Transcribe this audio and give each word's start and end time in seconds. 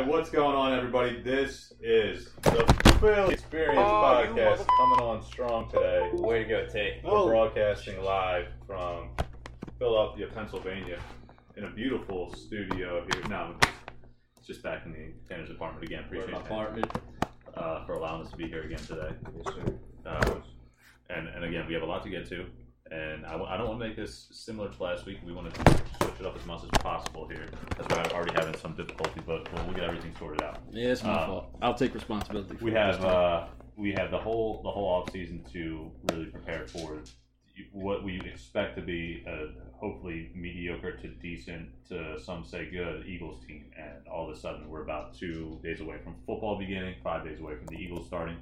right, 0.00 0.06
what's 0.06 0.30
going 0.30 0.54
on, 0.56 0.72
everybody? 0.76 1.20
This 1.22 1.72
is 1.80 2.30
the 2.42 2.96
Philly 3.00 3.34
Experience 3.34 3.78
Oh, 3.78 3.82
podcast 3.82 4.58
mother- 4.58 4.64
coming 4.78 5.00
on 5.00 5.22
strong 5.22 5.70
today. 5.70 6.10
Way 6.14 6.42
to 6.42 6.48
go, 6.48 6.66
Tay. 6.66 7.00
We're 7.04 7.10
Oh. 7.12 7.26
broadcasting 7.28 8.02
live 8.02 8.48
from 8.66 9.10
Philadelphia, 9.78 10.28
Pennsylvania, 10.34 10.98
in 11.56 11.64
a 11.64 11.70
beautiful 11.70 12.32
studio 12.34 13.06
here. 13.12 13.22
No, 13.28 13.54
it's 14.36 14.46
just 14.46 14.62
back 14.62 14.84
in 14.86 14.92
the 14.92 15.12
Tanner's 15.28 15.50
apartment 15.50 15.84
again. 15.84 16.04
Appreciate 16.04 16.32
my 16.32 16.40
apartment. 16.40 16.90
uh, 17.54 17.86
for 17.86 17.94
allowing 17.94 18.20
us 18.20 18.30
to 18.30 18.36
be 18.36 18.46
here 18.46 18.64
again 18.64 18.76
today. 18.76 19.12
Uh, 20.04 20.34
and, 21.08 21.26
and 21.26 21.42
again, 21.42 21.66
we 21.66 21.72
have 21.72 21.82
a 21.82 21.86
lot 21.86 22.02
to 22.02 22.10
get 22.10 22.26
to. 22.28 22.44
And 22.90 23.26
I, 23.26 23.32
w- 23.32 23.50
I 23.50 23.56
don't 23.56 23.68
want 23.68 23.80
to 23.80 23.86
make 23.88 23.96
this 23.96 24.28
similar 24.30 24.68
to 24.70 24.82
last 24.82 25.06
week. 25.06 25.18
We 25.26 25.32
want 25.32 25.52
to 25.52 25.60
switch 26.00 26.20
it 26.20 26.26
up 26.26 26.36
as 26.38 26.46
much 26.46 26.62
as 26.62 26.70
possible 26.82 27.26
here. 27.28 27.46
That's 27.76 27.88
why 27.94 28.02
I'm 28.02 28.12
already 28.12 28.32
having 28.34 28.56
some 28.60 28.74
difficulty, 28.74 29.20
but 29.26 29.52
we'll, 29.52 29.64
we'll 29.64 29.74
get 29.74 29.84
everything 29.84 30.14
sorted 30.18 30.42
out. 30.42 30.60
Yeah, 30.70 30.90
it's 30.90 31.02
my 31.02 31.14
Um, 31.22 31.26
fault. 31.26 31.56
I'll 31.62 31.74
take 31.74 31.94
responsibility. 31.94 32.56
For 32.56 32.64
We 32.64 32.70
it 32.70 32.76
have 32.76 32.98
time. 33.00 33.06
uh, 33.06 33.46
we 33.76 33.92
have 33.98 34.10
the 34.10 34.18
whole 34.18 34.62
the 34.62 34.70
whole 34.70 34.86
off 34.88 35.10
season 35.10 35.44
to 35.52 35.90
really 36.10 36.26
prepare 36.26 36.66
for 36.66 37.02
what 37.72 38.04
we 38.04 38.20
expect 38.20 38.76
to 38.76 38.82
be 38.82 39.24
a 39.26 39.48
hopefully 39.76 40.30
mediocre 40.34 40.92
to 40.96 41.08
decent 41.08 41.68
to 41.88 42.18
some 42.20 42.44
say 42.44 42.70
good 42.70 43.04
Eagles 43.06 43.44
team, 43.46 43.64
and 43.76 44.06
all 44.08 44.30
of 44.30 44.34
a 44.36 44.38
sudden 44.38 44.68
we're 44.68 44.82
about 44.82 45.14
two 45.14 45.58
days 45.62 45.80
away 45.80 45.96
from 46.04 46.14
football 46.26 46.56
beginning, 46.58 46.94
five 47.02 47.24
days 47.24 47.40
away 47.40 47.56
from 47.56 47.66
the 47.66 47.76
Eagles 47.76 48.06
starting, 48.06 48.36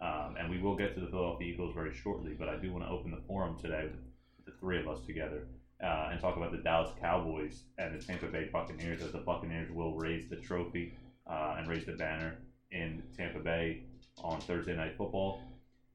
um, 0.00 0.36
and 0.38 0.50
we 0.50 0.58
will 0.58 0.76
get 0.76 0.94
to 0.94 1.00
the 1.00 1.06
Philadelphia 1.06 1.52
Eagles 1.52 1.74
very 1.74 1.94
shortly. 1.94 2.34
But 2.38 2.48
I 2.48 2.56
do 2.56 2.72
want 2.72 2.84
to 2.84 2.90
open 2.90 3.10
the 3.10 3.22
forum 3.26 3.56
today 3.58 3.88
with 4.36 4.46
the 4.46 4.52
three 4.60 4.80
of 4.80 4.88
us 4.88 5.04
together. 5.06 5.46
Uh, 5.82 6.08
and 6.10 6.20
talk 6.20 6.36
about 6.36 6.50
the 6.50 6.58
Dallas 6.58 6.90
Cowboys 7.00 7.62
and 7.78 7.94
the 7.94 8.04
Tampa 8.04 8.26
Bay 8.26 8.50
Buccaneers 8.52 9.00
as 9.00 9.12
the 9.12 9.18
Buccaneers 9.18 9.70
will 9.70 9.94
raise 9.94 10.28
the 10.28 10.34
trophy 10.34 10.92
uh, 11.30 11.54
and 11.56 11.68
raise 11.68 11.86
the 11.86 11.92
banner 11.92 12.38
in 12.72 13.00
Tampa 13.16 13.38
Bay 13.38 13.82
on 14.24 14.40
Thursday 14.40 14.74
Night 14.74 14.96
Football. 14.98 15.40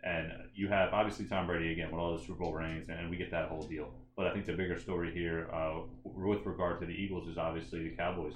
And 0.03 0.31
you 0.53 0.67
have 0.69 0.93
obviously 0.93 1.25
Tom 1.25 1.47
Brady 1.47 1.71
again 1.71 1.91
with 1.91 1.99
all 1.99 2.17
the 2.17 2.23
Super 2.23 2.39
Bowl 2.39 2.53
rings, 2.53 2.87
and 2.89 3.09
we 3.09 3.17
get 3.17 3.31
that 3.31 3.49
whole 3.49 3.63
deal. 3.63 3.93
But 4.15 4.27
I 4.27 4.33
think 4.33 4.45
the 4.45 4.53
bigger 4.53 4.77
story 4.77 5.11
here, 5.13 5.49
uh, 5.51 5.81
with 6.03 6.45
regard 6.45 6.79
to 6.81 6.85
the 6.85 6.93
Eagles, 6.93 7.27
is 7.27 7.37
obviously 7.37 7.89
the 7.89 7.95
Cowboys. 7.95 8.33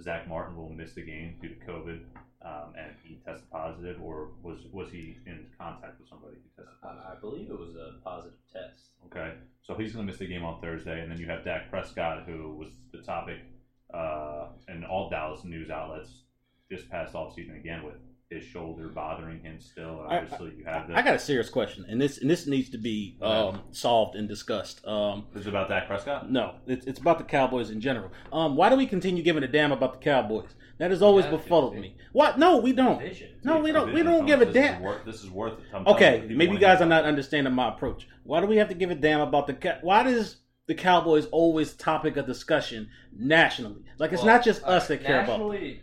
Zack 0.00 0.28
Martin 0.28 0.56
will 0.56 0.70
miss 0.70 0.94
the 0.94 1.02
game 1.02 1.36
due 1.40 1.48
to 1.48 1.54
COVID, 1.66 2.00
um, 2.42 2.72
and 2.76 2.94
he 3.02 3.16
tested 3.24 3.48
positive, 3.50 4.00
or 4.00 4.28
was 4.42 4.66
was 4.70 4.88
he 4.88 5.16
in 5.26 5.46
contact 5.58 5.98
with 5.98 6.08
somebody 6.08 6.36
who 6.36 6.62
tested 6.62 6.80
positive? 6.80 7.04
I, 7.06 7.12
I 7.12 7.14
believe 7.14 7.50
it 7.50 7.56
was 7.56 7.74
a 7.74 7.92
positive 8.02 8.38
test. 8.52 8.90
Okay, 9.06 9.32
so 9.62 9.74
he's 9.74 9.92
going 9.92 10.04
to 10.04 10.06
miss 10.06 10.18
the 10.18 10.26
game 10.26 10.44
on 10.44 10.56
Thursday, 10.60 11.00
and 11.00 11.10
then 11.10 11.18
you 11.18 11.26
have 11.26 11.42
Dak 11.42 11.68
Prescott, 11.70 12.22
who 12.24 12.52
was 12.52 12.78
the 12.92 12.98
topic 12.98 13.38
uh, 13.92 14.46
in 14.68 14.84
all 14.84 15.08
Dallas 15.08 15.44
news 15.44 15.70
outlets 15.70 16.22
this 16.70 16.82
past 16.82 17.14
offseason 17.14 17.56
again 17.56 17.82
with 17.82 17.96
his 18.30 18.44
shoulder 18.44 18.88
bothering 18.88 19.40
him 19.40 19.58
still. 19.60 20.02
And 20.02 20.12
I- 20.12 20.18
obviously, 20.18 20.54
you 20.58 20.64
have 20.64 20.88
the. 20.88 20.96
I 20.98 21.02
got 21.02 21.14
a 21.14 21.18
serious 21.18 21.48
question, 21.48 21.86
and 21.88 22.00
this 22.00 22.18
and 22.18 22.30
this 22.30 22.46
needs 22.46 22.68
to 22.70 22.78
be 22.78 23.16
um, 23.22 23.62
solved 23.70 24.16
and 24.16 24.28
discussed. 24.28 24.86
Um, 24.86 25.26
is 25.34 25.46
about 25.46 25.68
Dak 25.68 25.86
Prescott. 25.86 26.30
no, 26.30 26.56
it's, 26.66 26.86
it's 26.86 26.98
about 27.00 27.18
the 27.18 27.24
Cowboys 27.24 27.70
in 27.70 27.80
general. 27.80 28.10
Um, 28.32 28.56
why 28.56 28.68
do 28.68 28.76
we 28.76 28.86
continue 28.86 29.22
giving 29.22 29.42
a 29.42 29.48
damn 29.48 29.72
about 29.72 29.94
the 29.94 29.98
Cowboys? 30.04 30.48
That 30.78 30.90
has 30.92 31.02
always 31.02 31.24
Yeah, 31.24 31.32
befuddled 31.32 31.74
me. 31.74 31.96
What? 32.12 32.38
No, 32.38 32.58
we 32.58 32.72
don't. 32.72 33.02
No, 33.42 33.58
we 33.60 33.72
don't. 33.72 33.92
We 33.92 34.02
don't 34.04 34.26
give 34.26 34.40
a 34.42 34.44
comes, 34.44 34.54
this 34.54 34.64
is 34.64 34.70
damn. 34.70 34.82
worth- 34.82 35.04
This 35.04 35.24
is 35.24 35.30
worth. 35.30 35.54
it. 35.54 35.64
I'm 35.74 35.86
Okay, 35.88 36.24
you, 36.28 36.36
maybe 36.36 36.52
you 36.52 36.58
guys 36.58 36.80
are 36.80 36.86
not 36.86 37.04
understanding 37.04 37.52
my 37.52 37.68
approach. 37.70 38.06
Why 38.24 38.40
do 38.40 38.46
we 38.46 38.58
have 38.58 38.68
to 38.68 38.74
give 38.74 38.90
a 38.90 38.94
damn 38.94 39.20
about 39.20 39.46
the? 39.48 39.54
Ca- 39.54 39.78
Why 39.80 40.02
does 40.04 40.36
the 40.66 40.74
Cowboys 40.74 41.26
always 41.32 41.72
topic 41.72 42.16
of 42.18 42.26
discussion 42.26 42.90
nationally? 43.16 43.82
Like 43.98 44.12
it's 44.12 44.22
Well, 44.22 44.36
not 44.36 44.44
just 44.44 44.62
uh, 44.62 44.66
us 44.66 44.86
that 44.88 45.02
care 45.02 45.22
about. 45.24 45.40
nationally, 45.40 45.80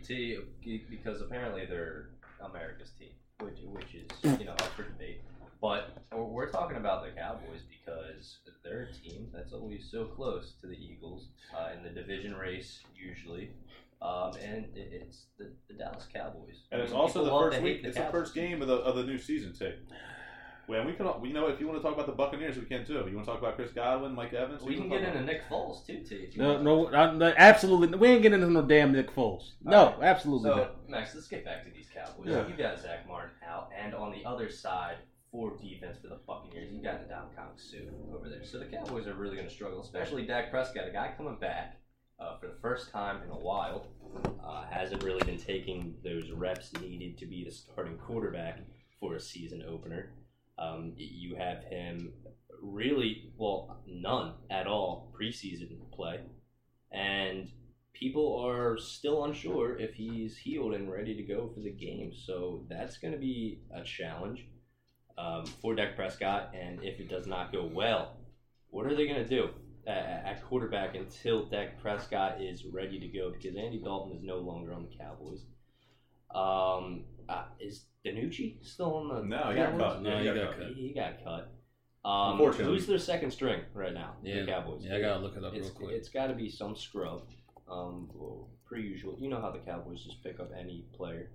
because 0.88 1.20
apparently 1.20 1.66
they're 1.66 2.08
America's 2.40 2.90
team, 2.98 3.12
which 3.40 3.58
which 3.64 3.94
is 3.94 4.38
you 4.40 4.44
know 4.46 4.52
up 4.52 4.62
for 4.76 4.82
debate. 4.84 5.22
But 5.60 5.96
we're- 6.12 6.50
talking 6.52 6.76
about 6.76 7.04
the 7.04 7.10
Cowboys 7.18 7.62
because 7.68 8.38
they're 8.62 8.88
a 8.90 8.92
team 8.92 9.28
that's 9.32 9.52
always 9.52 9.88
so 9.90 10.04
close 10.04 10.52
to 10.60 10.66
the 10.66 10.74
Eagles 10.76 11.28
uh, 11.56 11.70
in 11.76 11.82
the 11.82 11.90
division 11.90 12.34
race 12.34 12.80
usually, 12.94 13.50
um, 14.02 14.32
and 14.42 14.66
it, 14.76 14.90
it's 14.92 15.26
the, 15.38 15.50
the 15.68 15.74
Dallas 15.74 16.06
Cowboys. 16.12 16.56
And 16.70 16.82
it's 16.82 16.92
also 16.92 17.24
the 17.24 17.30
first 17.30 17.62
week. 17.62 17.82
the 17.82 17.88
It's 17.88 17.96
the 17.96 18.04
first 18.04 18.34
game 18.34 18.60
of 18.62 18.68
the 18.68 18.76
of 18.76 18.96
the 18.96 19.04
new 19.04 19.18
season 19.18 19.54
too. 19.54 19.72
Well, 20.68 20.84
we 20.84 20.92
can. 20.94 21.06
You 21.24 21.32
know, 21.32 21.46
if 21.48 21.60
you 21.60 21.66
want 21.68 21.78
to 21.78 21.82
talk 21.82 21.94
about 21.94 22.06
the 22.06 22.12
Buccaneers, 22.12 22.56
we 22.56 22.64
can 22.64 22.84
too. 22.84 22.94
You 22.94 23.14
want 23.14 23.24
to 23.26 23.32
talk 23.32 23.38
about 23.38 23.54
Chris 23.56 23.72
Godwin, 23.72 24.14
Mike 24.14 24.32
Evans? 24.32 24.62
We 24.62 24.74
You 24.74 24.80
can 24.80 24.88
get 24.90 25.02
into 25.02 25.22
Nick 25.22 25.48
Foles 25.48 25.86
too, 25.86 26.00
T. 26.02 26.16
if 26.16 26.36
you 26.36 26.42
No, 26.42 26.52
want. 26.54 26.64
no, 26.64 26.86
I- 26.98 27.12
no, 27.14 27.34
absolutely. 27.36 27.96
We 27.98 28.08
ain't 28.08 28.22
getting 28.22 28.40
into 28.40 28.52
no 28.52 28.62
damn 28.62 28.92
Nick 28.92 29.12
Foles. 29.14 29.52
No, 29.62 29.76
All 29.76 29.90
right. 29.92 30.02
absolutely 30.08 30.50
So, 30.50 30.56
not. 30.56 30.88
Max, 30.88 31.14
let's 31.14 31.28
get 31.28 31.44
back 31.44 31.64
to 31.64 31.70
these 31.70 31.88
Cowboys. 31.94 32.26
Yeah. 32.28 32.46
You 32.48 32.54
got 32.56 32.78
Zack 32.80 33.06
Martin 33.06 33.30
out, 33.48 33.70
and 33.78 33.94
on 33.94 34.10
the 34.12 34.24
other 34.28 34.48
side, 34.50 34.96
for 35.30 35.56
defense 35.56 35.98
for 36.00 36.08
the 36.08 36.18
Buccaneers, 36.26 36.72
you 36.72 36.82
got 36.82 37.06
the 37.06 37.14
Kong 37.14 37.50
Sue 37.56 37.90
over 38.14 38.28
there. 38.28 38.44
So 38.44 38.58
the 38.58 38.66
Cowboys 38.66 39.06
are 39.06 39.14
really 39.14 39.36
going 39.36 39.48
to 39.48 39.54
struggle, 39.54 39.80
especially 39.82 40.26
Dak 40.26 40.50
Prescott, 40.50 40.88
a 40.88 40.92
guy 40.92 41.12
coming 41.16 41.36
back 41.36 41.78
uh, 42.18 42.38
for 42.38 42.46
the 42.48 42.54
first 42.62 42.90
time 42.90 43.22
in 43.22 43.30
a 43.30 43.38
while. 43.38 43.86
Uh, 44.44 44.64
hasn't 44.70 45.02
really 45.02 45.22
been 45.24 45.38
taking 45.38 45.94
those 46.02 46.30
reps 46.30 46.72
needed 46.80 47.18
to 47.18 47.26
be 47.26 47.44
the 47.44 47.50
starting 47.50 47.98
quarterback 47.98 48.60
for 48.98 49.14
a 49.16 49.20
season 49.20 49.62
opener. 49.68 50.12
Um, 50.58 50.94
you 50.96 51.36
have 51.36 51.64
him 51.64 52.12
really, 52.62 53.30
well, 53.36 53.82
none 53.86 54.34
at 54.50 54.66
all 54.66 55.12
preseason 55.18 55.68
play. 55.92 56.20
And 56.92 57.50
people 57.92 58.38
are 58.44 58.78
still 58.78 59.24
unsure 59.24 59.78
if 59.78 59.94
he's 59.94 60.36
healed 60.36 60.74
and 60.74 60.90
ready 60.90 61.14
to 61.14 61.22
go 61.22 61.50
for 61.54 61.60
the 61.60 61.70
game. 61.70 62.12
So 62.14 62.64
that's 62.68 62.98
going 62.98 63.12
to 63.12 63.18
be 63.18 63.60
a 63.74 63.82
challenge 63.82 64.46
um, 65.18 65.46
for 65.46 65.74
Dak 65.74 65.96
Prescott. 65.96 66.54
And 66.54 66.82
if 66.82 67.00
it 67.00 67.08
does 67.08 67.26
not 67.26 67.52
go 67.52 67.64
well, 67.72 68.16
what 68.70 68.86
are 68.86 68.94
they 68.94 69.06
going 69.06 69.22
to 69.22 69.28
do 69.28 69.50
at, 69.86 70.24
at 70.26 70.44
quarterback 70.44 70.94
until 70.94 71.46
Dak 71.46 71.80
Prescott 71.80 72.40
is 72.40 72.64
ready 72.64 72.98
to 73.00 73.08
go? 73.08 73.30
Because 73.30 73.56
Andy 73.56 73.78
Dalton 73.78 74.16
is 74.16 74.22
no 74.22 74.38
longer 74.38 74.72
on 74.72 74.86
the 74.90 74.96
Cowboys. 74.96 75.40
Um, 76.34 77.04
uh, 77.28 77.44
is 77.60 77.84
DiNucci 78.04 78.64
still 78.64 78.94
on 78.94 79.08
the 79.08 79.22
No, 79.22 79.50
he 79.50 79.56
got 79.56 79.70
Cowboys? 79.72 79.80
cut. 79.80 80.02
No, 80.02 80.10
Yeah, 80.10 80.16
he 80.16 80.28
he 80.28 80.34
got 80.34 80.36
got 80.50 80.58
cut. 80.58 80.66
He, 80.68 80.74
he 80.88 80.94
got 80.94 81.24
cut. 81.24 81.52
Um, 82.08 82.32
Unfortunately. 82.32 82.74
who's 82.74 82.86
their 82.86 82.98
second 82.98 83.32
string 83.32 83.62
right 83.74 83.92
now? 83.92 84.14
Yeah, 84.22 84.40
the 84.42 84.46
Cowboys. 84.46 84.82
yeah, 84.84 84.96
I 84.96 85.00
gotta 85.00 85.20
look 85.20 85.36
it 85.36 85.44
up 85.44 85.54
It's, 85.54 85.66
real 85.68 85.74
quick. 85.74 85.90
it's 85.96 86.08
got 86.08 86.28
to 86.28 86.34
be 86.34 86.48
some 86.48 86.76
scrub. 86.76 87.22
Um, 87.68 88.08
well, 88.14 88.48
per 88.68 88.76
usual, 88.76 89.16
you 89.18 89.28
know 89.28 89.40
how 89.40 89.50
the 89.50 89.58
Cowboys 89.58 90.04
just 90.04 90.22
pick 90.22 90.38
up 90.38 90.50
any 90.56 90.84
player 90.96 91.30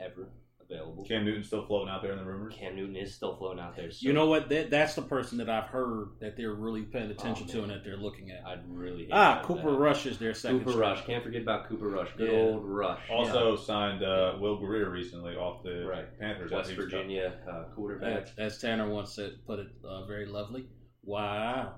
ever 0.00 0.28
available. 0.70 1.04
Cam 1.04 1.24
Newton 1.24 1.42
still 1.44 1.66
floating 1.66 1.88
out 1.88 2.02
there 2.02 2.12
in 2.12 2.18
the 2.18 2.24
rumors. 2.24 2.54
Cam 2.58 2.76
Newton 2.76 2.96
is 2.96 3.14
still 3.14 3.36
floating 3.36 3.60
out 3.60 3.76
there. 3.76 3.90
So 3.90 4.06
You 4.06 4.12
know 4.12 4.26
what? 4.26 4.48
That, 4.48 4.70
that's 4.70 4.94
the 4.94 5.02
person 5.02 5.38
that 5.38 5.48
I've 5.50 5.68
heard 5.68 6.08
that 6.20 6.36
they're 6.36 6.54
really 6.54 6.82
paying 6.82 7.10
attention 7.10 7.46
Oh, 7.50 7.52
to 7.52 7.62
and 7.62 7.70
that 7.70 7.84
they're 7.84 7.96
looking 7.96 8.30
at. 8.30 8.44
I'd 8.46 8.60
really 8.68 9.02
hate 9.04 9.10
Ah, 9.12 9.34
that. 9.36 9.44
Cooper 9.44 9.70
Rush 9.72 10.06
is 10.06 10.18
their 10.18 10.34
second. 10.34 10.60
Cooper 10.60 10.70
string. 10.72 10.88
Rush. 10.88 11.04
Can't 11.06 11.22
forget 11.24 11.42
about 11.42 11.68
Cooper 11.68 11.88
Rush. 11.88 12.08
Good 12.16 12.32
Yeah. 12.32 12.38
old 12.38 12.64
Rush. 12.64 13.00
Also 13.10 13.56
signed 13.56 14.02
uh, 14.02 14.36
Will 14.40 14.58
Grier 14.58 14.90
recently 14.90 15.36
off 15.36 15.62
the 15.62 15.84
Right. 15.86 16.18
Panthers. 16.18 16.50
West 16.50 16.70
after 16.70 16.74
he 16.74 16.76
was 16.84 16.90
cut. 16.92 16.96
Virginia 17.02 17.32
uh, 17.50 17.64
quarterback. 17.74 18.22
As, 18.38 18.54
as 18.54 18.58
Tanner 18.60 18.88
once 18.88 19.14
said, 19.14 19.32
put 19.46 19.58
it 19.58 19.68
uh, 19.84 20.04
very 20.06 20.26
lovely. 20.26 20.66
Wow. 21.02 21.74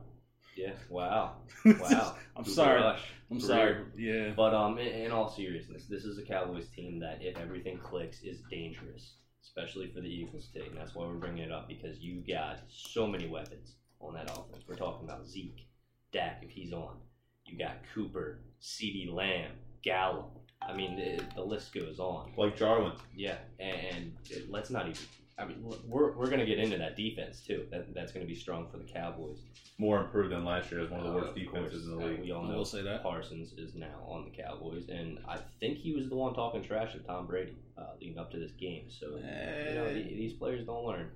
Yeah. 0.56 0.72
Wow. 0.88 1.36
Wow. 1.64 2.16
I'm 2.36 2.44
sorry. 2.44 2.80
Rush. 2.80 3.02
I'm 3.30 3.40
sorry. 3.40 3.84
Yeah. 3.96 4.32
But 4.36 4.54
um, 4.54 4.78
in, 4.78 4.86
in 4.86 5.10
all 5.10 5.28
seriousness, 5.28 5.86
this 5.86 6.04
is 6.04 6.18
a 6.18 6.22
Cowboys 6.22 6.68
team 6.68 7.00
that, 7.00 7.18
if 7.20 7.36
everything 7.36 7.78
clicks, 7.78 8.22
is 8.22 8.40
dangerous, 8.50 9.14
especially 9.42 9.90
for 9.92 10.00
the 10.00 10.08
Eagles 10.08 10.48
today. 10.52 10.66
And 10.68 10.76
that's 10.76 10.94
why 10.94 11.06
we're 11.06 11.14
bringing 11.14 11.44
it 11.44 11.52
up 11.52 11.68
because 11.68 11.98
you 11.98 12.22
got 12.26 12.60
so 12.68 13.06
many 13.06 13.26
weapons 13.26 13.74
on 14.00 14.14
that 14.14 14.30
offense. 14.30 14.64
We're 14.68 14.76
talking 14.76 15.06
about 15.06 15.26
Zeke, 15.26 15.66
Dak 16.12 16.40
if 16.42 16.50
he's 16.50 16.72
on. 16.72 16.96
You 17.44 17.58
got 17.58 17.76
Cooper, 17.94 18.40
CeeDee 18.60 19.12
Lamb, 19.12 19.52
Gallup. 19.82 20.30
I 20.62 20.74
mean, 20.74 20.96
the, 20.96 21.22
the 21.34 21.42
list 21.42 21.74
goes 21.74 21.98
on. 21.98 22.32
Blake 22.34 22.56
Jarwin. 22.56 22.92
Yeah, 23.14 23.36
and 23.60 24.14
it, 24.30 24.50
let's 24.50 24.70
not 24.70 24.88
even. 24.88 25.02
I 25.38 25.44
mean, 25.44 25.58
we're, 25.84 26.12
we're 26.12 26.26
going 26.28 26.38
to 26.38 26.46
get 26.46 26.58
into 26.58 26.78
that 26.78 26.96
defense 26.96 27.40
too. 27.40 27.66
That, 27.70 27.92
that's 27.92 28.10
going 28.10 28.24
to 28.24 28.26
be 28.26 28.34
strong 28.34 28.66
for 28.66 28.78
the 28.78 28.84
Cowboys. 28.84 29.38
More 29.78 29.98
improved 29.98 30.32
than 30.32 30.44
last 30.44 30.70
year 30.70 30.80
as 30.80 30.88
one 30.88 31.00
of 31.00 31.06
the 31.06 31.12
Uh, 31.12 31.14
worst 31.22 31.34
defenses 31.34 31.84
in 31.84 31.90
the 31.90 31.96
course. 31.98 32.06
Uh, 32.06 32.10
league. 32.12 32.20
we 32.22 32.30
all 32.30 32.44
I 32.46 32.48
know 32.50 32.56
will 32.56 32.64
say 32.64 32.82
that. 32.82 33.02
Parsons 33.02 33.52
is 33.58 33.74
now 33.74 34.02
on 34.08 34.24
the 34.24 34.30
Cowboys, 34.30 34.88
and 34.88 35.18
I 35.28 35.36
think 35.60 35.76
he 35.76 35.92
was 35.92 36.08
the 36.08 36.14
one 36.16 36.32
talking 36.32 36.62
trash 36.62 36.92
to 36.92 37.00
Tom 37.00 37.26
Brady 37.26 37.58
uh, 37.76 37.82
leading 38.00 38.18
up 38.18 38.30
to 38.30 38.38
this 38.38 38.52
game. 38.52 38.84
So 38.88 39.08
you 39.16 39.74
know, 39.74 39.92
the- 39.92 40.02
these 40.02 40.32
players 40.32 40.64
don't 40.64 40.84
learn. 40.86 41.10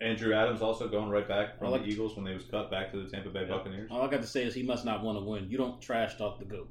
Andrew 0.00 0.34
Adams 0.34 0.60
also 0.62 0.88
going 0.88 1.08
right 1.10 1.26
back 1.26 1.58
from 1.58 1.68
I 1.68 1.70
like- 1.70 1.82
the 1.82 1.88
Eagles 1.88 2.16
when 2.16 2.24
they 2.24 2.34
was 2.34 2.44
cut 2.44 2.70
back 2.70 2.90
to 2.92 3.02
the 3.02 3.08
Tampa 3.10 3.28
Bay 3.30 3.42
Yeah. 3.42 3.56
Buccaneers. 3.56 3.90
All 3.90 4.00
I 4.02 4.08
got 4.08 4.20
to 4.22 4.26
say 4.26 4.44
is 4.44 4.54
he 4.54 4.62
must 4.62 4.84
not 4.86 5.02
want 5.02 5.18
to 5.18 5.22
win. 5.24 5.48
You 5.50 5.58
don't 5.58 5.80
trash 5.80 6.16
talk 6.16 6.38
the 6.38 6.44
goat. 6.46 6.68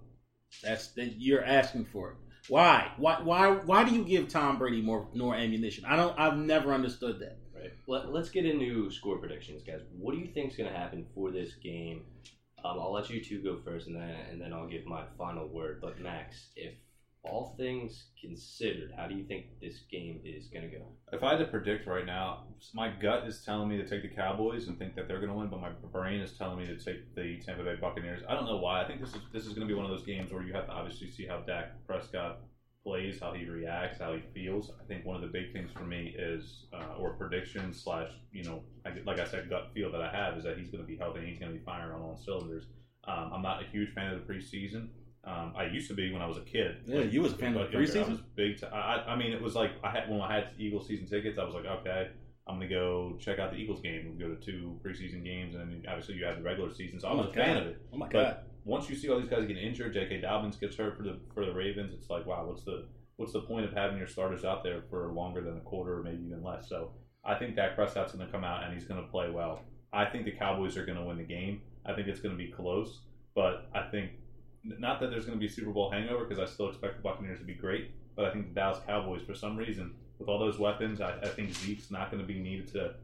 That's 0.64 0.88
that 0.90 1.14
you're 1.20 1.44
asking 1.44 1.86
for 1.86 2.12
it. 2.12 2.16
Why? 2.50 2.92
Why? 2.98 3.20
Why? 3.22 3.52
Why 3.52 3.84
do 3.84 3.96
you 3.96 4.04
give 4.04 4.28
Tom 4.28 4.58
Brady 4.58 4.82
more 4.82 5.08
more 5.14 5.36
ammunition? 5.36 5.86
I 5.86 5.96
don't. 5.96 6.18
I've 6.20 6.38
never 6.38 6.74
understood 6.74 7.20
that. 7.20 7.40
Right. 7.56 7.72
Let, 7.88 8.12
let's 8.12 8.30
get 8.30 8.46
into 8.46 8.92
score 8.92 9.18
predictions, 9.18 9.64
guys. 9.64 9.82
What 9.98 10.14
do 10.14 10.20
you 10.20 10.28
think 10.34 10.52
is 10.52 10.58
going 10.58 10.72
to 10.72 10.78
happen 10.78 11.06
for 11.16 11.32
this 11.32 11.54
game? 11.64 12.04
Um, 12.64 12.80
I'll 12.80 12.94
let 12.94 13.10
you 13.10 13.24
two 13.24 13.42
go 13.42 13.58
first, 13.64 13.88
and 13.88 13.96
then 13.96 14.16
and 14.32 14.42
then 14.42 14.54
I'll 14.54 14.68
give 14.68 14.86
my 14.86 15.04
final 15.18 15.48
word. 15.48 15.80
But 15.82 16.00
Max, 16.02 16.50
if 16.56 16.74
all 17.30 17.56
things 17.58 18.06
considered, 18.20 18.94
how 18.96 19.08
do 19.08 19.16
you 19.16 19.24
think 19.24 19.46
this 19.62 19.82
game 19.92 20.20
is 20.24 20.48
going 20.48 20.70
to 20.70 20.78
go? 20.78 20.86
If 21.12 21.24
I 21.24 21.32
had 21.32 21.40
to 21.40 21.46
predict 21.46 21.88
right 21.88 22.06
now, 22.06 22.44
my 22.74 22.90
gut 22.90 23.28
is 23.28 23.44
telling 23.44 23.70
me 23.70 23.78
to 23.78 23.88
take 23.88 24.02
the 24.02 24.16
Cowboys 24.16 24.68
and 24.68 24.78
think 24.78 24.96
that 24.96 25.08
they're 25.08 25.20
going 25.20 25.32
to 25.32 25.36
win, 25.36 25.50
but 25.50 25.62
my 25.62 25.70
brain 25.92 26.22
is 26.22 26.32
telling 26.38 26.60
me 26.60 26.66
to 26.68 26.78
take 26.78 27.16
the 27.16 27.40
Tampa 27.46 27.64
Bay 27.64 27.76
Buccaneers. 27.80 28.24
I 28.28 28.34
don't 28.34 28.46
know 28.46 28.58
why. 28.58 28.84
I 28.84 28.88
think 28.88 29.02
this 29.02 29.10
is 29.10 29.22
this 29.34 29.44
is 29.44 29.50
going 29.50 29.68
to 29.68 29.74
be 29.74 29.74
one 29.74 29.86
of 29.86 29.92
those 29.92 30.06
games 30.06 30.32
where 30.32 30.44
you 30.44 30.54
have 30.54 30.68
to 30.68 30.72
obviously 30.72 31.10
see 31.12 31.26
how 31.26 31.40
Dak 31.40 31.86
Prescott 31.88 32.40
plays, 32.86 33.20
how 33.20 33.34
he 33.34 33.46
reacts, 33.46 34.00
how 34.00 34.14
he 34.14 34.22
feels. 34.34 34.72
I 34.80 34.86
think 34.86 35.06
one 35.06 35.16
of 35.16 35.22
the 35.22 35.28
big 35.28 35.52
things 35.52 35.72
for 35.72 35.84
me 35.84 36.16
is, 36.18 36.66
uh, 36.72 37.00
or 37.00 37.14
prediction 37.14 37.74
slash, 37.74 38.10
you 38.32 38.44
know, 38.44 38.64
like 39.06 39.20
I 39.20 39.26
said, 39.26 39.50
gut 39.50 39.72
feel 39.74 39.92
that 39.92 40.02
I 40.02 40.12
have 40.12 40.38
is 40.38 40.44
that 40.44 40.58
he's 40.58 40.70
going 40.70 40.84
to 40.84 40.88
be 40.88 40.96
healthy 40.96 41.20
and 41.20 41.28
he's 41.28 41.40
going 41.40 41.52
to 41.52 41.58
be 41.58 41.66
firing 41.66 41.94
on 41.94 42.02
all 42.02 42.22
cylinders. 42.24 42.66
Um, 43.08 43.32
I'm 43.34 43.42
not 43.42 43.64
a 43.64 43.68
huge 43.72 43.94
fan 43.94 44.14
of 44.14 44.26
the 44.26 44.34
preseason. 44.34 44.90
Um, 45.26 45.54
I 45.58 45.66
used 45.66 45.88
to 45.88 45.96
be 45.96 46.12
when 46.12 46.22
I 46.22 46.28
was 46.28 46.38
a 46.38 46.42
kid. 46.42 46.78
Yeah, 46.86 47.02
you 47.02 47.22
was 47.22 47.34
a 47.34 47.38
fan 47.38 47.56
of 47.56 47.72
the 47.72 47.78
preseason. 47.78 48.06
I 48.06 48.10
was 48.10 48.22
big. 48.36 48.60
T- 48.60 48.68
I, 48.68 49.04
I 49.08 49.16
mean, 49.16 49.34
it 49.34 49.42
was 49.42 49.56
like 49.56 49.72
I 49.84 49.90
had 49.90 50.10
when 50.10 50.22
I 50.22 50.34
had 50.34 50.50
Eagles 50.58 50.88
season 50.88 51.08
tickets. 51.08 51.38
I 51.40 51.44
was 51.44 51.56
like, 51.56 51.66
okay, 51.66 52.10
I'm 52.48 52.56
gonna 52.56 52.70
go 52.70 53.18
check 53.20 53.40
out 53.40 53.52
the 53.52 53.58
Eagles 53.58 53.82
game 53.82 54.06
and 54.06 54.20
go 54.20 54.30
to 54.30 54.36
two 54.36 54.80
preseason 54.86 55.24
games, 55.24 55.56
and 55.56 55.72
then 55.72 55.84
obviously 55.88 56.16
you 56.16 56.26
have 56.26 56.38
the 56.38 56.44
regular 56.44 56.70
season. 56.72 57.00
So 57.00 57.08
I 57.08 57.12
Oh 57.12 57.16
was 57.16 57.26
my 57.26 57.28
a 57.28 57.34
fan 57.34 57.58
of 57.58 57.66
it. 57.66 57.78
Oh 57.92 57.98
my 57.98 58.08
But 58.12 58.24
god! 58.24 58.38
once 58.64 58.88
you 58.90 58.96
see 58.96 59.10
all 59.10 59.20
these 59.20 59.30
guys 59.30 59.46
get 59.46 59.58
injured, 59.58 59.94
J.K. 59.94 60.22
Dobbins 60.22 60.58
gets 60.58 60.76
hurt 60.76 60.96
for 60.96 61.04
the 61.04 61.20
for 61.34 61.46
the 61.46 61.54
Ravens. 61.54 61.94
It's 61.94 62.10
like, 62.10 62.26
wow, 62.26 62.46
what's 62.46 62.64
the 62.64 62.86
what's 63.18 63.34
the 63.34 63.42
point 63.42 63.66
of 63.66 63.74
having 63.74 63.98
your 63.98 64.08
starters 64.08 64.44
out 64.44 64.64
there 64.64 64.84
for 64.90 65.12
longer 65.12 65.42
than 65.42 65.58
a 65.58 65.62
quarter 65.62 65.98
or 66.00 66.04
maybe 66.04 66.24
even 66.26 66.44
less? 66.44 66.68
So 66.70 66.92
I 67.24 67.36
think 67.36 67.56
Dak 67.56 67.76
Prescott's 67.76 68.14
going 68.14 68.26
to 68.26 68.32
come 68.32 68.44
out 68.44 68.64
and 68.64 68.74
he's 68.74 68.86
going 68.86 69.02
to 69.02 69.08
play 69.10 69.30
well. 69.30 69.62
I 69.94 70.06
think 70.06 70.26
the 70.26 70.32
Cowboys 70.32 70.78
are 70.78 70.86
going 70.86 70.98
to 70.98 71.04
win 71.04 71.18
the 71.18 71.24
game. 71.24 71.62
I 71.86 71.94
think 71.94 72.08
it's 72.08 72.20
going 72.20 72.38
to 72.38 72.38
be 72.38 72.52
close, 72.52 73.02
but 73.34 73.68
I 73.74 73.84
think 73.84 74.12
not 74.80 75.00
that 75.00 75.12
there's 75.12 75.26
going 75.26 75.38
to 75.38 75.40
be 75.40 75.48
a 75.48 75.54
Super 75.54 75.72
Bowl 75.72 75.92
hangover 75.92 76.26
because 76.26 76.40
I 76.40 76.52
still 76.52 76.70
expect 76.70 76.98
the 76.98 77.04
Buccaneers 77.04 77.40
to 77.40 77.46
be 77.46 77.54
great, 77.54 77.92
but 78.16 78.26
I 78.26 78.32
think 78.32 78.48
the 78.48 78.54
Dallas 78.54 78.80
Cowboys, 78.86 79.22
for 79.22 79.36
some 79.36 79.56
reason, 79.56 79.94
with 80.20 80.30
all 80.30 80.40
those 80.40 80.60
weapons, 80.60 81.02
I, 81.02 81.18
I 81.22 81.28
think 81.28 81.54
Zeke's 81.54 81.92
not 81.92 82.12
going 82.12 82.22
to 82.22 82.28
be 82.28 82.40
needed 82.40 82.68
to 82.74 82.96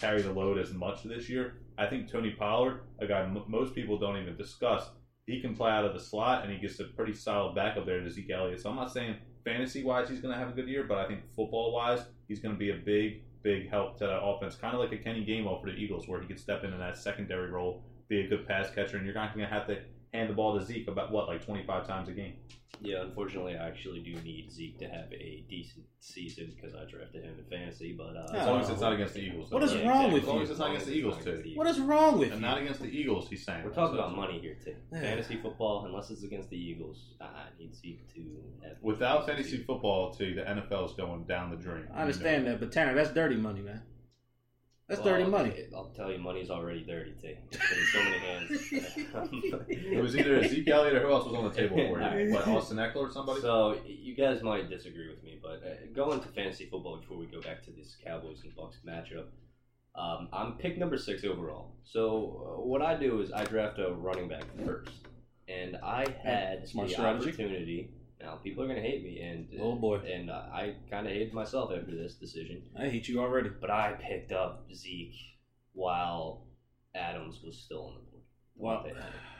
carry 0.00 0.22
the 0.22 0.32
load 0.32 0.58
as 0.58 0.72
much 0.72 1.02
this 1.04 1.28
year. 1.28 1.54
I 1.78 1.86
think 1.86 2.10
Tony 2.10 2.32
Pollard, 2.32 2.80
a 2.98 3.06
guy 3.06 3.22
m- 3.22 3.44
most 3.46 3.74
people 3.74 3.98
don't 3.98 4.20
even 4.20 4.36
discuss, 4.36 4.90
he 5.26 5.40
can 5.40 5.54
play 5.54 5.70
out 5.70 5.84
of 5.84 5.94
the 5.94 6.00
slot 6.00 6.44
and 6.44 6.52
he 6.52 6.58
gets 6.58 6.80
a 6.80 6.84
pretty 6.84 7.14
solid 7.14 7.54
backup 7.54 7.86
there 7.86 8.00
to 8.00 8.10
Zeke 8.10 8.30
Elliott. 8.30 8.60
So 8.60 8.70
I'm 8.70 8.76
not 8.76 8.92
saying 8.92 9.16
fantasy 9.44 9.84
wise 9.84 10.08
he's 10.08 10.20
going 10.20 10.32
to 10.32 10.38
have 10.38 10.50
a 10.50 10.52
good 10.52 10.68
year, 10.68 10.84
but 10.84 10.98
I 10.98 11.06
think 11.06 11.20
football 11.34 11.72
wise 11.72 12.00
he's 12.26 12.40
going 12.40 12.54
to 12.54 12.58
be 12.58 12.70
a 12.70 12.76
big, 12.76 13.22
big 13.42 13.70
help 13.70 13.98
to 13.98 14.04
that 14.04 14.20
offense. 14.20 14.56
Kind 14.56 14.74
of 14.74 14.80
like 14.80 14.92
a 14.92 15.02
Kenny 15.02 15.24
Gainwell 15.24 15.60
for 15.60 15.70
the 15.70 15.76
Eagles, 15.76 16.08
where 16.08 16.20
he 16.20 16.26
could 16.26 16.40
step 16.40 16.64
into 16.64 16.76
that 16.76 16.96
secondary 16.96 17.50
role, 17.50 17.82
be 18.08 18.20
a 18.20 18.28
good 18.28 18.46
pass 18.46 18.70
catcher, 18.70 18.96
and 18.96 19.06
you're 19.06 19.14
not 19.14 19.34
going 19.34 19.46
to 19.46 19.52
have 19.52 19.66
to 19.68 19.78
hand 20.12 20.30
the 20.30 20.34
ball 20.34 20.58
to 20.58 20.64
Zeke 20.64 20.88
about 20.88 21.10
what 21.12 21.28
like 21.28 21.44
25 21.44 21.86
times 21.86 22.08
a 22.08 22.12
game. 22.12 22.34
Yeah, 22.80 23.02
unfortunately, 23.02 23.56
I 23.56 23.66
actually 23.66 24.00
do 24.00 24.14
need 24.22 24.52
Zeke 24.52 24.78
to 24.78 24.84
have 24.88 25.12
a 25.12 25.42
decent 25.50 25.84
season 25.98 26.52
because 26.54 26.76
I 26.76 26.84
drafted 26.84 27.24
him 27.24 27.34
in 27.36 27.44
fantasy. 27.50 27.92
But 27.92 28.16
uh, 28.16 28.26
Yeah. 28.32 28.40
As 28.42 28.46
long 28.46 28.60
as 28.60 28.70
it's 28.70 28.80
not 28.80 28.92
against 28.92 29.14
the 29.14 29.20
Eagles. 29.20 29.50
What 29.50 29.64
is. 29.64 29.74
Yeah, 29.74 29.88
wrong 29.88 30.14
exactly. 30.14 30.14
with 30.14 30.22
As 30.22 30.28
long 30.28 30.36
you? 30.36 30.42
as 30.44 30.50
it's 30.50 30.58
not 30.60 30.68
against 30.70 30.86
the 30.86 30.92
Eagles, 30.94 31.18
As 31.18 31.26
long 31.26 31.34
as 31.34 31.42
too. 31.44 31.52
What 31.56 31.66
is 31.66 31.80
wrong 31.80 32.18
with 32.18 32.32
And 32.32 32.40
you? 32.40 32.46
not 32.46 32.58
against 32.62 32.80
the 32.80 32.86
Eagles, 32.88 33.28
he's 33.28 33.44
saying. 33.44 33.64
We're 33.64 33.70
talking 33.72 33.98
about 33.98 34.14
money 34.14 34.38
here 34.38 34.56
too. 34.64 34.76
Yeah. 34.92 35.00
Fantasy 35.00 35.38
football, 35.42 35.86
unless 35.86 36.10
it's 36.10 36.22
against 36.22 36.50
the 36.50 36.56
Eagles, 36.56 37.14
I 37.20 37.46
need 37.58 37.74
Zeke 37.74 38.06
to 38.14 38.20
have 38.62 38.76
Without 38.80 39.26
fantasy 39.26 39.56
football, 39.64 40.12
too, 40.14 40.34
the 40.34 40.42
NFL 40.42 40.86
is 40.86 40.92
going 40.92 41.24
down 41.24 41.50
the 41.50 41.56
drain. 41.56 41.82
I 41.92 42.02
understand 42.02 42.46
that, 42.46 42.60
but 42.60 42.70
Tanner, 42.70 42.94
that's 42.94 43.10
dirty 43.10 43.36
money, 43.36 43.60
man. 43.60 43.82
That's 44.88 45.02
dirty 45.02 45.24
money. 45.24 45.52
I'll 45.74 45.90
tell 45.94 46.10
you, 46.10 46.18
money's 46.18 46.48
already 46.48 46.82
dirty, 46.82 47.12
too. 47.20 47.36
It's 47.50 47.72
in 47.72 47.86
so 47.92 48.02
many 48.02 48.18
hands. 48.18 49.68
It 49.68 50.00
was 50.02 50.16
either 50.16 50.42
Zeke 50.48 50.68
Elliott 50.68 50.96
or 50.96 51.00
who 51.00 51.12
else 51.12 51.26
was 51.26 51.34
on 51.34 51.44
the 51.44 51.50
table 51.50 51.76
for 51.76 52.00
you? 52.00 52.32
What, 52.32 52.48
Austin 52.48 52.78
Ekeler 52.78 53.08
or 53.08 53.10
somebody? 53.10 53.40
So 53.42 53.78
you 53.86 54.14
guys 54.14 54.42
might 54.42 54.70
disagree 54.70 55.08
with 55.08 55.22
me, 55.22 55.38
but 55.42 55.62
uh, 55.66 55.74
going 55.94 56.20
to 56.20 56.28
fantasy 56.28 56.66
football 56.70 56.98
before 57.00 57.18
we 57.18 57.26
go 57.26 57.40
back 57.42 57.62
to 57.64 57.70
this 57.70 57.96
Cowboys 58.02 58.40
and 58.44 58.54
Bucks 58.56 58.78
matchup, 58.86 59.26
um, 59.94 60.28
I'm 60.32 60.52
pick 60.52 60.78
number 60.78 60.96
six 60.96 61.24
overall. 61.24 61.74
So 61.84 62.56
uh, 62.58 62.62
what 62.62 62.80
I 62.80 62.94
do 62.94 63.20
is 63.20 63.30
I 63.32 63.44
draft 63.44 63.78
a 63.78 63.92
running 63.92 64.28
back 64.28 64.44
first, 64.64 64.90
and 65.48 65.76
I 65.82 66.06
had 66.22 66.66
smart 66.68 66.88
the 66.88 66.94
strategy. 66.94 67.28
opportunity. 67.28 67.90
Now 68.20 68.36
people 68.36 68.64
are 68.64 68.68
gonna 68.68 68.80
hate 68.80 69.02
me, 69.04 69.20
and 69.20 69.48
Oh, 69.60 69.76
boy. 69.76 69.98
and 70.00 70.30
uh, 70.30 70.46
I 70.52 70.74
kind 70.90 71.06
of 71.06 71.12
hated 71.12 71.32
myself 71.32 71.70
after 71.72 71.94
this 71.94 72.14
decision. 72.14 72.62
I 72.78 72.88
hate 72.88 73.08
you 73.08 73.20
already. 73.20 73.48
But 73.48 73.70
I 73.70 73.92
picked 73.92 74.32
up 74.32 74.66
Zeke 74.74 75.14
while 75.72 76.46
Adams 76.94 77.40
was 77.44 77.58
still 77.58 77.86
on 77.86 77.94
the 77.94 78.00
board. 78.10 78.22
Wow. 78.56 78.86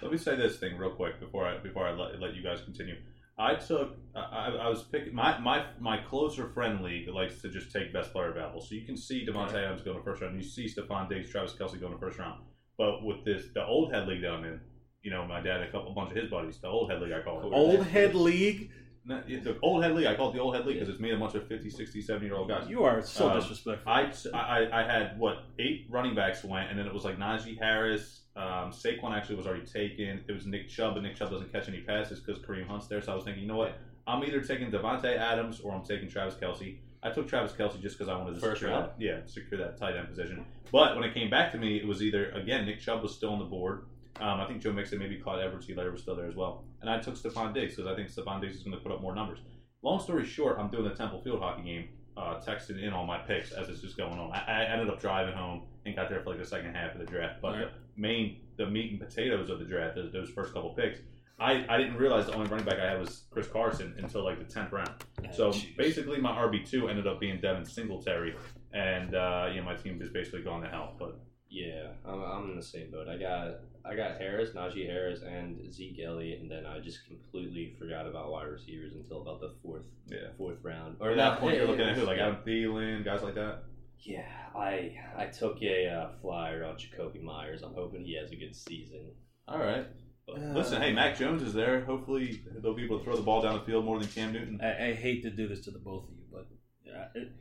Let 0.00 0.12
me 0.12 0.18
say 0.18 0.36
this 0.36 0.58
thing 0.58 0.76
real 0.78 0.92
quick 0.94 1.18
before 1.18 1.46
I 1.46 1.58
before 1.58 1.86
I 1.88 1.92
let, 1.92 2.20
let 2.20 2.34
you 2.34 2.42
guys 2.42 2.60
continue. 2.62 2.94
I 3.36 3.54
took 3.56 3.96
I, 4.14 4.20
I 4.20 4.48
I 4.66 4.68
was 4.68 4.82
picking 4.84 5.14
my, 5.14 5.38
my 5.38 5.66
my 5.80 5.98
closer 6.08 6.48
friend 6.50 6.80
league 6.82 7.08
likes 7.08 7.40
to 7.42 7.48
just 7.48 7.72
take 7.72 7.92
best 7.92 8.12
player 8.12 8.30
available. 8.30 8.60
So 8.60 8.74
you 8.76 8.86
can 8.86 8.96
see 8.96 9.26
Davante 9.26 9.54
Adams 9.54 9.82
going 9.82 9.96
in 9.96 10.02
the 10.04 10.08
first 10.10 10.22
round. 10.22 10.36
You 10.36 10.42
see 10.48 10.66
Stefon 10.66 11.08
Diggs, 11.08 11.30
Travis 11.30 11.52
Kelce 11.52 11.80
going 11.80 11.92
in 11.92 11.98
the 12.00 12.06
first 12.06 12.18
round. 12.18 12.42
But 12.76 13.04
with 13.04 13.24
this 13.24 13.46
the 13.54 13.64
old 13.66 13.92
head 13.92 14.06
league 14.06 14.22
that 14.22 14.30
I'm 14.30 14.44
in, 14.44 14.60
you 15.02 15.10
know, 15.10 15.26
my 15.26 15.40
dad, 15.40 15.60
and 15.60 15.64
a 15.68 15.72
couple, 15.72 15.90
a 15.92 15.94
bunch 15.94 16.10
of 16.10 16.16
his 16.16 16.30
buddies, 16.30 16.58
the 16.58 16.68
old 16.68 16.90
head 16.90 17.00
league 17.00 17.12
I 17.12 17.20
call 17.20 17.40
it. 17.40 17.44
Old 17.52 17.86
head 17.86 18.14
league. 18.14 18.70
No, 19.04 19.22
yeah, 19.26 19.40
the 19.40 19.58
old 19.62 19.82
head 19.82 19.94
league. 19.94 20.06
I 20.06 20.14
call 20.14 20.30
it 20.30 20.34
the 20.34 20.40
old 20.40 20.54
head 20.54 20.66
league 20.66 20.76
because 20.78 20.88
it's 20.92 21.00
made 21.00 21.14
a 21.14 21.18
bunch 21.18 21.34
of 21.34 21.46
50, 21.48 21.70
60, 21.70 22.02
70 22.02 22.26
year 22.26 22.34
old 22.34 22.48
guys. 22.48 22.68
You 22.68 22.84
are 22.84 23.00
so 23.02 23.30
Um, 23.30 23.40
disrespectful. 23.40 23.90
I, 23.90 24.12
I, 24.34 24.80
I 24.80 24.82
had 24.82 25.18
what 25.18 25.44
eight 25.58 25.86
running 25.88 26.14
backs 26.14 26.44
went, 26.44 26.68
and 26.70 26.78
then 26.78 26.86
it 26.86 26.92
was 26.92 27.04
like 27.04 27.16
Najee 27.18 27.58
Harris. 27.58 28.22
Um, 28.36 28.70
Saquon 28.70 29.16
actually 29.16 29.36
was 29.36 29.46
already 29.46 29.64
taken. 29.64 30.22
It 30.28 30.32
was 30.32 30.44
Nick 30.46 30.68
Chubb, 30.68 30.94
but 30.94 31.02
Nick 31.02 31.16
Chubb 31.16 31.30
doesn't 31.30 31.50
catch 31.52 31.68
any 31.68 31.80
passes 31.80 32.20
because 32.20 32.42
Kareem 32.44 32.66
Hunt's 32.68 32.86
there. 32.86 33.00
So 33.00 33.12
I 33.12 33.14
was 33.14 33.24
thinking, 33.24 33.42
you 33.42 33.48
know 33.48 33.56
what? 33.56 33.78
I'm 34.06 34.22
either 34.24 34.40
taking 34.42 34.70
Davante 34.70 35.16
Adams 35.16 35.60
or 35.60 35.72
I'm 35.74 35.84
taking 35.84 36.08
Travis 36.08 36.34
Kelce. 36.34 36.76
I 37.02 37.10
took 37.10 37.28
Travis 37.28 37.52
Kelce 37.52 37.80
just 37.80 37.96
because 37.96 38.08
I 38.12 38.16
wanted 38.18 38.34
to 38.34 38.40
First 38.40 38.60
secure 38.60 38.70
round? 38.76 38.90
that, 38.90 38.94
yeah, 38.98 39.20
secure 39.26 39.58
that 39.60 39.78
tight 39.78 39.96
end 39.96 40.08
position. 40.08 40.44
But 40.72 40.96
when 40.96 41.04
it 41.04 41.14
came 41.14 41.30
back 41.30 41.52
to 41.52 41.58
me, 41.58 41.76
it 41.78 41.86
was 41.86 42.02
either 42.02 42.30
again 42.32 42.66
Nick 42.66 42.80
Chubb 42.80 43.02
was 43.02 43.14
still 43.14 43.30
on 43.30 43.38
the 43.38 43.44
board. 43.44 43.84
Um, 44.20 44.40
I 44.40 44.46
think 44.46 44.62
Joe 44.62 44.72
Mixon, 44.72 44.98
maybe 44.98 45.16
Clyde 45.16 45.44
Edwards-Helaire 45.44 45.92
was 45.92 46.02
still 46.02 46.16
there 46.16 46.26
as 46.28 46.34
well. 46.34 46.64
And 46.80 46.90
I 46.90 46.98
took 47.00 47.14
Stefon 47.16 47.54
Diggs 47.54 47.76
because 47.76 47.90
I 47.90 47.94
think 47.94 48.08
Stefon 48.10 48.40
Diggs 48.40 48.56
is 48.56 48.62
going 48.62 48.76
to 48.76 48.82
put 48.82 48.92
up 48.92 49.00
more 49.00 49.14
numbers. 49.14 49.38
Long 49.82 50.00
story 50.00 50.24
short, 50.26 50.58
I'm 50.58 50.70
doing 50.70 50.84
the 50.84 50.94
Temple 50.94 51.20
Field 51.22 51.40
hockey 51.40 51.62
game, 51.62 51.88
uh, 52.16 52.40
texting 52.46 52.82
in 52.82 52.92
all 52.92 53.06
my 53.06 53.18
picks 53.18 53.52
as 53.52 53.68
it's 53.68 53.80
just 53.80 53.96
going 53.96 54.18
on. 54.18 54.32
I, 54.32 54.62
I 54.64 54.64
ended 54.72 54.88
up 54.90 55.00
driving 55.00 55.34
home 55.34 55.62
and 55.86 55.94
got 55.94 56.08
there 56.08 56.20
for 56.22 56.30
like 56.30 56.38
the 56.40 56.46
second 56.46 56.74
half 56.74 56.92
of 56.94 56.98
the 56.98 57.06
draft. 57.06 57.40
But 57.40 57.52
Right. 57.54 57.68
the 57.94 58.00
main, 58.00 58.40
the 58.56 58.66
meat 58.66 58.90
and 58.90 59.00
potatoes 59.00 59.50
of 59.50 59.60
the 59.60 59.64
draft, 59.64 59.94
those, 59.94 60.12
those 60.12 60.30
first 60.30 60.52
couple 60.52 60.70
picks, 60.70 60.98
I, 61.40 61.64
I 61.68 61.78
didn't 61.78 61.94
realize 61.96 62.26
the 62.26 62.34
only 62.34 62.48
running 62.48 62.66
back 62.66 62.80
I 62.80 62.90
had 62.90 62.98
was 62.98 63.22
Chris 63.30 63.46
Carson 63.46 63.94
until 63.98 64.24
like 64.24 64.38
the 64.40 64.52
10th 64.52 64.72
round. 64.72 64.90
So 65.32 65.50
Jeez. 65.52 65.76
basically, 65.76 66.20
my 66.20 66.32
RB2 66.32 66.90
ended 66.90 67.06
up 67.06 67.20
being 67.20 67.40
Devin 67.40 67.64
Singletary. 67.64 68.34
And 68.72 69.14
uh, 69.14 69.48
yeah, 69.54 69.60
my 69.62 69.74
team 69.76 70.00
just 70.00 70.12
basically 70.12 70.42
gone 70.42 70.62
to 70.62 70.68
hell. 70.68 70.94
But 70.98 71.20
Yeah, 71.50 71.88
I'm, 72.04 72.20
I'm 72.20 72.50
in 72.50 72.56
the 72.56 72.62
same 72.62 72.90
boat. 72.90 73.08
I 73.08 73.16
got 73.16 73.60
I 73.84 73.94
got 73.94 74.18
Harris, 74.18 74.50
Najee 74.50 74.86
Harris, 74.86 75.22
and 75.22 75.72
Zeke 75.72 76.00
Elliott, 76.04 76.40
and 76.40 76.50
then 76.50 76.66
I 76.66 76.78
just 76.78 77.06
completely 77.06 77.74
forgot 77.78 78.06
about 78.06 78.30
wide 78.30 78.48
receivers 78.48 78.92
until 78.94 79.22
about 79.22 79.40
the 79.40 79.54
fourth 79.62 79.86
yeah. 80.06 80.28
fourth 80.36 80.58
round. 80.62 80.96
Or 81.00 81.10
at 81.10 81.16
that 81.16 81.40
point, 81.40 81.56
you're 81.56 81.66
looking 81.66 81.86
at 81.86 81.96
who? 81.96 82.04
Like 82.04 82.18
yeah. 82.18 82.26
Adam 82.28 82.42
Thielen, 82.46 83.04
guys 83.04 83.22
like 83.22 83.34
that? 83.34 83.64
Yeah, 84.00 84.26
I 84.54 84.96
I 85.16 85.26
took 85.26 85.62
a 85.62 85.88
uh, 85.88 86.08
flyer 86.20 86.64
on 86.64 86.76
Jakobi 86.76 87.22
Meyers. 87.22 87.62
I'm 87.62 87.74
hoping 87.74 88.04
he 88.04 88.16
has 88.16 88.30
a 88.30 88.36
good 88.36 88.54
season. 88.54 89.12
All 89.46 89.58
right. 89.58 89.86
Uh, 90.28 90.52
Listen, 90.52 90.82
hey, 90.82 90.92
Mac 90.92 91.18
Jones 91.18 91.42
is 91.42 91.54
there. 91.54 91.84
Hopefully, 91.86 92.42
they'll 92.62 92.74
be 92.74 92.84
able 92.84 92.98
to 92.98 93.04
throw 93.04 93.16
the 93.16 93.22
ball 93.22 93.40
down 93.40 93.54
the 93.54 93.64
field 93.64 93.86
more 93.86 93.98
than 93.98 94.08
Cam 94.08 94.32
Newton. 94.32 94.60
I, 94.62 94.88
I 94.88 94.92
hate 94.92 95.22
to 95.22 95.30
do 95.30 95.48
this 95.48 95.60
to 95.62 95.70
the 95.70 95.78
both 95.78 96.04
of 96.04 96.10
you, 96.10 96.24
but 96.30 96.46
yeah, 96.84 97.06
it, 97.14 97.32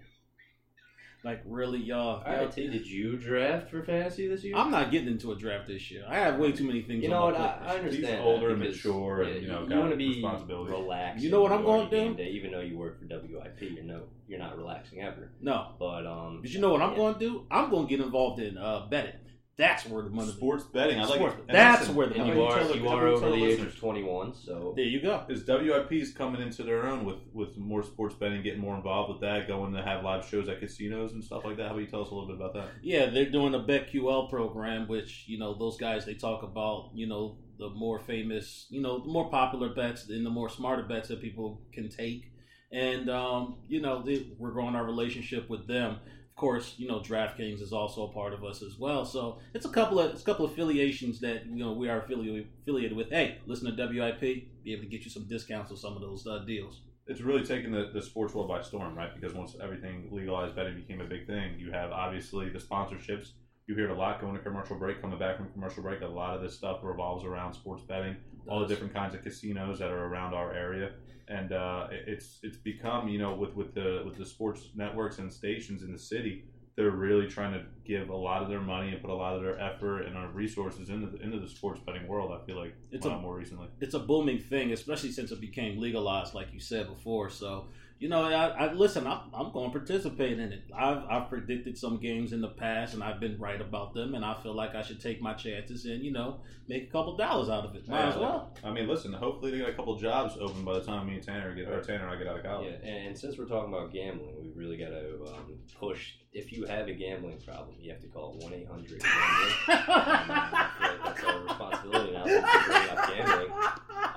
like 1.27 1.41
really, 1.45 1.79
y'all. 1.79 2.23
all 2.25 2.33
right, 2.33 2.51
T, 2.51 2.67
did 2.69 2.87
you 2.87 3.17
draft 3.17 3.69
for 3.69 3.83
fantasy 3.83 4.27
this 4.27 4.43
year? 4.43 4.55
I'm 4.55 4.71
not 4.71 4.91
getting 4.91 5.09
into 5.09 5.33
a 5.33 5.35
draft 5.35 5.67
this 5.67 5.91
year. 5.91 6.05
I 6.07 6.15
have 6.19 6.37
way 6.37 6.53
too 6.53 6.63
many 6.65 6.81
things. 6.81 7.03
you 7.03 7.13
on 7.13 7.33
know 7.33 7.37
my 7.37 7.41
what? 7.41 7.41
I, 7.41 7.57
plate 7.57 7.69
I 7.69 7.75
understand. 7.79 8.05
He's 8.15 8.25
older 8.25 8.49
and 8.51 8.59
because, 8.61 8.75
mature 8.77 9.21
and, 9.23 9.41
you 9.41 9.47
know, 9.49 9.63
you 9.63 9.69
got 9.69 9.79
want 9.79 9.91
to 9.91 9.97
be 9.97 10.07
responsibility. 10.07 10.71
relaxed. 10.71 11.23
You 11.23 11.31
know 11.31 11.41
what 11.41 11.51
I'm 11.51 11.63
gonna 11.65 11.89
do? 11.89 12.15
Day, 12.15 12.29
even 12.29 12.51
though 12.51 12.61
you 12.61 12.77
work 12.77 12.99
for 12.99 13.05
WIP, 13.05 13.61
you're 13.61 13.83
no, 13.83 14.03
you're 14.27 14.39
not 14.39 14.57
relaxing 14.57 15.01
ever. 15.01 15.29
No, 15.41 15.73
But 15.77 16.05
um, 16.07 16.39
but 16.41 16.49
you 16.49 16.61
know 16.61 16.71
what 16.71 16.81
I'm 16.81 16.91
yeah. 16.91 16.97
going 16.97 17.13
to 17.15 17.19
do? 17.19 17.45
I'm 17.51 17.69
going 17.69 17.87
to 17.87 17.89
get 17.95 18.03
involved 18.03 18.39
in 18.41 18.57
uh, 18.57 18.87
betting. 18.89 19.19
That's 19.57 19.87
where 19.87 20.03
the 20.03 20.11
money. 20.11 20.31
Sports 20.31 20.65
betting. 20.65 20.99
I 20.99 21.05
like 21.05 21.15
Sports. 21.15 21.35
it. 21.35 21.45
And 21.47 21.57
That's 21.57 21.79
listen, 21.81 21.95
where 21.95 22.07
the 22.07 22.13
And 22.15 22.27
how 22.27 22.33
you 22.33 22.43
are 22.43 22.59
tell- 22.59 22.75
you 22.75 22.87
are 22.89 23.07
over 23.07 23.21
tell 23.27 23.35
the 23.35 23.43
age 23.45 23.59
of 23.59 23.75
21, 23.75 24.35
so 24.35 24.73
There 24.75 24.85
you 24.85 25.01
go. 25.01 25.23
Is 25.29 25.43
WIP's 25.47 26.11
coming 26.11 26.41
into 26.41 26.61
their 26.61 26.85
own 26.85 27.05
with, 27.05 27.17
with 27.33 27.57
more 27.57 27.81
sports 27.81 28.13
betting, 28.13 28.43
getting 28.43 28.59
more 28.61 28.75
involved 28.75 29.11
with 29.13 29.21
that, 29.21 29.47
going 29.47 29.73
to 29.73 29.81
have 29.81 30.03
live 30.03 30.27
shows 30.27 30.47
at 30.47 30.59
casinos 30.59 31.13
and 31.13 31.23
stuff 31.23 31.43
like 31.43 31.57
that? 31.57 31.63
How 31.63 31.71
about 31.71 31.79
you 31.79 31.87
tell 31.87 32.03
us 32.03 32.11
a 32.11 32.13
little 32.13 32.27
bit 32.27 32.35
about 32.35 32.53
that? 32.53 32.67
Yeah, 32.83 33.07
they're 33.07 33.31
doing 33.31 33.55
a 33.55 33.59
BetQL 33.59 34.29
program, 34.29 34.87
which 34.87 35.23
you 35.27 35.39
know 35.39 35.55
those 35.55 35.77
guys 35.77 36.05
they 36.05 36.13
talk 36.13 36.43
about. 36.43 36.91
You 36.93 37.07
know 37.07 37.37
the 37.57 37.69
more 37.71 37.97
famous, 37.97 38.67
you 38.69 38.79
know 38.81 38.99
the 38.99 39.09
more 39.09 39.27
popular 39.31 39.69
bets 39.69 40.07
and 40.09 40.23
the 40.23 40.29
more 40.29 40.49
smarter 40.49 40.83
bets 40.83 41.07
that 41.07 41.19
people 41.19 41.61
can 41.73 41.89
take, 41.89 42.31
and 42.71 43.09
um, 43.09 43.55
you 43.67 43.81
know 43.81 44.03
they, 44.03 44.27
we're 44.37 44.51
growing 44.51 44.75
our 44.75 44.85
relationship 44.85 45.49
with 45.49 45.65
them. 45.67 45.97
Course, 46.37 46.75
you 46.77 46.87
know 46.87 46.99
DraftKings 46.99 47.61
is 47.61 47.73
also 47.73 48.03
a 48.03 48.13
part 48.13 48.33
of 48.33 48.43
us 48.45 48.61
as 48.61 48.77
well. 48.79 49.03
So 49.05 49.39
it's 49.53 49.65
a 49.65 49.69
couple 49.69 49.99
of 49.99 50.11
it's 50.11 50.21
a 50.21 50.25
couple 50.25 50.45
of 50.45 50.51
affiliations 50.51 51.19
that 51.21 51.45
you 51.47 51.63
know 51.63 51.73
we 51.73 51.89
are 51.89 52.01
affiliated 52.01 52.47
affiliated 52.63 52.95
with. 52.95 53.09
Hey, 53.09 53.39
listen 53.45 53.75
to 53.75 53.87
WIP, 53.87 54.21
be 54.21 54.73
able 54.73 54.83
to 54.83 54.89
get 54.89 55.03
you 55.03 55.11
some 55.11 55.27
discounts 55.27 55.71
on 55.71 55.77
some 55.77 55.95
of 55.95 56.01
those 56.01 56.25
uh, 56.27 56.39
deals. 56.45 56.81
it's 57.07 57.21
really 57.21 57.43
taken 57.43 57.71
the, 57.71 57.89
the 57.93 58.01
sports 58.01 58.33
world 58.33 58.47
by 58.49 58.61
storm, 58.61 58.95
right? 58.95 59.13
Because 59.15 59.33
once 59.33 59.55
everything 59.61 60.09
legalized 60.11 60.55
betting 60.55 60.75
became 60.75 61.01
a 61.01 61.05
big 61.05 61.25
thing, 61.25 61.57
you 61.57 61.71
have 61.71 61.91
obviously 61.91 62.49
the 62.49 62.59
sponsorships. 62.59 63.31
You 63.65 63.75
hear 63.75 63.85
it 63.89 63.91
a 63.91 63.95
lot 63.95 64.21
going 64.21 64.35
to 64.35 64.41
commercial 64.41 64.77
break, 64.77 65.01
coming 65.01 65.19
back 65.19 65.37
from 65.37 65.51
commercial 65.51 65.83
break. 65.83 66.01
A 66.01 66.07
lot 66.07 66.35
of 66.35 66.41
this 66.41 66.55
stuff 66.55 66.79
revolves 66.83 67.25
around 67.25 67.53
sports 67.53 67.83
betting, 67.83 68.15
all 68.47 68.61
the 68.61 68.67
different 68.67 68.93
kinds 68.93 69.13
of 69.13 69.23
casinos 69.23 69.79
that 69.79 69.91
are 69.91 70.05
around 70.05 70.33
our 70.33 70.53
area, 70.53 70.91
and 71.27 71.51
uh, 71.51 71.87
it's 71.91 72.39
it's 72.43 72.57
become 72.57 73.07
you 73.09 73.19
know 73.19 73.35
with 73.35 73.53
with 73.55 73.73
the 73.73 74.01
with 74.05 74.17
the 74.17 74.25
sports 74.25 74.69
networks 74.75 75.19
and 75.19 75.31
stations 75.31 75.83
in 75.83 75.91
the 75.91 75.99
city, 75.99 76.43
they're 76.75 76.91
really 76.91 77.27
trying 77.27 77.53
to 77.53 77.63
give 77.85 78.09
a 78.09 78.15
lot 78.15 78.41
of 78.43 78.49
their 78.49 78.61
money 78.61 78.91
and 78.91 79.01
put 79.01 79.09
a 79.09 79.13
lot 79.15 79.35
of 79.35 79.41
their 79.41 79.59
effort 79.59 80.03
and 80.03 80.15
our 80.15 80.29
resources 80.29 80.89
into 80.89 81.07
the, 81.07 81.19
into 81.21 81.39
the 81.39 81.47
sports 81.47 81.79
betting 81.85 82.07
world. 82.07 82.31
I 82.31 82.45
feel 82.45 82.57
like 82.57 82.75
It's 82.91 83.05
uh, 83.05 83.09
a- 83.11 83.19
more 83.19 83.35
recently. 83.35 83.67
it's 83.81 83.93
a 83.95 83.99
booming 83.99 84.39
thing, 84.39 84.71
especially 84.71 85.11
since 85.11 85.31
it 85.31 85.41
became 85.41 85.79
legalized, 85.79 86.33
like 86.33 86.53
you 86.53 86.59
said 86.59 86.87
before. 86.87 87.29
So, 87.29 87.67
you 87.99 88.09
know, 88.09 88.23
I, 88.23 88.47
I 88.47 88.73
listen. 88.73 89.07
I'm, 89.07 89.21
I'm 89.33 89.51
going 89.51 89.71
to 89.71 89.77
participate 89.77 90.33
in 90.39 90.51
it. 90.51 90.63
I've, 90.75 91.03
I've 91.09 91.29
predicted 91.29 91.77
some 91.77 91.97
games 91.97 92.31
in 92.31 92.41
the 92.41 92.49
past, 92.49 92.93
and 92.93 93.03
I've 93.03 93.19
been 93.19 93.39
right 93.39 93.59
about 93.59 93.93
them. 93.95 94.13
And 94.13 94.23
I 94.23 94.35
feel 94.41 94.53
like 94.53 94.75
I 94.75 94.83
should 94.83 95.01
take 95.01 95.19
my 95.21 95.33
chances 95.33 95.85
and 95.85 96.03
you 96.03 96.11
know 96.11 96.41
make 96.67 96.83
a 96.83 96.91
couple 96.91 97.17
dollars 97.17 97.49
out 97.49 97.65
of 97.65 97.75
it. 97.75 97.87
Might 97.87 98.09
as 98.09 98.15
well. 98.17 98.53
I 98.63 98.71
mean, 98.71 98.87
listen. 98.87 99.13
Hopefully, 99.13 99.51
they 99.51 99.59
got 99.59 99.69
a 99.69 99.73
couple 99.73 99.95
jobs 99.97 100.35
open 100.39 100.63
by 100.63 100.75
the 100.75 100.81
time 100.81 101.07
me 101.07 101.15
and 101.15 101.23
Tanner 101.23 101.55
get 101.55 101.67
or 101.67 101.81
Tanner 101.81 102.07
and 102.07 102.15
I 102.15 102.17
get 102.17 102.27
out 102.27 102.37
of 102.37 102.43
college. 102.43 102.67
Yeah, 102.69 102.87
and, 102.87 103.07
and 103.07 103.17
since 103.17 103.37
we're 103.37 103.45
talking 103.45 103.73
about 103.73 103.91
gambling, 103.91 104.35
we 104.39 104.51
really 104.55 104.77
got 104.77 104.89
to 104.89 105.33
um, 105.33 105.57
push. 105.79 106.13
If 106.33 106.51
you 106.51 106.65
have 106.65 106.87
a 106.87 106.93
gambling 106.93 107.39
problem, 107.39 107.77
you 107.79 107.91
have 107.91 108.01
to 108.01 108.07
call 108.07 108.37
one 108.39 108.53
eight 108.53 108.67
hundred 108.67 109.01
gambling. 109.01 109.55
I 109.69 110.69
feel 110.77 110.87
like 110.87 111.15
that's 111.15 111.23
our 111.23 111.41
responsibility 111.41 112.11
now 112.13 112.25
since 112.27 112.45
we're 112.45 112.67
bringing 112.67 112.97
up 112.97 113.09
gambling. 113.09 113.51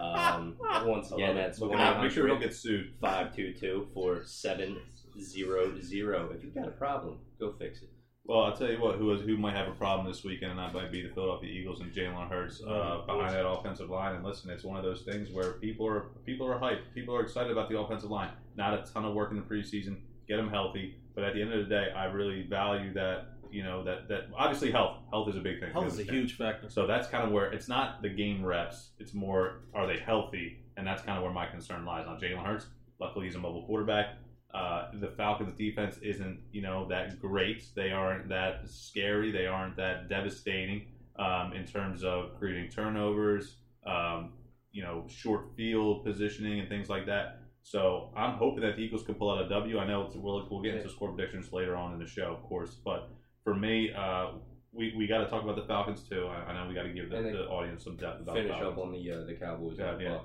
Um, 0.01 0.57
once 0.87 1.13
I 1.13 1.15
again, 1.17 1.29
love 1.29 1.37
it. 1.37 1.40
That's 1.51 1.61
Look 1.61 1.71
one 1.71 1.81
it 1.81 1.85
up. 1.85 2.01
Make 2.01 2.13
sure 2.13 2.23
we 2.23 2.29
don't 2.29 2.39
hundred 2.39 2.51
get 2.51 2.57
sued. 2.57 2.93
five 3.01 3.35
two 3.35 3.53
two 3.53 3.89
four 3.93 4.23
seven 4.25 4.79
zero 5.21 5.77
zero. 5.81 6.31
If 6.33 6.45
you've 6.45 6.55
got 6.55 6.69
a 6.69 6.71
problem, 6.71 7.19
go 7.41 7.53
fix 7.59 7.83
it. 7.83 7.89
Well, 8.25 8.43
I'll 8.43 8.57
tell 8.57 8.71
you 8.71 8.81
what. 8.81 8.97
Who 8.97 9.13
is, 9.13 9.23
who 9.23 9.37
might 9.37 9.57
have 9.57 9.67
a 9.67 9.73
problem 9.73 10.07
this 10.07 10.23
weekend, 10.23 10.53
and 10.53 10.61
that 10.61 10.73
might 10.73 10.93
be 10.93 11.03
the 11.03 11.13
Philadelphia 11.13 11.51
Eagles 11.51 11.81
and 11.81 11.93
Jalen 11.93 12.29
Hurts 12.29 12.63
uh, 12.63 13.01
behind 13.05 13.35
that 13.35 13.49
offensive 13.49 13.91
line. 13.91 14.15
And 14.15 14.25
listen, 14.25 14.51
it's 14.51 14.63
one 14.63 14.77
of 14.77 14.85
those 14.85 15.03
things 15.03 15.31
where 15.33 15.55
people 15.55 15.87
are 15.89 16.11
people 16.25 16.47
are 16.47 16.61
hyped. 16.61 16.95
People 16.95 17.17
are 17.17 17.23
excited 17.23 17.51
about 17.51 17.69
the 17.69 17.79
offensive 17.79 18.11
line. 18.11 18.31
Not 18.57 18.75
a 18.75 18.93
ton 18.93 19.05
of 19.05 19.15
work 19.15 19.33
in 19.33 19.37
the 19.37 19.43
preseason. 19.43 19.97
Get 20.29 20.37
them 20.37 20.51
healthy. 20.51 20.95
But 21.17 21.25
at 21.25 21.35
the 21.35 21.43
end 21.43 21.53
of 21.53 21.69
the 21.69 21.69
day, 21.69 21.89
I 21.97 22.05
really 22.05 22.43
value 22.43 22.93
that. 22.95 23.27
You 23.53 23.65
know 23.65 23.83
that 23.83 24.07
that 24.07 24.29
obviously 24.39 24.71
health. 24.71 24.99
Health 25.11 25.29
is 25.29 25.35
a 25.35 25.41
big 25.41 25.59
thing. 25.59 25.73
Health 25.73 25.89
is 25.89 25.99
a 25.99 26.05
huge 26.05 26.37
factor. 26.37 26.71
So 26.71 26.87
that's 26.87 27.09
kind 27.09 27.25
of 27.25 27.33
where 27.33 27.51
it's 27.53 27.67
not 27.67 28.01
the 28.01 28.09
game 28.09 28.45
reps. 28.45 28.91
It's 29.01 29.13
more 29.13 29.63
are 29.75 29.89
they 29.89 29.99
healthy, 29.99 30.60
and 30.77 30.87
that's 30.87 31.03
kind 31.03 31.17
of 31.17 31.25
where 31.25 31.33
my 31.33 31.47
concern 31.47 31.85
lies 31.85 32.07
on 32.07 32.21
Jalen 32.21 32.45
Hurts. 32.45 32.67
Luckily, 33.01 33.27
he's 33.27 33.37
a 33.37 33.39
mobile 33.39 33.65
quarterback. 33.67 34.17
Uh, 34.53 34.91
the 35.01 35.09
Falcons' 35.17 35.55
defense 35.55 35.99
isn't 36.03 36.41
you 36.53 36.63
know 36.63 36.89
that 36.89 37.21
great. 37.21 37.65
They 37.75 37.93
aren't 37.93 38.29
that 38.29 38.69
scary. 38.69 39.31
They 39.31 39.47
aren't 39.47 39.77
that 39.77 40.09
devastating 40.09 40.87
um, 41.19 41.53
in 41.53 41.65
terms 41.67 42.03
of 42.05 42.39
creating 42.39 42.71
turnovers. 42.71 43.57
Um, 43.87 44.33
you 44.73 44.83
know, 44.83 45.05
short 45.09 45.47
field 45.57 46.05
positioning 46.05 46.61
and 46.61 46.69
things 46.69 46.89
like 46.89 47.07
that. 47.07 47.41
So 47.63 48.11
I'm 48.17 48.35
hoping 48.35 48.63
that 48.63 48.77
the 48.77 48.83
Eagles 48.83 49.03
can 49.03 49.15
pull 49.15 49.31
out 49.31 49.45
a 49.45 49.49
W. 49.49 49.79
I 49.79 49.87
know 49.87 50.03
it's, 50.03 50.15
we'll, 50.17 50.47
we'll 50.51 50.63
get 50.63 50.77
into 50.77 50.89
score 50.89 51.13
predictions 51.13 51.53
later 51.53 51.77
on 51.77 51.93
in 51.93 51.99
the 51.99 52.07
show, 52.07 52.35
of 52.35 52.43
course, 52.45 52.75
but 52.85 53.11
for 53.45 53.55
me, 53.55 53.93
uh, 53.93 54.33
we, 54.73 54.95
we 54.97 55.07
got 55.07 55.19
to 55.19 55.27
talk 55.27 55.43
about 55.43 55.57
the 55.57 55.65
Falcons 55.65 56.03
too. 56.09 56.27
I, 56.27 56.51
I 56.51 56.55
know 56.55 56.69
we 56.69 56.75
got 56.75 56.85
to 56.85 56.93
give 56.93 57.11
the, 57.11 57.17
the 57.17 57.49
audience 57.49 57.85
some 57.85 57.97
depth 57.97 58.21
about 58.21 58.37
Finish 58.37 58.53
up 58.53 58.79
on 58.79 58.93
the 58.93 59.11
uh, 59.11 59.25
the 59.25 59.35
Cowboys 59.35 59.77
Yeah, 59.79 59.91
and 59.91 60.01
the 60.01 60.05
yeah. 60.05 60.19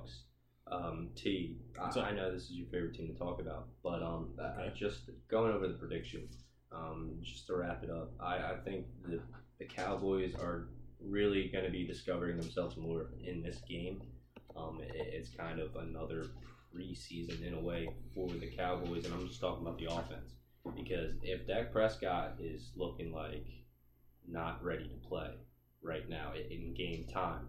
Um, 0.72 1.10
T, 1.16 1.58
What's 1.78 1.98
I, 1.98 2.12
know 2.12 2.32
this 2.32 2.44
is 2.44 2.52
your 2.54 2.68
favorite 2.68 2.96
team 2.96 3.08
to 3.08 3.14
talk 3.14 3.40
about, 3.40 3.68
but 3.84 4.02
um, 4.02 4.34
Okay. 4.40 4.74
just 4.76 5.10
going 5.30 5.54
over 5.54 5.68
the 5.68 5.76
prediction, 5.76 6.28
um, 6.72 7.20
just 7.22 7.46
to 7.48 7.56
wrap 7.56 7.84
it 7.84 7.90
up, 7.90 8.12
I, 8.20 8.38
I 8.38 8.56
think 8.64 8.86
the 9.04 9.22
the 9.60 9.66
Cowboys 9.66 10.34
are 10.36 10.68
really 11.00 11.50
going 11.50 11.66
to 11.66 11.72
be 11.72 11.86
discovering 11.86 12.38
themselves 12.38 12.78
more 12.78 13.12
in 13.24 13.42
this 13.42 13.62
game. 13.70 14.02
Um, 14.58 14.82
it, 14.82 14.96
it's 14.96 15.30
kind 15.30 15.60
of 15.60 15.76
another 15.76 16.26
preseason 16.76 17.46
in 17.46 17.54
a 17.54 17.60
way 17.60 17.88
for 18.14 18.28
the 18.28 18.48
Cowboys, 18.48 19.06
and 19.06 19.14
I'm 19.14 19.28
just 19.28 19.40
talking 19.40 19.66
about 19.66 19.78
the 19.78 19.86
offense 19.86 20.34
because 20.76 21.14
if 21.22 21.46
Dak 21.48 21.72
Prescott 21.72 22.38
is 22.40 22.72
looking 22.76 23.12
like 23.12 23.46
not 24.28 24.64
ready 24.64 24.86
to 24.88 25.08
play 25.08 25.30
right 25.84 26.10
now 26.10 26.34
in 26.34 26.74
game 26.74 27.06
time, 27.14 27.48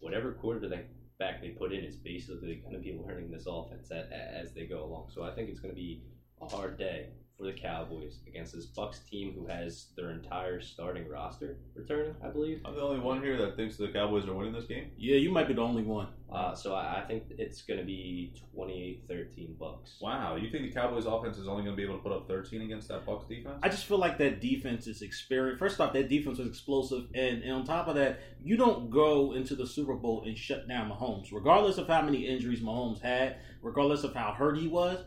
whatever 0.00 0.32
quarterback 0.32 0.86
back 1.18 1.40
they 1.40 1.50
put 1.50 1.72
in 1.72 1.84
is 1.84 1.96
basically 1.96 2.56
going 2.56 2.72
to 2.72 2.78
be 2.78 2.92
learning 2.92 3.30
this 3.30 3.44
offense 3.46 3.90
a- 3.90 4.08
a- 4.10 4.38
as 4.42 4.52
they 4.52 4.66
go 4.66 4.84
along. 4.84 5.08
So 5.08 5.22
I 5.22 5.34
think 5.34 5.48
it's 5.48 5.60
going 5.60 5.74
to 5.74 5.80
be 5.80 6.02
a 6.40 6.46
hard 6.46 6.78
day 6.78 7.06
for 7.36 7.44
the 7.44 7.52
Cowboys 7.52 8.18
against 8.26 8.54
this 8.54 8.66
Bucks 8.66 9.00
team 9.10 9.34
who 9.34 9.46
has 9.46 9.86
their 9.96 10.10
entire 10.10 10.60
starting 10.60 11.08
roster 11.08 11.56
returning, 11.74 12.14
I 12.24 12.28
believe. 12.28 12.62
I'm 12.64 12.74
the 12.74 12.80
only 12.80 13.00
one 13.00 13.22
here 13.22 13.36
that 13.38 13.56
thinks 13.56 13.76
the 13.76 13.88
Cowboys 13.88 14.26
are 14.26 14.34
winning 14.34 14.54
this 14.54 14.64
game. 14.64 14.90
Yeah, 14.96 15.16
you 15.16 15.30
might 15.30 15.46
be 15.46 15.54
the 15.54 15.60
only 15.60 15.82
one. 15.82 16.08
Uh, 16.32 16.54
so 16.54 16.74
I, 16.74 17.02
I 17.02 17.04
think 17.06 17.24
it's 17.38 17.62
going 17.62 17.78
to 17.78 17.86
be 17.86 18.32
28-13 18.56 19.58
Bucks. 19.58 19.98
Wow, 20.00 20.36
you 20.36 20.50
think 20.50 20.64
the 20.64 20.72
Cowboys 20.72 21.04
offense 21.04 21.36
is 21.36 21.46
only 21.46 21.62
going 21.62 21.76
to 21.76 21.80
be 21.80 21.84
able 21.84 21.98
to 21.98 22.02
put 22.02 22.12
up 22.12 22.26
13 22.26 22.62
against 22.62 22.88
that 22.88 23.04
Bucks 23.04 23.26
defense? 23.26 23.58
I 23.62 23.68
just 23.68 23.84
feel 23.84 23.98
like 23.98 24.18
that 24.18 24.40
defense 24.40 24.86
is 24.86 25.02
experienced. 25.02 25.58
First 25.58 25.80
off, 25.80 25.92
that 25.92 26.08
defense 26.08 26.38
was 26.38 26.48
explosive, 26.48 27.06
and, 27.14 27.42
and 27.42 27.52
on 27.52 27.64
top 27.64 27.86
of 27.86 27.94
that, 27.96 28.20
you 28.42 28.56
don't 28.56 28.90
go 28.90 29.34
into 29.34 29.54
the 29.54 29.66
Super 29.66 29.94
Bowl 29.94 30.24
and 30.26 30.36
shut 30.36 30.66
down 30.68 30.90
Mahomes, 30.90 31.32
regardless 31.32 31.78
of 31.78 31.86
how 31.86 32.02
many 32.02 32.26
injuries 32.26 32.60
Mahomes 32.60 33.00
had, 33.00 33.36
regardless 33.62 34.04
of 34.04 34.14
how 34.14 34.32
hurt 34.32 34.58
he 34.58 34.68
was. 34.68 35.04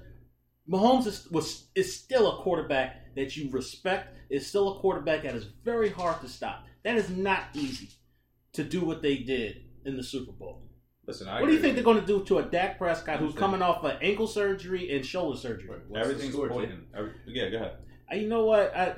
Mahomes 0.70 1.08
is, 1.08 1.28
was 1.32 1.66
is 1.76 1.96
still 1.96 2.32
a 2.32 2.42
quarterback 2.44 3.16
that 3.16 3.36
you 3.36 3.50
respect. 3.50 4.16
Is 4.30 4.46
still 4.46 4.78
a 4.78 4.80
quarterback 4.80 5.24
that 5.24 5.34
is 5.34 5.46
very 5.64 5.90
hard 5.90 6.22
to 6.22 6.30
stop. 6.30 6.66
That 6.84 6.96
is 6.96 7.10
not 7.10 7.46
easy 7.54 7.90
to 8.54 8.64
do 8.64 8.82
what 8.82 9.02
they 9.02 9.18
did 9.18 9.64
in 9.86 9.98
the 9.98 10.04
Super 10.04 10.32
Bowl. 10.32 10.62
Listen, 11.08 11.28
I 11.28 11.42
what 11.42 11.48
do 11.48 11.54
you 11.54 11.60
think 11.60 11.74
they're 11.74 11.84
going 11.84 12.00
to 12.00 12.06
do 12.06 12.24
to 12.26 12.38
a 12.38 12.44
Dak 12.44 12.78
Prescott 12.78 13.18
who's 13.18 13.34
Understand. 13.34 13.40
coming 13.40 13.62
off 13.64 13.84
of 13.84 13.98
ankle 14.02 14.28
surgery 14.28 14.96
and 14.96 15.04
shoulder 15.04 15.36
surgery? 15.36 15.80
What's 15.88 16.06
Everything's 16.06 16.34
score, 16.34 16.48
pointing. 16.50 16.84
Every, 16.96 17.14
yeah, 17.26 17.50
go 17.50 17.58
ahead. 17.58 17.72
Uh, 18.12 18.16
You 18.16 18.28
know 18.28 18.46
what? 18.46 18.76
I 18.76 18.96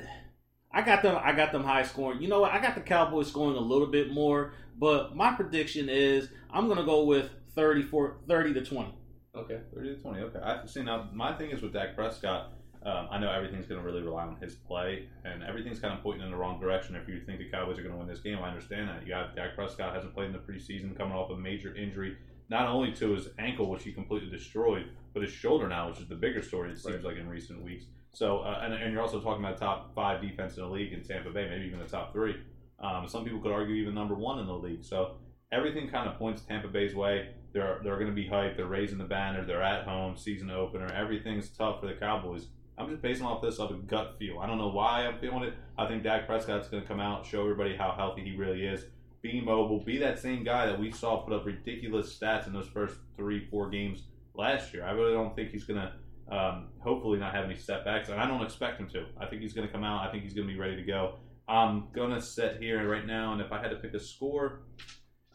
I 0.74 0.82
got 0.82 1.04
them. 1.04 1.18
I 1.22 1.32
got 1.32 1.54
them 1.54 1.64
high 1.64 1.84
scoring. 1.84 2.22
You 2.22 2.28
know 2.28 2.42
what? 2.42 2.52
I 2.52 2.62
got 2.62 2.76
the 2.76 2.82
Cowboys 2.82 3.28
scoring 3.30 3.56
a 3.56 3.62
little 3.62 3.88
bit 3.88 4.12
more, 4.12 4.54
but 4.78 5.16
my 5.16 5.34
prediction 5.34 5.88
is 5.88 6.28
I'm 6.50 6.68
gonna 6.68 6.86
go 6.86 7.06
with 7.06 7.30
30 7.56 7.84
for 7.84 8.18
30 8.28 8.56
to 8.56 8.66
20. 8.66 8.94
Okay. 9.36 9.60
30 9.74 9.96
to 9.96 10.02
20. 10.02 10.20
Okay. 10.22 10.40
I 10.40 10.66
see. 10.66 10.84
Now, 10.84 11.10
my 11.14 11.34
thing 11.34 11.52
is 11.52 11.62
with 11.62 11.74
Dak 11.74 11.96
Prescott. 11.96 12.54
Um, 12.84 13.08
I 13.12 13.20
know 13.20 13.32
everything's 13.32 13.68
going 13.68 13.80
to 13.80 13.86
really 13.86 14.02
rely 14.02 14.24
on 14.24 14.38
his 14.38 14.56
play, 14.56 15.08
and 15.24 15.44
everything's 15.44 15.80
kind 15.80 15.94
of 15.94 16.02
pointing 16.02 16.26
in 16.26 16.32
the 16.32 16.38
wrong 16.38 16.60
direction. 16.60 16.96
If 16.96 17.08
you 17.08 17.22
think 17.22 17.38
the 17.38 17.50
Cowboys 17.50 17.78
are 17.78 17.84
going 17.84 17.94
to 17.94 17.98
win 18.00 18.08
this 18.08 18.22
game, 18.22 18.40
I 18.40 18.48
understand 18.50 18.90
that. 18.90 19.04
You 19.04 19.10
got 19.10 19.36
Dak 19.36 19.56
Prescott 19.56 19.94
hasn't 19.94 20.16
played 20.16 20.28
in 20.28 20.34
the 20.34 20.40
preseason, 20.40 20.98
coming 20.98 21.14
off 21.14 21.30
a 21.30 21.38
major 21.38 21.76
injury, 21.76 22.18
not 22.50 22.68
only 22.68 22.92
to 22.94 23.14
his 23.14 23.30
ankle, 23.38 23.70
which 23.70 23.84
he 23.84 23.92
completely 23.94 24.32
destroyed, 24.32 24.90
but 25.14 25.22
his 25.22 25.32
shoulder 25.32 25.68
now, 25.68 25.90
which 25.90 26.00
is 26.00 26.08
the 26.08 26.16
bigger 26.16 26.42
story. 26.42 26.72
It 26.72 26.80
seems 26.80 27.04
like 27.04 27.18
in 27.18 27.30
recent 27.30 27.62
weeks. 27.62 27.86
So, 28.14 28.40
uh, 28.40 28.62
and, 28.64 28.74
and 28.74 28.92
you're 28.92 29.02
also 29.02 29.22
talking 29.22 29.44
about 29.44 29.58
top 29.58 29.94
five 29.94 30.22
defense 30.22 30.58
in 30.58 30.64
the 30.64 30.70
league 30.70 30.92
in 30.92 31.04
Tampa 31.04 31.30
Bay, 31.30 31.48
maybe 31.50 31.66
even 31.66 31.80
the 31.80 31.86
top 31.86 32.14
three. 32.14 32.36
Um, 32.80 33.08
some 33.08 33.24
people 33.24 33.40
could 33.40 33.52
argue 33.52 33.76
even 33.76 33.94
number 33.94 34.16
one 34.16 34.40
in 34.40 34.48
the 34.48 34.54
league. 34.54 34.84
So 34.84 35.18
everything 35.52 35.88
kind 35.90 36.10
of 36.10 36.18
points 36.18 36.42
Tampa 36.42 36.68
Bay's 36.68 36.96
way. 36.96 37.30
They're 37.54 37.80
they're 37.84 37.98
going 37.98 38.08
to 38.08 38.14
be 38.14 38.28
hyped. 38.28 38.58
They're 38.58 38.66
raising 38.66 38.98
the 38.98 39.04
banner. 39.04 39.46
They're 39.46 39.62
at 39.62 39.86
home, 39.86 40.18
season 40.18 40.50
opener. 40.50 40.92
Everything's 40.94 41.50
tough 41.50 41.82
for 41.82 41.88
the 41.88 41.94
Cowboys. 41.94 42.48
I'm 42.78 42.90
just 42.90 43.02
basing 43.02 43.26
off 43.26 43.42
this 43.42 43.60
off 43.60 43.72
a 43.72 43.76
gut 43.76 44.16
feel. 44.18 44.40
I 44.40 44.48
don't 44.48 44.58
know 44.58 44.70
why 44.70 45.06
I'm 45.06 45.20
feeling 45.20 45.44
it. 45.44 45.54
I 45.78 45.88
think 45.88 46.04
Dak 46.04 46.26
Prescott's 46.26 46.68
going 46.68 46.82
to 46.82 46.88
come 46.88 47.00
out, 47.00 47.26
show 47.26 47.42
everybody 47.42 47.76
how 47.76 47.92
healthy 47.92 48.24
he 48.24 48.36
really 48.36 48.66
is. 48.66 48.86
Be 49.22 49.40
mobile. 49.40 49.84
Be 49.84 49.98
that 50.00 50.18
same 50.18 50.44
guy 50.44 50.66
that 50.66 50.80
we 50.80 50.92
saw 50.92 51.18
put 51.18 51.34
up 51.34 51.46
ridiculous 51.46 52.18
stats 52.18 52.48
in 52.48 52.54
those 52.54 52.68
first 52.68 52.96
three, 53.18 53.48
four 53.52 53.70
games 53.70 54.04
last 54.34 54.74
year. 54.74 54.84
I 54.84 54.92
really 54.92 55.14
don't 55.14 55.36
think 55.36 55.52
he's 55.52 55.64
going 55.64 55.80
to, 55.80 56.36
um, 56.36 56.70
hopefully, 56.80 57.20
not 57.20 57.36
have 57.36 57.46
any 57.46 57.56
setbacks, 57.56 58.10
and 58.10 58.20
I 58.20 58.28
don't 58.28 58.42
expect 58.42 58.80
him 58.80 58.90
to. 58.90 59.06
I 59.20 59.28
think 59.28 59.44
he's 59.44 59.54
going 59.54 59.68
to 59.68 59.72
come 59.72 59.84
out. 59.84 60.08
I 60.08 60.12
think 60.12 60.24
he's 60.24 60.34
going 60.34 60.48
to 60.48 60.54
be 60.54 60.60
ready 60.60 60.76
to 60.76 60.84
go. 60.84 61.16
I'm 61.48 61.88
going 61.94 62.12
to 62.12 62.22
sit 62.22 62.58
here 62.60 62.90
right 62.90 63.06
now, 63.06 63.34
and 63.34 63.42
if 63.42 63.52
I 63.52 63.62
had 63.62 63.70
to 63.70 63.76
pick 63.76 63.94
a 63.94 64.00
score, 64.00 64.62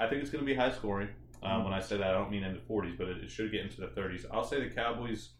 I 0.01 0.09
think 0.09 0.23
it's 0.23 0.31
going 0.31 0.45
to 0.45 0.47
be 0.47 0.55
high 0.55 0.73
scoring. 0.73 1.09
Um, 1.43 1.65
when 1.65 1.73
I 1.73 1.81
say 1.81 1.97
that, 1.97 2.07
I 2.07 2.13
don't 2.13 2.31
mean 2.31 2.45
in 2.45 2.55
the 2.55 2.61
40s, 2.61 2.97
but 2.99 3.09
it, 3.09 3.19
it 3.25 3.31
should 3.31 3.53
get 3.53 3.63
into 3.63 3.81
the 3.81 3.89
30s. 3.89 4.25
I'll 4.33 4.45
say 4.45 4.61
the 4.61 4.75
Cowboys. 4.75 5.31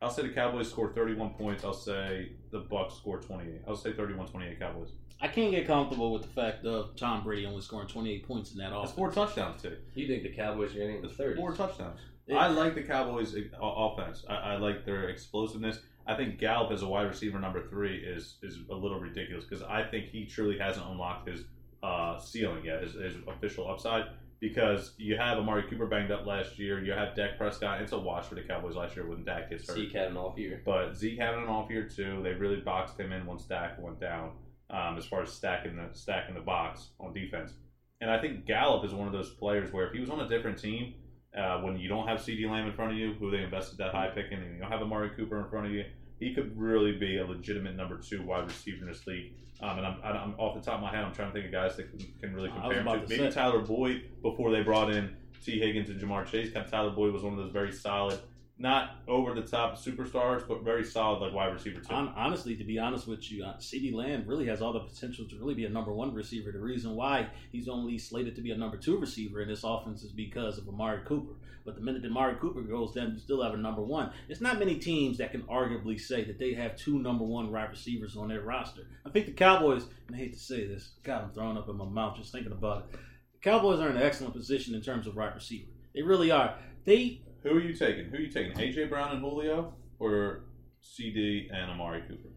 I'll 0.00 0.10
say 0.10 0.22
the 0.22 0.28
Cowboys 0.28 0.68
score 0.70 0.92
31 0.92 1.30
points. 1.30 1.64
I'll 1.64 1.72
say 1.72 2.32
the 2.50 2.60
Bucks 2.60 2.94
score 2.94 3.18
28. 3.18 3.62
I'll 3.66 3.74
say 3.76 3.92
31-28 3.92 4.58
Cowboys. 4.60 4.90
I 5.20 5.26
can't 5.26 5.50
get 5.50 5.66
comfortable 5.66 6.12
with 6.12 6.22
the 6.22 6.28
fact 6.28 6.64
of 6.64 6.94
Tom 6.94 7.24
Brady 7.24 7.44
only 7.44 7.60
scoring 7.60 7.88
28 7.88 8.26
points 8.28 8.52
in 8.52 8.58
that 8.58 8.70
That's 8.70 8.92
four 8.92 9.10
touchdowns 9.10 9.60
too. 9.60 9.76
You 9.94 10.06
think 10.06 10.22
the 10.22 10.32
Cowboys 10.32 10.72
are 10.76 10.78
getting 10.78 11.02
the 11.02 11.08
30s? 11.08 11.36
four 11.36 11.54
touchdowns. 11.54 11.98
I 12.36 12.48
like 12.48 12.74
the 12.74 12.82
Cowboys' 12.82 13.34
offense. 13.60 14.24
I, 14.28 14.34
I 14.34 14.56
like 14.56 14.84
their 14.84 15.08
explosiveness. 15.08 15.80
I 16.06 16.14
think 16.14 16.38
Gallup 16.38 16.72
as 16.72 16.82
a 16.82 16.86
wide 16.86 17.08
receiver 17.08 17.38
number 17.38 17.68
three 17.68 17.96
is 17.96 18.36
is 18.42 18.58
a 18.70 18.74
little 18.74 19.00
ridiculous 19.00 19.44
because 19.44 19.62
I 19.64 19.82
think 19.82 20.06
he 20.06 20.26
truly 20.26 20.58
hasn't 20.58 20.86
unlocked 20.86 21.28
his 21.28 21.44
uh, 21.82 22.18
ceiling 22.18 22.64
yet, 22.64 22.82
his, 22.82 22.94
his 22.94 23.14
official 23.26 23.70
upside. 23.70 24.04
Because 24.40 24.92
you 24.98 25.16
have 25.16 25.38
Amari 25.38 25.64
Cooper 25.68 25.86
banged 25.86 26.12
up 26.12 26.24
last 26.24 26.58
year, 26.58 26.82
you 26.82 26.92
have 26.92 27.16
Dak 27.16 27.36
Prescott. 27.36 27.82
It's 27.82 27.92
a 27.92 27.98
wash 27.98 28.26
for 28.26 28.36
the 28.36 28.42
Cowboys 28.42 28.76
last 28.76 28.94
year 28.94 29.06
when 29.06 29.24
Dak 29.24 29.50
gets 29.50 29.66
hurt. 29.66 29.76
Zeke 29.76 29.92
had 29.92 30.08
an 30.08 30.16
off 30.16 30.38
year. 30.38 30.62
But 30.64 30.94
Zeke 30.94 31.18
having 31.18 31.42
an 31.42 31.48
off 31.48 31.70
year 31.70 31.88
too. 31.88 32.20
They 32.22 32.34
really 32.34 32.60
boxed 32.60 33.00
him 33.00 33.12
in 33.12 33.26
once 33.26 33.44
Dak 33.44 33.80
went 33.80 33.98
down. 34.00 34.32
Um, 34.70 34.98
as 34.98 35.06
far 35.06 35.22
as 35.22 35.32
stacking 35.32 35.76
the 35.76 35.88
stacking 35.94 36.34
the 36.34 36.42
box 36.42 36.90
on 37.00 37.14
defense, 37.14 37.54
and 38.02 38.10
I 38.10 38.20
think 38.20 38.44
Gallup 38.44 38.84
is 38.84 38.92
one 38.92 39.06
of 39.06 39.14
those 39.14 39.30
players 39.30 39.72
where 39.72 39.86
if 39.86 39.94
he 39.94 40.00
was 40.00 40.10
on 40.10 40.20
a 40.20 40.28
different 40.28 40.58
team, 40.58 40.92
uh, 41.36 41.60
when 41.62 41.78
you 41.78 41.88
don't 41.88 42.06
have 42.06 42.18
CeeDee 42.18 42.50
Lamb 42.50 42.66
in 42.66 42.74
front 42.74 42.92
of 42.92 42.98
you, 42.98 43.14
who 43.14 43.30
they 43.30 43.42
invested 43.42 43.78
that 43.78 43.92
high 43.92 44.08
pick 44.08 44.26
in, 44.30 44.38
and 44.38 44.54
you 44.54 44.60
don't 44.60 44.70
have 44.70 44.82
Amari 44.82 45.10
Cooper 45.16 45.42
in 45.42 45.48
front 45.48 45.66
of 45.66 45.72
you, 45.72 45.84
he 46.18 46.34
could 46.34 46.56
really 46.58 46.92
be 46.92 47.18
a 47.18 47.26
legitimate 47.26 47.76
number 47.76 47.96
two 47.96 48.22
wide 48.22 48.46
receiver 48.46 48.82
in 48.82 48.88
this 48.88 49.06
league. 49.06 49.32
Um, 49.60 49.78
and 49.78 49.86
I'm, 49.86 49.96
I'm 50.04 50.34
off 50.38 50.54
the 50.54 50.60
top 50.60 50.76
of 50.76 50.82
my 50.82 50.90
head, 50.90 51.04
I'm 51.04 51.12
trying 51.12 51.28
to 51.28 51.34
think 51.34 51.46
of 51.46 51.52
guys 51.52 51.76
that 51.76 51.90
can, 51.90 52.06
can 52.20 52.34
really 52.34 52.48
compare 52.48 52.80
him 52.80 52.86
to. 52.86 52.98
Maybe 53.08 53.16
say. 53.16 53.30
Tyler 53.30 53.60
Boyd 53.60 54.02
before 54.22 54.52
they 54.52 54.62
brought 54.62 54.92
in 54.92 55.16
Tee 55.44 55.58
Higgins 55.58 55.90
and 55.90 56.00
Ja'Marr 56.00 56.26
Chase. 56.26 56.52
Kind 56.52 56.64
of 56.64 56.70
Tyler 56.70 56.90
Boyd 56.90 57.12
was 57.12 57.22
one 57.22 57.32
of 57.32 57.38
those 57.38 57.52
very 57.52 57.72
solid, 57.72 58.20
not 58.58 58.96
over 59.06 59.34
the 59.34 59.42
top 59.42 59.78
superstars, 59.78 60.46
but 60.46 60.64
very 60.64 60.84
solid 60.84 61.20
like 61.20 61.32
wide 61.32 61.52
receiver 61.52 61.80
too. 61.80 61.94
Hon- 61.94 62.12
honestly, 62.16 62.56
to 62.56 62.64
be 62.64 62.78
honest 62.78 63.06
with 63.06 63.30
you, 63.30 63.44
uh, 63.44 63.56
CeeDee 63.58 63.94
Lamb 63.94 64.24
really 64.26 64.46
has 64.46 64.60
all 64.60 64.72
the 64.72 64.80
potential 64.80 65.26
to 65.28 65.38
really 65.38 65.54
be 65.54 65.64
a 65.64 65.68
number 65.68 65.92
one 65.92 66.12
receiver. 66.12 66.50
The 66.50 66.58
reason 66.58 66.96
why 66.96 67.28
he's 67.52 67.68
only 67.68 67.98
slated 67.98 68.34
to 68.34 68.42
be 68.42 68.50
a 68.50 68.56
number 68.56 68.76
two 68.76 68.98
receiver 68.98 69.40
in 69.40 69.48
this 69.48 69.62
offense 69.62 70.02
is 70.02 70.10
because 70.10 70.58
of 70.58 70.68
Amari 70.68 71.02
Cooper. 71.04 71.34
But 71.64 71.76
the 71.76 71.82
minute 71.82 72.04
Amari 72.04 72.34
Cooper 72.36 72.62
goes 72.62 72.94
down, 72.94 73.12
you 73.12 73.20
still 73.20 73.42
have 73.42 73.54
a 73.54 73.58
number 73.58 73.82
one. 73.82 74.10
It's 74.28 74.40
not 74.40 74.58
many 74.58 74.76
teams 74.76 75.18
that 75.18 75.30
can 75.30 75.42
arguably 75.42 76.00
say 76.00 76.24
that 76.24 76.38
they 76.38 76.54
have 76.54 76.76
two 76.76 76.98
number 76.98 77.24
one 77.24 77.52
wide 77.52 77.70
receivers 77.70 78.16
on 78.16 78.28
their 78.28 78.40
roster. 78.40 78.88
I 79.06 79.10
think 79.10 79.26
the 79.26 79.32
Cowboys, 79.32 79.84
and 80.06 80.16
I 80.16 80.18
hate 80.18 80.32
to 80.32 80.38
say 80.38 80.66
this, 80.66 80.92
God, 81.04 81.24
I'm 81.24 81.30
throwing 81.30 81.58
up 81.58 81.68
in 81.68 81.76
my 81.76 81.84
mouth 81.84 82.16
just 82.16 82.32
thinking 82.32 82.52
about 82.52 82.78
it. 82.78 82.98
The 83.34 83.38
Cowboys 83.50 83.80
are 83.80 83.90
in 83.90 83.96
an 83.96 84.02
excellent 84.02 84.34
position 84.34 84.74
in 84.74 84.80
terms 84.80 85.06
of 85.06 85.14
wide 85.14 85.34
receiver. 85.34 85.68
They 85.94 86.02
really 86.02 86.30
are. 86.30 86.54
They 86.84 87.20
Who 87.42 87.50
are 87.50 87.60
you 87.60 87.74
taking? 87.74 88.06
Who 88.06 88.16
are 88.16 88.20
you 88.20 88.30
taking? 88.30 88.52
AJ 88.52 88.88
Brown 88.88 89.12
and 89.12 89.20
Julio, 89.20 89.74
or 89.98 90.44
CeeDee 90.82 91.52
and 91.52 91.70
Amari 91.70 92.02
Cooper? 92.02 92.28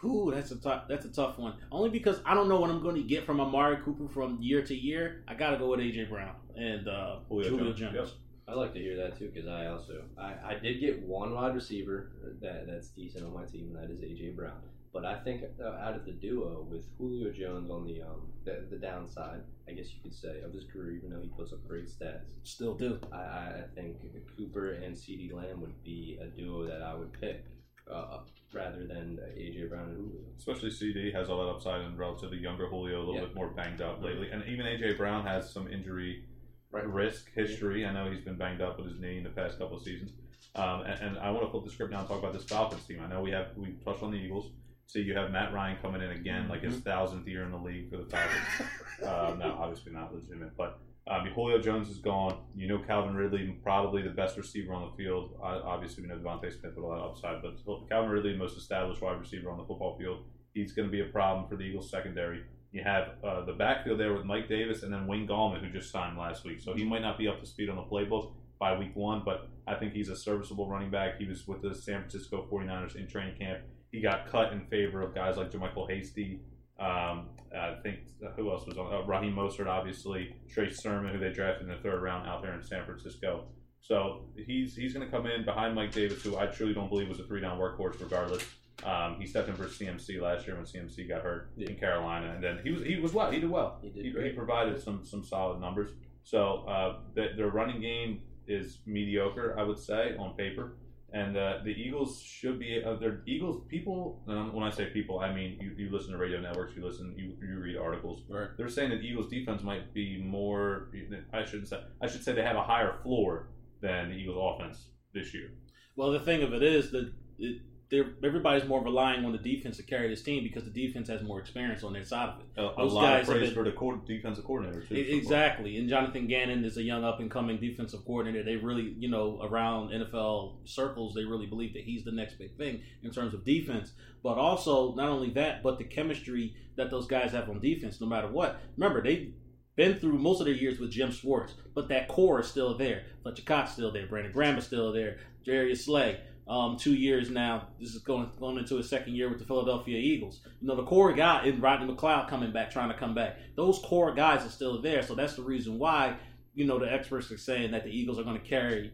Whew, 0.00 0.32
that's 0.32 0.50
a 0.52 0.56
tough. 0.56 0.84
That's 0.88 1.04
a 1.04 1.12
tough 1.12 1.38
one. 1.38 1.54
Only 1.72 1.90
because 1.90 2.20
I 2.24 2.34
don't 2.34 2.48
know 2.48 2.60
what 2.60 2.70
I'm 2.70 2.82
going 2.82 2.94
to 2.96 3.02
get 3.02 3.26
from 3.26 3.40
Amari 3.40 3.78
Cooper 3.84 4.08
from 4.08 4.38
year 4.40 4.62
to 4.62 4.74
year. 4.74 5.24
I 5.26 5.34
got 5.34 5.50
to 5.50 5.58
go 5.58 5.70
with 5.70 5.80
AJ 5.80 6.08
Brown 6.08 6.34
and 6.56 6.88
uh, 6.88 7.16
Julio 7.28 7.50
Julio 7.50 7.72
Jones, 7.72 7.78
Jones. 7.80 7.94
yep. 7.94 8.08
I 8.48 8.54
like 8.54 8.72
to 8.74 8.78
hear 8.78 8.96
that 8.96 9.18
too 9.18 9.30
because 9.32 9.48
I 9.48 9.66
also 9.66 10.04
I, 10.18 10.34
I 10.52 10.54
did 10.62 10.80
get 10.80 11.02
one 11.02 11.34
wide 11.34 11.54
receiver 11.54 12.12
that 12.40 12.66
that's 12.66 12.88
decent 12.88 13.24
on 13.24 13.34
my 13.34 13.44
team 13.44 13.66
and 13.66 13.76
that 13.76 13.92
is 13.92 14.00
AJ 14.00 14.36
Brown. 14.36 14.56
But 14.92 15.04
I 15.04 15.18
think 15.20 15.42
uh, 15.62 15.68
out 15.68 15.94
of 15.96 16.04
the 16.06 16.12
duo 16.12 16.66
with 16.68 16.84
Julio 16.96 17.30
Jones 17.30 17.70
on 17.70 17.84
the 17.84 18.02
um 18.02 18.32
the, 18.44 18.64
the 18.70 18.76
downside, 18.76 19.42
I 19.68 19.72
guess 19.72 19.92
you 19.92 20.00
could 20.02 20.14
say 20.14 20.40
of 20.42 20.52
his 20.52 20.64
career, 20.72 20.92
even 20.92 21.10
though 21.10 21.20
he 21.20 21.28
puts 21.28 21.52
up 21.52 21.66
great 21.66 21.86
stats, 21.88 22.30
Still 22.44 22.74
do. 22.74 22.98
I, 23.12 23.16
I 23.16 23.54
I 23.64 23.74
think 23.74 23.96
Cooper 24.36 24.70
and 24.72 24.94
CeeDee 24.96 25.32
Lamb 25.32 25.60
would 25.60 25.82
be 25.82 26.18
a 26.20 26.26
duo 26.26 26.66
that 26.66 26.82
I 26.82 26.94
would 26.94 27.12
pick 27.20 27.44
uh, 27.90 28.18
rather 28.52 28.86
than 28.86 29.18
AJ 29.36 29.68
Brown 29.68 29.88
and 29.90 29.96
Julio. 29.96 30.24
Especially 30.38 30.70
CeeDee 30.70 31.12
has 31.14 31.28
all 31.28 31.38
that 31.44 31.50
upside 31.50 31.82
and 31.82 31.98
relatively 31.98 32.38
younger 32.38 32.66
Julio, 32.66 32.98
a 32.98 33.00
little 33.00 33.14
Yeah. 33.16 33.20
bit 33.26 33.34
more 33.34 33.48
banged 33.48 33.82
up 33.82 34.02
lately, 34.02 34.30
and 34.30 34.42
even 34.46 34.64
AJ 34.66 34.96
Brown 34.96 35.24
has 35.26 35.50
some 35.52 35.68
injury 35.68 36.24
Right. 36.70 36.86
risk 36.86 37.32
history. 37.34 37.86
I 37.86 37.92
know 37.94 38.10
he's 38.10 38.20
been 38.24 38.36
banged 38.36 38.60
up 38.60 38.78
with 38.78 38.88
his 38.88 39.00
knee 39.00 39.16
in 39.18 39.24
the 39.24 39.30
past 39.30 39.58
couple 39.58 39.76
of 39.78 39.82
seasons. 39.82 40.12
Um, 40.54 40.82
and, 40.82 41.00
and 41.00 41.18
I 41.18 41.30
want 41.30 41.46
to 41.46 41.50
flip 41.50 41.64
the 41.64 41.70
script 41.70 41.92
now 41.92 42.00
and 42.00 42.08
talk 42.08 42.18
about 42.18 42.32
this 42.34 42.44
Falcons 42.44 42.84
team. 42.86 43.00
I 43.02 43.06
know 43.06 43.22
we 43.22 43.30
have 43.30 43.48
we 43.56 43.72
touched 43.84 44.02
on 44.02 44.10
the 44.10 44.18
Eagles. 44.18 44.50
See, 44.88 45.02
you 45.02 45.14
have 45.14 45.30
Matt 45.30 45.52
Ryan 45.52 45.76
coming 45.82 46.00
in 46.00 46.10
again, 46.12 46.48
like 46.48 46.62
his 46.62 46.76
thousandth 46.76 47.28
year 47.28 47.44
in 47.44 47.50
the 47.50 47.58
league 47.58 47.90
for 47.90 47.98
the 47.98 48.04
Falcons. 48.04 48.70
uh, 49.06 49.34
no, 49.38 49.58
obviously 49.60 49.92
not 49.92 50.14
legitimate, 50.14 50.56
but 50.56 50.80
um, 51.06 51.26
Julio 51.34 51.60
Jones 51.60 51.90
is 51.90 51.98
gone. 51.98 52.38
You 52.56 52.68
know 52.68 52.78
Calvin 52.78 53.14
Ridley, 53.14 53.54
probably 53.62 54.00
the 54.00 54.08
best 54.08 54.38
receiver 54.38 54.72
on 54.72 54.90
the 54.90 54.96
field. 54.96 55.38
Obviously, 55.42 56.02
we 56.02 56.08
know 56.08 56.16
DeVonta 56.16 56.50
Smith 56.50 56.74
with 56.74 56.84
a 56.84 56.86
lot 56.86 57.00
of 57.00 57.10
upside, 57.10 57.42
but 57.42 57.58
Calvin 57.90 58.10
Ridley, 58.10 58.32
the 58.32 58.38
most 58.38 58.56
established 58.56 59.02
wide 59.02 59.20
receiver 59.20 59.50
on 59.50 59.58
the 59.58 59.64
football 59.64 59.98
field, 59.98 60.24
he's 60.54 60.72
going 60.72 60.88
to 60.88 60.92
be 60.92 61.02
a 61.02 61.12
problem 61.12 61.46
for 61.48 61.56
the 61.56 61.64
Eagles 61.64 61.90
secondary. 61.90 62.44
You 62.72 62.82
have 62.82 63.12
uh, 63.22 63.44
the 63.44 63.52
backfield 63.52 64.00
there 64.00 64.14
with 64.14 64.24
Mike 64.24 64.48
Davis 64.48 64.82
and 64.84 64.92
then 64.92 65.06
Wayne 65.06 65.28
Gallman, 65.28 65.60
who 65.60 65.70
just 65.70 65.90
signed 65.90 66.16
last 66.16 66.44
week. 66.46 66.60
So 66.60 66.72
he 66.74 66.84
might 66.84 67.02
not 67.02 67.18
be 67.18 67.28
up 67.28 67.40
to 67.40 67.46
speed 67.46 67.68
on 67.68 67.76
the 67.76 67.82
playbook 67.82 68.32
by 68.58 68.78
week 68.78 68.96
one, 68.96 69.22
but 69.22 69.48
I 69.66 69.74
think 69.74 69.92
he's 69.92 70.08
a 70.08 70.16
serviceable 70.16 70.68
running 70.68 70.90
back. 70.90 71.18
He 71.18 71.26
was 71.26 71.46
with 71.46 71.60
the 71.60 71.74
San 71.74 72.00
Francisco 72.00 72.46
49ers 72.50 72.96
in 72.96 73.06
training 73.06 73.36
camp. 73.38 73.60
He 73.92 74.00
got 74.00 74.30
cut 74.30 74.52
in 74.52 74.66
favor 74.66 75.02
of 75.02 75.14
guys 75.14 75.36
like 75.36 75.50
JaMycal 75.50 75.90
Hasty. 75.90 76.40
Um, 76.78 77.28
I 77.56 77.76
think 77.82 78.00
uh, 78.24 78.30
who 78.36 78.50
else 78.50 78.66
was 78.66 78.76
on? 78.76 78.92
Uh, 78.92 79.02
Raheem 79.06 79.34
Mostert, 79.34 79.66
obviously. 79.66 80.34
Trey 80.48 80.70
Sermon, 80.70 81.12
who 81.12 81.18
they 81.18 81.30
drafted 81.32 81.68
in 81.68 81.74
the 81.74 81.80
third 81.82 82.02
round 82.02 82.28
out 82.28 82.42
there 82.42 82.54
in 82.54 82.62
San 82.62 82.84
Francisco. 82.84 83.46
So 83.80 84.26
he's 84.36 84.74
he's 84.76 84.92
going 84.92 85.06
to 85.06 85.10
come 85.10 85.26
in 85.26 85.44
behind 85.44 85.74
Mike 85.74 85.92
Davis, 85.92 86.22
who 86.22 86.36
I 86.36 86.46
truly 86.46 86.74
don't 86.74 86.88
believe 86.90 87.08
was 87.08 87.20
a 87.20 87.24
three 87.24 87.40
down 87.40 87.58
workhorse, 87.58 88.00
regardless. 88.00 88.44
Um, 88.84 89.16
he 89.18 89.26
stepped 89.26 89.48
in 89.48 89.56
for 89.56 89.64
CMC 89.64 90.20
last 90.20 90.46
year 90.46 90.54
when 90.56 90.64
CMC 90.64 91.08
got 91.08 91.22
hurt 91.22 91.50
in 91.56 91.74
Carolina, 91.76 92.32
and 92.34 92.44
then 92.44 92.60
he 92.62 92.70
was 92.70 92.82
he 92.82 92.96
was 92.96 93.12
well. 93.12 93.30
He 93.30 93.40
did 93.40 93.50
well. 93.50 93.78
He 93.82 93.88
did 93.90 94.04
He, 94.04 94.10
great. 94.10 94.36
provided 94.36 94.80
some 94.80 95.04
some 95.04 95.24
solid 95.24 95.60
numbers. 95.60 95.90
So 96.24 96.64
uh, 96.68 96.98
the, 97.14 97.28
their 97.36 97.48
running 97.48 97.80
game 97.80 98.20
is 98.46 98.80
mediocre, 98.86 99.58
I 99.58 99.62
would 99.62 99.78
say, 99.78 100.14
on 100.18 100.34
paper. 100.36 100.76
And 101.12 101.38
uh, 101.38 101.58
the 101.64 101.70
Eagles 101.70 102.20
should 102.20 102.58
be 102.58 102.82
uh, 102.84 102.94
their 102.96 103.22
Eagles 103.26 103.62
people. 103.68 104.22
Um, 104.28 104.52
when 104.52 104.62
I 104.62 104.70
say 104.70 104.86
people, 104.86 105.20
I 105.20 105.32
mean 105.32 105.58
you, 105.58 105.72
you 105.76 105.90
listen 105.90 106.12
to 106.12 106.18
radio 106.18 106.40
networks, 106.40 106.76
you 106.76 106.84
listen, 106.84 107.14
you, 107.16 107.34
you 107.40 107.58
read 107.58 107.78
articles. 107.78 108.22
Right. 108.28 108.48
They're 108.58 108.68
saying 108.68 108.90
that 108.90 109.00
the 109.00 109.06
Eagles 109.06 109.30
defense 109.30 109.62
might 109.62 109.94
be 109.94 110.22
more. 110.22 110.90
I 111.32 111.44
shouldn't 111.44 111.68
say. 111.68 111.82
I 112.02 112.06
should 112.08 112.22
say 112.22 112.32
they 112.32 112.42
have 112.42 112.56
a 112.56 112.62
higher 112.62 112.98
floor 113.02 113.48
than 113.80 114.10
the 114.10 114.16
Eagles 114.16 114.38
offense 114.38 114.88
this 115.14 115.32
year. 115.32 115.50
Well, 115.96 116.10
the 116.10 116.20
thing 116.20 116.42
of 116.42 116.52
it 116.52 116.62
is 116.62 116.90
that 116.90 117.10
it, 117.38 117.62
everybody's 117.92 118.68
more 118.68 118.82
relying 118.82 119.24
on 119.24 119.32
the 119.32 119.38
defense 119.38 119.76
to 119.78 119.82
carry 119.82 120.08
this 120.08 120.22
team 120.22 120.42
because 120.42 120.64
the 120.64 120.70
defense 120.70 121.08
has 121.08 121.22
more 121.22 121.40
experience 121.40 121.82
on 121.82 121.92
their 121.92 122.04
side 122.04 122.28
of 122.30 122.40
it. 122.40 122.46
A, 122.60 122.82
a 122.82 122.84
lot 122.84 123.02
guys 123.02 123.28
of 123.28 123.34
praise 123.34 123.46
been- 123.48 123.54
for 123.54 123.64
the 123.64 123.72
co- 123.72 123.96
defensive 124.06 124.44
coordinator 124.44 124.82
too. 124.82 124.94
Exactly. 124.94 125.76
And 125.78 125.88
Jonathan 125.88 126.26
Gannon 126.26 126.64
is 126.64 126.76
a 126.76 126.82
young 126.82 127.04
up 127.04 127.20
and 127.20 127.30
coming 127.30 127.58
defensive 127.58 128.04
coordinator. 128.04 128.42
They 128.44 128.56
really, 128.56 128.94
you 128.98 129.08
know, 129.08 129.40
around 129.42 129.90
NFL 129.90 130.56
circles, 130.68 131.14
they 131.14 131.24
really 131.24 131.46
believe 131.46 131.72
that 131.74 131.82
he's 131.84 132.04
the 132.04 132.12
next 132.12 132.38
big 132.38 132.56
thing 132.56 132.82
in 133.02 133.10
terms 133.10 133.32
of 133.34 133.44
defense. 133.44 133.92
But 134.22 134.36
also, 134.38 134.94
not 134.94 135.08
only 135.08 135.30
that, 135.30 135.62
but 135.62 135.78
the 135.78 135.84
chemistry 135.84 136.54
that 136.76 136.90
those 136.90 137.06
guys 137.06 137.32
have 137.32 137.48
on 137.48 137.60
defense, 137.60 138.00
no 138.00 138.06
matter 138.06 138.28
what. 138.28 138.60
Remember, 138.76 139.02
they've 139.02 139.32
been 139.76 139.94
through 139.98 140.18
most 140.18 140.40
of 140.40 140.46
their 140.46 140.54
years 140.54 140.78
with 140.80 140.90
Jim 140.90 141.10
Schwartz, 141.12 141.54
but 141.74 141.88
that 141.88 142.08
core 142.08 142.40
is 142.40 142.48
still 142.48 142.76
there. 142.76 143.04
Fletcher 143.22 143.42
Cox 143.44 143.72
still 143.72 143.92
there. 143.92 144.06
Brandon 144.06 144.32
Graham 144.32 144.58
is 144.58 144.64
still 144.64 144.92
there. 144.92 145.18
Jarius 145.46 145.78
Slay. 145.84 146.18
Um, 146.48 146.78
two 146.78 146.94
years 146.94 147.28
now. 147.28 147.68
This 147.78 147.94
is 147.94 148.00
going 148.02 148.30
going 148.40 148.56
into 148.56 148.76
his 148.76 148.88
second 148.88 149.14
year 149.14 149.28
with 149.28 149.38
the 149.38 149.44
Philadelphia 149.44 149.98
Eagles. 149.98 150.40
You 150.62 150.68
know, 150.68 150.76
the 150.76 150.84
core 150.84 151.12
guy 151.12 151.44
in 151.44 151.60
Rodney 151.60 151.92
McLeod 151.92 152.28
coming 152.28 152.52
back, 152.52 152.70
trying 152.70 152.88
to 152.88 152.96
come 152.96 153.14
back. 153.14 153.36
Those 153.54 153.78
core 153.80 154.14
guys 154.14 154.46
are 154.46 154.50
still 154.50 154.80
there. 154.80 155.02
So 155.02 155.14
that's 155.14 155.34
the 155.34 155.42
reason 155.42 155.78
why, 155.78 156.16
you 156.54 156.64
know, 156.64 156.78
the 156.78 156.90
experts 156.90 157.30
are 157.30 157.36
saying 157.36 157.72
that 157.72 157.84
the 157.84 157.90
Eagles 157.90 158.18
are 158.18 158.24
going 158.24 158.40
to 158.40 158.46
carry, 158.46 158.92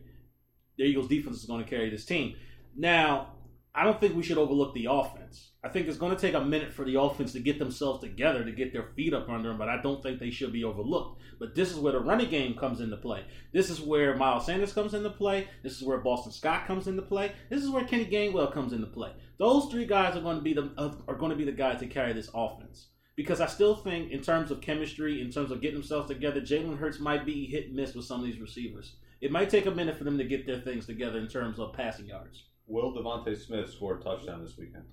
the 0.77 0.83
Eagles 0.85 1.07
defense 1.07 1.37
is 1.37 1.45
going 1.45 1.63
to 1.63 1.71
carry 1.71 1.91
this 1.91 2.05
team. 2.05 2.35
Now, 2.77 3.34
I 3.77 3.83
don't 3.83 4.01
think 4.01 4.15
we 4.15 4.23
should 4.23 4.39
overlook 4.39 4.73
the 4.73 4.87
offense. 4.89 5.51
I 5.65 5.69
think 5.69 5.89
it's 5.89 5.99
going 5.99 6.15
to 6.15 6.21
take 6.21 6.35
a 6.35 6.45
minute 6.45 6.73
for 6.73 6.85
the 6.85 7.01
offense 7.01 7.33
to 7.33 7.41
get 7.41 7.59
themselves 7.59 8.01
together, 8.01 8.45
to 8.45 8.53
get 8.53 8.73
their 8.73 8.91
feet 8.95 9.13
up 9.13 9.29
under 9.29 9.49
them, 9.49 9.59
but 9.59 9.69
I 9.69 9.83
don't 9.83 10.01
think 10.01 10.21
they 10.21 10.31
should 10.31 10.53
be 10.53 10.63
overlooked. 10.63 11.21
But 11.41 11.57
this 11.57 11.73
is 11.73 11.79
where 11.79 11.95
the 11.95 11.99
running 11.99 12.31
game 12.31 12.55
comes 12.55 12.81
into 12.81 12.97
play. 12.97 13.25
This 13.53 13.71
is 13.71 13.81
where 13.81 14.15
Miles 14.15 14.47
Sanders 14.47 14.73
comes 14.73 14.95
into 14.95 15.11
play. 15.11 15.49
This 15.65 15.77
is 15.77 15.83
where 15.83 15.99
Boston 15.99 16.31
Scott 16.31 16.69
comes 16.69 16.87
into 16.87 17.03
play. 17.03 17.33
This 17.51 17.65
is 17.65 17.71
where 17.71 17.85
Kenny 17.85 18.07
Gainwell 18.07 18.53
comes 18.53 18.73
into 18.73 18.87
play. 18.87 19.11
Those 19.39 19.67
three 19.73 19.87
guys 19.87 20.15
are 20.15 20.21
going 20.21 20.37
to 20.37 20.43
be 20.43 20.55
the 20.55 20.71
uh, 20.79 20.95
are 21.09 21.17
going 21.17 21.31
to 21.31 21.37
be 21.37 21.45
the 21.45 21.51
guys 21.51 21.81
to 21.81 21.87
carry 21.87 22.13
this 22.13 22.31
offense. 22.33 22.87
Because 23.17 23.41
I 23.41 23.47
still 23.47 23.75
think, 23.75 24.13
in 24.13 24.23
terms 24.23 24.53
of 24.53 24.61
chemistry, 24.61 25.21
in 25.21 25.31
terms 25.31 25.51
of 25.51 25.61
getting 25.61 25.79
themselves 25.79 26.09
together, 26.09 26.41
Jalen 26.41 26.79
Hurts 26.79 27.01
might 27.01 27.27
be 27.27 27.47
hit 27.47 27.67
and 27.67 27.75
miss 27.75 27.95
with 27.95 28.05
some 28.05 28.21
of 28.21 28.27
these 28.27 28.41
receivers. 28.41 28.97
It 29.21 29.33
might 29.33 29.51
take 29.51 29.67
a 29.67 29.71
minute 29.71 29.97
for 29.97 30.05
them 30.05 30.19
to 30.19 30.25
get 30.25 30.47
their 30.47 30.61
things 30.61 30.87
together 30.87 31.19
in 31.19 31.27
terms 31.27 31.59
of 31.59 31.73
passing 31.73 32.07
yards. 32.07 32.45
Will 32.67 32.93
DeVonta 32.93 33.37
Smith 33.37 33.71
score 33.71 33.99
a 33.99 34.03
touchdown 34.03 34.43
this 34.43 34.57
weekend? 34.57 34.85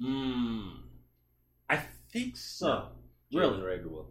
Hmm. 0.00 0.68
I 1.68 1.80
think 2.12 2.36
so. 2.36 2.88
Jalen 3.32 3.62
Really? 3.62 3.78
Reagor 3.78 3.90
will. 3.90 4.10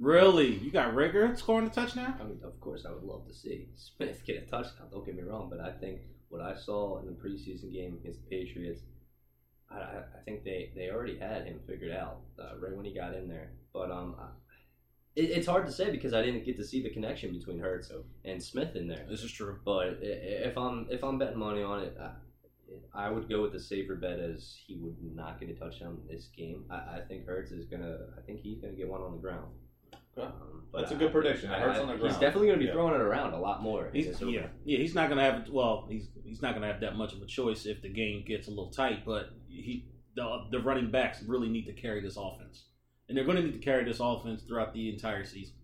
Really? 0.00 0.54
You 0.54 0.70
got 0.70 0.94
Reagor 0.94 1.36
scoring 1.38 1.66
a 1.66 1.70
touchdown? 1.70 2.16
I 2.20 2.24
mean, 2.24 2.40
of 2.44 2.60
course, 2.60 2.84
I 2.86 2.92
would 2.92 3.04
love 3.04 3.26
to 3.26 3.34
see 3.34 3.68
Smith 3.76 4.22
get 4.26 4.44
a 4.44 4.50
touchdown. 4.50 4.88
Don't 4.90 5.04
get 5.04 5.16
me 5.16 5.22
wrong, 5.22 5.48
but 5.50 5.60
I 5.60 5.72
think 5.72 6.00
what 6.28 6.40
I 6.40 6.56
saw 6.56 6.98
in 7.00 7.06
the 7.06 7.12
preseason 7.12 7.72
game 7.72 7.98
against 8.00 8.20
the 8.22 8.28
Patriots, 8.28 8.80
I, 9.70 9.76
I 9.76 9.98
I 10.18 10.20
think 10.24 10.44
they, 10.44 10.72
they 10.74 10.90
already 10.90 11.18
had 11.18 11.46
him 11.46 11.60
figured 11.66 11.92
out 11.92 12.20
uh, 12.38 12.58
right 12.58 12.76
when 12.76 12.84
he 12.84 12.94
got 12.94 13.14
in 13.14 13.28
there. 13.28 13.50
But 13.72 13.90
um, 13.90 14.14
It, 15.18 15.30
it's 15.30 15.46
hard 15.48 15.66
to 15.66 15.72
say 15.72 15.90
because 15.90 16.14
I 16.14 16.22
didn't 16.22 16.44
get 16.44 16.56
to 16.58 16.64
see 16.64 16.80
the 16.82 16.90
connection 16.90 17.36
between 17.36 17.58
Hurts 17.58 17.90
and 18.24 18.42
Smith 18.42 18.76
in 18.76 18.86
there. 18.86 19.04
This 19.10 19.24
is 19.24 19.32
true. 19.32 19.58
But 19.64 19.98
if 20.00 20.56
I'm 20.56 20.86
if 20.90 21.02
I'm 21.02 21.18
betting 21.18 21.38
money 21.38 21.62
on 21.62 21.82
it, 21.82 21.96
I, 22.00 23.06
I 23.06 23.10
would 23.10 23.28
go 23.28 23.42
with 23.42 23.52
the 23.52 23.60
safer 23.60 23.96
bet 23.96 24.20
as 24.20 24.56
he 24.66 24.76
would 24.76 24.96
not 25.14 25.40
get 25.40 25.50
a 25.50 25.54
touchdown 25.54 25.98
in 26.02 26.14
this 26.16 26.28
game. 26.36 26.64
I, 26.70 26.74
I 26.74 27.00
think 27.08 27.26
Hurts 27.26 27.50
is 27.50 27.66
gonna. 27.66 27.98
I 28.16 28.20
think 28.22 28.40
he's 28.40 28.60
gonna 28.60 28.74
get 28.74 28.88
one 28.88 29.02
on 29.02 29.12
the 29.12 29.18
ground. 29.18 29.48
Okay. 30.16 30.26
Um, 30.26 30.62
That's 30.72 30.92
a 30.92 30.96
good 30.96 31.12
prediction. 31.12 31.48
Hurts 31.50 31.80
on 31.80 31.88
the 31.88 31.94
ground. 31.94 32.12
He's 32.12 32.20
definitely 32.20 32.48
gonna 32.48 32.58
be 32.60 32.66
Yeah. 32.66 32.72
throwing 32.72 32.94
it 32.94 33.00
around 33.00 33.32
a 33.34 33.40
lot 33.40 33.62
more. 33.62 33.90
He's, 33.92 34.20
yeah, 34.20 34.46
yeah, 34.64 34.78
he's 34.78 34.94
not 34.94 35.08
gonna 35.08 35.22
have. 35.22 35.48
Well, 35.48 35.86
he's 35.90 36.08
he's 36.24 36.42
not 36.42 36.54
gonna 36.54 36.66
have 36.66 36.80
that 36.80 36.96
much 36.96 37.12
of 37.12 37.22
a 37.22 37.26
choice 37.26 37.66
if 37.66 37.82
the 37.82 37.88
game 37.88 38.24
gets 38.24 38.46
a 38.46 38.50
little 38.50 38.70
tight. 38.70 39.04
But 39.04 39.30
he, 39.48 39.86
the 40.14 40.44
the 40.52 40.60
running 40.60 40.90
backs 40.92 41.22
really 41.24 41.48
need 41.48 41.64
to 41.66 41.72
carry 41.72 42.00
this 42.00 42.16
offense, 42.16 42.66
and 43.08 43.16
they're 43.16 43.24
going 43.24 43.36
to 43.36 43.42
need 43.42 43.52
to 43.52 43.58
carry 43.58 43.84
this 43.84 44.00
offense 44.00 44.42
throughout 44.42 44.72
the 44.74 44.88
entire 44.90 45.24
season. 45.24 45.54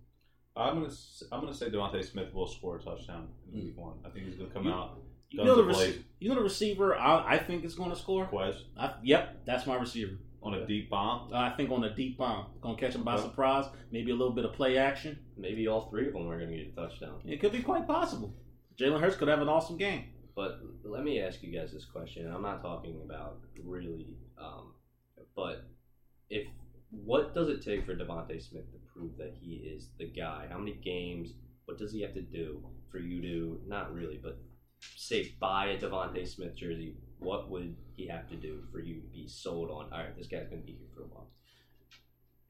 I'm 0.57 0.75
gonna 0.75 0.87
s- 0.87 1.25
I'm 1.33 1.41
gonna 1.41 1.53
say 1.53 1.69
DeVonta 1.69 2.05
Smith 2.05 2.33
will 2.33 2.47
score 2.47 2.77
a 2.77 2.81
touchdown 2.81 3.29
in 3.53 3.65
week 3.65 3.77
one. 3.77 3.95
I 4.05 4.11
think 4.11 4.27
he's 4.27 4.37
gonna 4.37 4.51
come 4.51 4.67
You- 4.67 4.73
out. 4.73 5.01
You 5.31 5.43
know 5.43 5.57
the 5.57 5.63
ablaze. 5.69 5.97
rece- 5.97 6.03
you 6.21 6.29
know 6.29 6.37
the 6.37 6.43
receiver. 6.43 6.95
I, 6.97 7.35
I 7.35 7.39
think 7.39 7.65
is 7.65 7.75
going 7.75 7.91
to 7.91 7.97
score. 7.97 8.27
Quez 8.27 8.57
I, 8.79 8.95
yep, 9.03 9.45
that's 9.45 9.67
my 9.67 9.75
receiver. 9.77 10.13
on 10.45 10.55
a 10.55 10.65
deep 10.67 10.89
bomb. 10.91 11.33
I 11.35 11.51
think 11.57 11.71
on 11.73 11.83
a 11.83 11.93
deep 11.93 12.19
bomb, 12.19 12.47
going 12.61 12.77
to 12.77 12.81
catch 12.81 12.95
him 12.95 13.03
by 13.03 13.15
Okay. 13.15 13.23
surprise. 13.25 13.65
Maybe 13.91 14.13
a 14.13 14.15
little 14.15 14.33
bit 14.35 14.45
of 14.45 14.53
play 14.53 14.77
action. 14.77 15.19
Maybe 15.37 15.67
all 15.67 15.89
three 15.91 16.07
of 16.07 16.13
them 16.13 16.29
are 16.29 16.39
gonna 16.39 16.57
get 16.57 16.69
a 16.69 16.77
touchdown. 16.77 17.21
It 17.25 17.41
could 17.41 17.51
be 17.51 17.63
quite 17.63 17.87
possible. 17.89 18.33
Jalen 18.79 19.01
Hurts 19.01 19.17
could 19.17 19.27
have 19.29 19.41
an 19.43 19.49
awesome 19.49 19.77
game. 19.77 20.05
But 20.37 20.61
let 20.85 21.03
me 21.03 21.21
ask 21.21 21.43
you 21.43 21.51
guys 21.51 21.73
this 21.73 21.85
question. 21.85 22.31
I'm 22.33 22.43
not 22.43 22.63
talking 22.63 23.01
about 23.05 23.39
really, 23.65 24.17
um, 24.39 24.75
but 25.35 25.65
if 26.31 26.47
what 27.05 27.35
does 27.35 27.49
it 27.49 27.63
take 27.63 27.85
for 27.85 27.95
DeVonta 27.95 28.41
Smith 28.41 28.71
to 28.73 28.79
prove 28.93 29.17
that 29.19 29.35
he 29.41 29.57
is 29.57 29.91
the 29.99 30.07
guy? 30.07 30.47
How 30.51 30.59
many 30.59 30.75
games? 30.75 31.35
What 31.65 31.79
does 31.79 31.93
he 31.93 32.03
have 32.03 32.15
to 32.15 32.23
do 32.23 32.63
for 32.91 32.99
you 32.99 33.23
to 33.23 33.61
not 33.67 33.95
really, 33.95 34.21
but 34.23 34.39
say 34.97 35.35
buy 35.41 35.67
a 35.67 35.79
DeVonta 35.79 36.27
Smith 36.27 36.55
jersey? 36.55 36.97
What 37.19 37.51
would 37.51 37.77
he 37.97 38.07
have 38.09 38.29
to 38.29 38.37
do 38.37 38.63
for 38.71 38.81
you 38.81 39.01
to 39.01 39.07
be 39.09 39.27
sold 39.27 39.71
on? 39.71 39.93
All 39.93 39.99
right, 39.99 40.17
this 40.17 40.27
guy's 40.27 40.49
going 40.49 40.61
to 40.61 40.67
be 40.67 40.73
here 40.73 40.89
for 40.95 41.03
a 41.03 41.07
while. 41.07 41.31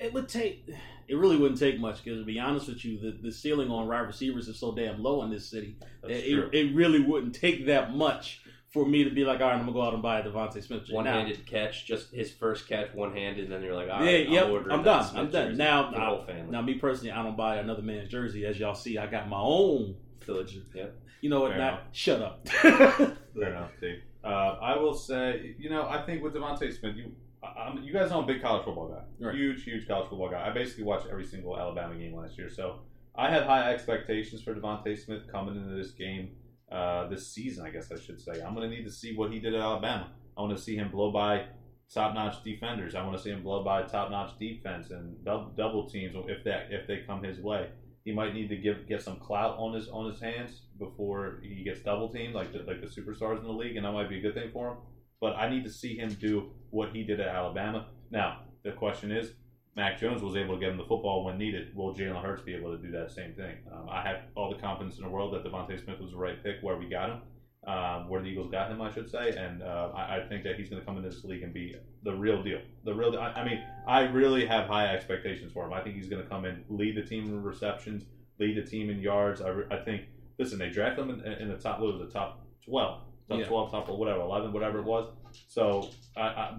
It 0.00 0.12
would 0.12 0.28
take. 0.28 0.68
It 1.06 1.14
really 1.14 1.36
wouldn't 1.36 1.60
take 1.60 1.78
much 1.78 2.02
because, 2.02 2.18
to 2.18 2.24
be 2.24 2.40
honest 2.40 2.66
with 2.66 2.84
you, 2.84 2.98
the, 2.98 3.18
the 3.22 3.30
ceiling 3.30 3.70
on 3.70 3.86
wide 3.86 4.00
receivers 4.00 4.48
is 4.48 4.58
so 4.58 4.74
damn 4.74 5.02
low 5.02 5.22
in 5.22 5.30
this 5.30 5.48
city. 5.48 5.76
It, 6.02 6.10
it, 6.10 6.54
it 6.54 6.74
really 6.74 7.00
wouldn't 7.00 7.34
take 7.34 7.66
that 7.66 7.94
much 7.94 8.42
for 8.74 8.84
me 8.84 9.04
to 9.04 9.10
be 9.10 9.24
like, 9.24 9.40
all 9.40 9.46
right, 9.46 9.54
I'm 9.54 9.60
gonna 9.60 9.72
go 9.72 9.80
out 9.82 9.94
and 9.94 10.02
buy 10.02 10.18
a 10.18 10.22
DeVonta 10.28 10.62
Smith. 10.62 10.82
One-handed 10.90 11.46
catch, 11.46 11.86
just 11.86 12.10
his 12.12 12.30
first 12.32 12.68
catch, 12.68 12.92
one-handed, 12.92 13.44
and 13.44 13.52
then 13.52 13.62
you're 13.62 13.74
like, 13.74 13.88
all 13.88 14.04
Yeah, 14.04 14.12
right, 14.18 14.28
yep, 14.28 14.44
I'm, 14.46 14.70
I'm 14.72 14.82
done. 14.82 15.04
Smith 15.04 15.22
I'm 15.22 15.30
done. 15.30 15.56
Now- 15.56 15.90
the 15.90 15.98
now- 15.98 16.06
whole 16.16 16.24
family. 16.24 16.50
Now, 16.50 16.60
me 16.60 16.74
personally, 16.74 17.12
I 17.12 17.22
don't 17.22 17.36
buy 17.36 17.56
another 17.56 17.82
man's 17.82 18.08
jersey. 18.10 18.44
As 18.44 18.58
y'all 18.58 18.74
see, 18.74 18.98
I 18.98 19.06
got 19.06 19.28
my 19.28 19.38
own. 19.40 19.94
Village, 20.26 20.58
yep. 20.74 20.96
You 21.20 21.30
know 21.30 21.40
what? 21.40 21.52
Fair 21.52 21.58
Not 21.58 21.82
shut 21.92 22.20
up. 22.20 22.46
Fair 22.48 23.14
enough, 23.34 23.70
Steve. 23.78 24.00
Uh, 24.24 24.26
I 24.60 24.76
will 24.76 24.94
say, 24.94 25.54
you 25.58 25.70
know, 25.70 25.86
I 25.88 26.04
think 26.04 26.22
with 26.22 26.34
DeVonta 26.34 26.72
Smith, 26.76 26.96
you, 26.96 27.12
I- 27.42 27.60
I'm, 27.68 27.82
you 27.82 27.92
guys 27.92 28.10
know 28.10 28.18
I'm 28.18 28.24
a 28.24 28.26
big 28.26 28.42
college 28.42 28.64
football 28.64 28.88
guy. 28.88 29.02
Right. 29.26 29.34
Huge, 29.36 29.62
huge 29.64 29.86
college 29.86 30.08
football 30.08 30.30
guy. 30.30 30.46
I 30.46 30.50
basically 30.50 30.84
watched 30.84 31.06
every 31.10 31.24
single 31.26 31.56
Alabama 31.58 31.94
game 31.94 32.14
last 32.16 32.36
year, 32.36 32.50
so 32.50 32.80
I 33.14 33.30
had 33.30 33.44
high 33.44 33.72
expectations 33.72 34.42
for 34.42 34.54
DeVonta 34.54 34.98
Smith 34.98 35.30
coming 35.30 35.54
into 35.56 35.74
this 35.76 35.92
game, 35.92 36.30
uh, 36.74 37.08
this 37.08 37.28
season, 37.32 37.64
I 37.64 37.70
guess 37.70 37.90
I 37.92 37.98
should 38.00 38.20
say. 38.20 38.42
I'm 38.42 38.54
going 38.54 38.68
to 38.68 38.76
need 38.76 38.84
to 38.84 38.90
see 38.90 39.14
what 39.14 39.30
he 39.32 39.38
did 39.38 39.54
at 39.54 39.60
Alabama. 39.60 40.10
I 40.36 40.40
want 40.40 40.56
to 40.56 40.62
see 40.62 40.76
him 40.76 40.90
blow 40.90 41.12
by 41.12 41.46
top-notch 41.92 42.42
defenders. 42.42 42.94
I 42.94 43.04
want 43.04 43.16
to 43.16 43.22
see 43.22 43.30
him 43.30 43.42
blow 43.42 43.62
by 43.62 43.82
top-notch 43.82 44.38
defense 44.38 44.90
and 44.90 45.24
double, 45.24 45.52
double 45.56 45.88
teams 45.88 46.14
if 46.26 46.42
that 46.44 46.66
if 46.70 46.88
they 46.88 47.02
come 47.06 47.22
his 47.22 47.38
way. 47.38 47.68
He 48.04 48.12
might 48.12 48.34
need 48.34 48.48
to 48.48 48.56
give 48.56 48.86
get 48.88 49.02
some 49.02 49.16
clout 49.16 49.56
on 49.56 49.74
his 49.74 49.88
on 49.88 50.10
his 50.10 50.20
hands 50.20 50.62
before 50.78 51.40
he 51.42 51.64
gets 51.64 51.80
double 51.80 52.12
teamed 52.12 52.34
like 52.34 52.52
the, 52.52 52.58
like 52.58 52.80
the 52.80 52.86
superstars 52.86 53.38
in 53.38 53.44
the 53.44 53.52
league, 53.52 53.76
and 53.76 53.86
that 53.86 53.92
might 53.92 54.10
be 54.10 54.18
a 54.18 54.20
good 54.20 54.34
thing 54.34 54.50
for 54.52 54.72
him. 54.72 54.76
But 55.20 55.36
I 55.36 55.48
need 55.48 55.64
to 55.64 55.70
see 55.70 55.96
him 55.96 56.10
do 56.20 56.50
what 56.70 56.90
he 56.90 57.04
did 57.04 57.20
at 57.20 57.28
Alabama. 57.28 57.86
Now 58.10 58.40
the 58.62 58.72
question 58.72 59.10
is, 59.10 59.32
Mac 59.76 59.98
Jones 59.98 60.22
was 60.22 60.36
able 60.36 60.54
to 60.54 60.60
get 60.60 60.70
him 60.70 60.76
the 60.78 60.84
football 60.84 61.24
when 61.24 61.36
needed. 61.36 61.74
Will 61.74 61.94
Jalen 61.94 62.22
Hurts 62.22 62.42
be 62.42 62.54
able 62.54 62.70
to 62.76 62.80
do 62.80 62.90
that 62.92 63.10
same 63.10 63.32
thing? 63.34 63.56
Um, 63.72 63.88
I 63.90 64.02
have 64.02 64.22
all 64.36 64.48
the 64.48 64.60
confidence 64.60 64.98
in 64.98 65.04
the 65.04 65.10
world 65.10 65.34
that 65.34 65.44
DeVonta 65.44 65.82
Smith 65.82 65.98
was 66.00 66.12
the 66.12 66.16
right 66.16 66.42
pick 66.42 66.58
where 66.60 66.76
we 66.76 66.88
got 66.88 67.10
him, 67.10 67.18
um, 67.66 68.08
where 68.08 68.20
the 68.20 68.28
Eagles 68.28 68.50
got 68.50 68.70
him, 68.70 68.80
I 68.80 68.90
should 68.92 69.10
say, 69.10 69.30
and 69.30 69.62
uh, 69.62 69.90
I, 69.94 70.18
I 70.18 70.20
think 70.28 70.44
that 70.44 70.56
he's 70.56 70.68
going 70.68 70.80
to 70.80 70.86
come 70.86 70.96
into 70.96 71.08
this 71.08 71.24
league 71.24 71.42
and 71.42 71.52
be 71.52 71.74
the 72.04 72.14
real 72.14 72.40
deal. 72.42 72.60
The 72.84 72.94
real. 72.94 73.16
I, 73.18 73.40
I 73.40 73.44
mean, 73.44 73.60
I 73.86 74.02
really 74.02 74.46
have 74.46 74.66
high 74.66 74.86
expectations 74.94 75.50
for 75.52 75.64
him. 75.64 75.72
I 75.72 75.80
think 75.80 75.96
he's 75.96 76.08
going 76.08 76.22
to 76.22 76.28
come 76.28 76.44
in, 76.44 76.62
lead 76.68 76.94
the 76.96 77.02
team 77.02 77.24
in 77.24 77.42
receptions, 77.42 78.04
lead 78.38 78.56
the 78.56 78.62
team 78.62 78.90
in 78.90 78.98
yards. 79.00 79.40
I, 79.40 79.48
re- 79.48 79.66
I 79.70 79.76
think. 79.78 80.04
Listen, 80.38 80.58
they 80.58 80.68
drafted 80.68 81.04
him 81.08 81.10
in, 81.24 81.32
in 81.34 81.48
the 81.48 81.56
top. 81.56 81.78
What 81.78 81.92
was 81.92 82.00
it? 82.00 82.12
Top 82.12 82.40
twelve, 82.64 82.98
top 83.28 83.38
Yeah. 83.38 83.44
twelve, 83.44 83.70
top 83.70 83.88
whatever, 83.88 84.20
eleven, 84.20 84.52
whatever 84.52 84.78
it 84.80 84.84
was. 84.84 85.08
So, 85.46 85.88
I, 86.16 86.22
I 86.22 86.50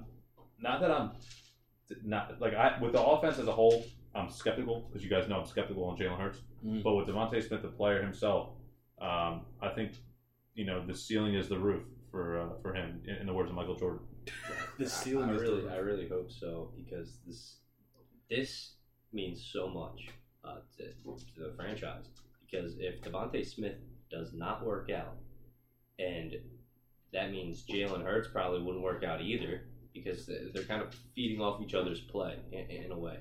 not 0.60 0.80
that 0.80 0.92
I'm 0.92 1.12
not 2.04 2.40
like 2.40 2.54
I 2.54 2.78
with 2.82 2.94
the 2.94 3.02
offense 3.02 3.38
as 3.40 3.48
a 3.48 3.52
whole, 3.52 3.86
I'm 4.14 4.30
skeptical 4.30 4.88
because 4.88 5.04
you 5.04 5.10
guys 5.10 5.28
know 5.28 5.40
I'm 5.40 5.46
skeptical 5.46 5.84
on 5.86 5.98
Jalen 5.98 6.20
Hurts. 6.20 6.40
Mm. 6.66 6.84
But 6.84 6.96
with 6.96 7.08
DeVonta 7.08 7.46
Smith, 7.46 7.62
the 7.62 7.68
player 7.68 8.02
himself, 8.02 8.50
um, 9.02 9.42
I 9.62 9.70
think 9.76 9.94
you 10.54 10.66
know 10.66 10.86
the 10.86 10.96
ceiling 10.96 11.36
is 11.36 11.50
the 11.50 11.60
roof 11.60 11.84
for 12.12 12.42
uh, 12.42 12.62
for 12.62 12.74
him. 12.74 13.02
In, 13.06 13.16
in 13.16 13.26
the 13.28 13.34
words 13.34 13.50
of 13.50 13.56
Michael 13.56 13.76
Jordan. 13.76 14.00
The 14.78 14.90
ceiling 14.90 15.30
I, 15.30 15.34
I 15.34 15.36
is 15.36 15.42
the 15.42 15.48
really, 15.48 15.62
roof. 15.64 15.72
I 15.72 15.78
really 15.78 16.10
hope 16.10 16.32
so 16.32 16.72
because 16.76 17.20
this, 17.26 17.58
this 18.30 18.74
means 19.14 19.50
so 19.54 19.70
much 19.70 20.10
uh, 20.44 20.58
to, 20.78 20.84
to 20.84 21.40
the 21.40 21.54
franchise. 21.56 22.06
Because 22.46 22.76
if 22.80 23.02
DeVonta 23.02 23.46
Smith 23.46 23.78
does 24.12 24.34
not 24.34 24.66
work 24.66 24.90
out, 24.90 25.16
and 25.98 26.36
that 27.14 27.32
means 27.32 27.66
Jalen 27.66 28.04
Hurts 28.04 28.28
probably 28.28 28.62
wouldn't 28.62 28.84
work 28.84 29.04
out 29.04 29.22
either, 29.22 29.62
because 29.96 30.28
they- 30.28 30.50
they're 30.54 30.64
kind 30.66 30.84
of 30.84 30.94
feeding 31.16 31.42
off 31.42 31.62
each 31.62 31.76
other's 31.76 32.02
play 32.02 32.40
in, 32.52 32.68
in 32.86 32.92
a 32.92 33.00
way. 33.00 33.20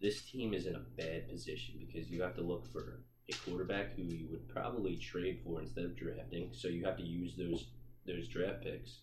This 0.00 0.22
team 0.22 0.54
is 0.54 0.66
in 0.66 0.76
a 0.76 0.80
bad 0.80 1.28
position 1.28 1.76
because 1.78 2.10
you 2.10 2.22
have 2.22 2.34
to 2.36 2.42
look 2.42 2.66
for 2.72 3.00
a 3.28 3.32
quarterback 3.34 3.94
who 3.94 4.02
you 4.04 4.28
would 4.30 4.48
probably 4.48 4.96
trade 4.96 5.40
for 5.44 5.60
instead 5.60 5.84
of 5.84 5.96
drafting. 5.96 6.50
So 6.52 6.68
you 6.68 6.84
have 6.84 6.96
to 6.98 7.04
use 7.04 7.34
those 7.36 7.66
those 8.06 8.28
draft 8.28 8.62
picks 8.62 9.00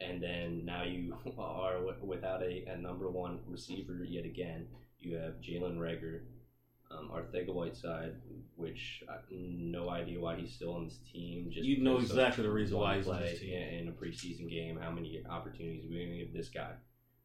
and 0.00 0.22
then 0.22 0.64
now 0.64 0.82
you 0.82 1.14
are 1.38 1.80
without 2.00 2.42
a, 2.42 2.64
a 2.66 2.76
number 2.76 3.08
one 3.08 3.40
receiver 3.46 4.04
yet 4.04 4.24
again. 4.24 4.66
You 5.00 5.16
have 5.16 5.40
Jalen 5.40 5.76
Reagor, 5.76 6.20
um, 6.98 7.10
Arcega-Whiteside, 7.10 8.14
which 8.56 9.02
I, 9.08 9.14
no 9.30 9.90
idea 9.90 10.20
why 10.20 10.36
he's 10.36 10.52
still 10.52 10.74
on 10.74 10.84
this 10.84 10.98
team. 11.12 11.50
Just 11.50 11.66
You 11.66 11.82
know 11.82 11.98
exactly 11.98 12.42
the 12.42 12.50
reason 12.50 12.78
why 12.78 12.96
he's 12.96 13.08
on 13.08 13.20
this 13.20 13.40
team. 13.40 13.54
in, 13.54 13.78
in 13.80 13.88
a 13.88 13.92
preseason 13.92 14.50
game. 14.50 14.78
How 14.80 14.90
many 14.90 15.22
opportunities 15.28 15.84
we're 15.88 16.06
going 16.06 16.18
to 16.18 16.24
give 16.24 16.32
this 16.32 16.48
guy? 16.48 16.72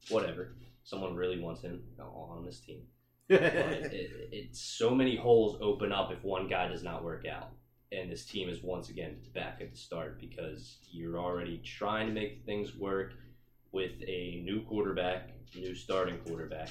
Whatever. 0.09 0.55
Someone 0.83 1.15
really 1.15 1.39
wants 1.39 1.61
him 1.61 1.81
on 1.99 2.45
this 2.45 2.59
team. 2.59 2.83
But 3.29 3.41
it, 3.41 4.29
it's 4.31 4.61
so 4.61 4.95
many 4.95 5.17
holes 5.17 5.57
open 5.59 5.91
up 5.91 6.13
if 6.13 6.23
one 6.23 6.47
guy 6.47 6.69
does 6.69 6.81
not 6.81 7.03
work 7.03 7.25
out. 7.25 7.49
And 7.91 8.09
this 8.09 8.25
team 8.25 8.47
is 8.47 8.63
once 8.63 8.89
again 8.89 9.17
back 9.33 9.59
at 9.61 9.71
the 9.71 9.77
start 9.77 10.19
because 10.19 10.77
you're 10.91 11.19
already 11.19 11.61
trying 11.63 12.07
to 12.07 12.13
make 12.13 12.45
things 12.45 12.75
work 12.75 13.13
with 13.71 13.91
a 14.07 14.41
new 14.45 14.61
quarterback, 14.61 15.29
new 15.55 15.75
starting 15.75 16.17
quarterback, 16.25 16.69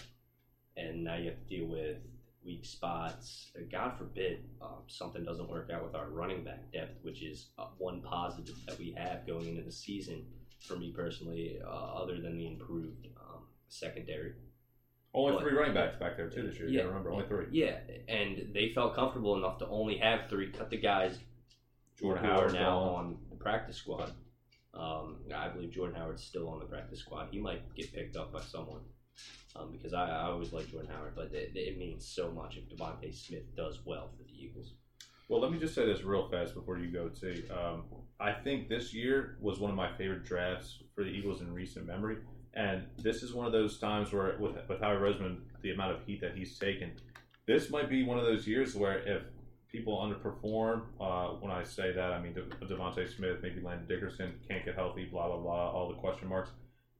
and 0.76 1.04
now 1.04 1.16
you 1.16 1.26
have 1.26 1.38
to 1.38 1.44
deal 1.44 1.66
with 1.66 1.98
weak 2.46 2.64
spots. 2.64 3.50
Uh, 3.56 3.62
God 3.70 3.98
forbid 3.98 4.44
um, 4.62 4.82
something 4.87 5.24
doesn't 5.24 5.48
work 5.50 5.68
out 5.72 5.85
with 5.85 5.94
our 5.94 6.09
running 6.09 6.44
back 6.44 6.72
depth, 6.72 6.98
which 7.02 7.22
is 7.22 7.48
uh, 7.59 7.66
one 7.78 8.00
positive 8.02 8.54
that 8.66 8.78
we 8.78 8.92
have 8.96 9.26
going 9.26 9.48
into 9.48 9.62
the 9.62 9.72
season 9.72 10.24
for 10.61 10.76
me 10.76 10.92
personally, 10.94 11.59
uh, 11.66 11.68
other 11.68 12.20
than 12.20 12.37
the 12.38 12.46
improved 12.46 13.06
um, 13.20 13.42
secondary. 13.68 14.32
Only 15.12 15.32
But- 15.35 15.42
three 15.42 15.52
running 15.54 15.74
backs 15.74 15.96
back 15.98 16.16
there 16.16 16.28
too 16.30 16.42
this 16.46 16.59
year. 16.59 16.68
You 16.68 16.78
gotta 16.78 16.88
remember, 16.88 17.11
only 17.12 17.26
three. 17.26 17.46
Yeah, 17.50 17.78
and 18.09 18.54
they 18.54 18.72
felt 18.74 18.94
comfortable 18.94 19.37
enough 19.37 19.59
to 19.59 19.68
only 19.68 19.98
have 19.98 20.28
three. 20.28 20.50
Cut 20.50 20.70
the 20.70 20.76
guys 20.78 21.18
Jordan 21.98 22.24
who 22.24 22.30
are 22.30 22.50
now 22.50 22.78
gone. 22.80 22.94
on 22.94 23.18
the 23.30 23.37
practice 23.37 23.76
squad. 23.76 24.12
Um, 24.74 25.16
I 25.35 25.48
believe 25.48 25.70
Jordan 25.70 25.96
Howard's 25.96 26.22
still 26.22 26.48
on 26.50 26.59
the 26.59 26.66
practice 26.66 27.00
squad. 27.00 27.28
He 27.30 27.38
might 27.38 27.74
get 27.74 27.92
picked 27.94 28.14
up 28.16 28.30
by 28.32 28.42
someone 28.42 28.80
um, 29.55 29.70
because 29.72 29.94
I, 29.94 30.09
I 30.09 30.22
always 30.24 30.52
like 30.52 30.70
Jordan 30.70 30.90
Howard, 30.92 31.14
but 31.14 31.33
it, 31.33 31.52
it 31.55 31.79
means 31.79 32.07
so 32.07 32.31
much 32.31 32.57
if 32.57 32.68
DeVonta 32.68 33.14
Smith 33.14 33.55
does 33.57 33.81
well 33.85 34.11
for 34.16 34.24
the 34.24 34.44
Eagles. 34.44 34.74
Well, 35.29 35.40
let 35.40 35.50
me 35.50 35.59
just 35.59 35.74
say 35.74 35.85
this 35.85 36.05
real 36.05 36.29
fast 36.29 36.55
before 36.55 36.79
you 36.79 36.88
go, 36.88 37.09
too. 37.09 37.42
Um, 37.50 37.85
I 38.20 38.33
think 38.33 38.68
this 38.68 38.94
year 38.94 39.37
was 39.40 39.59
one 39.59 39.70
of 39.70 39.76
my 39.76 39.90
favorite 39.96 40.24
drafts 40.24 40.79
for 40.94 41.02
the 41.02 41.11
Eagles 41.11 41.40
in 41.40 41.52
recent 41.52 41.87
memory. 41.87 42.18
And 42.55 42.85
this 42.98 43.22
is 43.22 43.35
one 43.35 43.44
of 43.44 43.52
those 43.52 43.79
times 43.79 44.12
where, 44.12 44.37
with, 44.38 44.52
with 44.68 44.81
Howie 44.81 44.96
Roseman, 44.96 45.38
the 45.62 45.72
amount 45.72 45.92
of 45.96 46.07
heat 46.07 46.20
that 46.20 46.37
he's 46.37 46.59
taken, 46.59 46.92
this 47.46 47.70
might 47.70 47.90
be 47.90 48.05
one 48.05 48.18
of 48.18 48.24
those 48.24 48.46
years 48.46 48.74
where 48.74 48.98
if 48.98 49.22
people 49.68 49.98
underperform, 49.98 50.83
uh, 51.00 51.35
when 51.40 51.50
I 51.50 51.64
say 51.64 51.92
that, 51.92 52.12
I 52.12 52.20
mean 52.20 52.33
De- 52.33 52.66
DeVonta 52.66 53.12
Smith, 53.14 53.38
maybe 53.42 53.61
Landon 53.61 53.87
Dickerson 53.87 54.33
can't 54.48 54.64
get 54.64 54.74
healthy, 54.74 55.05
blah, 55.05 55.26
blah, 55.26 55.38
blah, 55.38 55.70
all 55.70 55.88
the 55.88 55.96
question 55.96 56.29
marks. 56.29 56.50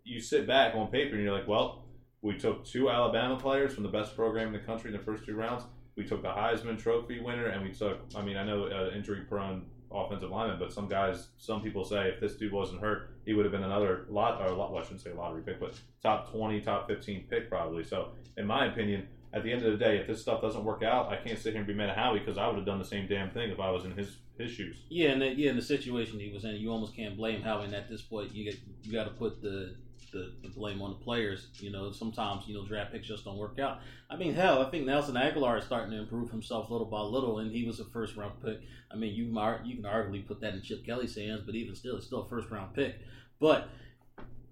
You 0.05 0.21
sit 0.21 0.47
back 0.47 0.75
on 0.75 0.89
paper 0.89 1.15
and 1.15 1.25
you're 1.25 1.33
like, 1.33 1.49
well, 1.49 1.86
We 2.23 2.37
took 2.37 2.65
two 2.65 2.91
Alabama 2.91 3.37
players 3.37 3.75
from 3.75 3.83
the 3.83 3.89
best 3.89 4.17
program 4.17 4.49
in 4.49 4.53
the 4.53 4.59
country 4.59 4.91
in 4.91 4.97
the 4.97 5.03
first 5.03 5.25
two 5.25 5.35
rounds. 5.35 5.65
We 5.97 6.05
took 6.05 6.23
the 6.23 6.29
Heisman 6.29 6.79
Trophy 6.79 7.21
winner, 7.21 7.47
and 7.47 7.63
we 7.63 7.73
took. 7.73 8.01
I 8.15 8.23
mean, 8.23 8.37
I 8.37 8.45
know 8.45 8.65
uh, 8.65 8.95
injury 8.95 9.23
prone 9.23 9.67
offensive 9.93 10.31
lineman, 10.31 10.59
but 10.59 10.73
some 10.73 10.89
guys, 10.89 11.29
some 11.39 11.63
people 11.63 11.85
say 11.85 12.09
if 12.09 12.21
this 12.21 12.37
dude 12.37 12.53
wasn't 12.53 12.81
hurt, 12.81 13.11
he 13.25 13.33
would 13.35 13.45
have 13.45 13.53
been 13.53 13.63
another 13.63 14.07
lot 14.11 14.41
or 14.43 14.55
lot. 14.55 14.73
Well, 14.73 14.83
I 14.83 14.85
shouldn't 14.85 15.03
say 15.03 15.13
lottery 15.13 15.43
pick, 15.43 15.61
but 15.61 15.75
top 16.03 16.31
twenty, 16.31 16.61
top 16.61 16.89
fifteen 16.89 17.27
pick 17.31 17.49
probably. 17.49 17.85
So, 17.85 18.09
in 18.37 18.47
my 18.47 18.67
opinion, 18.67 19.07
at 19.33 19.43
the 19.43 19.53
end 19.53 19.63
of 19.63 19.73
the 19.73 19.79
day, 19.83 19.99
if 19.99 20.07
this 20.07 20.21
stuff 20.21 20.41
doesn't 20.41 20.65
work 20.65 20.83
out, 20.83 21.13
I 21.13 21.17
can't 21.17 21.39
sit 21.39 21.53
here 21.53 21.59
and 21.59 21.67
be 21.67 21.75
mad 21.75 21.91
at 21.91 21.97
Howie 21.97 22.19
because 22.19 22.39
I 22.39 22.47
would 22.47 22.57
have 22.57 22.67
done 22.67 22.79
the 22.79 22.85
same 22.85 23.07
damn 23.07 23.31
thing 23.31 23.51
if 23.51 23.61
I 23.61 23.71
was 23.71 23.85
in 23.85 23.93
his 23.93 24.19
his 24.39 24.51
shoes. 24.51 24.83
Yeah, 24.91 25.11
and 25.11 25.23
the, 25.23 25.35
yeah, 25.35 25.51
in 25.51 25.57
the 25.57 25.63
situation 25.63 26.19
he 26.19 26.31
was 26.31 26.45
in, 26.45 26.57
you 26.57 26.71
almost 26.71 26.95
can't 26.95 27.17
blame 27.17 27.43
Howie. 27.43 27.67
And 27.67 27.75
at 27.75 27.89
this 27.89 28.03
point, 28.03 28.35
you 28.35 28.45
get 28.45 28.59
you 28.83 28.93
got 28.93 29.05
to 29.05 29.11
put 29.11 29.41
the, 29.41 29.77
the 30.17 30.49
the 30.49 30.55
blame 30.55 30.81
on 30.83 30.91
the 30.91 31.05
players. 31.05 31.49
You 31.55 31.71
know, 31.71 31.93
sometimes 31.93 32.45
you 32.47 32.55
know 32.55 32.67
draft 32.67 32.93
picks 32.93 33.07
just 33.07 33.25
don't 33.25 33.37
work 33.37 33.59
out. 33.59 33.81
I 34.11 34.17
mean, 34.17 34.35
hell, 34.35 34.63
I 34.63 34.71
think 34.71 34.87
Nelson 34.87 35.15
Agholor 35.15 35.59
is 35.59 35.65
starting 35.65 35.91
to 35.91 35.99
improve 35.99 36.31
himself 36.31 36.71
little 36.71 36.87
by 36.87 37.01
little, 37.01 37.39
and 37.39 37.53
he 37.53 37.65
was 37.65 37.81
a 37.81 37.85
first 37.87 38.17
round 38.17 38.43
pick. 38.43 38.61
I 38.91 38.97
mean, 38.97 39.15
you 39.15 39.25
you 39.65 39.77
can 39.77 39.85
arguably 39.85 40.27
put 40.27 40.41
that 40.41 40.55
in 40.55 40.63
Chip 40.63 40.85
Kelly's 40.85 41.17
hands, 41.17 41.43
but 41.45 41.55
even 41.55 41.75
still, 41.75 41.97
it's 41.97 42.07
still 42.07 42.23
a 42.23 42.29
first 42.29 42.51
round 42.51 42.75
pick. 42.75 42.97
But 43.41 43.69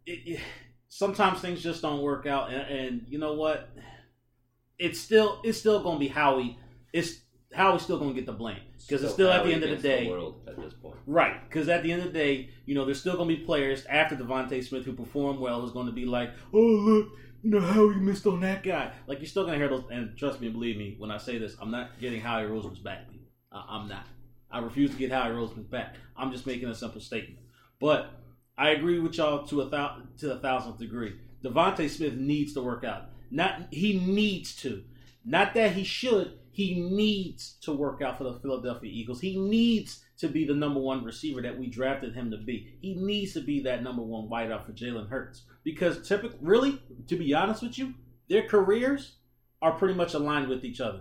it, 0.06 0.20
it, 0.26 0.40
sometimes 0.88 1.40
things 1.40 1.62
just 1.62 1.82
don't 1.82 2.02
work 2.02 2.26
out, 2.26 2.52
and, 2.52 2.62
and 2.62 3.06
you 3.08 3.18
know 3.18 3.34
what? 3.34 3.70
It's 4.78 5.00
still 5.00 5.40
it's 5.44 5.58
still 5.58 5.82
going 5.82 5.96
to 5.96 6.00
be 6.00 6.08
Howie. 6.08 6.58
It's 6.92 7.20
Howie's 7.54 7.82
still 7.82 7.98
going 7.98 8.10
to 8.10 8.14
get 8.14 8.26
the 8.26 8.32
blame 8.32 8.58
because 8.80 9.02
it's 9.02 9.12
still 9.12 9.30
at 9.30 9.44
the 9.44 9.52
end 9.52 9.62
of 9.62 9.70
the 9.70 9.76
day. 9.76 10.08
world 10.08 10.42
at 10.48 10.56
this 10.56 10.74
point. 10.74 10.96
Right, 11.06 11.36
because 11.48 11.68
at 11.68 11.82
the 11.82 11.92
end 11.92 12.02
of 12.02 12.12
the 12.12 12.18
day, 12.18 12.50
you 12.66 12.74
know, 12.74 12.84
there's 12.84 13.00
still 13.00 13.16
going 13.16 13.28
to 13.28 13.36
be 13.36 13.42
players 13.44 13.84
after 13.86 14.16
DeVonta 14.16 14.62
Smith 14.66 14.84
who 14.84 14.92
perform 14.92 15.40
well 15.40 15.60
who's 15.60 15.72
going 15.72 15.86
to 15.86 15.92
be 15.92 16.04
like, 16.04 16.30
oh, 16.52 16.58
look, 16.58 17.08
you 17.42 17.50
know, 17.50 17.60
Howie 17.60 17.96
missed 17.96 18.26
on 18.26 18.40
that 18.40 18.62
guy. 18.62 18.92
Like, 19.06 19.18
you're 19.18 19.26
still 19.26 19.44
going 19.44 19.58
to 19.58 19.66
hear 19.66 19.68
those, 19.68 19.84
and 19.90 20.16
trust 20.16 20.40
me, 20.40 20.48
believe 20.48 20.76
me, 20.76 20.96
when 20.98 21.10
I 21.10 21.18
say 21.18 21.38
this, 21.38 21.56
I'm 21.60 21.70
not 21.70 21.98
getting 22.00 22.20
Howie 22.20 22.44
Roseman's 22.44 22.78
back. 22.78 23.06
I- 23.52 23.66
I'm 23.68 23.88
not. 23.88 24.06
I 24.50 24.58
refuse 24.60 24.90
to 24.90 24.96
get 24.96 25.12
Howie 25.12 25.32
Roseman's 25.32 25.66
back. 25.66 25.96
I'm 26.16 26.32
just 26.32 26.46
making 26.46 26.68
a 26.68 26.74
simple 26.74 27.00
statement. 27.00 27.38
But 27.80 28.10
I 28.56 28.70
agree 28.70 28.98
with 29.00 29.16
y'all 29.16 29.46
to 29.48 29.60
a, 29.62 29.68
thou- 29.68 29.98
to 30.18 30.32
a 30.32 30.38
thousandth 30.38 30.78
degree. 30.78 31.14
DeVonta 31.44 31.88
Smith 31.90 32.14
needs 32.14 32.54
to 32.54 32.62
work 32.62 32.84
out. 32.84 33.10
Not 33.30 33.68
He 33.70 33.98
needs 33.98 34.54
to. 34.62 34.82
Not 35.24 35.54
that 35.54 35.72
he 35.72 35.84
should. 35.84 36.38
He 36.54 36.80
needs 36.80 37.56
to 37.62 37.72
work 37.72 38.00
out 38.00 38.16
for 38.16 38.22
the 38.22 38.38
Philadelphia 38.38 38.88
Eagles. 38.88 39.20
He 39.20 39.36
needs 39.36 40.04
to 40.18 40.28
be 40.28 40.46
the 40.46 40.54
number 40.54 40.78
one 40.78 41.02
receiver 41.02 41.42
that 41.42 41.58
we 41.58 41.66
drafted 41.66 42.14
him 42.14 42.30
to 42.30 42.36
be. 42.36 42.76
He 42.80 42.94
needs 42.94 43.32
to 43.32 43.40
be 43.40 43.60
that 43.64 43.82
number 43.82 44.02
one 44.02 44.28
wideout 44.28 44.64
for 44.64 44.70
Jalen 44.70 45.08
Hurts. 45.08 45.42
Because 45.64 46.06
typically, 46.06 46.38
really, 46.40 46.80
to 47.08 47.16
be 47.16 47.34
honest 47.34 47.60
with 47.60 47.76
you, 47.76 47.94
their 48.28 48.46
careers 48.46 49.16
are 49.60 49.72
pretty 49.72 49.94
much 49.94 50.14
aligned 50.14 50.48
with 50.48 50.64
each 50.64 50.80
other. 50.80 51.00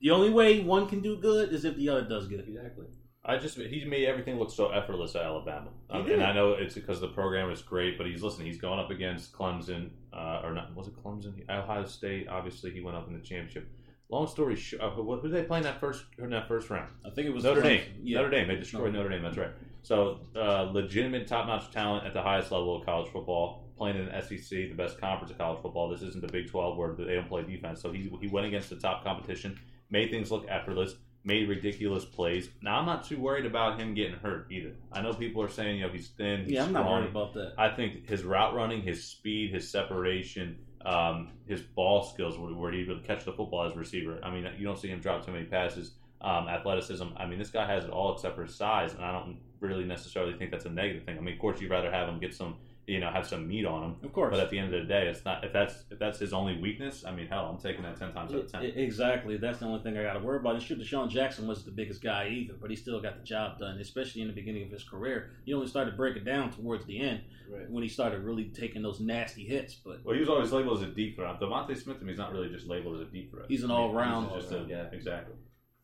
The 0.00 0.10
only 0.10 0.30
way 0.30 0.58
one 0.58 0.88
can 0.88 1.02
do 1.02 1.16
good 1.16 1.52
is 1.52 1.64
if 1.64 1.76
the 1.76 1.88
other 1.90 2.08
does 2.08 2.26
good. 2.26 2.44
Exactly. 2.48 2.86
I 3.24 3.36
just 3.36 3.58
he 3.58 3.84
made 3.84 4.06
everything 4.06 4.38
look 4.38 4.50
so 4.50 4.70
effortless 4.70 5.14
at 5.14 5.22
Alabama, 5.22 5.68
um, 5.90 6.10
and 6.10 6.22
I 6.22 6.32
know 6.32 6.52
it's 6.52 6.74
because 6.74 6.98
the 6.98 7.08
program 7.08 7.50
is 7.50 7.60
great. 7.60 7.98
But 7.98 8.06
he's 8.06 8.22
listen, 8.22 8.46
he's 8.46 8.58
going 8.58 8.78
up 8.78 8.90
against 8.90 9.32
Clemson, 9.32 9.90
uh, 10.14 10.40
or 10.42 10.54
not? 10.54 10.74
Was 10.74 10.88
it 10.88 10.96
Clemson? 10.96 11.34
Ohio 11.50 11.84
State. 11.84 12.28
Obviously, 12.28 12.70
he 12.70 12.80
went 12.80 12.96
up 12.96 13.06
in 13.06 13.12
the 13.12 13.20
championship. 13.20 13.68
Long 14.10 14.26
story 14.26 14.56
short, 14.56 14.82
uh, 14.82 14.90
who, 14.90 15.02
who 15.16 15.28
did 15.28 15.32
they 15.32 15.42
play 15.46 15.58
in 15.58 15.64
that 15.64 15.80
first 15.80 16.04
in 16.18 16.30
that 16.30 16.48
first 16.48 16.70
round? 16.70 16.90
I 17.04 17.10
think 17.10 17.26
it 17.26 17.34
was 17.34 17.44
Notre. 17.44 17.60
Dame. 17.60 17.82
Yeah. 18.02 18.18
Notre 18.18 18.30
Dame. 18.30 18.48
They 18.48 18.56
destroyed 18.56 18.92
No. 18.92 19.00
Notre 19.00 19.10
Dame. 19.10 19.22
That's 19.22 19.36
right. 19.36 19.50
So, 19.82 20.20
uh, 20.34 20.62
legitimate 20.72 21.26
top-notch 21.28 21.70
talent 21.70 22.06
at 22.06 22.12
the 22.12 22.22
highest 22.22 22.50
level 22.50 22.76
of 22.76 22.84
college 22.84 23.10
football, 23.12 23.64
playing 23.76 23.96
in 23.96 24.06
the 24.06 24.20
SEC, 24.20 24.48
the 24.50 24.72
best 24.72 25.00
conference 25.00 25.30
of 25.30 25.38
college 25.38 25.60
football. 25.62 25.88
This 25.88 26.02
isn't 26.02 26.20
the 26.20 26.32
Big 26.32 26.50
12 26.50 26.76
where 26.76 26.94
they 26.94 27.14
don't 27.14 27.28
play 27.28 27.42
defense. 27.42 27.80
So 27.82 27.92
he 27.92 28.10
he 28.20 28.28
went 28.28 28.46
against 28.46 28.70
the 28.70 28.76
top 28.76 29.04
competition, 29.04 29.58
made 29.90 30.10
things 30.10 30.30
look 30.30 30.46
effortless, 30.48 30.94
made 31.24 31.48
ridiculous 31.48 32.04
plays. 32.04 32.48
Now 32.62 32.78
I'm 32.78 32.86
not 32.86 33.04
too 33.04 33.18
worried 33.18 33.44
about 33.46 33.78
him 33.78 33.94
getting 33.94 34.16
hurt 34.16 34.50
either. 34.50 34.72
I 34.92 35.02
know 35.02 35.12
people 35.12 35.42
are 35.42 35.48
saying 35.48 35.76
you 35.76 35.86
know 35.86 35.92
he's 35.92 36.08
thin, 36.08 36.44
he's 36.44 36.52
Yeah, 36.52 36.64
I'm 36.64 36.72
not 36.72 36.86
worried 36.90 37.10
about 37.10 37.34
that. 37.34 37.52
I 37.58 37.68
think 37.68 38.08
his 38.08 38.24
route 38.24 38.54
running, 38.54 38.82
his 38.82 39.04
speed, 39.04 39.52
his 39.52 39.70
separation, 39.70 40.56
um, 40.84 41.30
his 41.46 41.60
ball 41.60 42.02
skills, 42.02 42.38
where, 42.38 42.72
he 42.72 42.84
would 42.84 43.04
catch 43.04 43.24
the 43.24 43.32
football 43.32 43.64
as 43.64 43.74
a 43.74 43.78
receiver. 43.78 44.18
I 44.22 44.30
mean, 44.30 44.48
you 44.58 44.64
don't 44.64 44.78
see 44.78 44.88
him 44.88 45.00
drop 45.00 45.24
too 45.24 45.32
many 45.32 45.44
passes. 45.44 45.92
Um, 46.20 46.48
athleticism. 46.48 47.04
I 47.16 47.26
mean, 47.26 47.38
this 47.38 47.50
guy 47.50 47.64
has 47.64 47.84
it 47.84 47.90
all 47.90 48.12
except 48.12 48.34
for 48.34 48.44
his 48.44 48.54
size, 48.54 48.92
and 48.92 49.04
I 49.04 49.12
don't 49.12 49.38
really 49.60 49.84
necessarily 49.84 50.36
think 50.36 50.50
that's 50.50 50.64
a 50.64 50.70
negative 50.70 51.04
thing. 51.04 51.16
I 51.16 51.20
mean, 51.20 51.34
of 51.34 51.40
course, 51.40 51.60
you'd 51.60 51.70
rather 51.70 51.92
have 51.92 52.08
him 52.08 52.18
get 52.18 52.34
some, 52.34 52.56
you 52.88 52.98
know, 53.00 53.10
have 53.10 53.26
some 53.26 53.46
meat 53.46 53.66
on 53.66 53.82
him. 53.84 53.96
Of 54.02 54.12
course. 54.12 54.30
But 54.30 54.40
at 54.40 54.50
the 54.50 54.58
end 54.58 54.72
of 54.74 54.80
the 54.80 54.88
day, 54.88 55.06
it's 55.08 55.24
not. 55.24 55.44
If 55.44 55.52
that's 55.52 55.84
if 55.90 55.98
that's 55.98 56.18
his 56.18 56.32
only 56.32 56.58
weakness, 56.58 57.04
I 57.06 57.12
mean, 57.14 57.26
hell, 57.26 57.46
I'm 57.46 57.58
taking 57.60 57.82
that 57.82 57.96
ten 57.98 58.12
times 58.12 58.32
out 58.32 58.40
of 58.40 58.50
ten. 58.50 58.62
Exactly. 58.64 59.36
That's 59.36 59.58
the 59.58 59.66
only 59.66 59.82
thing 59.82 59.98
I 59.98 60.02
got 60.02 60.14
to 60.14 60.20
worry 60.20 60.38
about. 60.38 60.54
And 60.54 60.62
sure, 60.62 60.76
DeSean 60.76 61.10
Jackson 61.10 61.46
wasn't 61.46 61.66
the 61.66 61.72
biggest 61.72 62.02
guy 62.02 62.28
either, 62.28 62.54
but 62.60 62.70
he 62.70 62.76
still 62.76 63.00
got 63.00 63.18
the 63.18 63.24
job 63.24 63.58
done, 63.58 63.78
especially 63.78 64.22
in 64.22 64.28
the 64.28 64.34
beginning 64.34 64.62
of 64.64 64.70
his 64.70 64.84
career. 64.84 65.30
He 65.44 65.52
only 65.52 65.66
started 65.66 65.96
breaking 65.96 66.24
down 66.24 66.50
towards 66.50 66.86
the 66.86 66.98
end 67.00 67.20
Right. 67.50 67.70
when 67.70 67.82
he 67.82 67.88
started 67.88 68.20
really 68.24 68.44
taking 68.50 68.82
those 68.82 69.00
nasty 69.00 69.44
hits. 69.44 69.74
But 69.74 70.04
Well, 70.04 70.14
he 70.14 70.20
was 70.20 70.28
always 70.28 70.52
labeled 70.52 70.78
as 70.78 70.84
a 70.88 70.90
deep 70.92 71.16
threat. 71.16 71.40
DeVonta 71.40 71.76
Smith 71.76 71.98
to 71.98 72.04
me 72.04 72.12
is 72.12 72.18
not 72.18 72.32
really 72.32 72.48
just 72.50 72.66
labeled 72.66 73.00
as 73.00 73.08
a 73.08 73.10
deep 73.10 73.30
threat. 73.30 73.46
He's 73.48 73.64
an 73.64 73.70
I 73.70 73.74
mean, 73.74 73.82
all-round- 73.84 74.30
he's 74.32 74.42
just 74.42 74.52
a, 74.52 74.66
Yeah. 74.68 74.88
exactly. 74.92 75.34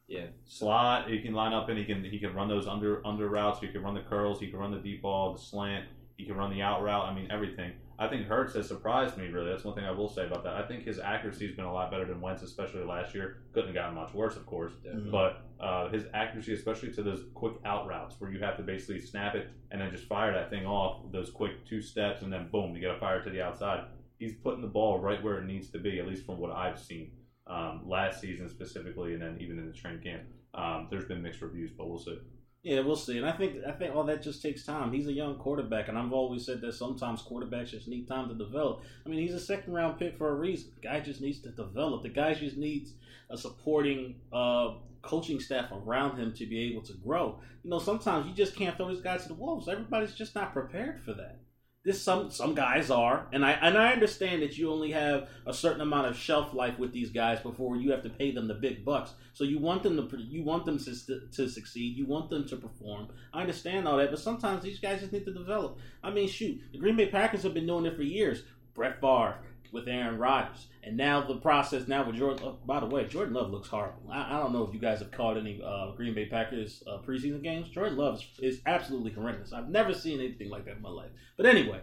Yeah. 0.07 0.27
slot. 0.45 1.09
He 1.11 1.21
can 1.21 1.33
line 1.33 1.55
up 1.55 1.69
and 1.71 1.79
he 1.79 1.85
can 1.87 2.05
he 2.05 2.19
can 2.19 2.35
run 2.35 2.49
those 2.49 2.67
under 2.67 3.05
under 3.07 3.27
routes. 3.29 3.61
He 3.61 3.69
can 3.69 3.83
run 3.83 3.95
the 3.95 4.03
curls. 4.03 4.39
He 4.41 4.49
can 4.49 4.59
run 4.59 4.71
the 4.71 4.79
deep 4.79 5.01
ball, 5.03 5.33
the 5.33 5.39
slant. 5.39 5.87
He 6.17 6.25
can 6.25 6.37
run 6.37 6.51
the 6.51 6.63
out 6.63 6.83
route. 6.83 7.07
I 7.07 7.15
mean 7.15 7.29
everything. 7.31 7.73
I 7.99 8.09
think 8.09 8.27
Hurts 8.27 8.55
has 8.55 8.67
surprised 8.67 9.17
me. 9.17 9.29
Really, 9.29 9.51
that's 9.51 9.65
one 9.65 9.75
thing 9.75 9.85
I 9.85 9.93
will 9.93 10.09
say 10.09 10.27
about 10.27 10.43
that. 10.45 10.55
I 10.55 10.67
think 10.67 10.85
his 10.85 10.99
accuracy 10.99 11.47
has 11.47 11.55
been 11.55 11.65
a 11.65 11.73
lot 11.73 11.91
better 11.93 12.05
than 12.05 12.21
Wentz, 12.21 12.43
especially 12.43 12.83
last 12.83 13.15
year. 13.15 13.43
Couldn't 13.53 13.69
have 13.69 13.75
gotten 13.75 13.95
much 13.95 14.13
worse, 14.13 14.37
of 14.37 14.47
course. 14.47 14.73
Definitely. 14.83 15.11
But 15.13 15.43
uh, 15.61 15.91
his 15.91 16.05
accuracy, 16.13 16.55
especially 16.55 16.93
to 16.95 17.03
those 17.03 17.25
quick 17.35 17.55
out 17.65 17.87
routes 17.87 18.17
where 18.19 18.33
you 18.33 18.41
have 18.41 18.57
to 18.57 18.65
basically 18.65 19.01
snap 19.01 19.37
it 19.37 19.49
and 19.71 19.81
then 19.81 19.93
just 19.93 20.05
fire 20.05 20.33
that 20.33 20.51
thing 20.51 20.67
off, 20.67 21.03
those 21.13 21.31
quick 21.31 21.65
two 21.67 21.81
steps, 21.81 22.23
and 22.23 22.33
then 22.33 22.49
boom, 22.51 22.75
you 22.75 22.81
get 22.81 22.91
a 22.91 22.99
fire 22.99 23.23
to 23.23 23.31
the 23.31 23.41
outside. 23.41 23.85
He's 24.19 24.35
putting 24.35 24.61
the 24.61 24.69
ball 24.69 24.99
right 24.99 25.23
where 25.23 25.39
it 25.39 25.45
needs 25.45 25.71
to 25.71 25.79
be, 25.79 26.01
at 26.01 26.09
least 26.09 26.27
from 26.27 26.39
what 26.39 26.51
I've 26.51 26.81
seen 26.81 27.13
um, 27.47 27.83
last 27.87 28.21
season 28.21 28.49
specifically, 28.49 29.15
and 29.15 29.23
then 29.23 29.39
even 29.41 29.59
in 29.59 29.67
the 29.67 29.73
training 29.73 30.03
camp. 30.03 30.23
Um, 30.55 30.89
there's 30.91 31.05
been 31.05 31.23
mixed 31.23 31.43
reviews, 31.43 31.71
but 31.77 31.89
we'll 31.89 31.99
see. 31.99 32.19
Yeah, 32.65 32.81
we'll 32.81 32.97
see. 32.97 33.19
And 33.19 33.27
I 33.27 33.33
think 33.33 33.57
I 33.69 33.73
think 33.73 33.95
all 33.95 34.05
that 34.05 34.23
just 34.23 34.41
takes 34.41 34.65
time. 34.65 34.91
He's 34.91 35.07
a 35.07 35.13
young 35.13 35.37
quarterback, 35.37 35.89
and 35.89 35.99
I've 35.99 36.15
always 36.15 36.47
said 36.47 36.63
that 36.63 36.73
sometimes 36.73 37.23
quarterbacks 37.23 37.69
just 37.69 37.89
need 37.89 38.09
time 38.09 38.27
to 38.31 38.35
develop. 38.35 38.81
I 39.05 39.11
mean, 39.11 39.21
he's 39.21 39.35
a 39.35 39.41
second 39.41 39.75
round 39.75 39.99
pick 39.99 40.17
for 40.17 40.31
a 40.31 40.35
reason. 40.35 40.71
The 40.77 40.89
guy 40.89 41.01
just 41.01 41.21
needs 41.21 41.41
to 41.41 41.51
develop. 41.51 42.03
The 42.03 42.09
guy 42.09 42.33
just 42.33 42.57
needs 42.57 42.93
a 43.29 43.37
supporting 43.37 44.17
uh, 44.33 44.77
coaching 45.03 45.41
staff 45.41 45.71
around 45.73 46.17
him 46.17 46.33
to 46.33 46.47
be 46.47 46.59
able 46.71 46.81
to 46.83 46.95
grow. 46.95 47.39
You 47.63 47.71
know, 47.71 47.79
sometimes 47.79 48.27
you 48.27 48.33
just 48.33 48.57
can't 48.57 48.77
throw 48.79 48.89
these 48.89 49.03
guys 49.03 49.25
to 49.25 49.29
the 49.29 49.35
wolves. 49.35 49.69
Everybody's 49.69 50.15
just 50.15 50.35
not 50.35 50.55
prepared 50.55 51.03
for 51.05 51.13
that. 51.13 51.41
This 51.85 52.03
some 52.03 52.31
some 52.31 52.55
guys 52.55 52.91
are, 52.91 53.27
and 53.31 53.45
I 53.45 53.53
and 53.53 53.77
I 53.77 53.93
understand 53.93 54.41
that 54.41 54.57
you 54.57 54.73
only 54.73 54.91
have 54.93 55.29
a 55.47 55.53
certain 55.53 55.83
amount 55.83 56.07
of 56.07 56.17
shelf 56.17 56.55
life 56.55 56.79
with 56.79 56.93
these 56.93 57.11
guys 57.11 57.41
before 57.41 57.77
you 57.77 57.91
have 57.91 58.03
to 58.05 58.09
pay 58.09 58.31
them 58.31 58.49
the 58.49 58.55
big 58.55 58.87
bucks. 58.87 59.13
So 59.35 59.45
you 59.45 59.59
want 59.59 59.83
them 59.83 59.97
to 59.97 60.19
you 60.19 60.43
want 60.43 60.65
them 60.65 60.79
to 60.79 61.21
to 61.31 61.49
succeed. 61.49 61.95
You 61.95 62.07
want 62.07 62.31
them 62.31 62.49
to 62.49 62.57
perform. 62.57 63.09
I 63.35 63.43
understand 63.43 63.87
all 63.87 63.99
that, 63.99 64.11
but 64.11 64.19
sometimes 64.19 64.63
these 64.63 64.79
guys 64.79 65.01
just 65.01 65.13
need 65.13 65.27
to 65.27 65.33
develop. 65.35 65.79
I 66.03 66.11
mean, 66.11 66.27
shoot, 66.27 66.59
the 66.73 66.79
Green 66.79 66.97
Bay 66.97 67.09
Packers 67.09 67.43
have 67.43 67.53
been 67.53 67.67
doing 67.67 67.85
it 67.85 67.97
for 67.97 68.03
years. 68.03 68.45
Brett 68.73 68.99
Favre 69.01 69.37
with 69.75 69.89
Aaron 69.89 70.19
Rodgers, 70.19 70.69
and 70.85 70.97
now 70.97 71.27
the 71.27 71.37
process 71.37 71.89
now 71.89 72.07
with 72.07 72.17
Jordan. 72.17 72.45
Oh, 72.47 72.59
by 72.65 72.79
the 72.79 72.87
way, 72.87 73.05
Jordan 73.07 73.35
Love 73.35 73.51
looks 73.51 73.69
horrible. 73.69 74.09
I, 74.11 74.37
I 74.37 74.39
don't 74.39 74.53
know 74.53 74.63
if 74.63 74.73
you 74.73 74.81
guys 74.81 75.01
have 75.01 75.11
caught 75.11 75.37
any 75.37 75.61
uh, 75.63 75.91
Green 75.97 76.15
Bay 76.15 76.27
Packers 76.27 76.83
uh, 76.87 76.99
preseason 77.07 77.43
games. 77.43 77.69
Jordan 77.69 77.99
Love 77.99 78.15
is, 78.15 78.55
is 78.55 78.61
absolutely 78.67 79.11
horrendous. 79.11 79.53
I've 79.53 79.69
never 79.69 79.93
seen 79.93 80.21
anything 80.21 80.49
like 80.49 80.65
that 80.67 80.77
in 80.77 80.83
my 80.83 80.89
life. 80.89 81.11
But 81.37 81.47
anyway, 81.47 81.81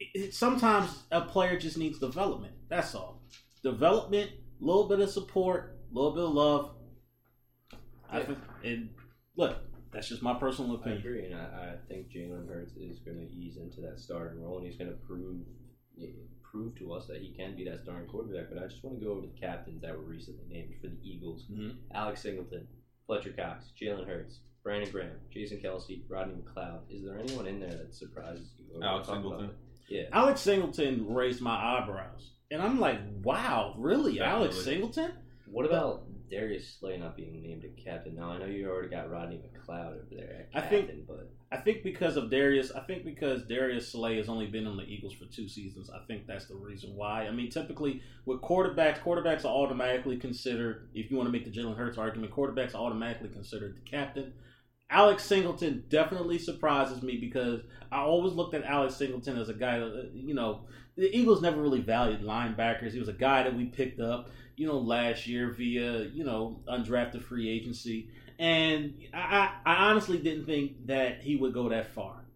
it, 0.00 0.08
it, 0.14 0.34
sometimes 0.34 1.04
a 1.12 1.20
player 1.20 1.58
just 1.58 1.76
needs 1.76 1.98
development. 1.98 2.54
That's 2.68 2.94
all. 2.94 3.22
Development, 3.62 4.30
a 4.30 4.64
little 4.64 4.88
bit 4.88 5.00
of 5.00 5.10
support, 5.10 5.76
a 5.92 5.94
little 5.94 6.14
bit 6.14 6.24
of 6.24 6.30
love. 6.30 6.74
Yeah. 8.10 8.22
think, 8.24 8.38
and 8.64 8.88
look, 9.36 9.58
that's 9.92 10.08
just 10.08 10.22
my 10.22 10.34
personal 10.34 10.76
opinion. 10.76 11.02
I 11.04 11.06
agree, 11.06 11.24
and 11.26 11.34
I, 11.34 11.44
I 11.44 11.74
think 11.88 12.08
Jalen 12.08 12.48
Hurts 12.48 12.72
is 12.72 13.00
going 13.00 13.18
to 13.18 13.30
ease 13.30 13.58
into 13.58 13.82
that 13.82 14.00
starting 14.00 14.42
role, 14.42 14.56
and 14.56 14.66
he's 14.66 14.76
going 14.76 14.90
to 14.90 14.96
prove 14.96 15.44
prove 16.50 16.74
to 16.78 16.92
us 16.92 17.06
that 17.06 17.18
he 17.22 17.30
can 17.32 17.54
be 17.56 17.64
that 17.64 17.80
starting 17.82 18.08
quarterback. 18.08 18.48
But 18.52 18.62
I 18.62 18.66
just 18.66 18.82
want 18.82 18.98
to 18.98 19.04
go 19.04 19.12
over 19.12 19.20
the 19.22 19.40
captains 19.40 19.82
that 19.82 19.96
were 19.96 20.02
recently 20.04 20.44
named 20.48 20.74
for 20.80 20.88
the 20.88 20.98
Eagles: 21.02 21.46
Mhm. 21.50 21.76
Alex 21.94 22.22
Singleton, 22.22 22.66
Fletcher 23.06 23.32
Cox, 23.32 23.72
Jalen 23.80 24.06
Hurts, 24.06 24.40
Brandon 24.62 24.90
Graham, 24.90 25.18
Jason 25.32 25.58
Kelce, 25.58 26.02
Rodney 26.08 26.34
McLeod. 26.34 26.80
Is 26.90 27.04
there 27.04 27.18
anyone 27.18 27.46
in 27.46 27.60
there 27.60 27.70
that 27.70 27.94
surprises 27.94 28.52
you? 28.58 28.82
Alex 28.82 29.08
Singleton. 29.08 29.50
Yeah. 29.88 30.04
Alex 30.12 30.40
Singleton 30.40 31.12
raised 31.14 31.40
my 31.40 31.56
eyebrows, 31.78 32.30
and 32.50 32.62
I'm 32.62 32.78
like, 32.78 33.00
"Wow, 33.22 33.74
really, 33.78 34.20
Alex 34.20 34.56
Singleton?" 34.62 35.12
What 35.46 35.66
about 35.66 36.04
Darius 36.30 36.76
Slay 36.78 36.96
not 36.98 37.16
being 37.16 37.42
named 37.42 37.64
a 37.64 37.80
captain? 37.80 38.14
Now 38.16 38.30
I 38.30 38.38
know 38.38 38.46
you 38.46 38.68
already 38.70 38.88
got 38.88 39.10
Rodney 39.10 39.38
McLeod 39.38 39.86
over 39.88 40.06
there 40.10 40.46
at 40.54 40.58
I 40.58 40.60
captain, 40.60 40.86
think- 40.86 41.06
but 41.06 41.30
I 41.52 41.56
think 41.56 41.82
because 41.82 42.16
of 42.16 42.30
Darius, 42.30 42.70
I 42.70 42.80
think 42.80 43.04
because 43.04 43.42
Darius 43.42 43.88
Slay 43.88 44.16
has 44.18 44.28
only 44.28 44.46
been 44.46 44.68
on 44.68 44.76
the 44.76 44.84
Eagles 44.84 45.14
for 45.14 45.24
two 45.24 45.48
seasons. 45.48 45.90
I 45.90 45.98
think 46.06 46.26
that's 46.26 46.46
the 46.46 46.54
reason 46.54 46.94
why. 46.94 47.26
I 47.26 47.32
mean, 47.32 47.50
typically 47.50 48.02
with 48.24 48.40
quarterbacks, 48.40 49.00
quarterbacks 49.00 49.44
are 49.44 49.48
automatically 49.48 50.16
considered. 50.16 50.88
If 50.94 51.10
you 51.10 51.16
want 51.16 51.26
to 51.26 51.32
make 51.32 51.44
the 51.44 51.50
Jalen 51.50 51.76
Hurts 51.76 51.98
argument, 51.98 52.32
quarterbacks 52.32 52.74
are 52.74 52.78
automatically 52.82 53.30
considered 53.30 53.76
the 53.76 53.80
captain. 53.90 54.32
Alex 54.90 55.24
Singleton 55.24 55.84
definitely 55.88 56.38
surprises 56.38 57.02
me 57.02 57.16
because 57.16 57.60
I 57.92 58.00
always 58.00 58.32
looked 58.32 58.54
at 58.54 58.64
Alex 58.64 58.96
Singleton 58.96 59.36
as 59.38 59.48
a 59.48 59.54
guy 59.54 59.78
that, 59.78 59.86
uh, 59.86 60.02
you 60.12 60.34
know, 60.34 60.62
the 60.96 61.16
Eagles 61.16 61.40
never 61.42 61.60
really 61.62 61.80
valued 61.80 62.22
linebackers. 62.22 62.92
He 62.92 62.98
was 62.98 63.08
a 63.08 63.12
guy 63.12 63.42
that 63.44 63.56
we 63.56 63.66
picked 63.66 64.00
up, 64.00 64.28
you 64.60 64.66
know, 64.66 64.78
last 64.78 65.26
year 65.26 65.54
via, 65.56 66.02
you 66.12 66.22
know, 66.22 66.60
undrafted 66.68 67.24
free 67.24 67.48
agency. 67.48 68.10
And 68.38 68.92
I, 69.14 69.54
I 69.64 69.74
honestly 69.86 70.18
didn't 70.18 70.44
think 70.44 70.86
that 70.86 71.22
he 71.22 71.36
would 71.36 71.54
go 71.54 71.70
that 71.70 71.94
far, 71.94 72.26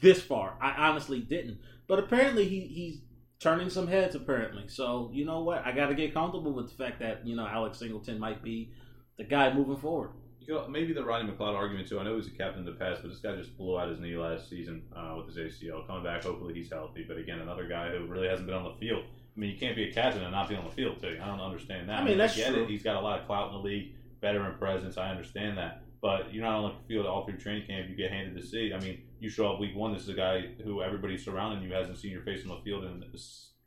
this 0.00 0.22
far. 0.22 0.56
I 0.58 0.88
honestly 0.88 1.20
didn't. 1.20 1.58
But 1.86 1.98
apparently 1.98 2.48
he, 2.48 2.60
he's 2.60 3.02
turning 3.40 3.68
some 3.68 3.88
heads. 3.88 4.14
Apparently, 4.14 4.68
so 4.68 5.10
you 5.12 5.26
know 5.26 5.42
what? 5.42 5.66
I 5.66 5.72
got 5.72 5.88
to 5.88 5.94
get 5.94 6.14
comfortable 6.14 6.54
with 6.54 6.70
the 6.70 6.82
fact 6.82 6.98
that 7.00 7.26
you 7.26 7.36
know 7.36 7.46
Alex 7.46 7.78
Singleton 7.78 8.18
might 8.18 8.42
be 8.42 8.72
the 9.18 9.24
guy 9.24 9.52
moving 9.52 9.76
forward. 9.76 10.12
You 10.40 10.54
know, 10.54 10.68
maybe 10.68 10.94
the 10.94 11.04
Rodney 11.04 11.30
McLeod 11.30 11.54
argument 11.54 11.88
too. 11.88 12.00
I 12.00 12.04
know 12.04 12.12
he 12.12 12.16
was 12.16 12.26
a 12.28 12.30
captain 12.30 12.60
in 12.60 12.64
the 12.64 12.72
past, 12.72 13.02
but 13.02 13.08
this 13.08 13.20
guy 13.20 13.36
just 13.36 13.54
blew 13.58 13.78
out 13.78 13.90
his 13.90 14.00
knee 14.00 14.16
last 14.16 14.48
season 14.48 14.84
uh, 14.96 15.14
with 15.18 15.36
his 15.36 15.36
ACL. 15.36 15.86
Coming 15.86 16.04
back, 16.04 16.22
hopefully 16.22 16.54
he's 16.54 16.72
healthy. 16.72 17.04
But 17.06 17.18
again, 17.18 17.40
another 17.40 17.68
guy 17.68 17.90
who 17.90 18.06
really 18.06 18.28
hasn't 18.28 18.46
been 18.46 18.56
on 18.56 18.64
the 18.64 18.78
field. 18.80 19.04
I 19.36 19.40
mean, 19.40 19.50
you 19.50 19.58
can't 19.58 19.76
be 19.76 19.90
a 19.90 19.92
captain 19.92 20.22
and 20.22 20.32
not 20.32 20.48
be 20.48 20.54
on 20.54 20.64
the 20.64 20.70
field 20.70 21.00
too. 21.00 21.18
I 21.22 21.26
don't 21.26 21.40
understand 21.40 21.88
that. 21.88 22.00
I 22.00 22.04
mean, 22.04 22.16
that's 22.16 22.34
I 22.34 22.36
get 22.36 22.54
true. 22.54 22.64
it. 22.64 22.70
He's 22.70 22.82
got 22.82 22.96
a 22.96 23.00
lot 23.00 23.20
of 23.20 23.26
clout 23.26 23.48
in 23.48 23.52
the 23.52 23.62
league, 23.62 23.92
veteran 24.20 24.56
presence. 24.58 24.96
I 24.96 25.10
understand 25.10 25.58
that. 25.58 25.82
But 26.00 26.32
you're 26.32 26.44
not 26.44 26.62
on 26.62 26.72
the 26.72 26.94
field 26.94 27.06
all 27.06 27.26
through 27.26 27.38
training 27.38 27.66
camp. 27.66 27.88
You 27.88 27.96
get 27.96 28.10
handed 28.10 28.34
the 28.34 28.46
seat. 28.46 28.72
I 28.72 28.80
mean, 28.80 29.02
you 29.18 29.28
show 29.28 29.52
up 29.52 29.60
week 29.60 29.74
one. 29.74 29.92
This 29.92 30.02
is 30.02 30.08
a 30.08 30.14
guy 30.14 30.48
who 30.64 30.82
everybody 30.82 31.18
surrounding 31.18 31.62
you 31.62 31.74
hasn't 31.74 31.98
seen 31.98 32.12
your 32.12 32.22
face 32.22 32.42
on 32.44 32.48
the 32.48 32.62
field 32.62 32.84
in 32.84 33.04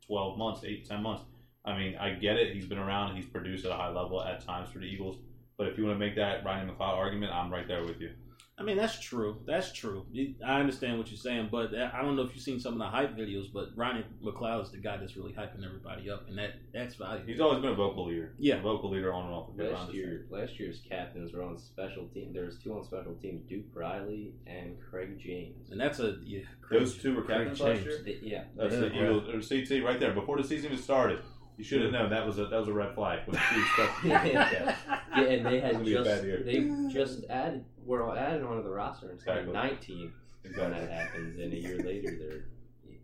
12 0.08 0.38
months, 0.38 0.62
8, 0.64 0.88
10 0.88 1.04
months. 1.04 1.24
I 1.66 1.78
mean, 1.78 1.96
I 1.98 2.12
get 2.12 2.38
it. 2.38 2.54
He's 2.54 2.66
been 2.66 2.78
around. 2.80 3.16
He's 3.16 3.26
produced 3.26 3.66
at 3.66 3.72
a 3.72 3.76
high 3.76 3.90
level 3.90 4.24
at 4.24 4.44
times 4.44 4.70
for 4.70 4.80
the 4.80 4.86
Eagles. 4.86 5.18
But 5.58 5.68
if 5.68 5.78
you 5.78 5.86
want 5.86 6.00
to 6.00 6.00
make 6.00 6.16
that 6.16 6.44
Ryan 6.44 6.70
McLeod 6.70 6.96
argument, 6.96 7.32
I'm 7.34 7.52
right 7.52 7.68
there 7.68 7.84
with 7.84 8.00
you. 8.00 8.12
I 8.60 8.64
mean, 8.64 8.76
that's 8.76 9.00
true. 9.00 9.38
That's 9.48 9.72
true. 9.72 10.06
I 10.46 10.60
understand 10.60 10.98
what 10.98 11.08
you're 11.10 11.18
saying, 11.18 11.48
but 11.50 11.74
I 11.74 12.02
don't 12.02 12.16
know 12.18 12.24
if 12.24 12.34
you've 12.36 12.44
seen 12.44 12.60
some 12.60 12.74
of 12.74 12.80
the 12.80 12.86
hype 12.88 13.16
videos. 13.16 13.46
But 13.54 13.70
Rodney 13.76 14.04
McLeod 14.24 14.64
is 14.64 14.72
the 14.72 14.78
guy 14.78 14.98
that's 14.98 15.16
really 15.16 15.32
hyping 15.32 15.66
everybody 15.66 16.10
up, 16.10 16.28
and 16.28 16.38
that 16.38 16.56
that's 16.74 16.96
valuable. 16.96 17.26
He's 17.26 17.40
always 17.40 17.62
been 17.62 17.72
a 17.72 17.76
vocal 17.76 18.08
leader. 18.08 18.34
Yeah. 18.38 18.56
a 18.56 18.62
vocal 18.62 18.90
leader 18.90 19.14
on 19.14 19.26
and 19.28 19.34
off 19.34 19.56
the 19.56 19.64
last 19.64 19.94
year 19.94 20.26
last 20.30 20.60
year's 20.60 20.82
captains 20.90 21.32
were 21.34 21.42
on 21.42 21.58
special 21.58 22.08
team. 22.14 22.34
There 22.34 22.46
was 22.46 22.58
two 22.58 22.74
on 22.78 22.84
special 22.84 23.16
team: 23.16 23.44
Duke 23.48 23.66
Riley 23.74 24.34
and 24.46 24.76
Craig 24.90 25.18
James. 25.20 25.70
and 25.72 25.80
that's 25.80 26.00
a 26.00 26.18
yeah. 26.24 26.42
Those 26.70 26.98
two 26.98 27.16
were 27.16 27.22
Craig 27.22 27.48
captains 27.48 27.62
last 27.62 27.76
James. 27.78 27.86
year? 27.86 28.02
They- 28.04 28.20
yeah, 28.28 28.44
That's 28.58 28.74
Yeah. 28.74 28.80
the 28.82 28.94
Eagles 28.94 29.30
or 29.30 29.42
CT 29.42 29.82
right 29.84 30.00
there 30.00 30.14
before 30.14 30.38
the 30.38 30.44
season 30.44 30.66
even 30.72 30.78
started. 30.84 31.20
You 31.60 31.66
should 31.66 31.82
have 31.82 31.92
known 31.92 32.10
that 32.12 32.26
was 32.26 32.40
a 32.40 32.46
that 32.46 32.58
was 32.58 32.70
a 32.70 32.74
red 32.74 32.96
flag. 32.96 33.20
When 33.28 33.36
two 33.36 33.62
stuff- 33.74 34.00
yeah, 34.06 34.76
and 35.14 35.46
they 35.46 35.60
had 35.60 35.72
It's 35.72 35.74
gonna 35.74 35.84
be 35.84 35.94
a 35.96 36.04
just 36.06 36.24
year. 36.24 36.42
they 36.46 36.90
just 36.94 37.26
added 37.30 37.66
were 37.86 38.02
all 38.02 38.16
added 38.16 38.44
onto 38.44 38.64
the 38.64 38.70
roster 38.70 39.08
in 39.10 39.16
Exactly. 39.16 39.46
2019 39.48 40.14
when 40.56 40.72
that 40.72 40.90
happens, 40.90 41.38
and 41.38 41.52
a 41.52 41.58
year 41.58 41.78
later 41.80 42.18
they're 42.18 42.46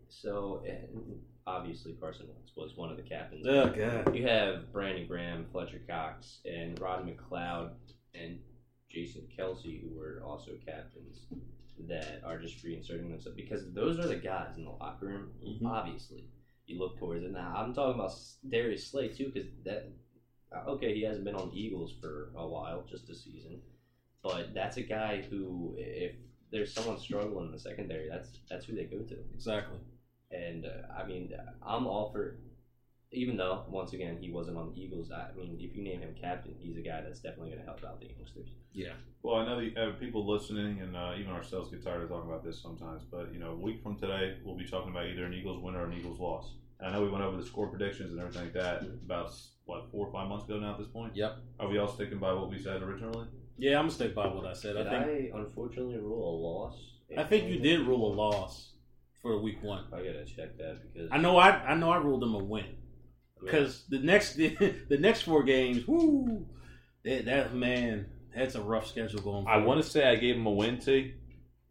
so 0.08 0.62
and 0.66 1.20
obviously 1.46 1.92
Carson 2.00 2.26
Wentz 2.28 2.52
was 2.56 2.76
one 2.76 2.90
of 2.90 2.96
the 2.96 3.02
captains. 3.02 3.46
Oh 3.46 3.66
god. 3.68 4.16
You 4.16 4.26
have 4.26 4.72
Brandon 4.72 5.06
Graham, 5.06 5.44
Fletcher 5.52 5.82
Cox, 5.86 6.38
and 6.46 6.80
Rod 6.80 7.06
McLeod, 7.06 7.72
and 8.14 8.38
Jason 8.90 9.28
Kelce, 9.38 9.82
who 9.82 9.94
were 9.94 10.22
also 10.24 10.52
captains, 10.64 11.26
that 11.88 12.22
are 12.24 12.38
just 12.38 12.64
reinserting 12.64 13.10
themselves 13.10 13.36
because 13.36 13.70
those 13.74 13.98
are 13.98 14.08
the 14.08 14.16
guys 14.16 14.56
in 14.56 14.64
the 14.64 14.70
locker 14.70 15.06
room. 15.08 15.28
Mhm. 15.46 15.66
Obviously, 15.66 16.24
you 16.66 16.78
look 16.78 16.98
towards 16.98 17.24
it. 17.24 17.32
Now, 17.32 17.52
I'm 17.56 17.72
talking 17.74 18.00
about 18.00 18.12
Darius 18.48 18.86
Slay 18.86 19.08
too, 19.08 19.30
because 19.32 19.48
that 19.64 19.88
uh, 20.54 20.70
okay, 20.70 20.94
he 20.94 21.02
hasn't 21.02 21.24
been 21.24 21.34
on 21.34 21.50
the 21.50 21.60
Eagles 21.60 21.92
for 22.00 22.30
a 22.36 22.46
while, 22.46 22.84
just 22.88 23.10
a 23.10 23.14
season, 23.14 23.60
but 24.22 24.54
that's 24.54 24.76
a 24.76 24.82
guy 24.82 25.24
who, 25.28 25.74
if 25.76 26.12
there's 26.50 26.72
someone 26.72 26.98
struggling 26.98 27.46
in 27.46 27.52
the 27.52 27.58
secondary, 27.58 28.08
that's 28.08 28.30
that's 28.48 28.64
who 28.64 28.74
they 28.74 28.84
go 28.84 28.98
to. 28.98 29.16
Exactly. 29.34 29.78
And 30.30 30.66
uh, 30.66 30.92
I 31.00 31.06
mean, 31.06 31.32
I'm 31.62 31.86
all 31.86 32.10
for. 32.10 32.36
Even 33.12 33.36
though, 33.36 33.64
once 33.68 33.92
again, 33.92 34.18
he 34.20 34.30
wasn't 34.30 34.56
on 34.56 34.72
the 34.74 34.80
Eagles. 34.80 35.12
I 35.12 35.28
mean, 35.36 35.56
if 35.60 35.76
you 35.76 35.82
name 35.82 36.00
him 36.00 36.14
captain, 36.20 36.54
he's 36.58 36.76
a 36.76 36.80
guy 36.80 37.02
that's 37.02 37.20
definitely 37.20 37.50
going 37.50 37.60
to 37.60 37.66
help 37.66 37.84
out 37.84 38.00
the 38.00 38.06
youngsters. 38.06 38.48
Yeah. 38.72 38.94
Well, 39.22 39.36
I 39.36 39.46
know 39.46 39.60
the, 39.60 39.80
uh, 39.80 39.92
people 39.92 40.26
listening, 40.26 40.80
and 40.80 40.96
uh, 40.96 41.14
even 41.18 41.32
ourselves 41.32 41.70
get 41.70 41.84
tired 41.84 42.02
of 42.02 42.08
talking 42.08 42.28
about 42.28 42.44
this 42.44 42.60
sometimes. 42.60 43.04
But 43.04 43.32
you 43.32 43.38
know, 43.38 43.52
a 43.52 43.56
week 43.56 43.82
from 43.82 43.96
today, 43.96 44.38
we'll 44.44 44.56
be 44.56 44.66
talking 44.66 44.90
about 44.90 45.06
either 45.06 45.24
an 45.24 45.34
Eagles 45.34 45.62
win 45.62 45.76
or 45.76 45.84
an 45.84 45.92
Eagles 45.92 46.18
loss. 46.18 46.54
And 46.80 46.88
I 46.88 46.92
know 46.92 47.02
we 47.02 47.08
went 47.08 47.24
over 47.24 47.36
the 47.36 47.46
score 47.46 47.68
predictions 47.68 48.10
and 48.10 48.20
everything 48.20 48.42
like 48.42 48.52
that 48.54 48.82
about 48.82 49.32
what 49.64 49.90
four 49.90 50.08
or 50.08 50.12
five 50.12 50.28
months 50.28 50.44
ago 50.44 50.58
now. 50.58 50.72
At 50.72 50.78
this 50.78 50.88
point, 50.88 51.16
Yep. 51.16 51.38
are 51.60 51.68
we 51.68 51.78
all 51.78 51.88
sticking 51.88 52.18
by 52.18 52.32
what 52.32 52.50
we 52.50 52.58
said 52.58 52.82
originally? 52.82 53.26
Yeah, 53.56 53.78
I'm 53.78 53.84
gonna 53.84 53.92
stick 53.92 54.14
by 54.14 54.26
what 54.26 54.44
I 54.44 54.52
said. 54.52 54.76
Did 54.76 54.88
I 54.88 55.04
think 55.04 55.34
I, 55.34 55.38
unfortunately 55.38 55.96
rule 55.96 56.28
a 56.28 56.36
loss? 56.36 56.96
I 57.16 57.22
think 57.24 57.48
you 57.48 57.60
did 57.60 57.80
rule 57.86 58.12
a 58.12 58.14
loss 58.14 58.72
for 59.22 59.40
week 59.40 59.62
one. 59.62 59.84
I 59.92 59.98
gotta 59.98 60.24
check 60.26 60.58
that 60.58 60.80
because 60.82 61.08
I 61.10 61.18
know 61.18 61.38
I 61.38 61.50
I 61.50 61.74
know 61.76 61.90
I 61.90 61.96
ruled 61.96 62.20
them 62.20 62.34
a 62.34 62.44
win 62.44 62.66
because 63.40 63.84
the 63.88 63.98
next 63.98 64.34
the, 64.36 64.96
next 64.98 65.22
four 65.22 65.42
games, 65.42 65.86
whoo, 65.86 66.46
that, 67.04 67.24
that 67.26 67.54
man, 67.54 68.06
that's 68.34 68.54
a 68.54 68.60
rough 68.60 68.86
schedule 68.88 69.20
going. 69.20 69.46
I 69.46 69.58
want 69.58 69.82
to 69.82 69.88
say 69.88 70.08
I 70.08 70.16
gave 70.16 70.36
him 70.36 70.46
a 70.46 70.50
win, 70.50 70.78
T, 70.78 71.14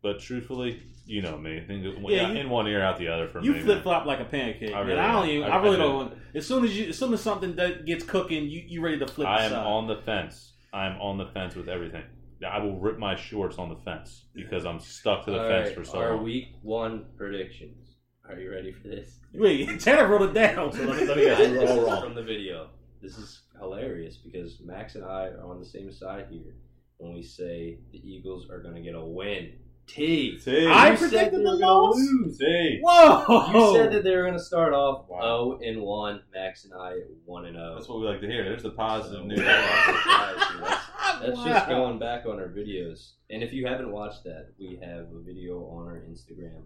but 0.02 0.20
truthfully, 0.20 0.82
you 1.06 1.22
know 1.22 1.38
me. 1.38 1.58
I 1.58 1.66
think 1.66 1.84
Yeah, 2.08 2.32
you- 2.32 2.40
in 2.40 2.50
one 2.50 2.68
ear, 2.68 2.82
out 2.82 2.98
the 2.98 3.08
other 3.08 3.28
for 3.28 3.42
You 3.42 3.54
me. 3.54 3.62
flip 3.62 3.84
flop 3.84 4.06
like 4.06 4.20
a 4.20 4.26
pancake. 4.26 4.74
I 4.74 4.80
I, 4.80 4.82
really 4.82 5.00
I 5.00 5.12
don't 5.12 5.26
do. 5.28 5.32
even. 5.34 5.52
I- 5.52 5.56
I, 5.56 5.62
really 5.62 5.76
I 5.76 5.80
do. 5.80 5.84
don't. 5.84 5.96
Want, 5.96 6.14
as 6.34 6.46
soon 6.48 6.64
as 6.66 6.78
you, 6.78 6.90
as 6.90 6.98
soon 6.98 7.14
as 7.14 7.22
something 7.22 7.56
that 7.56 7.86
gets 7.86 8.04
cooking, 8.04 8.46
you 8.50 8.64
you 8.68 8.82
ready 8.82 9.00
to 9.00 9.08
flip. 9.08 9.28
I 9.28 9.44
am 9.46 9.52
side. 9.52 9.66
on 9.66 9.88
the 9.88 9.98
fence. 9.98 10.54
I 10.74 10.88
am 10.88 11.00
on 11.00 11.18
the 11.18 11.28
fence 11.28 11.56
with 11.56 11.70
everything. 11.70 12.04
I 12.46 12.60
will 12.60 12.78
rip 12.78 13.00
my 13.00 13.16
shorts 13.16 13.58
on 13.58 13.70
the 13.70 13.78
fence 13.78 14.26
because 14.36 14.66
I'm 14.66 14.80
stuck 14.82 15.24
to 15.26 15.32
the 15.32 15.42
All 15.42 15.48
fence 15.50 15.68
right, 15.70 15.76
for 15.78 15.86
so 15.86 15.98
our 16.00 16.16
long. 16.16 16.24
week 16.26 16.48
one 16.62 17.06
predictions. 17.18 17.85
Are 18.30 18.36
you 18.40 18.52
ready 18.52 18.72
for 18.72 18.88
this? 18.88 19.20
Wait, 19.34 19.80
Tanner 19.80 20.08
wrote 20.08 20.24
it 20.24 20.34
down. 20.34 20.72
So 20.74 20.84
let 20.84 21.00
me, 21.02 21.06
let 21.06 21.18
me 21.18 21.26
Guys, 21.26 21.38
guess. 21.38 21.50
this 21.52 21.70
Roll 21.70 21.80
is 21.86 21.88
wrong. 21.92 22.02
from 22.04 22.16
the 22.16 22.24
video. 22.24 22.70
This 23.02 23.18
is 23.18 23.42
hilarious 23.60 24.18
because 24.18 24.60
Max 24.62 24.96
and 24.96 25.04
I 25.06 25.28
are 25.28 25.46
on 25.46 25.60
the 25.60 25.66
same 25.66 25.92
side 25.92 26.26
here 26.30 26.56
when 26.98 27.14
we 27.14 27.22
say 27.22 27.78
the 27.92 27.98
Eagles 28.00 28.50
are 28.50 28.60
going 28.62 28.76
to 28.76 28.82
get 28.82 28.96
a 28.96 29.04
win. 29.06 29.52
T. 29.88 30.40
T. 30.44 30.66
I 30.68 30.92
You 30.92 30.98
said 30.98 31.10
predicted 31.10 31.40
they 31.42 31.44
the 31.44 31.50
were 31.52 31.60
gonna 31.60 31.74
loss? 31.74 31.96
lose. 31.98 32.38
T. 32.40 32.80
Whoa! 32.82 33.52
You 33.54 33.78
said 33.78 33.94
that 33.94 34.04
they 34.04 34.16
were 34.16 34.24
going 34.24 34.34
to 34.34 34.40
start 34.40 34.74
off 34.74 35.06
Wow. 35.08 35.60
0 35.60 35.70
and 35.74 35.82
1. 35.84 36.22
Max 36.34 36.66
and 36.66 36.74
I 36.74 36.94
1 37.26 37.46
and 37.46 37.56
0. 37.56 37.76
That's 37.76 37.88
what 37.88 38.00
we 38.00 38.08
like 38.08 38.20
to 38.22 38.28
hear. 38.28 38.44
There's 38.44 38.64
the 38.64 38.72
positive 38.72 39.20
So, 39.20 39.26
news. 39.26 39.38
That's, 39.40 41.22
that's 41.22 41.44
just 41.44 41.68
going 41.68 42.00
back 42.00 42.26
on 42.26 42.40
our 42.40 42.48
videos. 42.48 43.12
And 43.30 43.44
if 43.44 43.54
you 43.54 43.68
haven't 43.68 43.92
watched 43.92 44.24
that, 44.24 44.48
we 44.60 44.80
have 44.84 45.06
a 45.14 45.22
video 45.24 45.60
on 45.66 45.86
our 45.88 46.04
Instagram. 46.10 46.64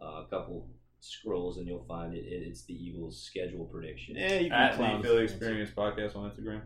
Uh, 0.00 0.22
a 0.22 0.26
couple 0.30 0.68
scrolls 1.02 1.58
and 1.58 1.66
you'll 1.66 1.84
find 1.84 2.14
it. 2.14 2.24
It- 2.24 2.42
It's 2.46 2.62
the 2.64 2.74
Eagles' 2.74 3.20
schedule 3.20 3.64
prediction. 3.66 4.16
Yeah, 4.16 4.34
you 4.38 4.50
can 4.50 4.52
At 4.52 4.74
clown 4.76 5.02
the. 5.02 5.08
Philly 5.08 5.24
Experience 5.24 5.70
podcast 5.70 6.16
on 6.16 6.30
Instagram. 6.30 6.62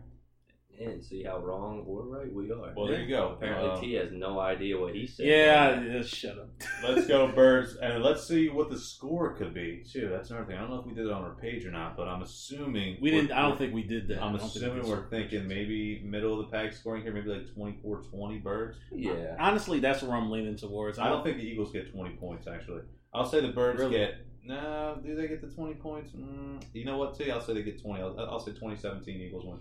And 0.79 1.03
see 1.03 1.23
how 1.23 1.39
wrong 1.39 1.83
or 1.87 2.03
right 2.03 2.31
we 2.31 2.51
are. 2.51 2.71
Well, 2.75 2.85
there 2.85 3.01
you 3.01 3.07
go. 3.07 3.29
Apparently, 3.29 3.67
Uh, 3.71 3.79
T 3.79 3.93
has 3.93 4.11
no 4.11 4.39
idea 4.39 4.79
what 4.79 4.93
he 4.93 5.07
said. 5.07 5.25
Yeah, 5.25 5.81
yeah, 5.81 6.03
shut 6.03 6.37
up. 6.37 6.49
Let's 6.83 7.07
go, 7.07 7.31
birds, 7.31 7.77
and 7.77 8.03
let's 8.03 8.27
see 8.27 8.47
what 8.49 8.69
the 8.69 8.77
score 8.77 9.33
could 9.33 9.55
be 9.55 9.83
too. 9.91 10.07
That's 10.07 10.29
another 10.29 10.45
thing. 10.45 10.55
I 10.55 10.59
don't 10.61 10.69
know 10.69 10.79
if 10.79 10.85
we 10.85 10.93
did 10.93 11.07
it 11.07 11.11
on 11.11 11.23
our 11.23 11.33
page 11.33 11.65
or 11.65 11.71
not, 11.71 11.97
but 11.97 12.07
I'm 12.07 12.21
assuming 12.21 12.97
We 13.01 13.09
didn't. 13.09 13.31
I 13.31 13.41
don't 13.41 13.57
think 13.57 13.73
we 13.73 13.81
did 13.81 14.07
that. 14.09 14.21
I'm 14.21 14.35
I 14.35 14.37
don't 14.37 14.49
think 14.51 14.65
assuming 14.65 14.83
we 14.83 14.89
we're 14.91 15.09
thinking 15.09 15.47
maybe 15.47 15.99
middle 16.03 16.39
of 16.39 16.45
the 16.45 16.55
pack 16.55 16.73
scoring 16.73 17.01
here, 17.01 17.11
maybe 17.11 17.29
like 17.29 17.47
24-20 17.55 18.43
birds. 18.43 18.77
Yeah. 18.91 19.35
Honestly, 19.39 19.79
that's 19.79 20.03
where 20.03 20.15
I'm 20.15 20.29
leaning 20.29 20.57
towards. 20.57 20.99
I 20.99 21.09
don't 21.09 21.23
think 21.23 21.37
the 21.37 21.43
Eagles 21.47 21.71
get 21.71 21.91
20 21.91 22.17
points 22.17 22.45
actually. 22.45 22.81
I'll 23.13 23.25
say 23.25 23.41
the 23.41 23.49
birds 23.49 23.79
Really? 23.79 23.91
get. 23.97 24.15
No, 24.43 24.97
do 25.03 25.15
they 25.15 25.27
get 25.27 25.41
the 25.41 25.47
20 25.47 25.73
points? 25.75 26.11
Mm, 26.13 26.63
you 26.73 26.85
know 26.85 26.97
what? 26.97 27.17
Too, 27.17 27.29
I'll 27.31 27.41
say 27.41 27.53
they 27.53 27.63
get 27.63 27.81
20. 27.81 28.01
I'll, 28.01 28.19
I'll 28.19 28.39
say 28.39 28.51
2017 28.51 29.19
Eagles 29.21 29.45
win. 29.45 29.59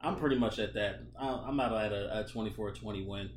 I'm 0.00 0.14
pretty 0.16 0.36
much 0.38 0.60
at 0.60 0.74
that. 0.74 1.00
I- 1.18 1.26
I'm 1.46 1.58
out 1.58 1.72
at 1.74 1.92
a, 1.92 2.20
a 2.20 2.24
24-20 2.24 3.04
win. 3.06 3.30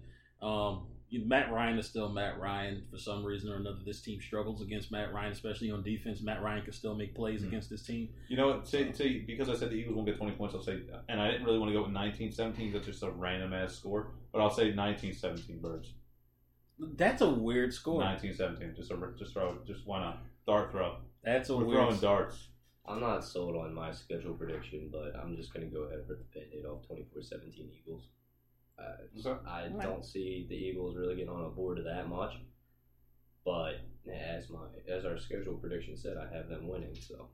Um, 0.43 0.85
Matt 1.11 1.51
Ryan 1.51 1.77
is 1.79 1.87
still 1.87 2.07
Matt 2.07 2.39
Ryan 2.39 2.83
for 2.91 2.97
some 2.99 3.25
reason 3.25 3.51
or 3.51 3.55
another. 3.55 3.79
This 3.83 3.99
team 4.01 4.21
struggles 4.21 4.61
against 4.61 4.91
Matt 4.91 5.11
Ryan, 5.11 5.31
especially 5.31 5.71
on 5.71 5.81
defense. 5.83 6.21
Matt 6.21 6.41
Ryan 6.43 6.63
can 6.63 6.71
still 6.71 6.93
make 6.95 7.15
plays 7.15 7.41
Mhm. 7.41 7.47
against 7.47 7.69
this 7.71 7.83
team. 7.85 8.09
You 8.29 8.37
know 8.37 8.47
what? 8.47 8.67
Say, 8.67 8.91
say, 8.93 9.19
because 9.19 9.49
I 9.49 9.55
said 9.55 9.71
the 9.71 9.75
Eagles 9.75 9.95
won't 9.95 10.07
get 10.07 10.17
20 10.17 10.33
points, 10.35 10.53
I'll 10.55 10.61
say, 10.61 10.81
and 11.09 11.19
I 11.19 11.31
didn't 11.31 11.45
really 11.47 11.57
want 11.59 11.69
to 11.69 11.73
go 11.73 11.81
with 11.83 11.91
19-17. 11.91 12.71
That's 12.71 12.85
just 12.85 13.01
a 13.03 13.09
random 13.09 13.53
ass 13.53 13.75
score. 13.75 14.11
But 14.31 14.41
I'll 14.41 14.49
say 14.51 14.71
19-17 14.71 15.59
birds. 15.61 15.93
That's 16.97 17.21
a 17.21 17.29
weird 17.29 17.73
score. 17.73 18.01
19-17. 18.01 18.75
Just 18.75 18.91
a, 18.91 18.97
just 19.17 19.33
throw. 19.33 19.57
Just 19.67 19.85
why 19.85 19.99
not? 19.99 20.23
Dart 20.47 20.71
throw. 20.71 20.97
That's 21.23 21.49
a 21.49 21.55
weird. 21.55 21.67
We're 21.67 21.73
weird. 21.75 21.99
throwing 21.99 22.01
darts. 22.01 22.47
I'm 22.87 22.99
not 22.99 23.23
sold 23.23 23.55
on 23.55 23.73
my 23.73 23.91
schedule 23.91 24.33
prediction, 24.33 24.89
but 24.91 25.13
I'm 25.21 25.35
just 25.37 25.53
going 25.53 25.69
to 25.69 25.73
go 25.73 25.83
ahead 25.83 25.99
and 25.99 26.09
rip 26.09 26.19
the 26.33 26.39
band-aid 26.39 26.65
off 26.65 26.81
24-17 26.89 27.69
Eagles. 27.79 28.03
Uh, 28.79 28.83
Okay. 29.19 29.39
I 29.47 29.63
Alright. 29.67 29.81
don't 29.81 30.03
see 30.03 30.47
the 30.49 30.55
Eagles 30.55 30.95
really 30.97 31.15
getting 31.15 31.29
on 31.29 31.45
a 31.45 31.49
board 31.49 31.77
of 31.77 31.85
that 31.85 32.09
much, 32.09 32.33
but 33.45 33.73
as 34.11 34.49
my 34.49 34.65
as 34.91 35.05
our 35.05 35.19
schedule 35.19 35.53
prediction 35.55 35.95
said, 35.95 36.17
I 36.17 36.33
have 36.35 36.49
them 36.49 36.67
winning. 36.67 36.95
So 36.99 37.27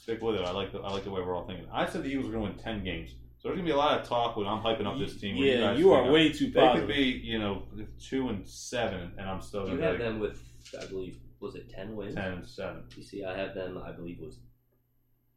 Stick 0.00 0.22
with 0.22 0.36
it. 0.36 0.42
I 0.46 0.50
like 0.52 0.72
the 0.72 0.78
I 0.80 0.90
like 0.90 1.04
the 1.04 1.10
way 1.10 1.20
we're 1.20 1.36
all 1.36 1.46
thinking. 1.46 1.66
I 1.70 1.86
said 1.86 2.02
the 2.04 2.08
Eagles 2.08 2.26
were 2.26 2.32
going 2.32 2.44
to 2.46 2.50
win 2.52 2.58
ten 2.58 2.82
games. 2.84 3.10
So 3.38 3.48
there's 3.48 3.56
gonna 3.58 3.66
be 3.68 3.72
a 3.72 3.76
lot 3.76 4.00
of 4.00 4.08
talk 4.08 4.36
when 4.36 4.46
I'm 4.48 4.60
hyping 4.62 4.86
up 4.86 4.98
this 4.98 5.20
team. 5.20 5.38
where 5.38 5.46
yeah, 5.46 5.60
guys 5.70 5.78
you 5.78 5.92
are 5.92 6.02
think 6.02 6.12
way 6.12 6.32
too 6.32 6.50
They 6.50 6.60
positive. 6.60 6.88
could 6.88 6.94
be, 6.96 7.02
you 7.24 7.38
know, 7.38 7.62
two 8.00 8.28
and 8.30 8.46
seven, 8.48 9.12
and 9.16 9.28
I'm 9.30 9.40
still 9.40 9.62
you 9.68 9.76
gonna 9.76 9.86
have 9.86 9.98
be 9.98 10.02
them 10.04 10.18
with, 10.18 10.42
I 10.80 10.86
believe, 10.86 11.18
was 11.40 11.54
it 11.54 11.70
10 11.70 11.94
wins? 11.94 12.14
ten 12.16 12.32
and 12.32 12.46
seven. 12.46 12.82
You 12.96 13.02
see, 13.04 13.24
I 13.24 13.36
have 13.38 13.54
them. 13.54 13.78
I 13.78 13.92
believe 13.92 14.18
was 14.20 14.38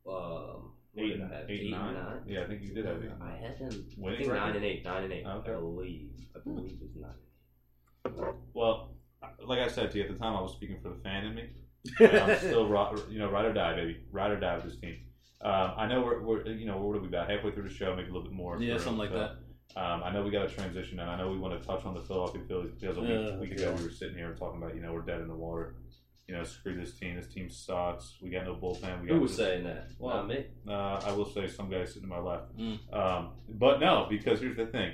um, 0.08 0.72
what 0.94 1.06
Eight 1.06 1.14
and, 1.14 1.32
I 1.32 1.38
have? 1.38 1.50
eight 1.50 1.62
and 1.62 1.72
nine? 1.72 1.94
nine? 1.94 2.22
Yeah, 2.28 2.42
I 2.42 2.48
think 2.48 2.64
you 2.64 2.74
did 2.74 2.86
have 2.86 3.04
eight. 3.04 3.12
I 3.22 3.36
had 3.36 3.60
them. 3.60 3.70
I 3.70 4.10
think 4.16 4.20
record? 4.22 4.34
nine 4.36 4.56
and 4.56 4.66
eight. 4.66 4.84
Nine 4.84 5.04
and 5.04 5.14
eight. 5.14 5.26
Okay. 5.26 5.52
I 5.52 5.56
believe. 5.56 6.10
I 6.36 6.40
believe 6.40 6.72
it 6.72 6.82
was 6.82 8.16
nine. 8.16 8.34
Well, 8.54 8.96
like 9.46 9.60
I 9.60 9.68
said 9.68 9.92
to 9.92 9.98
you 10.00 10.06
at 10.06 10.10
the 10.12 10.18
time, 10.18 10.36
I 10.36 10.42
was 10.42 10.54
speaking 10.54 10.80
for 10.82 10.90
the 10.90 11.00
fan 11.04 11.26
in 11.26 11.36
me. 11.36 11.50
And 12.00 12.18
I'm 12.18 12.38
still, 12.38 12.68
ro- 12.68 12.96
you 13.10 13.20
know, 13.20 13.30
ride 13.32 13.46
or 13.46 13.54
die, 13.54 13.76
baby, 13.76 13.98
ride 14.12 14.32
or 14.32 14.40
die 14.40 14.56
with 14.56 14.66
this 14.66 14.78
team. 14.80 14.98
Um, 15.44 15.72
I 15.78 15.88
know 15.88 16.02
we're, 16.02 16.22
we're, 16.22 16.48
you 16.48 16.66
know, 16.68 16.78
what 16.78 16.96
are 16.96 17.02
we 17.02 17.08
about 17.08 17.30
halfway 17.30 17.52
through 17.52 17.64
the 17.68 17.74
show, 17.74 17.96
maybe 17.96 18.10
a 18.10 18.14
little 18.14 18.24
bit 18.24 18.34
more. 18.34 18.62
yeah, 18.62 18.78
something 18.78 18.98
like 18.98 19.10
so, 19.10 19.18
that. 19.20 19.32
Um, 19.82 20.04
I 20.04 20.12
know 20.12 20.22
we 20.24 20.32
got 20.32 20.46
a 20.46 20.50
transition, 20.54 21.00
and 21.00 21.10
I 21.10 21.18
know 21.18 21.30
we 21.32 21.38
want 21.38 21.60
to 21.60 21.66
touch 21.68 21.86
on 21.86 21.94
the 21.94 22.02
Philadelphia 22.02 22.42
Phillies 22.48 22.72
because 22.80 22.98
a 22.98 23.02
week, 23.02 23.10
Yeah. 23.10 23.38
week 23.38 23.52
ago 23.54 23.74
we 23.78 23.84
were 23.86 23.90
sitting 23.90 24.16
here 24.16 24.36
talking 24.38 24.62
about, 24.62 24.76
you 24.76 24.82
know, 24.82 24.94
we're 24.94 25.02
dead 25.02 25.22
in 25.22 25.28
the 25.28 25.36
water. 25.36 25.76
You 26.28 26.36
know, 26.38 26.44
screw 26.44 26.76
this 26.80 26.98
team. 26.98 27.16
This 27.16 27.28
team 27.34 27.50
sucks. 27.50 28.18
We 28.22 28.30
got 28.30 28.46
no 28.46 28.56
bullpen. 28.56 29.02
We 29.02 29.08
got 29.08 29.16
Who 29.16 29.22
was 29.22 29.32
this- 29.36 29.46
saying 29.48 29.64
that? 29.66 29.88
Well, 29.98 30.18
Not 30.18 30.28
me. 30.28 30.46
Uh, 30.68 31.02
I 31.06 31.12
will 31.14 31.26
say 31.26 31.48
some 31.48 31.70
guy 31.70 31.84
sitting 31.86 32.04
to 32.04 32.08
my 32.08 32.20
left. 32.20 32.56
Mm. 32.58 32.94
Um, 32.94 33.32
but 33.50 33.80
no, 33.80 34.08
because 34.10 34.40
here's 34.40 34.56
the 34.58 34.68
thing. 34.68 34.94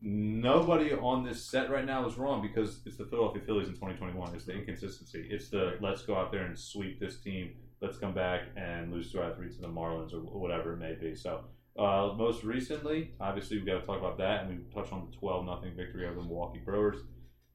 Nobody 0.00 0.92
on 0.92 1.24
this 1.24 1.44
set 1.44 1.70
right 1.70 1.84
now 1.84 2.06
is 2.06 2.16
wrong 2.16 2.40
because 2.40 2.80
it's 2.86 2.96
the 2.96 3.04
Philadelphia 3.04 3.42
Phillies 3.44 3.66
in 3.68 3.74
2021. 3.74 4.34
It's 4.34 4.44
the 4.44 4.52
inconsistency. 4.52 5.26
It's 5.28 5.48
the 5.48 5.76
let's 5.80 6.02
go 6.02 6.14
out 6.14 6.30
there 6.30 6.44
and 6.44 6.56
sweep 6.58 7.00
this 7.00 7.20
team. 7.20 7.50
Let's 7.80 7.98
come 7.98 8.14
back 8.14 8.42
and 8.56 8.92
lose 8.92 9.12
two 9.12 9.22
out 9.22 9.32
of 9.32 9.36
three 9.36 9.52
to 9.52 9.60
the 9.60 9.68
Marlins 9.68 10.12
or 10.12 10.20
whatever 10.20 10.72
it 10.72 10.78
may 10.78 10.94
be. 10.94 11.14
So, 11.14 11.44
uh, 11.78 12.12
most 12.16 12.42
recently, 12.42 13.12
obviously, 13.20 13.58
we 13.58 13.64
got 13.64 13.80
to 13.80 13.86
talk 13.86 13.98
about 13.98 14.18
that, 14.18 14.44
and 14.44 14.50
we 14.50 14.64
touched 14.74 14.92
on 14.92 15.06
the 15.08 15.16
12 15.16 15.46
nothing 15.46 15.76
victory 15.76 16.06
over 16.06 16.16
the 16.16 16.22
Milwaukee 16.22 16.60
Brewers. 16.64 16.98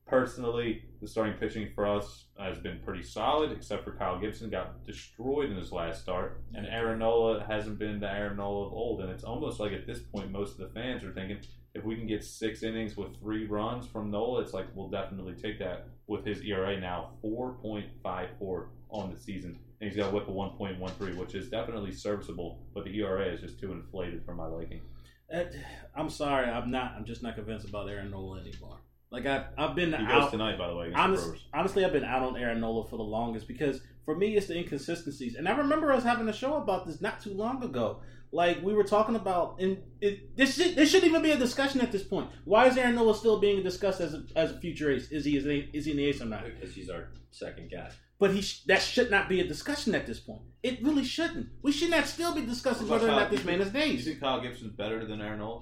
Personally, 0.06 0.84
the 1.02 1.08
starting 1.08 1.34
pitching 1.36 1.70
for 1.74 1.88
us 1.88 2.26
has 2.38 2.58
been 2.60 2.80
pretty 2.84 3.04
solid, 3.04 3.52
except 3.52 3.84
for 3.84 3.96
Kyle 3.96 4.20
Gibson 4.20 4.50
got 4.50 4.86
destroyed 4.86 5.50
in 5.50 5.58
his 5.58 5.72
last 5.72 6.02
start, 6.02 6.42
and 6.54 6.66
Aaron 6.68 7.00
Nola 7.00 7.44
hasn't 7.46 7.80
been 7.80 8.00
the 8.00 8.10
Aaron 8.12 8.38
Nola 8.38 8.68
of 8.68 8.74
old. 8.74 9.02
And 9.02 9.10
it's 9.10 9.24
almost 9.24 9.60
like 9.60 9.72
at 9.72 9.88
this 9.88 10.00
point, 10.00 10.32
most 10.32 10.54
of 10.54 10.58
the 10.60 10.74
fans 10.74 11.04
are 11.04 11.14
thinking 11.14 11.40
if 11.74 11.84
we 11.84 11.96
can 11.96 12.06
get 12.06 12.24
six 12.24 12.64
innings 12.64 12.96
with 12.96 13.20
three 13.20 13.48
runs 13.48 13.88
from 13.88 14.12
Nola, 14.12 14.42
it's 14.42 14.54
like 14.54 14.68
we'll 14.76 14.90
definitely 14.90 15.34
take 15.34 15.60
that. 15.60 15.88
With 16.06 16.26
his 16.26 16.42
ERA 16.42 16.80
now 16.80 17.12
4.54 17.24 18.68
on 18.90 19.12
the 19.12 19.20
season, 19.20 19.58
and 19.84 19.92
he's 19.92 20.02
got 20.02 20.12
a 20.12 20.16
WHIP 20.16 20.30
of 20.30 20.34
1.13, 20.34 21.18
which 21.18 21.36
is 21.36 21.50
definitely 21.50 21.92
serviceable, 21.92 22.64
but 22.74 22.86
the 22.86 22.98
ERA 23.02 23.26
is 23.26 23.42
just 23.42 23.60
too 23.60 23.74
inflated 23.74 24.24
for 24.24 24.34
my 24.34 24.46
liking. 24.46 24.82
That- 25.30 25.54
I'm 25.94 26.10
sorry, 26.10 26.50
I'm 26.50 26.72
not. 26.72 26.94
I'm 26.98 27.04
just 27.06 27.22
not 27.22 27.36
convinced 27.36 27.68
about 27.68 27.90
Aaron 27.90 28.12
Nola 28.12 28.40
anymore. 28.40 28.80
Like 29.12 29.26
I, 29.26 29.46
I've 29.58 29.76
been 29.76 29.90
He 29.92 29.98
out. 29.98 30.32
tonight, 30.32 30.58
by 30.58 30.70
the 30.70 30.76
way, 30.76 30.88
against 30.88 31.26
the 31.26 31.38
honestly, 31.54 31.86
I've 31.86 31.92
been 31.92 32.06
out 32.06 32.24
on 32.24 32.38
Aaron 32.38 32.62
Nola 32.62 32.88
for 32.88 32.98
the 32.98 33.04
longest 33.04 33.48
because 33.48 33.82
for 34.06 34.16
me, 34.16 34.36
it's 34.38 34.48
the 34.48 34.58
inconsistencies. 34.58 35.36
And 35.36 35.48
I 35.48 35.56
remember 35.56 35.92
us 35.92 36.04
having 36.04 36.28
a 36.30 36.34
show 36.34 36.56
about 36.56 36.88
this 36.88 37.00
not 37.02 37.22
too 37.22 37.34
long 37.34 37.62
ago. 37.64 38.02
Like 38.34 38.64
we 38.64 38.74
were 38.74 38.84
talking 38.84 39.16
about, 39.16 39.60
and 39.60 39.78
it, 40.02 40.36
this 40.36 40.56
should, 40.56 40.76
this 40.76 40.90
shouldn't 40.90 41.10
even 41.10 41.22
be 41.22 41.30
a 41.32 41.38
discussion 41.38 41.82
at 41.82 41.92
this 41.92 42.04
point. 42.04 42.30
Why 42.46 42.66
is 42.66 42.76
Aaron 42.78 42.96
Nola 42.96 43.16
still 43.16 43.40
being 43.40 43.62
discussed 43.62 44.02
as 44.02 44.16
a, 44.16 44.24
as 44.36 44.52
a 44.52 44.60
future 44.60 44.92
ace? 44.92 45.12
Is 45.12 45.24
he 45.24 45.38
is 45.38 45.46
he, 45.46 45.70
is 45.72 45.86
he 45.86 45.92
an 45.92 46.00
ace 46.00 46.20
or 46.20 46.26
not? 46.26 46.44
Because 46.44 46.74
he's 46.74 46.90
our 46.90 47.10
second 47.30 47.70
guy. 47.70 47.92
But 48.18 48.34
he 48.34 48.42
sh- 48.42 48.64
that 48.64 48.82
should 48.82 49.12
not 49.12 49.30
be 49.30 49.40
a 49.40 49.48
discussion 49.48 49.94
at 49.94 50.08
this 50.08 50.20
point. 50.20 50.42
It 50.64 50.82
really 50.82 51.04
shouldn't. 51.04 51.50
We 51.62 51.72
should 51.72 51.92
not 51.92 52.08
still 52.08 52.34
be 52.34 52.42
discussing 52.42 52.88
What 52.88 53.02
whether 53.02 53.14
or 53.14 53.20
not 53.20 53.30
this 53.30 53.44
man 53.44 53.62
is 53.62 53.68
an 53.68 53.92
You 53.92 54.00
think 54.00 54.20
Kyle 54.20 54.42
Gibson's 54.42 54.72
better 54.72 55.06
than 55.06 55.22
Aaron 55.22 55.40
Nola? 55.40 55.62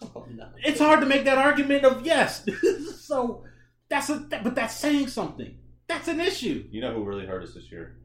Oh, 0.00 0.26
no. 0.30 0.48
It's 0.64 0.80
hard 0.80 1.00
to 1.00 1.06
make 1.06 1.24
that 1.26 1.36
argument 1.36 1.84
of 1.84 2.06
yes. 2.06 2.46
so 3.00 3.44
that's 3.90 4.08
a 4.08 4.26
but 4.42 4.54
that's 4.54 4.76
saying 4.76 5.08
something. 5.08 5.58
That's 5.88 6.08
an 6.08 6.20
issue. 6.20 6.64
You 6.70 6.80
know 6.80 6.94
who 6.94 7.04
really 7.04 7.26
hurt 7.26 7.42
us 7.42 7.52
this 7.52 7.70
year? 7.70 7.98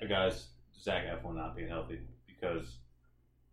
The 0.00 0.06
guy's 0.06 0.48
Zach 0.80 1.04
Eflin 1.04 1.34
not 1.34 1.56
being 1.56 1.68
healthy 1.68 2.00
because 2.26 2.78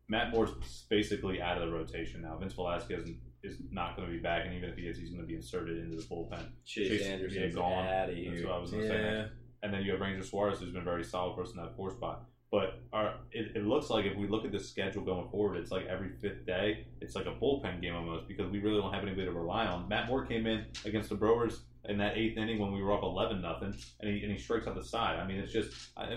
Matt 0.09 0.31
Moore's 0.31 0.51
basically 0.89 1.41
out 1.41 1.61
of 1.61 1.69
the 1.69 1.73
rotation 1.73 2.21
now. 2.21 2.35
Vince 2.37 2.53
Velasquez 2.53 3.07
is 3.43 3.57
not 3.71 3.95
going 3.95 4.07
to 4.07 4.13
be 4.13 4.19
back, 4.19 4.45
and 4.45 4.53
even 4.53 4.69
if 4.69 4.75
he 4.75 4.87
is, 4.87 4.97
he's 4.97 5.11
going 5.11 5.21
to 5.21 5.27
be 5.27 5.35
inserted 5.35 5.77
into 5.77 5.95
the 5.95 6.03
bullpen. 6.03 6.43
Chase, 6.65 6.89
Chase 6.89 7.07
Anderson 7.07 7.41
being 7.41 7.53
gone. 7.53 7.87
out 7.87 8.09
of 8.09 8.15
That's 8.15 8.43
what 8.43 8.51
I 8.51 8.57
was 8.57 8.71
going 8.71 8.83
to 8.83 8.89
say. 8.89 9.27
And 9.61 9.73
then 9.73 9.83
you 9.83 9.91
have 9.91 10.01
Ranger 10.01 10.23
Suarez, 10.23 10.59
who's 10.59 10.71
been 10.71 10.83
very 10.83 11.03
solid 11.03 11.35
for 11.35 11.43
us 11.43 11.51
in 11.51 11.57
that 11.57 11.75
four 11.75 11.91
spot. 11.91 12.25
But 12.51 12.81
our, 12.91 13.13
it, 13.31 13.55
it 13.55 13.65
looks 13.65 13.91
like 13.91 14.05
if 14.05 14.17
we 14.17 14.27
look 14.27 14.43
at 14.43 14.51
the 14.51 14.59
schedule 14.59 15.03
going 15.03 15.29
forward, 15.29 15.57
it's 15.57 15.69
like 15.69 15.85
every 15.85 16.09
fifth 16.09 16.45
day, 16.47 16.87
it's 16.99 17.15
like 17.15 17.27
a 17.27 17.31
bullpen 17.33 17.79
game 17.81 17.95
almost 17.95 18.27
because 18.27 18.49
we 18.49 18.59
really 18.59 18.81
don't 18.81 18.91
have 18.91 19.03
anybody 19.03 19.25
to 19.25 19.31
rely 19.31 19.65
on. 19.67 19.87
Matt 19.87 20.07
Moore 20.07 20.25
came 20.25 20.47
in 20.47 20.65
against 20.85 21.09
the 21.09 21.15
Brewers 21.15 21.61
in 21.85 21.97
that 21.97 22.17
eighth 22.17 22.37
inning 22.37 22.59
when 22.59 22.71
we 22.71 22.81
were 22.81 22.93
up 22.93 23.03
eleven 23.03 23.41
nothing, 23.41 23.73
and 23.99 24.09
he 24.09 24.23
and 24.23 24.31
he 24.31 24.37
strikes 24.37 24.67
out 24.67 24.75
the 24.75 24.83
side. 24.83 25.19
I 25.19 25.25
mean, 25.25 25.39
it's 25.39 25.53
just 25.53 25.71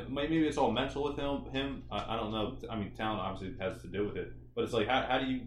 maybe 0.08 0.38
it's 0.46 0.58
all 0.58 0.70
mental 0.70 1.04
with 1.04 1.16
him. 1.16 1.44
Him, 1.52 1.82
I, 1.90 2.14
I 2.14 2.16
don't 2.16 2.32
know. 2.32 2.56
I 2.70 2.76
mean, 2.76 2.92
talent 2.92 3.20
obviously 3.20 3.56
has 3.60 3.80
to 3.82 3.88
do 3.88 4.06
with 4.06 4.16
it, 4.16 4.32
but 4.54 4.64
it's 4.64 4.72
like 4.72 4.88
how, 4.88 5.06
how 5.08 5.18
do 5.18 5.26
you 5.26 5.42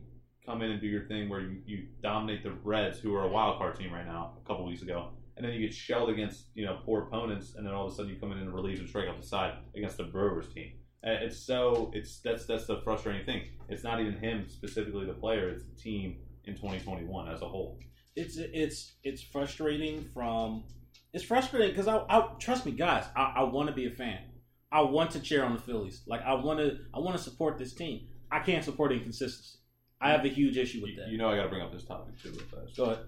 come 0.45 0.61
in 0.61 0.71
and 0.71 0.79
do 0.79 0.87
your 0.87 1.05
thing 1.05 1.27
where 1.27 1.41
you, 1.41 1.57
you 1.65 1.87
dominate 2.01 2.43
the 2.43 2.51
Reds, 2.63 2.99
who 2.99 3.15
are 3.15 3.23
a 3.23 3.27
wild 3.27 3.57
card 3.57 3.75
team 3.75 3.91
right 3.91 4.05
now, 4.05 4.33
a 4.43 4.47
couple 4.47 4.65
weeks 4.65 4.83
ago, 4.83 5.09
and 5.35 5.45
then 5.45 5.53
you 5.53 5.59
get 5.59 5.73
shelled 5.73 6.09
against 6.09 6.45
you 6.53 6.65
know 6.65 6.79
poor 6.85 7.03
opponents, 7.03 7.55
and 7.55 7.65
then 7.65 7.73
all 7.73 7.87
of 7.87 7.91
a 7.91 7.95
sudden 7.95 8.11
you 8.11 8.17
come 8.17 8.31
in 8.31 8.37
and 8.37 8.53
relieve 8.53 8.79
and 8.79 8.87
strike 8.87 9.07
out 9.09 9.19
the 9.19 9.27
side 9.27 9.53
against 9.75 9.97
the 9.97 10.03
Brewers 10.03 10.47
team. 10.53 10.71
And 11.03 11.23
It's 11.23 11.37
so 11.37 11.91
it's 11.93 12.19
that's 12.19 12.45
that's 12.45 12.65
the 12.65 12.81
frustrating 12.83 13.25
thing. 13.25 13.43
It's 13.69 13.83
not 13.83 13.99
even 13.99 14.13
him 14.13 14.45
specifically, 14.47 15.05
the 15.05 15.13
player. 15.13 15.49
It's 15.49 15.63
the 15.63 15.75
team 15.75 16.17
in 16.45 16.55
2021 16.55 17.27
as 17.27 17.41
a 17.41 17.47
whole. 17.47 17.79
It's 18.15 18.37
it's 18.37 18.93
it's 19.03 19.21
frustrating 19.21 20.05
from 20.13 20.63
it's 21.13 21.23
frustrating 21.23 21.69
because 21.71 21.87
I, 21.87 21.97
I 22.09 22.29
trust 22.39 22.65
me 22.65 22.71
guys 22.71 23.05
I, 23.15 23.33
I 23.37 23.43
want 23.43 23.67
to 23.69 23.75
be 23.75 23.87
a 23.87 23.91
fan 23.91 24.19
I 24.71 24.81
want 24.81 25.11
to 25.11 25.19
cheer 25.19 25.43
on 25.43 25.53
the 25.53 25.61
Phillies 25.61 26.01
like 26.07 26.21
I 26.23 26.33
want 26.33 26.59
to 26.59 26.77
I 26.93 26.99
want 26.99 27.17
to 27.17 27.23
support 27.23 27.57
this 27.57 27.73
team 27.73 28.07
I 28.31 28.39
can't 28.39 28.63
support 28.63 28.91
inconsistency 28.91 29.59
I 30.01 30.11
have 30.11 30.23
a 30.25 30.29
huge 30.29 30.57
issue 30.57 30.81
with 30.81 30.91
You, 30.91 30.95
that 30.97 31.09
you 31.09 31.17
know 31.17 31.29
I 31.29 31.35
got 31.35 31.43
to 31.43 31.49
bring 31.49 31.61
up 31.61 31.71
this 31.73 31.85
topic 31.85 32.21
too 32.21 32.31
real 32.31 32.39
fast. 32.39 32.75
go 32.77 32.85
ahead 32.85 32.99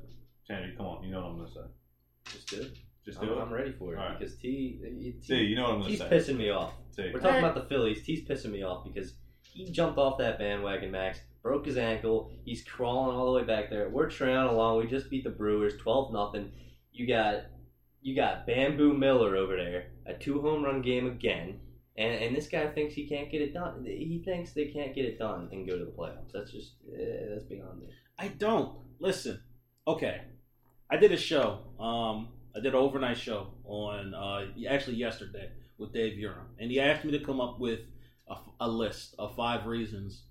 Tanner, 0.47 0.71
come 0.77 0.85
on, 0.85 1.03
you 1.03 1.11
know 1.11 1.21
what 1.21 1.31
I'm 1.31 1.37
gonna 1.39 1.51
say. 1.51 2.31
Just 2.31 2.47
do 2.47 2.61
it. 2.61 2.71
Just 3.05 3.19
I'm, 3.19 3.27
do 3.27 3.33
it. 3.33 3.41
I'm 3.41 3.51
ready 3.51 3.73
for 3.73 3.93
it 3.93 3.97
All 3.99 4.05
right. 4.09 4.17
because 4.19 4.35
T, 4.37 4.79
T, 4.81 5.15
See, 5.21 5.35
you 5.43 5.55
know 5.57 5.63
what 5.63 5.71
I'm 5.71 5.77
gonna 5.79 5.89
T's 5.89 5.99
say. 5.99 6.09
pissing 6.09 6.37
me 6.37 6.49
off. 6.51 6.73
See, 6.91 7.11
We're 7.13 7.19
talking 7.19 7.39
about 7.39 7.55
the 7.55 7.65
Phillies. 7.65 8.05
T's 8.05 8.25
pissing 8.27 8.51
me 8.51 8.63
off 8.63 8.85
because 8.85 9.13
he 9.43 9.69
jumped 9.71 9.97
off 9.97 10.17
that 10.19 10.39
bandwagon, 10.39 10.89
Max, 10.91 11.19
broke 11.41 11.65
his 11.65 11.77
ankle. 11.77 12.31
He's 12.45 12.63
crawling 12.63 13.15
all 13.15 13.31
the 13.31 13.39
way 13.39 13.45
back 13.45 13.69
there. 13.69 13.89
We're 13.89 14.09
trailing 14.09 14.49
along. 14.49 14.79
We 14.79 14.87
just 14.87 15.09
beat 15.09 15.23
the 15.23 15.29
Brewers, 15.29 15.73
twelve 15.79 16.11
nothing. 16.11 16.51
You 16.91 17.07
got 17.07 17.45
you 18.01 18.15
got 18.15 18.45
Bamboo 18.47 18.93
Miller 18.93 19.35
over 19.35 19.55
there, 19.55 19.87
a 20.05 20.13
two 20.13 20.41
home 20.41 20.63
run 20.63 20.81
game 20.81 21.07
again, 21.07 21.59
and 21.97 22.13
and 22.13 22.35
this 22.35 22.47
guy 22.47 22.67
thinks 22.67 22.93
he 22.93 23.07
can't 23.07 23.31
get 23.31 23.41
it 23.41 23.53
done. 23.53 23.85
He 23.85 24.21
thinks 24.23 24.53
they 24.53 24.65
can't 24.65 24.95
get 24.95 25.05
it 25.05 25.19
done 25.19 25.49
and 25.51 25.67
go 25.67 25.77
to 25.77 25.85
the 25.85 25.91
playoffs. 25.91 26.31
That's 26.33 26.51
just 26.51 26.73
eh, 26.93 27.25
that's 27.29 27.45
beyond 27.45 27.79
me. 27.79 27.89
I 28.19 28.29
don't 28.29 28.73
listen 28.99 29.39
okay 29.87 30.21
I 30.89 30.97
did 30.97 31.11
a 31.11 31.17
show 31.17 31.59
um 31.79 32.29
I 32.55 32.59
did 32.59 32.73
an 32.73 32.75
overnight 32.75 33.17
show 33.17 33.47
on 33.63 34.13
uh 34.13 34.47
actually 34.69 34.95
yesterday 34.95 35.49
with 35.77 35.93
Dave 35.93 36.17
Uram 36.17 36.47
and 36.59 36.71
he 36.71 36.79
asked 36.79 37.05
me 37.05 37.11
to 37.11 37.23
come 37.23 37.39
up 37.39 37.59
with 37.59 37.81
a, 38.27 38.35
a 38.61 38.67
list 38.67 39.15
of 39.19 39.35
five 39.35 39.65
reasons 39.65 40.23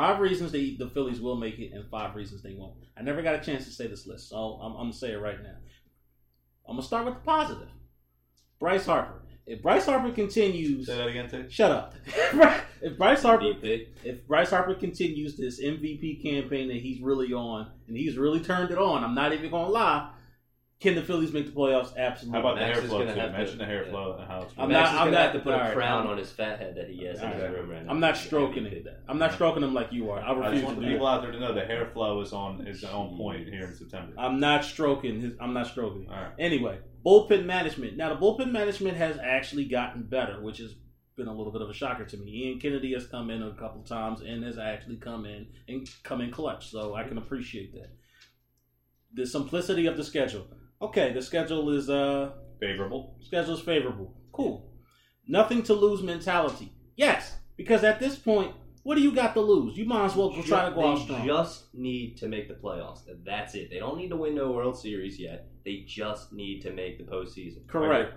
Five 0.00 0.20
reasons 0.20 0.50
they, 0.50 0.76
the 0.78 0.88
Phillies 0.88 1.20
will 1.20 1.36
make 1.36 1.58
it, 1.58 1.72
and 1.74 1.84
five 1.90 2.16
reasons 2.16 2.42
they 2.42 2.54
won't. 2.54 2.72
I 2.96 3.02
never 3.02 3.20
got 3.20 3.34
a 3.34 3.38
chance 3.38 3.66
to 3.66 3.70
say 3.70 3.86
this 3.86 4.06
list, 4.06 4.30
so 4.30 4.58
I'm, 4.62 4.72
I'm 4.72 4.78
gonna 4.78 4.92
say 4.94 5.12
it 5.12 5.20
right 5.20 5.36
now. 5.42 5.56
I'm 6.66 6.76
gonna 6.76 6.86
start 6.86 7.04
with 7.04 7.16
the 7.16 7.20
positive. 7.20 7.68
Bryce 8.58 8.86
Harper. 8.86 9.20
If 9.46 9.60
Bryce 9.60 9.84
Harper 9.84 10.10
continues, 10.10 10.86
say 10.86 10.96
that 10.96 11.06
again, 11.06 11.28
T. 11.28 11.50
shut 11.50 11.70
up. 11.70 11.94
if 12.80 12.96
Bryce 12.96 13.22
Harper, 13.22 13.44
MVP. 13.44 13.88
if 14.02 14.26
Bryce 14.26 14.48
Harper 14.48 14.74
continues 14.74 15.36
this 15.36 15.62
MVP 15.62 16.22
campaign 16.22 16.68
that 16.68 16.78
he's 16.78 17.02
really 17.02 17.34
on, 17.34 17.70
and 17.86 17.94
he's 17.94 18.16
really 18.16 18.40
turned 18.40 18.70
it 18.70 18.78
on, 18.78 19.04
I'm 19.04 19.14
not 19.14 19.34
even 19.34 19.50
gonna 19.50 19.68
lie. 19.68 20.12
Can 20.80 20.94
the 20.94 21.02
Phillies 21.02 21.30
make 21.30 21.44
the 21.44 21.52
playoffs? 21.52 21.94
Absolutely. 21.94 22.40
How 22.40 22.46
about 22.48 22.58
the 22.58 22.64
hair 22.64 22.78
is 22.82 22.88
flow 22.88 23.00
gonna 23.00 23.12
too? 23.12 23.20
have 23.20 23.32
to- 23.32 23.36
Mention 23.38 23.58
the 23.58 23.66
hair 23.66 23.84
yeah. 23.84 23.90
flow 23.90 24.16
and 24.18 24.26
how 24.26 24.40
it's. 24.42 24.54
I'm 24.56 24.70
Max 24.70 24.72
not- 24.72 24.94
is 24.94 25.00
I'm 25.00 25.06
gonna 25.06 25.10
not- 25.10 25.20
have 25.20 25.32
to 25.34 25.38
put 25.40 25.52
all 25.52 25.60
a 25.60 25.62
right, 25.64 25.74
crown 25.74 25.98
I'm- 26.00 26.06
on 26.08 26.16
his 26.18 26.32
fat 26.32 26.58
head 26.58 26.74
that 26.76 26.88
he 26.88 27.04
has 27.04 27.18
in 27.20 27.26
All 27.26 27.32
his 27.34 27.42
right. 27.42 27.52
room 27.52 27.68
right 27.70 27.84
now. 27.84 27.90
I'm 27.92 28.00
not 28.00 28.16
stroking 28.16 28.64
it. 28.64 28.86
I'm 29.06 29.18
not 29.18 29.32
stroking 29.34 29.62
him 29.62 29.74
like 29.74 29.92
you 29.92 30.10
are. 30.10 30.20
I 30.20 30.32
I 30.32 30.32
refuse 30.32 30.50
just 30.52 30.60
to 30.60 30.64
want 30.66 30.76
the 30.80 30.86
do 30.86 30.92
people 30.92 31.06
that. 31.06 31.12
out 31.12 31.22
there 31.22 31.32
to 31.32 31.38
know 31.40 31.52
the 31.52 31.64
hair 31.66 31.86
flow 31.92 32.20
is 32.22 32.32
on 32.32 32.66
is 32.66 32.82
on 32.82 33.14
point 33.18 33.46
here 33.48 33.66
in 33.66 33.74
September. 33.74 34.14
I'm 34.16 34.40
not 34.40 34.64
stroking 34.64 35.20
his. 35.20 35.34
I'm 35.38 35.52
not 35.52 35.66
stroking. 35.66 36.04
him. 36.06 36.12
All 36.12 36.16
right. 36.16 36.32
Anyway, 36.38 36.78
bullpen 37.04 37.44
management. 37.44 37.98
Now 37.98 38.14
the 38.14 38.18
bullpen 38.18 38.50
management 38.50 38.96
has 38.96 39.18
actually 39.18 39.66
gotten 39.66 40.04
better, 40.04 40.40
which 40.40 40.60
is 40.60 40.76
been 41.14 41.28
a 41.28 41.34
little 41.36 41.52
bit 41.52 41.60
of 41.60 41.68
a 41.68 41.74
shocker 41.74 42.06
to 42.06 42.16
me. 42.16 42.46
Ian 42.46 42.58
Kennedy 42.58 42.94
has 42.94 43.06
come 43.06 43.28
in 43.28 43.42
a 43.42 43.52
couple 43.52 43.82
times 43.82 44.22
and 44.22 44.42
has 44.44 44.56
actually 44.56 44.96
come 44.96 45.26
in 45.26 45.46
and 45.68 45.86
come 46.04 46.22
in 46.22 46.30
clutch, 46.30 46.70
so 46.70 46.94
I 46.94 47.04
can 47.04 47.18
appreciate 47.18 47.74
that. 47.74 47.90
The 49.12 49.26
simplicity 49.26 49.84
of 49.86 49.98
the 49.98 50.04
schedule. 50.04 50.46
Okay, 50.82 51.12
the 51.12 51.22
schedule 51.22 51.70
is 51.70 51.90
uh 51.90 52.32
Favorable. 52.60 53.16
schedule 53.20 53.54
is 53.54 53.60
favorable. 53.60 54.14
Cool. 54.32 54.72
Nothing 55.26 55.62
to 55.64 55.74
lose 55.74 56.02
mentality. 56.02 56.72
Yes, 56.96 57.36
because 57.56 57.84
at 57.84 58.00
this 58.00 58.16
point, 58.16 58.54
what 58.82 58.96
do 58.96 59.02
you 59.02 59.12
got 59.12 59.34
to 59.34 59.40
lose? 59.40 59.76
You 59.76 59.84
might 59.84 60.06
as 60.06 60.16
well 60.16 60.30
go 60.30 60.42
try 60.42 60.68
to 60.68 60.74
go 60.74 60.92
out 60.92 61.08
they 61.08 61.26
just 61.26 61.74
need 61.74 62.16
to 62.18 62.28
make 62.28 62.48
the 62.48 62.54
playoffs. 62.54 63.00
That's 63.24 63.54
it. 63.54 63.70
They 63.70 63.78
don't 63.78 63.98
need 63.98 64.08
to 64.08 64.16
win 64.16 64.34
no 64.34 64.50
World 64.52 64.78
Series 64.78 65.18
yet. 65.20 65.48
They 65.64 65.84
just 65.86 66.32
need 66.32 66.62
to 66.62 66.72
make 66.72 66.98
the 66.98 67.04
postseason. 67.04 67.66
Correct. 67.66 68.14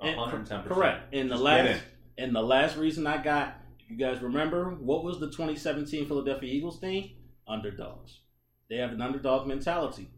And- 0.00 0.16
110%. 0.18 0.66
Correct. 0.66 1.12
And 1.12 1.30
the 1.30 1.34
Just 1.34 1.42
last 1.44 1.82
and 2.16 2.34
the 2.34 2.42
last 2.42 2.76
reason 2.76 3.06
I 3.06 3.22
got, 3.22 3.60
you 3.88 3.96
guys 3.96 4.20
remember, 4.20 4.70
what 4.80 5.04
was 5.04 5.20
the 5.20 5.26
2017 5.26 6.06
Philadelphia 6.06 6.52
Eagles 6.52 6.80
thing? 6.80 7.16
Underdogs. 7.46 8.20
They 8.68 8.76
have 8.76 8.92
an 8.92 9.00
underdog 9.00 9.46
mentality. 9.46 10.08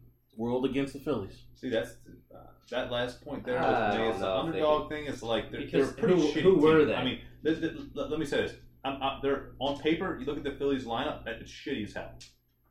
World 0.41 0.65
against 0.65 0.93
the 0.93 0.99
Phillies. 0.99 1.43
See, 1.53 1.69
that's 1.69 1.91
uh, 2.33 2.37
that 2.71 2.91
last 2.91 3.23
point 3.23 3.45
there. 3.45 3.59
I 3.59 3.89
with 3.89 3.99
me 3.99 4.03
don't 4.05 4.15
is 4.15 4.19
the 4.19 4.25
they 4.25 4.31
underdog 4.31 4.89
thing 4.89 5.05
is 5.05 5.21
like 5.21 5.51
they're, 5.51 5.67
they're 5.67 5.83
a 5.83 5.93
pretty 5.93 6.15
who- 6.15 6.27
shitty 6.27 6.41
who 6.41 6.55
were 6.57 6.79
team. 6.79 6.87
they? 6.87 6.95
I 6.95 7.03
mean, 7.05 7.19
th- 7.45 7.59
th- 7.59 7.73
let, 7.93 8.09
let 8.09 8.19
me 8.19 8.25
say 8.25 8.41
this: 8.41 8.53
I'm, 8.83 9.01
i 9.03 9.19
they're 9.21 9.51
on 9.59 9.77
paper. 9.79 10.17
You 10.19 10.25
look 10.25 10.37
at 10.37 10.43
the 10.43 10.51
Phillies 10.51 10.85
lineup; 10.85 11.27
it's 11.27 11.51
shitty 11.51 11.85
as 11.85 11.93
hell. 11.93 12.11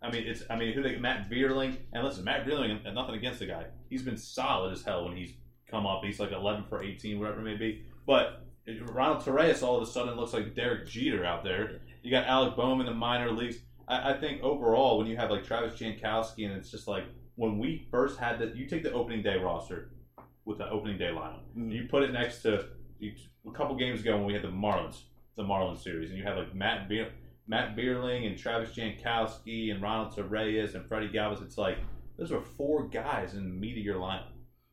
I 0.03 0.11
mean, 0.11 0.25
it's 0.27 0.43
I 0.51 0.57
mean, 0.57 0.73
who 0.73 0.83
they 0.83 0.97
Matt 0.97 1.31
Vierling 1.31 1.77
and 1.93 2.05
listen, 2.05 2.25
Matt 2.25 2.45
Vierling, 2.45 2.85
and 2.85 2.95
nothing 2.95 3.15
against 3.15 3.39
the 3.39 3.47
guy. 3.47 3.67
He's 3.89 4.03
been 4.03 4.17
solid 4.17 4.73
as 4.73 4.83
hell 4.83 5.05
when 5.05 5.17
he's 5.17 5.33
come 5.71 5.87
up. 5.87 6.03
He's 6.03 6.19
like 6.19 6.33
11 6.33 6.65
for 6.69 6.83
18, 6.83 7.21
whatever 7.21 7.41
it 7.41 7.45
may 7.45 7.57
be. 7.57 7.85
But 8.07 8.43
Ronald 8.93 9.23
Torreyes 9.23 9.63
all 9.63 9.77
of 9.77 9.83
a 9.83 9.87
sudden 9.87 10.17
looks 10.17 10.33
like 10.33 10.55
Derek 10.55 10.89
Jeter 10.89 11.25
out 11.25 11.45
there. 11.45 11.81
You 12.03 12.11
got 12.11 12.27
Alec 12.27 12.57
Bohm 12.57 12.81
in 12.81 12.87
the 12.87 12.95
minor 12.95 13.31
leagues. 13.31 13.59
I, 13.87 14.13
I 14.13 14.19
think 14.19 14.43
overall, 14.43 14.99
when 14.99 15.07
you 15.07 15.17
have 15.17 15.31
like 15.31 15.45
Travis 15.45 15.79
Jankowski, 15.79 16.47
and 16.47 16.55
it's 16.55 16.71
just 16.71 16.89
like 16.89 17.05
when 17.41 17.59
we 17.59 17.87
first 17.91 18.19
had 18.21 18.39
that, 18.39 18.55
you 18.55 18.67
take 18.67 18.83
the 18.83 18.93
opening 18.93 19.23
day 19.23 19.39
roster 19.39 19.93
with 20.45 20.59
the 20.59 20.69
opening 20.69 20.99
day 20.99 21.07
lineup, 21.07 21.41
and 21.57 21.73
you 21.73 21.87
put 21.89 22.03
it 22.03 22.13
next 22.13 22.43
to 22.43 22.67
you, 22.99 23.13
a 23.49 23.51
couple 23.53 23.75
games 23.77 24.03
ago 24.03 24.15
when 24.19 24.27
we 24.27 24.35
had 24.35 24.43
the 24.43 24.49
Marlins, 24.49 25.05
the 25.39 25.43
Marlins 25.43 25.83
series, 25.83 26.11
and 26.11 26.19
you 26.19 26.25
had 26.25 26.37
like 26.37 26.55
Matt 26.55 26.87
Beer, 26.87 27.09
Matt 27.49 27.75
Beerling 27.75 28.27
and 28.27 28.37
Travis 28.37 28.77
Jankowski 28.77 29.73
and 29.73 29.81
Ronald 29.81 30.15
Torreyes 30.15 30.75
and 30.75 30.87
Freddie 30.87 31.09
Galvis. 31.09 31.43
It's 31.43 31.57
like 31.57 31.79
those 32.19 32.31
are 32.31 32.43
four 32.43 32.89
guys 32.89 33.33
in 33.33 33.45
the 33.45 33.55
meat 33.55 33.79
of 33.79 33.85
your 33.85 33.97
lineup. 33.97 34.33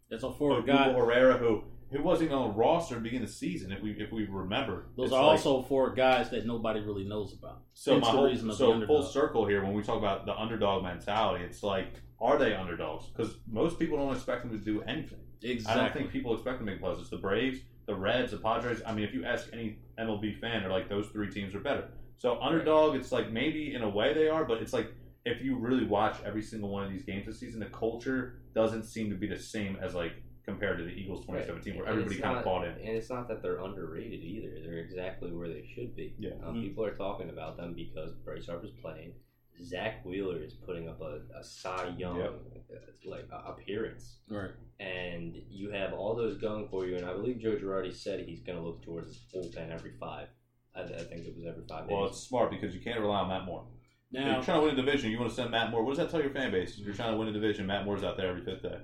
That's 0.09 0.23
a 0.23 0.33
four 0.33 0.55
Hugo 0.57 0.73
guy. 0.73 0.91
Herrera, 0.91 1.37
who 1.37 1.63
who 1.89 2.03
wasn't 2.03 2.33
on 2.33 2.49
the 2.49 2.53
roster 2.53 2.95
to 2.95 3.01
begin 3.01 3.21
the 3.21 3.29
season, 3.29 3.71
if 3.71 3.81
we 3.81 3.91
if 3.91 4.11
we 4.11 4.25
remember. 4.25 4.87
Those 4.97 5.13
are 5.13 5.23
like- 5.23 5.31
also 5.37 5.61
four 5.63 5.91
guys 5.91 6.31
that 6.31 6.45
nobody 6.45 6.81
really 6.81 7.05
knows 7.05 7.31
about. 7.33 7.61
so 7.73 7.93
Hence 7.93 8.05
my 8.07 8.11
the 8.11 8.17
whole, 8.17 8.25
of 8.27 8.41
the 8.43 8.53
so 8.53 8.85
full 8.85 9.03
circle 9.03 9.45
here 9.45 9.63
when 9.63 9.73
we 9.73 9.83
talk 9.83 9.97
about 9.97 10.25
the 10.25 10.35
underdog 10.35 10.83
mentality, 10.83 11.45
it's 11.45 11.63
like, 11.63 11.93
are 12.19 12.37
they 12.37 12.53
underdogs? 12.53 13.05
Because 13.07 13.35
most 13.47 13.77
people 13.79 13.97
don't 13.97 14.13
expect 14.15 14.43
them 14.43 14.51
to 14.57 14.63
do 14.63 14.81
anything. 14.83 15.19
Exactly. 15.43 15.81
I 15.81 15.83
don't 15.85 15.93
think 15.93 16.11
people 16.11 16.33
expect 16.33 16.57
them 16.59 16.67
to 16.67 16.73
make 16.73 16.81
playoffs. 16.81 16.99
It's 16.99 17.09
the 17.09 17.17
Braves, 17.17 17.59
the 17.85 17.95
Reds, 17.95 18.31
the 18.31 18.37
Padres. 18.37 18.81
I 18.85 18.93
mean, 18.93 19.05
if 19.05 19.13
you 19.13 19.23
ask 19.25 19.47
any 19.53 19.77
MLB 19.99 20.39
fan, 20.39 20.61
they're 20.63 20.71
like 20.71 20.89
those 20.89 21.07
three 21.09 21.29
teams 21.29 21.53
are 21.55 21.59
better. 21.59 21.89
So 22.17 22.39
underdog, 22.41 22.95
it's 22.95 23.11
like 23.11 23.31
maybe 23.31 23.75
in 23.75 23.83
a 23.83 23.89
way 23.89 24.13
they 24.13 24.27
are, 24.29 24.43
but 24.45 24.57
it's 24.61 24.73
like 24.73 24.91
if 25.25 25.41
you 25.43 25.57
really 25.57 25.85
watch 25.85 26.15
every 26.25 26.41
single 26.41 26.69
one 26.69 26.83
of 26.83 26.89
these 26.91 27.03
games 27.03 27.25
this 27.27 27.39
season, 27.39 27.59
the 27.59 27.67
culture 27.67 28.39
doesn't 28.55 28.83
seem 28.83 29.09
to 29.11 29.15
be 29.15 29.27
the 29.27 29.37
same 29.37 29.77
as 29.81 29.93
like 29.93 30.13
compared 30.43 30.77
to 30.79 30.83
the 30.85 30.91
Eagles 30.91 31.19
2017, 31.25 31.75
where 31.77 31.85
everybody 31.87 32.15
kind 32.15 32.29
of 32.31 32.35
not- 32.37 32.45
bought 32.45 32.65
in. 32.65 32.71
And 32.71 32.95
it's 32.97 33.09
not 33.09 33.27
that 33.27 33.43
they're 33.43 33.59
underrated 33.59 34.23
either. 34.23 34.57
They're 34.63 34.79
exactly 34.79 35.31
where 35.31 35.49
they 35.49 35.65
should 35.75 35.93
be. 35.95 36.15
Yeah. 36.17 36.31
Um, 36.43 36.55
Mhm. 36.55 36.61
People 36.63 36.85
are 36.85 36.95
talking 36.95 37.29
about 37.29 37.57
them 37.57 37.73
because 37.75 38.13
Bryce 38.25 38.47
Harper's 38.47 38.71
playing. 38.81 39.13
Zack 39.61 40.05
Wheeler 40.05 40.41
is 40.41 40.53
putting 40.53 40.87
up 40.87 41.01
a, 41.01 41.19
a 41.37 41.43
Cy 41.43 41.93
Young 41.97 42.17
Yep. 42.19 42.33
uh, 42.71 43.09
like 43.09 43.27
uh, 43.31 43.51
appearance, 43.51 44.17
Right. 44.29 44.51
and 44.79 45.35
you 45.49 45.71
have 45.71 45.93
all 45.93 46.15
those 46.15 46.37
going 46.37 46.67
for 46.69 46.85
you. 46.85 46.95
And 46.95 47.05
I 47.05 47.13
believe 47.13 47.39
Joe 47.39 47.55
Girardi 47.55 47.93
said 47.95 48.19
he's 48.21 48.41
going 48.41 48.57
to 48.57 48.63
look 48.63 48.81
towards 48.83 49.07
his 49.07 49.19
bullpen 49.33 49.71
every 49.73 49.93
five. 49.99 50.27
I, 50.75 50.81
I 50.81 50.85
think 51.03 51.25
it 51.25 51.35
was 51.35 51.45
every 51.47 51.63
five 51.67 51.85
Well, 51.89 52.03
days. 52.03 52.11
it's 52.17 52.27
smart 52.27 52.51
because 52.51 52.73
you 52.75 52.81
can't 52.81 52.99
rely 52.99 53.19
on 53.21 53.29
Matt 53.29 53.45
Moore. 53.45 53.65
If 54.11 54.19
Now, 54.23 54.35
you're 54.35 54.43
trying 54.43 54.59
to 54.61 54.67
win 54.67 54.73
a 54.73 54.75
division, 54.85 55.11
you 55.11 55.17
want 55.19 55.29
to 55.31 55.35
send 55.35 55.51
Matt 55.51 55.71
Moore. 55.71 55.83
What 55.83 55.95
does 55.95 55.97
that 56.05 56.09
tell 56.11 56.21
your 56.21 56.29
fan 56.31 56.51
base? 56.51 56.77
If 56.77 56.85
you're 56.85 56.93
trying 56.95 57.11
to 57.13 57.17
win 57.17 57.27
a 57.27 57.33
division, 57.33 57.65
Matt 57.65 57.83
Moore's 57.83 58.03
out 58.03 58.15
there 58.17 58.27
every 58.29 58.43
fifth 58.43 58.61
day. 58.61 58.77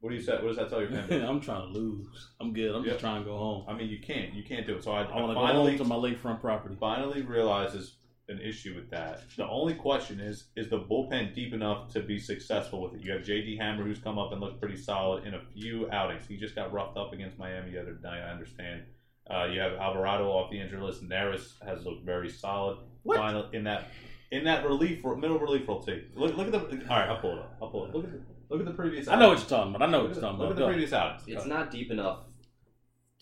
What 0.00 0.10
do 0.10 0.16
you 0.16 0.20
say? 0.22 0.32
What 0.34 0.48
does 0.48 0.56
that 0.56 0.68
tell 0.68 0.80
your 0.80 0.90
fan 0.90 1.08
base? 1.08 1.22
I'm 1.26 1.40
trying 1.40 1.72
to 1.72 1.78
lose. 1.78 2.30
I'm 2.40 2.52
good. 2.52 2.74
I'm 2.74 2.82
Yep. 2.82 2.92
just 2.94 3.00
trying 3.00 3.22
to 3.22 3.24
go 3.24 3.36
home. 3.38 3.64
I 3.68 3.72
mean, 3.74 3.88
you 3.88 4.00
can't. 4.00 4.34
You 4.34 4.42
can't 4.42 4.66
do 4.66 4.74
it. 4.74 4.82
So 4.82 4.90
I, 4.90 5.02
I 5.04 5.20
want 5.20 5.30
to 5.30 5.34
go 5.34 5.40
finally, 5.40 5.76
home 5.76 5.78
to 5.78 5.84
my 5.84 5.94
lakefront 5.94 6.40
property. 6.40 6.76
finally 6.80 7.22
realizes 7.22 7.94
an 8.28 8.40
issue 8.40 8.74
with 8.74 8.90
that. 8.90 9.22
The 9.36 9.48
only 9.48 9.74
question 9.74 10.20
is: 10.20 10.46
Is 10.56 10.68
the 10.68 10.78
bullpen 10.78 11.34
deep 11.34 11.52
enough 11.52 11.92
to 11.92 12.00
be 12.00 12.18
successful 12.18 12.82
with 12.82 12.94
it? 12.94 13.04
You 13.04 13.12
have 13.12 13.24
J.D. 13.24 13.56
Hammer, 13.56 13.84
who's 13.84 13.98
come 13.98 14.18
up 14.18 14.32
and 14.32 14.40
looked 14.40 14.60
pretty 14.60 14.76
solid 14.76 15.24
in 15.24 15.34
a 15.34 15.40
few 15.52 15.90
outings. 15.90 16.26
He 16.26 16.36
just 16.36 16.54
got 16.54 16.72
roughed 16.72 16.96
up 16.96 17.12
against 17.12 17.38
Miami 17.38 17.72
the 17.72 17.80
other 17.80 17.98
night. 18.02 18.20
I 18.20 18.30
understand. 18.30 18.82
Uh, 19.30 19.44
you 19.44 19.60
have 19.60 19.74
Alvarado 19.74 20.28
off 20.28 20.50
the 20.50 20.60
injury 20.60 20.80
list. 20.80 21.08
Neris 21.08 21.52
has 21.64 21.84
looked 21.84 22.04
very 22.04 22.28
solid. 22.28 22.78
What? 23.02 23.18
Final 23.18 23.50
in 23.50 23.64
that 23.64 23.88
in 24.32 24.44
that 24.44 24.64
relief 24.64 25.04
middle 25.04 25.38
relief 25.38 25.68
role 25.68 25.82
too. 25.82 26.04
Look, 26.14 26.36
look 26.36 26.46
at 26.46 26.52
the. 26.52 26.58
All 26.58 26.98
right, 26.98 27.08
I'll 27.08 27.20
pull 27.20 27.32
it 27.32 27.38
up. 27.38 27.56
I'll 27.60 27.68
pull 27.68 27.84
it. 27.86 27.94
Look 27.94 28.04
at 28.04 28.12
the, 28.12 28.20
look 28.48 28.60
at 28.60 28.66
the 28.66 28.72
previous. 28.72 29.06
I 29.06 29.18
know 29.18 29.28
what 29.28 29.38
you're 29.38 29.48
talking 29.48 29.74
about. 29.74 29.88
I 29.88 29.90
know 29.90 30.04
what 30.04 30.12
you're 30.12 30.20
talking 30.20 30.36
about. 30.36 30.48
Look 30.48 30.58
at 30.58 30.60
the 30.60 30.66
previous 30.66 30.92
outings. 30.92 31.22
It's 31.26 31.46
not 31.46 31.70
deep 31.70 31.90
enough 31.90 32.20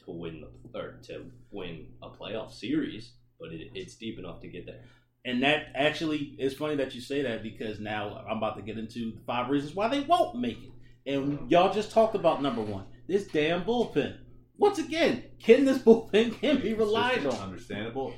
to 0.04 0.10
win 0.10 0.40
the 0.40 0.78
or 0.78 0.98
to 1.02 1.30
win 1.50 1.86
a 2.02 2.08
playoff 2.08 2.52
series, 2.52 3.12
but 3.40 3.52
it, 3.52 3.70
it's 3.74 3.94
deep 3.96 4.18
enough 4.18 4.40
to 4.42 4.48
get 4.48 4.66
there. 4.66 4.80
And 5.24 5.42
that 5.42 5.72
actually 5.74 6.34
is 6.38 6.54
funny 6.54 6.76
that 6.76 6.94
you 6.94 7.00
say 7.00 7.22
that 7.22 7.42
because 7.42 7.78
now 7.78 8.24
I'm 8.28 8.38
about 8.38 8.56
to 8.56 8.62
get 8.62 8.78
into 8.78 9.12
the 9.12 9.20
five 9.26 9.50
reasons 9.50 9.74
why 9.74 9.88
they 9.88 10.00
won't 10.00 10.40
make 10.40 10.58
it. 10.62 10.70
And 11.12 11.50
y'all 11.50 11.72
just 11.72 11.90
talked 11.90 12.14
about 12.14 12.42
number 12.42 12.62
one, 12.62 12.84
this 13.06 13.26
damn 13.26 13.64
bullpen. 13.64 14.18
Once 14.56 14.78
again, 14.78 15.24
can 15.42 15.64
this 15.64 15.78
bullpen 15.82 16.38
can 16.40 16.60
be 16.60 16.74
relied 16.74 17.26
on? 17.26 17.34
Understandable. 17.34 18.14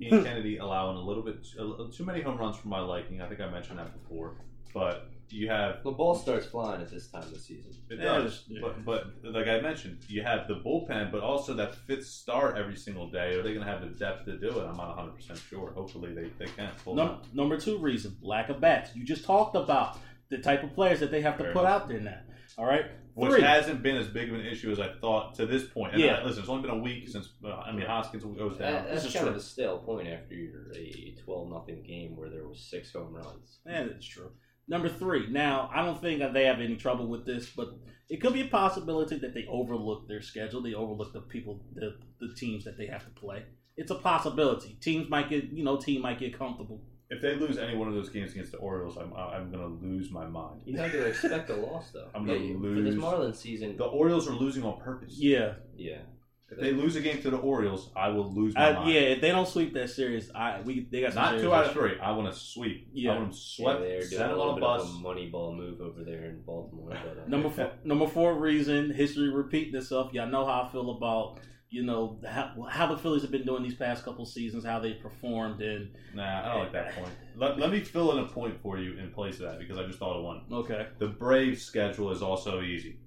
Ian 0.00 0.24
Kennedy 0.24 0.58
allowing 0.58 0.96
a 0.96 1.00
little 1.00 1.22
bit 1.22 1.46
a 1.58 1.64
little- 1.64 1.90
too 1.90 2.04
many 2.04 2.20
home 2.20 2.38
runs 2.38 2.56
for 2.56 2.68
my 2.68 2.80
liking. 2.80 3.20
I 3.20 3.28
think 3.28 3.40
I 3.40 3.50
mentioned 3.50 3.78
that 3.78 3.92
before. 4.02 4.36
But 4.72 5.08
you 5.32 5.48
have 5.48 5.82
The 5.82 5.90
ball 5.90 6.14
starts 6.14 6.46
flying 6.46 6.80
at 6.80 6.90
this 6.90 7.08
time 7.08 7.22
of 7.22 7.32
the 7.32 7.38
season. 7.38 7.72
it 7.88 7.96
does. 7.96 8.44
yeah. 8.48 8.60
But 8.62 8.84
but 8.84 9.06
like 9.24 9.46
I 9.48 9.60
mentioned, 9.60 9.98
you 10.08 10.22
have 10.22 10.48
the 10.48 10.54
bullpen, 10.56 11.10
but 11.12 11.20
also 11.20 11.54
that 11.54 11.74
fifth 11.74 12.06
star 12.06 12.56
every 12.56 12.76
single 12.76 13.08
day. 13.10 13.34
Are 13.34 13.42
they 13.42 13.52
going 13.54 13.64
to 13.66 13.70
have 13.72 13.80
the 13.82 13.88
depth 13.98 14.24
to 14.26 14.36
do 14.38 14.48
it? 14.48 14.64
I'm 14.66 14.76
not 14.76 14.88
100 14.96 15.12
percent 15.14 15.38
sure. 15.48 15.72
Hopefully 15.72 16.14
they, 16.14 16.30
they 16.38 16.50
can 16.52 16.70
pull 16.84 16.94
it 16.98 17.02
Num- 17.04 17.22
number 17.32 17.56
two 17.56 17.78
reason, 17.78 18.16
lack 18.22 18.48
of 18.48 18.60
bats. 18.60 18.94
You 18.94 19.04
just 19.04 19.24
talked 19.24 19.56
about 19.56 19.98
the 20.28 20.38
type 20.38 20.62
of 20.62 20.74
players 20.74 21.00
that 21.00 21.10
they 21.10 21.20
have 21.22 21.36
to 21.38 21.44
Fair 21.44 21.52
put 21.52 21.60
enough. 21.60 21.82
out 21.82 21.88
there 21.88 22.00
now. 22.00 22.18
All 22.58 22.66
right, 22.66 22.86
Which 23.14 23.40
hasn't 23.40 23.82
been 23.82 23.96
as 23.96 24.08
big 24.08 24.28
of 24.28 24.34
an 24.34 24.44
issue 24.44 24.70
as 24.72 24.80
I 24.80 24.92
thought 25.00 25.34
to 25.36 25.46
this 25.46 25.64
point. 25.64 25.92
And 25.94 26.02
Yeah. 26.02 26.14
I- 26.18 26.24
listen, 26.24 26.40
it's 26.40 26.48
only 26.48 26.62
been 26.68 26.76
a 26.78 26.82
week 26.82 27.08
since 27.08 27.28
uh, 27.44 27.54
I 27.54 27.72
mean 27.72 27.86
Hoskins 27.86 28.24
goes 28.24 28.58
down. 28.58 28.72
That, 28.72 28.84
This 28.90 29.02
that's 29.02 29.06
is 29.06 29.12
kind 29.14 29.24
true. 29.26 29.30
of 29.30 29.36
a 29.36 29.40
stale 29.40 29.78
point 29.78 30.08
after 30.08 30.34
you're 30.34 30.70
a 30.74 31.14
12 31.24 31.48
nothing 31.48 31.82
game 31.82 32.16
where 32.16 32.28
there 32.28 32.46
was 32.46 32.60
six 32.60 32.92
home 32.92 33.14
runs. 33.14 33.60
Yeah, 33.66 33.84
that's 33.84 34.04
true. 34.06 34.30
Number 34.70 34.88
three. 34.88 35.26
Now, 35.28 35.68
I 35.74 35.84
don't 35.84 36.00
think 36.00 36.20
that 36.20 36.32
they 36.32 36.44
have 36.44 36.60
any 36.60 36.76
trouble 36.76 37.08
with 37.08 37.26
this, 37.26 37.50
but 37.50 37.68
it 38.08 38.20
could 38.22 38.32
be 38.32 38.42
a 38.42 38.46
possibility 38.46 39.18
that 39.18 39.34
they 39.34 39.44
overlook 39.50 40.06
their 40.08 40.22
schedule. 40.22 40.62
They 40.62 40.74
overlook 40.74 41.12
the 41.12 41.20
people, 41.20 41.60
the 41.74 41.96
the 42.20 42.32
teams 42.34 42.64
that 42.64 42.78
they 42.78 42.86
have 42.86 43.04
to 43.04 43.10
play. 43.10 43.42
It's 43.76 43.90
a 43.90 43.96
possibility. 43.96 44.78
Teams 44.80 45.10
might 45.10 45.28
get, 45.28 45.44
you 45.52 45.64
know, 45.64 45.76
team 45.76 46.02
might 46.02 46.18
get 46.20 46.38
comfortable. 46.38 46.80
If 47.08 47.20
they 47.20 47.34
lose 47.34 47.58
any 47.58 47.76
one 47.76 47.88
of 47.88 47.94
those 47.94 48.08
games 48.10 48.30
against 48.32 48.52
the 48.52 48.58
Orioles, 48.58 48.96
I'm 48.96 49.12
I'm 49.14 49.50
going 49.50 49.64
to 49.80 49.84
lose 49.84 50.12
my 50.12 50.26
mind. 50.26 50.60
You 50.64 50.76
have 50.78 50.92
to 50.92 51.04
expect 51.06 51.50
a 51.50 51.56
loss, 51.56 51.90
though. 51.90 52.08
I'm 52.14 52.24
gonna 52.24 52.38
Yeah, 52.38 52.44
you- 52.44 52.60
For 52.76 52.80
this 52.82 52.94
lose. 52.94 53.04
Marlins 53.04 53.36
season, 53.36 53.76
The 53.76 53.84
Orioles 53.84 54.28
are 54.28 54.34
losing 54.44 54.62
on 54.62 54.78
purpose. 54.80 55.14
Yeah, 55.18 55.54
yeah. 55.76 56.02
If 56.50 56.58
they 56.58 56.72
lose 56.72 56.96
a 56.96 57.00
game 57.00 57.22
to 57.22 57.30
the 57.30 57.36
Orioles, 57.36 57.90
I 57.96 58.08
will 58.08 58.32
lose 58.32 58.54
my 58.54 58.70
I, 58.70 58.72
mind. 58.72 58.90
yeah. 58.92 59.00
If 59.00 59.20
they 59.20 59.28
don't 59.30 59.46
sweep 59.46 59.72
that 59.74 59.90
series, 59.90 60.30
I 60.34 60.60
we 60.62 60.88
they 60.90 61.00
got 61.02 61.14
Not 61.14 61.38
two 61.38 61.54
out 61.54 61.66
of 61.66 61.72
three. 61.72 61.98
I 62.00 62.10
want 62.12 62.32
to 62.32 62.38
sweep. 62.38 62.88
Yeah. 62.92 63.12
I 63.12 63.18
want 63.18 63.30
them 63.30 63.32
Yeah, 63.38 63.64
swept. 63.64 63.80
they're 63.80 63.98
doing 64.00 64.10
send 64.10 64.32
a 64.32 64.36
little 64.36 64.54
bit 64.54 64.60
bus. 64.62 64.82
of 64.82 64.88
a 64.90 64.92
money 64.98 65.28
ball 65.28 65.54
move 65.54 65.80
over 65.80 66.02
there 66.04 66.24
in 66.24 66.42
Baltimore. 66.42 66.88
But, 66.90 67.22
uh, 67.24 67.28
Number 67.28 67.50
four, 67.50 67.70
number 67.84 68.08
four 68.08 68.34
reason 68.38 68.92
history 68.92 69.28
repeating 69.30 69.74
itself. 69.76 70.12
Y'all 70.12 70.26
know 70.28 70.44
how 70.44 70.62
I 70.68 70.72
feel 70.72 70.90
about 70.90 71.38
you 71.72 71.84
know 71.84 72.18
how, 72.28 72.66
how 72.68 72.86
the 72.88 72.96
Phillies 72.98 73.22
have 73.22 73.30
been 73.30 73.46
doing 73.46 73.62
these 73.62 73.76
past 73.76 74.04
couple 74.04 74.26
seasons, 74.26 74.64
how 74.64 74.80
they 74.80 74.94
performed, 74.94 75.62
and 75.62 75.90
Nah, 76.16 76.40
I 76.44 76.48
don't 76.54 76.58
like 76.64 76.72
that 76.72 76.96
point. 76.96 77.12
Let, 77.36 77.60
let 77.60 77.70
me 77.70 77.78
fill 77.78 78.10
in 78.10 78.24
a 78.24 78.26
point 78.26 78.60
for 78.60 78.76
you 78.76 78.98
in 78.98 79.12
place 79.12 79.36
of 79.36 79.42
that 79.42 79.60
because 79.60 79.78
I 79.78 79.84
just 79.86 80.00
thought 80.00 80.16
of 80.16 80.24
one. 80.24 80.42
okay, 80.50 80.88
The 80.98 81.06
Braves 81.06 81.62
schedule 81.62 82.10
is 82.10 82.22
also 82.22 82.60
easy. 82.60 82.98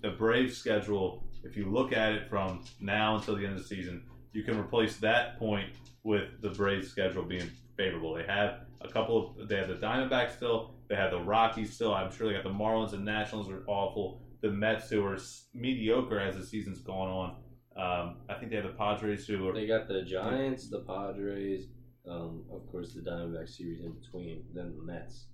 The 0.00 0.10
Braves 0.10 0.56
schedule, 0.56 1.24
if 1.44 1.56
you 1.56 1.70
look 1.70 1.92
at 1.92 2.12
it 2.12 2.28
from 2.28 2.64
now 2.80 3.16
until 3.16 3.36
the 3.36 3.44
end 3.44 3.54
of 3.54 3.62
the 3.62 3.68
season, 3.68 4.02
you 4.32 4.42
can 4.42 4.58
replace 4.58 4.96
that 4.98 5.38
point 5.38 5.70
with 6.04 6.40
the 6.40 6.50
Braves 6.50 6.88
schedule 6.88 7.22
being 7.22 7.50
favorable. 7.76 8.14
They 8.14 8.24
have 8.24 8.60
a 8.80 8.88
couple 8.88 9.36
of, 9.38 9.48
they 9.48 9.56
have 9.56 9.68
the 9.68 9.74
Diamondbacks 9.74 10.36
still, 10.36 10.74
they 10.88 10.96
have 10.96 11.10
the 11.10 11.20
Rockies 11.20 11.72
still. 11.72 11.94
I'm 11.94 12.10
sure 12.10 12.28
they 12.28 12.34
got 12.34 12.44
the 12.44 12.50
Marlins 12.50 12.92
and 12.92 13.04
Nationals 13.04 13.50
are 13.50 13.62
awful. 13.66 14.20
The 14.40 14.50
Mets, 14.50 14.90
who 14.90 15.04
are 15.04 15.18
mediocre 15.54 16.18
as 16.18 16.36
the 16.36 16.44
season's 16.44 16.80
gone 16.80 17.08
on. 17.08 17.36
Um, 17.76 18.16
I 18.28 18.34
think 18.34 18.50
they 18.50 18.56
have 18.56 18.66
the 18.66 18.72
Padres 18.72 19.26
who 19.26 19.48
are 19.48 19.54
They 19.54 19.66
got 19.66 19.88
the 19.88 20.02
Giants, 20.02 20.68
the 20.68 20.80
Padres, 20.80 21.68
um, 22.08 22.44
of 22.52 22.66
course 22.70 22.92
the 22.92 23.00
Diamondback 23.00 23.48
series 23.48 23.80
in 23.80 23.92
between, 23.92 24.42
then 24.52 24.74
the 24.76 24.82
Mets 24.82 25.26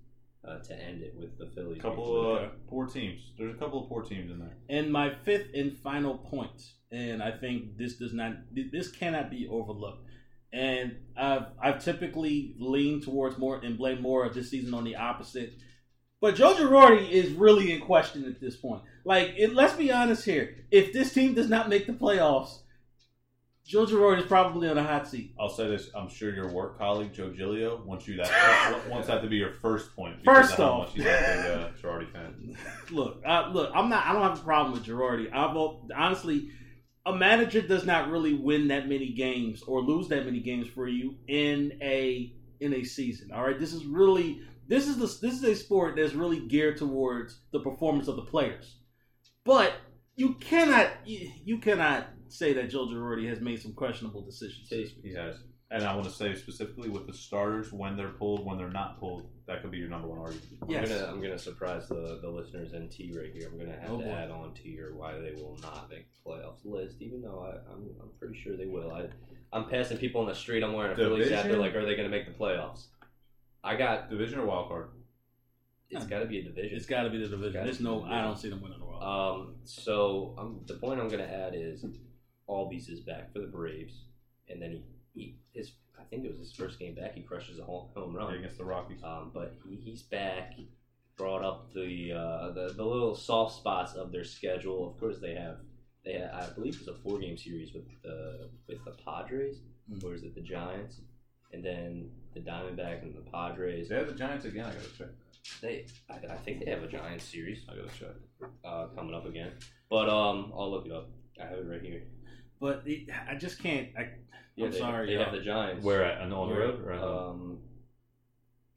uh, 0.47 0.59
to 0.59 0.74
end 0.74 1.03
it 1.03 1.14
with 1.16 1.39
the 1.39 1.47
Phillies. 1.55 1.78
a 1.78 1.82
couple 1.82 2.36
of 2.36 2.43
uh, 2.43 2.49
poor 2.68 2.86
teams. 2.86 3.32
There's 3.39 3.55
a 3.55 3.59
couple 3.59 3.82
of 3.82 3.89
poor 3.89 4.03
teams 4.03 4.30
in 4.30 4.39
there. 4.39 4.57
And 4.68 4.93
my 4.93 5.14
fifth 5.24 5.49
and 5.55 5.76
final 5.78 6.18
point, 6.18 6.62
and 6.91 7.22
I 7.22 7.32
think 7.32 7.76
this 7.76 7.97
does 7.97 8.12
not, 8.12 8.32
this 8.53 8.91
cannot 8.91 9.30
be 9.30 9.49
overlooked. 9.49 10.05
And 10.53 10.97
I've 11.16 11.47
I've 11.62 11.84
typically 11.84 12.55
leaned 12.59 13.03
towards 13.03 13.36
more 13.36 13.61
and 13.62 13.76
blame 13.76 14.01
more 14.01 14.24
of 14.24 14.34
this 14.34 14.51
season 14.51 14.72
on 14.72 14.84
the 14.84 14.97
opposite. 14.97 15.53
But 16.20 16.36
Joe 16.36 16.55
Girardi 16.55 17.11
is 17.11 17.32
really 17.32 17.70
in 17.72 17.80
question 17.80 18.24
at 18.24 18.41
this 18.41 18.57
point. 18.57 18.82
Like, 19.05 19.34
it, 19.36 19.55
let's 19.55 19.74
be 19.74 19.93
honest 19.93 20.24
here. 20.24 20.57
If 20.70 20.93
this 20.93 21.12
team 21.12 21.34
does 21.34 21.49
not 21.49 21.68
make 21.68 21.86
the 21.86 21.93
playoffs, 21.93 22.61
Joe 23.68 23.84
Girardi 23.84 24.20
is 24.20 24.24
probably 24.24 24.66
on 24.66 24.78
a 24.78 24.82
hot 24.82 25.06
seat. 25.06 25.34
I'll 25.38 25.50
say 25.50 25.68
this: 25.68 25.90
I'm 25.94 26.08
sure 26.08 26.34
your 26.34 26.50
work 26.50 26.78
colleague 26.78 27.12
Joe 27.12 27.30
Giglio 27.30 27.82
wants 27.84 28.08
you 28.08 28.16
that 28.16 28.80
wants 28.90 29.08
that 29.08 29.20
to 29.20 29.28
be 29.28 29.36
your 29.36 29.52
first 29.52 29.94
point. 29.94 30.16
First 30.24 30.54
of 30.54 30.60
off. 30.60 30.96
much 30.96 30.96
a 30.96 30.98
big 31.00 31.06
uh, 31.06 31.68
Girardi 31.80 32.10
fan. 32.10 32.56
look, 32.90 33.20
uh, 33.26 33.50
look, 33.52 33.70
I'm 33.74 33.90
not. 33.90 34.06
I 34.06 34.14
don't 34.14 34.22
have 34.22 34.38
a 34.38 34.42
problem 34.42 34.72
with 34.72 34.86
Girardi. 34.86 35.30
I 35.32 35.52
vote 35.52 35.90
honestly. 35.94 36.50
A 37.06 37.14
manager 37.14 37.62
does 37.62 37.86
not 37.86 38.10
really 38.10 38.34
win 38.34 38.68
that 38.68 38.86
many 38.86 39.14
games 39.14 39.62
or 39.62 39.80
lose 39.80 40.08
that 40.08 40.26
many 40.26 40.40
games 40.40 40.66
for 40.68 40.86
you 40.88 41.16
in 41.26 41.78
a 41.80 42.34
in 42.60 42.74
a 42.74 42.84
season. 42.84 43.30
All 43.32 43.42
right, 43.42 43.58
this 43.58 43.72
is 43.72 43.86
really 43.86 44.42
this 44.66 44.88
is 44.88 44.96
the 44.96 45.06
this 45.26 45.34
is 45.34 45.44
a 45.44 45.54
sport 45.54 45.96
that's 45.96 46.14
really 46.14 46.46
geared 46.48 46.76
towards 46.76 47.40
the 47.52 47.60
performance 47.60 48.08
of 48.08 48.16
the 48.16 48.22
players. 48.22 48.76
But 49.44 49.74
you 50.16 50.34
cannot 50.34 50.90
you 51.06 51.58
cannot 51.58 52.08
say 52.29 52.53
that 52.55 52.70
Joe 52.70 52.87
Girardi 52.87 53.29
has 53.29 53.41
made 53.41 53.61
some 53.61 53.72
questionable 53.72 54.22
decisions. 54.22 54.68
this. 54.68 54.91
He 55.03 55.12
has, 55.14 55.37
and 55.70 55.85
I 55.85 55.95
want 55.95 56.07
to 56.07 56.11
say 56.12 56.35
specifically 56.35 56.89
with 56.89 57.07
the 57.07 57.12
starters 57.12 57.72
when 57.72 57.97
they're 57.97 58.09
pulled, 58.11 58.45
when 58.47 58.57
they're 58.59 58.70
not 58.70 58.99
pulled, 58.99 59.29
that 59.47 59.61
could 59.62 59.70
be 59.70 59.79
your 59.79 59.89
number 59.89 60.09
one 60.09 60.18
argument. 60.18 60.47
Yes. 60.68 60.91
I'm 60.91 60.97
gonna 60.99 61.12
I'm 61.12 61.22
gonna 61.22 61.39
surprise 61.39 61.89
the, 61.89 62.18
the 62.22 62.29
listeners 62.29 62.72
and 62.72 62.91
T 62.91 63.12
right 63.16 63.33
here. 63.33 63.49
I'm 63.53 63.59
gonna 63.59 63.79
have 63.81 63.91
Oh, 63.91 63.99
to 63.99 64.05
boy. 64.05 64.11
add 64.12 64.31
on 64.31 64.55
to 64.55 64.68
your 64.68 64.95
why 64.95 65.12
they 65.18 65.33
will 65.33 65.59
not 65.62 65.89
make 65.91 66.07
the 66.12 66.31
playoffs 66.31 66.64
list, 66.64 66.97
even 67.01 67.22
though 67.22 67.41
I, 67.45 67.72
I'm 67.72 67.89
I'm 68.01 68.11
pretty 68.18 68.39
sure 68.41 68.57
they 68.57 68.66
will. 68.66 68.93
I 68.93 69.09
I'm 69.53 69.68
passing 69.68 69.97
people 69.99 70.20
on 70.20 70.26
the 70.29 70.35
street. 70.35 70.62
I'm 70.62 70.72
wearing 70.72 70.93
a 70.93 70.97
Phillies 70.97 71.31
hat. 71.31 71.45
They're 71.45 71.57
like, 71.59 71.74
are 71.74 71.85
they 71.85 71.97
gonna 71.97 72.09
make 72.09 72.26
the 72.26 72.39
playoffs? 72.39 72.87
I 73.64 73.76
got. 73.76 74.09
Division 74.11 74.39
or 74.39 74.47
wild 74.47 74.68
card? 74.68 74.89
It's 75.91 76.05
got 76.07 76.18
to 76.18 76.26
be 76.26 76.39
a 76.41 76.43
division. 76.43 76.76
It's 76.76 76.85
got 76.85 77.05
to 77.05 77.11
be 77.11 77.16
the 77.18 77.29
division. 77.29 77.64
There's 77.64 77.81
no. 77.81 78.01
the 78.01 78.07
I 78.12 78.20
don't 78.20 78.39
see 78.39 78.51
them 78.51 78.61
winning 78.61 78.79
the 78.79 78.85
world. 78.85 79.03
Um, 79.03 79.55
so 79.64 80.35
um, 80.39 80.61
the 80.66 80.74
point 80.74 81.01
I'm 81.01 81.09
going 81.09 81.26
to 81.26 81.33
add 81.33 81.55
is 81.55 81.83
Albies 82.49 82.88
is 82.90 83.01
back 83.01 83.32
for 83.32 83.40
the 83.40 83.46
Braves, 83.46 83.94
and 84.49 84.61
then 84.62 84.70
he, 84.72 84.82
he 85.14 85.34
his 85.53 85.72
I 85.99 86.05
think 86.05 86.24
it 86.24 86.30
was 86.30 86.38
his 86.40 86.53
first 86.53 86.78
game 86.78 86.94
back. 86.94 87.14
He 87.14 87.22
crushes 87.22 87.59
a 87.59 87.64
home, 87.64 87.88
home 87.94 88.14
run. 88.14 88.34
against 88.34 88.57
the 88.59 88.64
Rockies. 88.64 89.03
Um, 89.03 89.30
but 89.34 89.55
he, 89.68 89.76
he's 89.76 90.03
back. 90.03 90.55
Brought 91.16 91.44
up 91.44 91.72
the, 91.74 92.12
uh, 92.12 92.53
the 92.53 92.72
the 92.76 92.84
little 92.84 93.14
soft 93.16 93.57
spots 93.57 93.94
of 93.94 94.12
their 94.12 94.22
schedule. 94.24 94.88
Of 94.88 95.01
course, 95.01 95.18
they 95.18 95.34
have 95.34 95.57
they 96.05 96.22
I 96.22 96.49
believe 96.55 96.76
it's 96.78 96.86
a 96.88 96.94
four 96.94 97.18
game 97.18 97.36
series 97.36 97.74
with 97.74 97.82
the 98.03 98.49
with 98.68 98.84
the 98.84 98.92
Padres, 99.05 99.57
Mhm. 99.90 100.05
or 100.05 100.14
is 100.14 100.22
it 100.22 100.36
the 100.36 100.40
Giants, 100.40 101.01
and 101.53 101.64
then 101.64 102.11
the 102.34 102.40
Diamondback 102.40 103.03
and 103.03 103.16
the 103.16 103.28
Padres. 103.32 103.88
They 103.88 103.96
have 103.96 104.07
the 104.07 104.12
Giants 104.14 104.44
again. 104.44 104.66
I 104.66 104.72
gotta 104.74 104.96
check. 104.96 105.09
They 105.61 105.86
I, 106.09 106.34
I 106.34 106.36
think 106.36 106.64
they 106.64 106.70
have 106.70 106.84
a 106.84 106.88
Giants 106.88 107.24
series 107.24 107.64
I 107.68 107.74
gotta 107.74 107.99
check. 107.99 108.14
uh, 108.64 108.86
coming 108.94 109.12
up 109.14 109.26
again. 109.26 109.51
But 109.90 110.09
um, 110.09 110.53
I'll 110.57 110.70
look 110.70 110.86
it 110.86 110.92
up. 110.92 111.09
I 111.42 111.46
have 111.46 111.59
it 111.59 111.66
right 111.68 111.82
here. 111.82 112.03
But 112.61 112.82
it, 112.84 113.09
I 113.28 113.34
just 113.34 113.62
can't. 113.62 113.88
I, 113.96 114.09
Yeah, 114.56 114.66
I'm 114.66 114.72
they, 114.72 114.78
sorry, 114.78 115.06
They 115.06 115.14
y'all. 115.14 115.24
have 115.24 115.32
the 115.32 115.40
Giants. 115.40 115.84
Where 115.84 116.04
at? 116.04 116.20
On 116.20 116.48
the 116.48 116.54
road 116.54 116.80
or 116.84 116.92
at? 116.92 117.02
Um, 117.02 117.59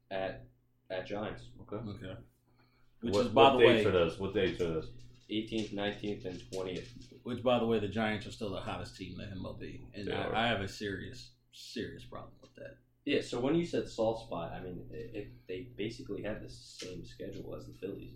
at 0.09 0.43
at 0.89 1.05
Giants, 1.05 1.43
okay. 1.61 1.89
okay. 1.89 2.19
Which 3.01 3.13
what, 3.13 3.25
is 3.25 3.29
by 3.29 3.43
what 3.43 3.51
the 3.53 3.57
dates 3.59 3.85
way, 3.85 3.89
are 3.89 3.93
those? 3.93 4.19
What 4.19 4.33
dates 4.33 4.61
are 4.61 4.67
those? 4.67 4.89
18th, 5.31 5.73
19th, 5.73 6.25
and 6.25 6.43
20th. 6.51 6.87
Which, 7.23 7.41
by 7.41 7.57
the 7.57 7.65
way, 7.65 7.79
the 7.79 7.87
Giants 7.87 8.25
are 8.25 8.31
still 8.31 8.51
the 8.51 8.59
hottest 8.59 8.97
team 8.97 9.17
in 9.19 9.29
the 9.29 9.35
MLB, 9.35 9.79
and 9.95 10.13
I, 10.13 10.43
I 10.43 10.47
have 10.47 10.59
a 10.59 10.67
serious, 10.67 11.29
serious 11.53 12.03
problem 12.03 12.33
with 12.41 12.53
that. 12.55 12.75
Yeah, 13.05 13.21
so 13.21 13.39
when 13.39 13.55
you 13.55 13.65
said 13.65 13.87
soft 13.87 14.25
spot, 14.25 14.51
I 14.55 14.59
mean, 14.59 14.83
it, 14.91 15.11
it, 15.13 15.27
they 15.47 15.65
basically 15.75 16.21
have 16.23 16.41
the 16.41 16.49
same 16.49 17.03
schedule 17.05 17.55
as 17.55 17.65
the 17.65 17.73
Phillies. 17.73 18.13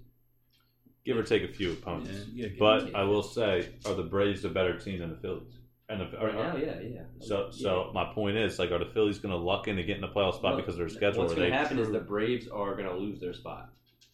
Give 1.05 1.17
or 1.17 1.23
take 1.23 1.43
a 1.43 1.47
few 1.47 1.73
opponents. 1.73 2.27
Yeah, 2.33 2.47
yeah, 2.47 2.55
But 2.57 2.95
I 2.95 3.03
will 3.03 3.21
say, 3.21 3.69
are 3.85 3.93
the 3.93 4.03
Braves 4.03 4.43
a 4.43 4.49
better 4.49 4.77
team 4.79 4.99
than 4.99 5.11
the 5.11 5.17
Phillies? 5.17 5.53
And 5.87 6.01
the, 6.01 6.17
are, 6.17 6.25
Right 6.25 6.33
now, 6.33 6.57
yeah, 6.57 6.79
yeah. 6.81 7.01
So, 7.19 7.51
so 7.51 7.91
my 7.93 8.05
point 8.05 8.37
is, 8.37 8.57
like, 8.57 8.71
are 8.71 8.79
the 8.79 8.91
Phillies 8.91 9.19
going 9.19 9.31
to 9.31 9.37
luck 9.37 9.67
in 9.67 9.75
to 9.75 9.83
get 9.83 9.97
in 9.97 10.01
the 10.01 10.07
playoff 10.07 10.35
spot 10.35 10.53
No, 10.53 10.57
because 10.57 10.73
of 10.73 10.79
their 10.79 10.89
schedule? 10.89 11.21
What's 11.21 11.33
Are 11.33 11.35
going 11.35 11.51
to 11.51 11.55
happen 11.55 11.77
is 11.77 11.91
the 11.91 11.99
Braves 11.99 12.47
are 12.47 12.75
going 12.75 12.87
to 12.87 12.95
lose 12.95 13.19
their 13.19 13.33
spot. 13.33 13.69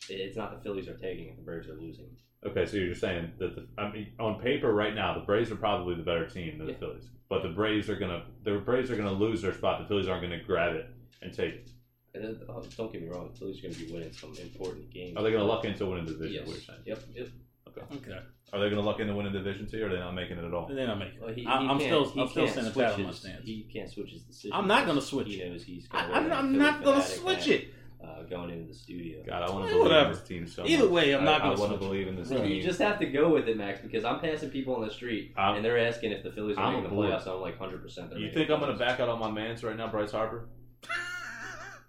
It's 0.09 0.35
not 0.35 0.51
the 0.51 0.61
Phillies 0.61 0.89
are 0.89 0.97
taking 0.97 1.27
it; 1.27 1.37
the 1.37 1.43
Braves 1.43 1.69
are 1.69 1.75
losing. 1.75 2.09
Okay, 2.45 2.65
so 2.65 2.77
you're 2.77 2.95
saying 2.95 3.31
that 3.37 3.55
the, 3.55 3.67
I 3.77 3.91
mean, 3.91 4.07
on 4.19 4.41
paper 4.41 4.73
right 4.73 4.95
now, 4.95 5.13
the 5.13 5.25
Braves 5.25 5.51
are 5.51 5.55
probably 5.55 5.95
the 5.95 6.03
better 6.03 6.27
team 6.27 6.57
than 6.57 6.67
the 6.67 6.73
Phillies, 6.73 7.07
but 7.29 7.43
the 7.43 7.49
Braves 7.49 7.87
are 7.89 7.95
gonna 7.95 8.23
the 8.43 8.57
Braves 8.57 8.89
are 8.89 8.97
gonna 8.97 9.11
lose 9.11 9.41
their 9.41 9.53
spot. 9.53 9.79
The 9.79 9.87
Phillies 9.87 10.07
aren't 10.07 10.23
gonna 10.23 10.43
grab 10.43 10.75
it 10.75 10.89
and 11.21 11.31
take. 11.31 11.65
It. 12.13 12.21
And, 12.23 12.37
uh, 12.49 12.61
don't 12.77 12.91
get 12.91 13.01
me 13.01 13.09
wrong; 13.09 13.29
the 13.31 13.37
Phillies 13.39 13.61
going 13.61 13.73
to 13.73 13.85
be 13.85 13.91
winning 13.91 14.11
some 14.13 14.33
important 14.41 14.89
games. 14.91 15.15
Are 15.17 15.23
they 15.23 15.31
gonna 15.31 15.43
luck 15.43 15.65
into 15.65 15.85
winning 15.85 16.05
the 16.05 16.13
division? 16.13 16.33
Yes. 16.45 16.47
What 16.47 16.55
you're 16.55 16.65
saying? 16.65 16.79
Yep. 16.85 17.03
yep. 17.15 17.27
Okay, 17.69 17.95
Okay. 17.95 18.19
Are 18.53 18.59
they 18.59 18.69
gonna 18.69 18.81
luck 18.81 18.99
into 18.99 19.15
winning 19.15 19.31
division 19.31 19.65
too, 19.65 19.81
or 19.81 19.87
are 19.87 19.89
they 19.89 19.97
not 19.99 20.13
making 20.13 20.37
it 20.37 20.43
at 20.43 20.53
all? 20.53 20.67
and 20.67 20.77
then 20.77 20.89
I 20.89 20.95
make 20.95 21.09
it. 21.13 21.21
Well, 21.21 21.33
he, 21.33 21.45
I, 21.47 21.61
he 21.61 21.67
I'm 21.69 21.79
can't- 21.79 21.81
still, 21.83 22.09
he 22.09 22.21
I'm 22.21 22.27
still 22.27 22.43
can't 22.45 22.55
saying 22.55 22.65
switch 22.73 22.85
that 22.85 22.93
on 22.95 23.01
my 23.03 23.07
his- 23.07 23.17
stance. 23.19 23.45
He 23.45 23.69
can't 23.73 23.89
switch 23.89 24.11
his 24.11 24.21
decision. 24.23 24.51
I'm 24.53 24.67
not 24.67 24.85
gonna 24.85 24.99
switch 25.01 25.27
He 25.27 25.41
it. 25.41 25.49
knows 25.51 25.63
he's. 25.63 25.87
I, 25.91 26.01
Gonna 26.01 26.13
I'm, 26.15 26.23
wear 26.23 26.31
a 26.31 26.35
I'm 26.35 26.45
Philly 26.47 26.57
not 26.59 26.83
gonna 26.83 27.01
fanatic 27.01 27.17
switch 27.21 27.45
hat, 27.45 27.47
it. 27.47 27.73
Uh, 28.03 28.23
going 28.23 28.49
into 28.49 28.67
the 28.67 28.73
studio. 28.73 29.21
God, 29.25 29.43
I 29.43 29.53
want 29.53 29.67
to 29.67 29.73
believe 29.73 29.83
whatever. 29.83 30.05
in 30.07 30.11
this 30.15 30.23
team 30.23 30.47
so 30.47 30.65
Either 30.65 30.83
much. 30.85 30.91
way, 30.91 31.13
I'm 31.13 31.23
not 31.23 31.41
I, 31.41 31.43
gonna 31.45 31.55
I 31.55 31.59
want 31.59 31.71
to 31.73 31.77
switch 31.77 31.81
it. 31.81 31.87
believe 31.91 32.07
in 32.07 32.15
this 32.17 32.29
So 32.29 32.37
team. 32.41 32.45
you 32.51 32.63
just 32.63 32.79
have 32.79 32.97
to 32.99 33.05
go 33.05 33.29
with 33.31 33.47
it, 33.47 33.55
Max, 33.57 33.79
because 33.79 34.03
I'm 34.03 34.19
passing 34.19 34.49
people 34.49 34.75
on 34.75 34.81
the 34.85 34.91
street 34.91 35.33
I'm- 35.37 35.55
and 35.55 35.63
they're 35.63 35.77
asking 35.77 36.11
if 36.11 36.23
the 36.23 36.31
Phillies 36.31 36.57
are 36.57 36.65
I'm 36.65 36.73
making 36.73 36.89
the 36.89 36.89
aboard. 36.89 37.11
playoffs. 37.11 37.27
I'm 37.27 37.39
like 37.41 37.57
100. 37.59 37.81
percent 37.81 38.11
You 38.17 38.31
think 38.33 38.49
I'm 38.49 38.59
gonna 38.59 38.75
back 38.77 38.99
out 38.99 39.07
on 39.07 39.19
my 39.19 39.29
man's 39.31 39.63
right 39.63 39.77
now, 39.77 39.87
Bryce 39.89 40.11
Harper? 40.11 40.49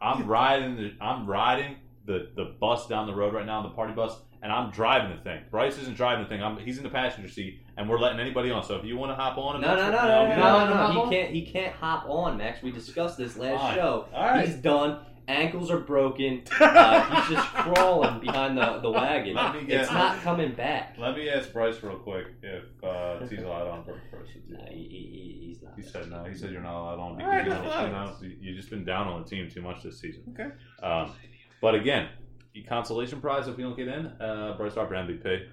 I'm 0.02 0.26
riding 0.26 0.76
the 0.76 0.94
I'm 1.00 1.26
riding 1.26 1.76
the, 2.04 2.30
the 2.34 2.56
bus 2.60 2.88
down 2.88 3.06
the 3.06 3.14
road 3.14 3.32
right 3.34 3.46
now, 3.46 3.62
the 3.62 3.68
party 3.70 3.92
bus, 3.92 4.16
and 4.42 4.50
I'm 4.50 4.70
driving 4.70 5.16
the 5.16 5.22
thing. 5.22 5.42
Bryce 5.50 5.78
isn't 5.78 5.96
driving 5.96 6.24
the 6.24 6.28
thing. 6.28 6.42
I'm 6.42 6.56
he's 6.58 6.78
in 6.78 6.82
the 6.84 6.90
passenger 6.90 7.28
seat, 7.28 7.62
and 7.76 7.88
we're 7.88 7.98
letting 7.98 8.18
anybody 8.18 8.50
on. 8.50 8.64
So 8.64 8.76
if 8.76 8.84
you 8.84 8.96
want 8.96 9.12
to 9.12 9.16
hop 9.16 9.38
on, 9.38 9.60
No, 9.60 9.76
no, 9.76 9.90
no, 9.90 9.90
no, 9.90 10.28
no, 10.28 10.36
no, 10.36 10.68
no, 10.68 10.92
no. 10.92 11.04
He 11.04 11.16
can't. 11.16 11.32
He 11.32 11.46
can't 11.46 11.74
hop 11.74 12.04
on, 12.08 12.36
Max. 12.38 12.62
We 12.62 12.72
discussed 12.72 13.16
this 13.16 13.36
last 13.36 13.76
show. 13.76 14.06
All 14.12 14.24
right. 14.24 14.46
He's 14.46 14.56
done. 14.56 14.98
Ankles 15.28 15.70
are 15.70 15.78
broken. 15.78 16.42
Uh, 16.60 17.20
he's 17.26 17.36
just 17.36 17.48
crawling 17.48 18.20
behind 18.20 18.56
the, 18.58 18.78
the 18.80 18.90
wagon. 18.90 19.34
Let 19.34 19.54
me 19.54 19.64
get- 19.64 19.82
It's 19.82 19.90
not 19.92 20.20
coming 20.20 20.52
back. 20.52 20.96
Let 20.98 21.16
me 21.16 21.28
ask 21.28 21.52
Bryce 21.52 21.82
real 21.82 21.96
quick 21.98 22.26
if 22.42 22.64
uh, 22.82 23.24
he's 23.30 23.40
allowed 23.40 23.68
on 23.68 23.84
for 23.84 23.92
the 23.92 24.00
first. 24.10 24.32
No, 24.48 24.58
he, 24.68 24.74
he, 24.74 24.78
he- 24.80 25.46
he's 25.48 25.62
not. 25.62 25.72
He 25.76 25.82
said 25.82 26.10
no. 26.10 26.24
He 26.24 26.34
said 26.34 26.50
you're 26.50 26.60
not 26.62 26.80
allowed 26.80 26.94
on 27.00 27.00
All 27.00 27.16
because 27.16 27.28
right, 27.28 27.44
you 27.44 27.50
no 27.50 27.62
know, 27.62 27.70
fine. 27.70 27.86
you 27.86 27.92
know, 27.92 28.16
you- 28.22 28.36
you've 28.40 28.56
just 28.56 28.70
been 28.70 28.84
down 28.84 29.06
on 29.08 29.22
the 29.22 29.28
team 29.28 29.48
too 29.50 29.62
much 29.62 29.82
this 29.82 30.00
season. 30.00 30.22
Okay. 30.34 30.50
Um, 30.86 31.12
but 31.60 31.74
again, 31.74 32.08
the 32.54 32.62
consolation 32.62 33.20
prize 33.20 33.48
if 33.48 33.56
we 33.56 33.62
don't 33.62 33.76
get 33.76 33.88
in, 33.88 34.06
uh, 34.20 34.54
Bryce 34.56 34.74
Harper 34.74 34.94
MVP. 34.94 35.46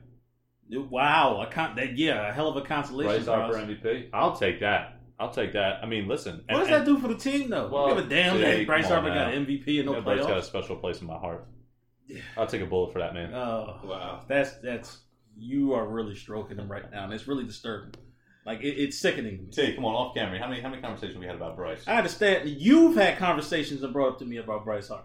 Wow, 0.71 1.41
a 1.41 1.51
con- 1.51 1.75
that, 1.77 1.97
yeah, 1.97 2.29
a 2.29 2.33
hell 2.33 2.49
of 2.49 2.57
a 2.57 2.61
consolation. 2.61 3.11
Bryce 3.15 3.27
Harper 3.27 3.53
prize. 3.53 3.65
MVP. 3.67 4.09
I'll 4.13 4.35
take 4.35 4.59
that. 4.59 4.98
I'll 5.19 5.31
take 5.31 5.53
that. 5.53 5.83
I 5.83 5.85
mean, 5.85 6.07
listen. 6.07 6.43
What 6.47 6.49
and- 6.49 6.59
does 6.59 6.69
that 6.69 6.85
do 6.85 6.97
for 6.99 7.09
the 7.09 7.15
team, 7.15 7.49
though? 7.49 7.67
Well, 7.67 7.89
give 7.95 8.05
a 8.05 8.09
damn 8.09 8.37
Jay, 8.37 8.59
that 8.59 8.67
Bryce 8.67 8.83
come 8.87 8.93
on 8.93 9.03
Harper 9.03 9.15
got 9.15 9.33
now. 9.33 9.39
MVP 9.45 9.77
and 9.79 9.85
no 9.87 9.93
Yeah, 9.95 9.99
Bryce 10.01 10.25
got 10.25 10.37
a 10.37 10.43
special 10.43 10.77
place 10.77 11.01
in 11.01 11.07
my 11.07 11.17
heart. 11.17 11.45
Yeah. 12.07 12.21
I'll 12.37 12.47
take 12.47 12.61
a 12.61 12.65
bullet 12.65 12.93
for 12.93 12.99
that 12.99 13.13
man. 13.13 13.33
Oh, 13.33 13.79
Wow. 13.83 14.23
that's 14.27 14.53
that's 14.63 14.99
you 15.37 15.73
are 15.73 15.85
really 15.87 16.15
stroking 16.15 16.57
him 16.57 16.71
right 16.71 16.89
now, 16.91 17.03
and 17.03 17.13
it's 17.13 17.27
really 17.27 17.45
disturbing. 17.45 17.93
Like 18.45 18.61
it, 18.61 18.77
it's 18.81 18.97
sickening 18.97 19.37
to 19.37 19.43
me. 19.43 19.51
Say, 19.51 19.73
come 19.75 19.85
on, 19.85 19.93
off 19.93 20.15
camera. 20.15 20.39
How 20.39 20.47
many 20.47 20.61
how 20.61 20.69
many 20.69 20.81
conversations 20.81 21.19
we 21.19 21.25
had 21.27 21.35
about 21.35 21.55
Bryce? 21.55 21.83
I 21.87 21.97
understand 21.97 22.49
you've 22.49 22.95
had 22.95 23.17
conversations 23.17 23.83
and 23.83 23.93
brought 23.93 24.13
up 24.13 24.19
to 24.19 24.25
me 24.25 24.37
about 24.37 24.63
Bryce 24.65 24.87
Harper. 24.87 25.03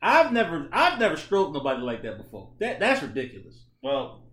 I've 0.00 0.32
never 0.32 0.68
I've 0.72 0.98
never 1.00 1.16
stroked 1.16 1.52
nobody 1.52 1.82
like 1.82 2.02
that 2.04 2.16
before. 2.16 2.50
That 2.60 2.78
that's 2.80 3.02
ridiculous. 3.02 3.64
Well, 3.82 4.24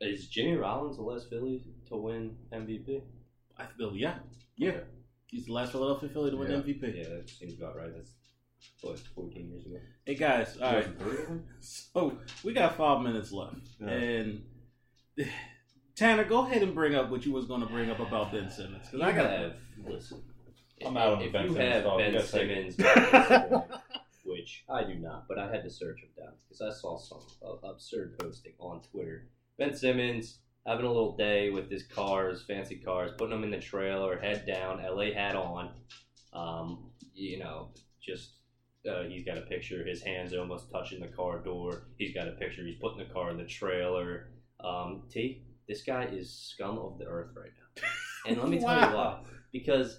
Is 0.00 0.28
Jimmy 0.28 0.56
Rollins 0.56 0.96
the 0.96 1.02
last 1.02 1.30
Philly 1.30 1.62
to 1.88 1.96
win 1.96 2.36
MVP? 2.52 3.02
I 3.56 3.64
feel 3.78 3.94
yeah 3.96 4.16
yeah. 4.56 4.78
He's 5.26 5.46
the 5.46 5.52
last 5.52 5.72
Philadelphia 5.72 6.08
Philly 6.10 6.30
to 6.30 6.36
win 6.36 6.50
Yeah. 6.50 6.58
MVP. 6.58 6.96
Yeah, 6.96 7.08
that 7.16 7.30
seems 7.30 7.54
about 7.58 7.76
right. 7.76 7.92
That's 7.94 8.12
what 8.82 8.98
14 8.98 9.48
years 9.50 9.66
ago. 9.66 9.76
Hey 10.04 10.14
guys, 10.14 10.56
all 10.60 10.72
right. 10.74 10.84
2003? 10.98 11.36
So 11.60 12.18
we 12.44 12.52
got 12.52 12.76
five 12.76 13.02
minutes 13.02 13.32
left, 13.32 13.56
Yeah. 13.80 13.88
and 13.88 14.42
Tanner, 15.96 16.24
go 16.24 16.46
ahead 16.46 16.62
and 16.62 16.74
bring 16.74 16.94
up 16.94 17.10
what 17.10 17.24
you 17.26 17.32
was 17.32 17.44
going 17.46 17.60
to 17.60 17.66
bring 17.66 17.90
up 17.90 18.00
about 18.00 18.32
Ben 18.32 18.50
Simmons 18.50 18.86
because 18.90 19.00
I 19.06 19.12
got 19.12 19.30
have 19.30 19.54
listen. 19.86 20.22
I'm 20.84 20.96
out 20.96 21.12
on 21.12 21.18
the 21.20 21.26
if 21.26 21.32
Ben 21.32 21.44
you 21.44 21.52
Simmons 21.52 21.72
have 21.74 21.84
dog. 21.84 21.98
Ben 21.98 22.12
gotta. 22.12 22.26
Simmons, 22.26 22.76
which 24.24 24.64
I 24.68 24.84
do 24.84 24.94
not, 24.94 25.28
but 25.28 25.38
I 25.38 25.50
had 25.50 25.62
to 25.64 25.70
search 25.70 26.00
him 26.00 26.08
down 26.16 26.32
because 26.48 26.60
I 26.60 26.72
saw 26.78 26.98
some 26.98 27.20
uh, 27.46 27.68
absurd 27.68 28.18
posting 28.18 28.52
on 28.58 28.80
Twitter. 28.90 29.28
Ben 29.58 29.74
Simmons 29.76 30.38
having 30.66 30.84
a 30.84 30.88
little 30.88 31.16
day 31.16 31.50
with 31.50 31.70
his 31.70 31.82
cars, 31.84 32.44
fancy 32.46 32.76
cars, 32.76 33.10
putting 33.18 33.34
them 33.34 33.44
in 33.44 33.50
the 33.50 33.58
trailer, 33.58 34.18
head 34.18 34.46
down, 34.46 34.82
LA 34.82 35.12
hat 35.12 35.34
on. 35.34 35.70
Um, 36.32 36.90
you 37.14 37.38
know, 37.38 37.70
just 38.00 38.36
uh, 38.88 39.02
he's 39.02 39.24
got 39.24 39.38
a 39.38 39.42
picture. 39.42 39.84
His 39.84 40.02
hands 40.02 40.32
are 40.32 40.40
almost 40.40 40.70
touching 40.70 41.00
the 41.00 41.08
car 41.08 41.40
door. 41.40 41.84
He's 41.98 42.14
got 42.14 42.28
a 42.28 42.32
picture. 42.32 42.64
He's 42.64 42.78
putting 42.80 42.98
the 42.98 43.12
car 43.12 43.30
in 43.30 43.36
the 43.36 43.44
trailer. 43.44 44.28
Um, 44.60 45.02
T, 45.10 45.42
this 45.68 45.82
guy 45.82 46.04
is 46.04 46.32
scum 46.32 46.78
of 46.78 46.98
the 46.98 47.06
earth 47.06 47.30
right 47.36 47.50
now. 47.56 47.88
And 48.24 48.38
let 48.38 48.48
me 48.48 48.60
tell 48.60 48.76
you 48.76 48.96
why. 48.96 49.18
Because 49.52 49.98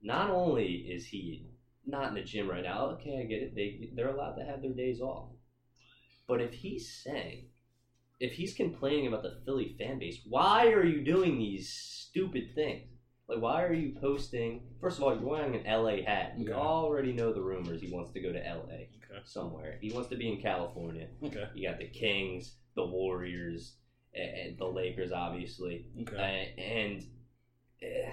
not 0.00 0.30
only 0.30 0.66
is 0.66 1.06
he 1.06 1.44
not 1.84 2.10
in 2.10 2.14
the 2.14 2.22
gym 2.22 2.48
right 2.48 2.62
now, 2.62 2.90
okay, 2.90 3.18
I 3.20 3.24
get 3.24 3.42
it. 3.42 3.54
They 3.56 3.90
they're 3.96 4.14
allowed 4.14 4.36
to 4.36 4.44
have 4.44 4.62
their 4.62 4.72
days 4.72 5.00
off. 5.00 5.30
But 6.28 6.40
if 6.40 6.52
he's 6.52 7.02
saying, 7.02 7.46
if 8.20 8.32
he's 8.32 8.54
complaining 8.54 9.06
about 9.06 9.22
the 9.22 9.36
Philly 9.44 9.74
fan 9.78 9.98
base, 9.98 10.20
why 10.28 10.68
are 10.68 10.84
you 10.84 11.02
doing 11.04 11.38
these 11.38 11.68
stupid 11.70 12.54
things? 12.54 12.88
Like, 13.28 13.40
why 13.40 13.62
are 13.64 13.72
you 13.72 13.94
posting? 13.98 14.62
First 14.80 14.98
of 14.98 15.04
all, 15.04 15.14
you're 15.14 15.24
wearing 15.24 15.54
an 15.56 15.64
LA 15.64 16.02
hat. 16.04 16.34
Okay. 16.40 16.52
already 16.52 17.12
know 17.12 17.32
the 17.32 17.40
rumors. 17.40 17.80
He 17.80 17.90
wants 17.90 18.12
to 18.12 18.20
go 18.20 18.32
to 18.32 18.38
LA 18.38 18.84
Okay. 19.10 19.22
somewhere. 19.24 19.78
He 19.80 19.90
wants 19.92 20.08
to 20.10 20.16
be 20.16 20.30
in 20.30 20.40
California. 20.40 21.08
Okay. 21.22 21.44
You 21.54 21.68
got 21.68 21.78
the 21.78 21.88
Kings, 21.88 22.56
the 22.76 22.84
Warriors, 22.84 23.76
and 24.14 24.58
the 24.58 24.66
Lakers, 24.66 25.10
obviously. 25.10 25.86
Okay. 26.02 26.52
Uh, 26.56 26.60
and 26.60 27.06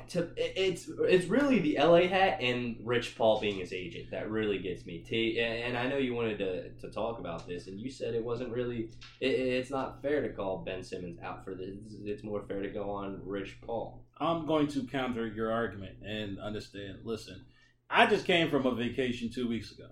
to 0.10 0.30
it's 0.36 0.90
it's 1.08 1.28
really 1.28 1.60
the 1.60 1.78
LA 1.80 2.08
hat 2.08 2.42
and 2.42 2.76
Rich 2.84 3.16
Paul 3.16 3.40
being 3.40 3.60
his 3.60 3.74
agent 3.74 4.12
that 4.12 4.30
really 4.30 4.60
gets 4.60 4.86
me. 4.86 5.00
T 5.00 5.40
and 5.40 5.78
I 5.78 5.88
know 5.88 5.98
you 5.98 6.14
wanted 6.14 6.40
to, 6.40 6.70
to 6.70 6.92
talk 6.94 7.20
about 7.20 7.48
this, 7.48 7.68
and 7.68 7.80
you 7.80 7.90
said 7.90 8.14
it 8.14 8.24
wasn't 8.24 8.52
really. 8.52 8.90
It, 9.20 9.28
it's 9.28 9.70
not 9.70 10.02
fair 10.02 10.22
to 10.22 10.30
call 10.30 10.64
Ben 10.66 10.84
Simmons 10.84 11.20
out 11.24 11.46
for 11.46 11.56
this. 11.56 11.76
It's 12.04 12.24
more 12.24 12.44
fair 12.48 12.62
to 12.62 12.70
go 12.70 12.90
on 12.90 13.22
Rich 13.24 13.60
Paul. 13.62 14.06
I'm 14.18 14.46
going 14.46 14.68
to 14.68 14.84
counter 14.84 15.28
your 15.28 15.52
argument 15.52 15.96
and 16.06 16.40
understand. 16.40 17.00
Listen, 17.04 17.46
I 17.90 18.06
just 18.06 18.26
came 18.26 18.50
from 18.50 18.66
a 18.66 18.76
vacation 18.76 19.30
two 19.32 19.48
weeks 19.48 19.72
ago. 19.72 19.88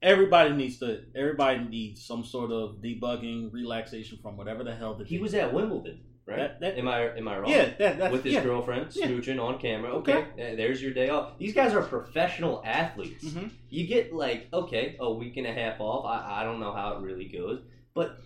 Everybody 0.00 0.54
needs 0.54 0.78
to. 0.78 1.02
Everybody 1.16 1.64
needs 1.64 2.06
some 2.06 2.24
sort 2.24 2.52
of 2.52 2.76
debugging, 2.76 3.52
relaxation 3.52 4.18
from 4.22 4.36
whatever 4.36 4.62
the 4.62 4.74
hell 4.74 4.94
that 4.94 5.08
He 5.08 5.18
was 5.18 5.34
at 5.34 5.52
Wimbledon, 5.52 6.00
right? 6.28 6.36
That- 6.36 6.60
that- 6.60 6.78
am 6.78 6.88
I 6.88 7.16
am 7.16 7.26
I 7.28 7.38
wrong? 7.38 7.50
Yeah, 7.50 7.70
that, 7.78 8.12
With 8.12 8.24
his 8.24 8.34
yeah. 8.34 8.42
girlfriend 8.42 8.94
Yeah. 8.94 9.38
on 9.38 9.58
camera. 9.58 9.90
Okay, 9.96 10.12
uh, 10.12 10.56
there's 10.56 10.82
your 10.82 10.92
day 10.92 11.08
off. 11.08 11.38
These 11.38 11.54
guys 11.54 11.72
are 11.74 11.82
professional 11.82 12.62
athletes. 12.64 13.24
Mhm. 13.24 13.50
You 13.70 13.86
get 13.86 14.12
like 14.12 14.48
okay, 14.52 14.96
a 15.00 15.12
week 15.12 15.36
and 15.36 15.46
a 15.46 15.52
half 15.52 15.80
off. 15.80 16.04
I, 16.04 16.40
I 16.40 16.44
don't 16.44 16.60
know 16.60 16.72
how 16.72 16.96
it 16.96 17.00
really 17.02 17.26
goes, 17.28 17.62
but 17.94 18.18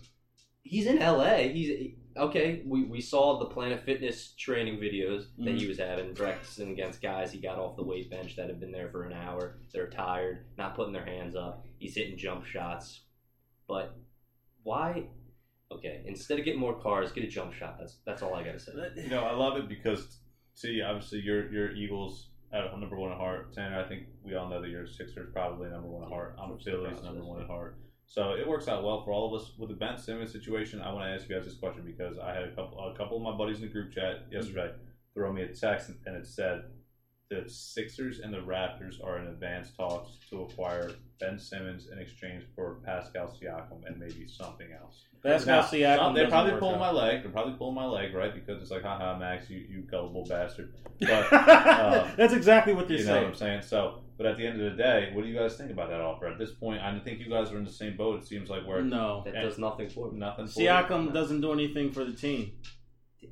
he's 0.62 0.86
in 0.86 0.98
LA. 0.98 1.48
He's 1.48 1.92
okay. 2.16 2.62
We, 2.66 2.84
we 2.84 3.00
saw 3.00 3.38
the 3.38 3.46
Planet 3.46 3.82
Fitness 3.84 4.34
training 4.36 4.78
videos 4.78 5.26
that 5.38 5.54
he 5.54 5.66
was 5.66 5.78
having 5.78 6.14
practicing 6.14 6.70
against 6.72 7.00
guys 7.00 7.32
he 7.32 7.40
got 7.40 7.58
off 7.58 7.76
the 7.76 7.84
weight 7.84 8.10
bench 8.10 8.36
that 8.36 8.48
have 8.48 8.60
been 8.60 8.72
there 8.72 8.88
for 8.90 9.04
an 9.04 9.12
hour. 9.12 9.58
They're 9.72 9.90
tired, 9.90 10.44
not 10.58 10.74
putting 10.74 10.92
their 10.92 11.04
hands 11.06 11.34
up. 11.36 11.64
He's 11.78 11.94
hitting 11.96 12.16
jump 12.18 12.44
shots, 12.44 13.00
but 13.68 13.94
why? 14.64 15.08
Okay, 15.76 16.02
instead 16.06 16.38
of 16.38 16.44
getting 16.44 16.60
more 16.60 16.80
cars, 16.80 17.12
get 17.12 17.24
a 17.24 17.28
jump 17.28 17.52
shot. 17.52 17.76
That's 17.78 17.98
that's 18.04 18.22
all 18.22 18.34
I 18.34 18.42
gotta 18.42 18.58
say. 18.58 18.72
You 18.96 19.08
know, 19.08 19.24
I 19.24 19.32
love 19.32 19.56
it 19.56 19.68
because, 19.68 20.18
see, 20.54 20.82
obviously 20.82 21.20
you're 21.20 21.50
you're 21.52 21.72
Eagles 21.72 22.28
at 22.52 22.78
number 22.78 22.96
one 22.96 23.12
at 23.12 23.18
heart. 23.18 23.52
Tanner, 23.54 23.80
I 23.80 23.88
think 23.88 24.04
we 24.22 24.34
all 24.34 24.48
know 24.48 24.60
that 24.60 24.68
you're 24.68 24.86
Sixers 24.86 25.30
probably 25.32 25.70
number 25.70 25.88
one 25.88 26.02
at 26.02 26.08
heart. 26.08 26.36
I'm 26.40 26.52
a 26.52 26.58
Phillies 26.58 27.02
number 27.02 27.24
one 27.24 27.40
at 27.40 27.46
heart. 27.46 27.78
So 28.06 28.32
it 28.32 28.46
works 28.46 28.68
out 28.68 28.84
well 28.84 29.02
for 29.02 29.12
all 29.12 29.34
of 29.34 29.40
us. 29.40 29.52
With 29.58 29.70
the 29.70 29.74
Ben 29.74 29.96
Simmons 29.96 30.32
situation, 30.32 30.82
I 30.82 30.92
want 30.92 31.06
to 31.06 31.10
ask 31.10 31.28
you 31.28 31.34
guys 31.34 31.46
this 31.46 31.54
question 31.54 31.82
because 31.84 32.18
I 32.18 32.34
had 32.34 32.44
a 32.44 32.54
couple 32.54 32.78
a 32.78 32.96
couple 32.96 33.16
of 33.16 33.22
my 33.22 33.32
buddies 33.32 33.56
in 33.56 33.62
the 33.62 33.68
group 33.68 33.92
chat 33.92 34.24
mm-hmm. 34.24 34.34
yesterday 34.34 34.72
throw 35.14 35.32
me 35.32 35.42
a 35.42 35.48
text 35.48 35.90
and 36.06 36.16
it 36.16 36.26
said 36.26 36.64
the 37.30 37.48
Sixers 37.48 38.20
and 38.20 38.32
the 38.32 38.38
Raptors 38.38 39.02
are 39.02 39.18
in 39.18 39.28
advanced 39.28 39.76
talks 39.76 40.18
to 40.28 40.42
acquire 40.42 40.90
Ben 41.22 41.38
Simmons 41.38 41.88
in 41.92 41.98
exchange 41.98 42.42
for 42.56 42.80
Pascal 42.84 43.28
Siakam 43.28 43.86
and 43.86 43.96
maybe 43.98 44.26
something 44.28 44.66
else. 44.72 45.04
Pascal 45.22 45.60
Now, 45.60 45.62
Siakam. 45.62 45.96
some- 45.98 46.14
they're 46.14 46.28
probably 46.28 46.52
work 46.52 46.60
pulling 46.60 46.80
my 46.80 46.90
leg. 46.90 47.22
They're 47.22 47.30
probably 47.30 47.54
pulling 47.54 47.76
my 47.76 47.86
leg, 47.86 48.12
right? 48.14 48.34
Because 48.34 48.60
it's 48.60 48.70
like, 48.72 48.82
haha, 48.82 49.16
Max, 49.18 49.48
you, 49.48 49.58
you 49.68 49.82
gullible 49.82 50.24
bastard. 50.28 50.74
But 51.00 51.32
uh, 51.32 52.08
that's 52.16 52.32
exactly 52.34 52.74
what 52.74 52.88
they're 52.88 52.98
you 52.98 53.04
know 53.04 53.12
what 53.26 53.36
saying. 53.38 53.58
I'm 53.58 53.62
saying? 53.62 53.62
So, 53.62 54.02
but 54.16 54.26
at 54.26 54.36
the 54.36 54.46
end 54.46 54.60
of 54.60 54.70
the 54.72 54.76
day, 54.82 55.10
what 55.14 55.22
do 55.22 55.28
you 55.28 55.38
guys 55.38 55.56
think 55.56 55.70
about 55.70 55.90
that 55.90 56.00
offer? 56.00 56.26
At 56.26 56.38
this 56.38 56.50
point, 56.52 56.82
I 56.82 56.98
think 56.98 57.20
you 57.20 57.30
guys 57.30 57.52
are 57.52 57.58
in 57.58 57.64
the 57.64 57.70
same 57.72 57.96
boat. 57.96 58.20
It 58.20 58.26
seems 58.26 58.50
like 58.50 58.66
we're 58.66 58.82
No, 58.82 59.22
That 59.24 59.34
does 59.34 59.58
nothing 59.58 59.88
for 59.88 60.10
me. 60.10 60.18
nothing. 60.18 60.48
For 60.48 60.60
Siakam 60.60 61.06
you. 61.06 61.12
doesn't 61.12 61.40
do 61.40 61.52
anything 61.52 61.92
for 61.92 62.04
the 62.04 62.12
team. 62.12 62.52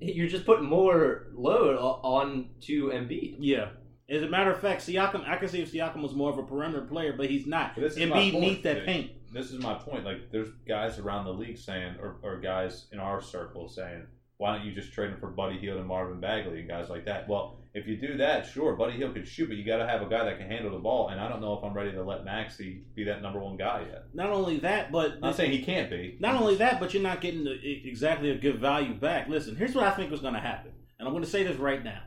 You're 0.01 0.29
just 0.29 0.47
putting 0.47 0.67
more 0.67 1.27
load 1.35 1.77
on 1.77 2.51
to 2.63 2.85
Embiid. 2.91 3.37
Yeah. 3.41 3.71
As 4.11 4.23
a 4.23 4.29
matter 4.29 4.51
of 4.51 4.61
fact, 4.61 4.83
Siakam, 4.83 5.29
I 5.29 5.37
can 5.37 5.49
see 5.49 5.63
if 5.63 5.73
Siakam 5.73 6.03
was 6.03 6.15
more 6.15 6.31
of 6.31 6.39
a 6.39 6.43
perimeter 6.43 6.83
player, 6.83 7.15
but 7.17 7.31
he's 7.31 7.47
not. 7.47 7.77
But 7.77 7.83
this 7.83 7.97
is 7.97 8.09
my 8.09 8.17
Embiid 8.17 8.33
point, 8.33 8.45
needs 8.45 8.63
that 8.65 8.85
paint. 8.85 9.13
This 9.33 9.53
is 9.53 9.63
my 9.63 9.75
point. 9.75 10.05
Like, 10.05 10.33
there's 10.33 10.49
guys 10.67 10.99
around 10.99 11.27
the 11.27 11.33
league 11.33 11.59
saying, 11.59 11.95
or, 12.01 12.17
or 12.23 12.41
guys 12.41 12.87
in 12.93 12.99
our 12.99 13.21
circle 13.21 13.69
saying, 13.69 14.07
why 14.39 14.57
don't 14.57 14.67
you 14.67 14.73
just 14.73 14.93
trade 14.93 15.11
him 15.11 15.21
for 15.21 15.29
Buddy 15.29 15.59
Hield 15.59 15.79
and 15.79 15.87
Marvin 15.87 16.19
Bagley 16.19 16.61
and 16.61 16.69
guys 16.69 16.89
like 16.89 17.05
that? 17.05 17.29
Well, 17.29 17.59
if 17.73 17.87
you 17.87 17.99
do 17.99 18.17
that, 18.17 18.47
sure, 18.47 18.75
Buddy 18.75 18.95
Hield 18.95 19.15
could 19.15 19.29
shoot, 19.29 19.49
but 19.49 19.57
you 19.57 19.65
got 19.65 19.77
to 19.77 19.87
have 19.87 20.03
a 20.03 20.09
guy 20.09 20.25
that 20.25 20.39
can 20.39 20.49
handle 20.49 20.73
the 20.73 20.79
ball. 20.79 21.11
And 21.11 21.21
I 21.21 21.29
don't 21.29 21.41
know 21.41 21.57
if 21.57 21.63
I'm 21.63 21.75
ready 21.75 21.93
to 21.93 22.03
let 22.03 22.25
Maxey 22.25 22.83
be 22.97 23.05
that 23.05 23.23
number 23.23 23.39
one 23.39 23.57
guy 23.57 23.85
yet. 23.89 24.07
Not 24.13 24.31
only 24.31 24.59
that, 24.61 24.91
but 24.91 25.13
I'm 25.13 25.21
not 25.21 25.37
saying 25.37 25.53
he 25.53 25.63
can't 25.63 25.89
be. 25.89 26.17
Not 26.19 26.41
only 26.41 26.57
that, 26.57 26.81
but 26.81 26.93
you're 26.95 27.03
not 27.03 27.21
getting 27.21 27.45
the, 27.45 27.57
exactly 27.85 28.31
a 28.31 28.35
good 28.35 28.59
value 28.59 28.95
back. 28.95 29.29
Listen, 29.29 29.55
here's 29.55 29.75
what 29.75 29.85
I 29.85 29.93
think 29.93 30.11
was 30.11 30.21
going 30.21 30.35
to 30.35 30.41
happen, 30.41 30.73
and 30.99 31.07
I'm 31.07 31.15
going 31.15 31.23
to 31.23 31.31
say 31.31 31.45
this 31.45 31.59
right 31.59 31.85
now. 31.85 32.01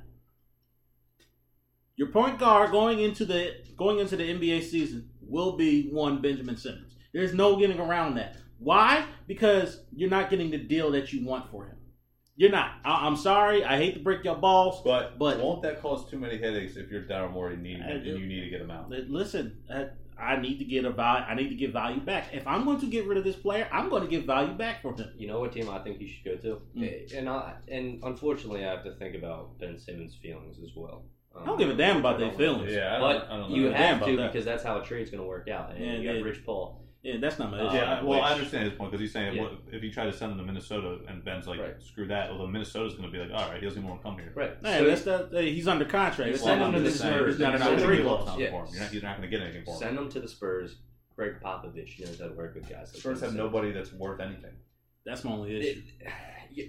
Your 1.96 2.08
point 2.08 2.40
guard 2.40 2.72
going 2.72 3.00
into 3.00 3.26
the 3.26 3.56
going 3.78 4.00
into 4.00 4.16
the 4.16 4.24
NBA 4.24 4.64
season 4.64 5.10
will 5.22 5.58
be 5.58 5.90
one 5.90 6.22
Benjamin 6.22 6.58
Simmons. 6.58 6.96
There's 7.14 7.34
no 7.34 7.56
getting 7.56 7.80
around 7.80 8.16
that. 8.16 8.38
Why? 8.60 9.06
Because 9.28 9.82
you're 9.96 10.10
not 10.10 10.30
getting 10.30 10.50
the 10.50 10.58
deal 10.58 10.92
that 10.92 11.14
you 11.14 11.26
want 11.26 11.52
for 11.52 11.66
him. 11.66 11.78
You're 12.36 12.50
not. 12.52 12.72
I, 12.84 13.06
I'm 13.06 13.16
sorry. 13.16 13.64
I 13.64 13.78
hate 13.78 13.94
to 13.94 14.00
break 14.00 14.24
your 14.24 14.36
balls, 14.36 14.82
But, 14.84 15.20
But- 15.20 15.40
won't 15.40 15.62
that 15.62 15.82
cause 15.82 16.10
too 16.10 16.18
many 16.18 16.40
headaches 16.40 16.76
if 16.78 16.90
you're 16.90 17.04
Daryl 17.04 17.32
Morey 17.32 17.58
needing 17.58 17.84
I 17.84 17.92
and 17.92 18.06
you 18.06 18.26
need 18.26 18.42
to 18.46 18.50
get 18.50 18.62
him 18.62 18.72
out? 18.72 18.90
Listen, 18.90 19.60
I, 19.70 19.90
I 20.20 20.38
need 20.38 20.58
to 20.60 20.66
get 20.66 20.86
a 20.86 20.92
value. 20.92 21.26
I 21.26 21.36
need 21.36 21.50
to 21.50 21.56
get 21.56 21.74
value 21.74 22.00
back. 22.00 22.30
If 22.34 22.48
I'm 22.48 22.66
going 22.66 22.80
to 22.80 22.88
get 22.88 23.06
rid 23.06 23.18
of 23.20 23.24
this 23.24 23.36
player, 23.36 23.68
I'm 23.72 23.90
going 23.90 24.04
to 24.04 24.10
get 24.10 24.26
value 24.26 24.54
back 24.54 24.82
from 24.82 24.98
him. 24.98 25.12
You 25.16 25.28
know 25.28 25.40
what 25.40 25.52
team 25.52 25.70
I 25.70 25.80
think 25.80 26.00
he 26.00 26.08
should 26.08 26.26
go 26.26 26.36
to? 26.38 26.62
Mm. 26.76 27.18
And 27.18 27.30
I, 27.30 27.54
and 27.68 28.04
unfortunately, 28.04 28.66
I 28.66 28.72
have 28.72 28.84
to 28.86 28.96
think 28.96 29.16
about 29.16 29.60
Ben 29.60 29.78
Simmons' 29.78 30.16
feelings 30.16 30.58
as 30.64 30.72
well. 30.76 31.04
Um, 31.36 31.44
I 31.44 31.46
don't 31.46 31.58
give 31.58 31.70
a 31.70 31.74
damn 31.76 31.98
about 31.98 32.20
their 32.20 32.28
which 32.30 32.36
I 32.40 32.42
don't 32.44 32.56
feelings. 32.58 32.74
Yeah, 32.74 32.96
I 32.96 33.00
don't, 33.00 33.02
But 33.02 33.32
I 33.32 33.38
don't 33.38 33.50
know. 33.50 33.56
you 33.56 33.64
Damn 33.70 33.74
have 33.74 33.98
about 33.98 34.06
to 34.08 34.18
that. 34.18 34.32
because 34.32 34.46
that's 34.46 34.64
how 34.64 34.80
a 34.80 34.84
trade's 34.86 35.10
going 35.10 35.22
to 35.24 35.28
work 35.28 35.48
out. 35.50 35.72
And 35.72 35.84
Yeah, 35.84 35.94
you 35.94 36.04
got 36.08 36.16
yeah. 36.18 36.22
Rich 36.24 36.46
Paul. 36.46 36.80
Yeah, 37.02 37.16
that's 37.20 37.38
not 37.38 37.52
my 37.52 37.60
Uh, 37.60 37.68
issue. 37.68 37.76
Yeah, 37.76 38.04
well, 38.04 38.22
I 38.22 38.32
understand 38.32 38.70
his 38.70 38.78
point 38.78 38.92
because 38.92 39.02
he's 39.02 39.12
saying 39.12 39.36
Yeah. 39.36 39.42
what, 39.42 39.52
if 39.74 39.82
he 39.82 39.90
tried 39.92 40.06
to 40.06 40.14
send 40.14 40.32
him 40.32 40.38
to 40.38 40.44
Minnesota 40.46 41.00
and 41.10 41.24
Ben's 41.26 41.48
like, 41.48 41.60
Right. 41.60 41.82
screw 41.82 42.08
that. 42.08 42.30
Although 42.30 42.48
Minnesota's 42.48 42.94
going 42.94 43.12
to 43.12 43.12
be 43.12 43.18
like, 43.18 43.32
all 43.32 43.50
right, 43.50 43.60
he 43.60 43.66
doesn't 43.66 43.80
even 43.80 43.90
want 43.90 44.02
to 44.02 44.08
come 44.10 44.18
here. 44.20 44.32
Right. 44.36 44.56
Hey, 44.64 44.78
So 44.80 44.86
that's 44.86 45.02
the, 45.02 45.30
hey, 45.42 45.52
he's 45.54 45.68
under 45.68 45.84
contract. 45.86 46.32
You 46.32 46.38
send 46.38 46.60
not 46.62 46.68
him 46.68 46.72
to 46.74 46.78
under 46.78 46.80
the 46.80 46.84
the 46.90 46.92
Spurs. 46.92 47.14
Spurs. 47.16 47.30
It's 47.36 47.40
not 47.42 47.56
an 47.56 47.60
Send 47.62 47.74
him 47.74 47.80
to 47.80 47.86
free 47.86 47.98
the 47.98 48.04
law. 48.04 48.26
Spurs. 48.26 48.36
for 48.36 48.40
him. 48.40 48.68
You're 48.72 48.80
not, 48.84 48.92
he's 48.92 49.04
not 49.04 49.18
going 49.18 49.30
to 49.30 49.38
get 49.38 49.44
anything 49.44 49.66
for 49.66 49.72
him. 49.72 49.78
send 49.80 49.98
him 49.98 50.10
to 50.10 50.20
the 50.22 50.28
Spurs. 50.30 50.76
Gregg 51.16 51.34
Popovich 51.44 52.00
knows 52.00 52.20
how 52.22 52.28
to 52.28 52.34
work 52.36 52.56
with 52.56 52.70
guys. 52.70 52.92
Like 52.94 53.02
Spurs 53.02 53.22
have 53.22 53.36
nobody 53.36 53.72
that's 53.72 53.92
worth 53.92 54.20
anything. 54.22 54.54
That's 55.06 55.24
my 55.26 55.32
only 55.32 55.58
issue. 55.58 55.82
It- 56.00 56.08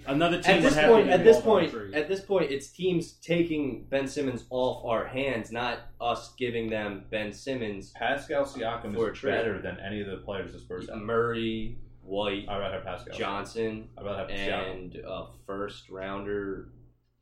Another 0.07 0.41
team 0.41 0.57
at 0.57 0.61
this 0.63 0.73
would 0.75 0.81
have 0.81 0.91
point, 0.91 1.07
to 1.07 1.13
at 1.13 1.23
this 1.23 1.41
point, 1.41 1.73
at 1.93 2.07
this 2.07 2.21
point, 2.21 2.51
it's 2.51 2.67
teams 2.67 3.13
taking 3.13 3.85
Ben 3.89 4.07
Simmons 4.07 4.45
off 4.49 4.85
our 4.85 5.05
hands, 5.05 5.51
not 5.51 5.79
us 6.01 6.33
giving 6.37 6.69
them 6.69 7.05
Ben 7.11 7.31
Simmons. 7.33 7.91
Pascal 7.95 8.45
Siakam 8.45 8.93
For 8.95 9.11
is 9.11 9.21
better 9.21 9.61
than 9.61 9.77
any 9.79 10.01
of 10.01 10.07
the 10.07 10.17
players 10.17 10.53
the 10.53 10.59
Spurs. 10.59 10.89
Murray, 10.95 11.77
White, 12.01 12.45
I'd 12.47 12.57
rather 12.59 12.75
have 12.75 12.83
Pascal. 12.85 13.17
Johnson, 13.17 13.89
I'd 13.97 14.05
rather 14.05 14.19
have 14.19 14.29
Siakam. 14.29 14.71
and 14.73 14.95
a 14.97 15.25
first 15.47 15.89
rounder, 15.89 16.69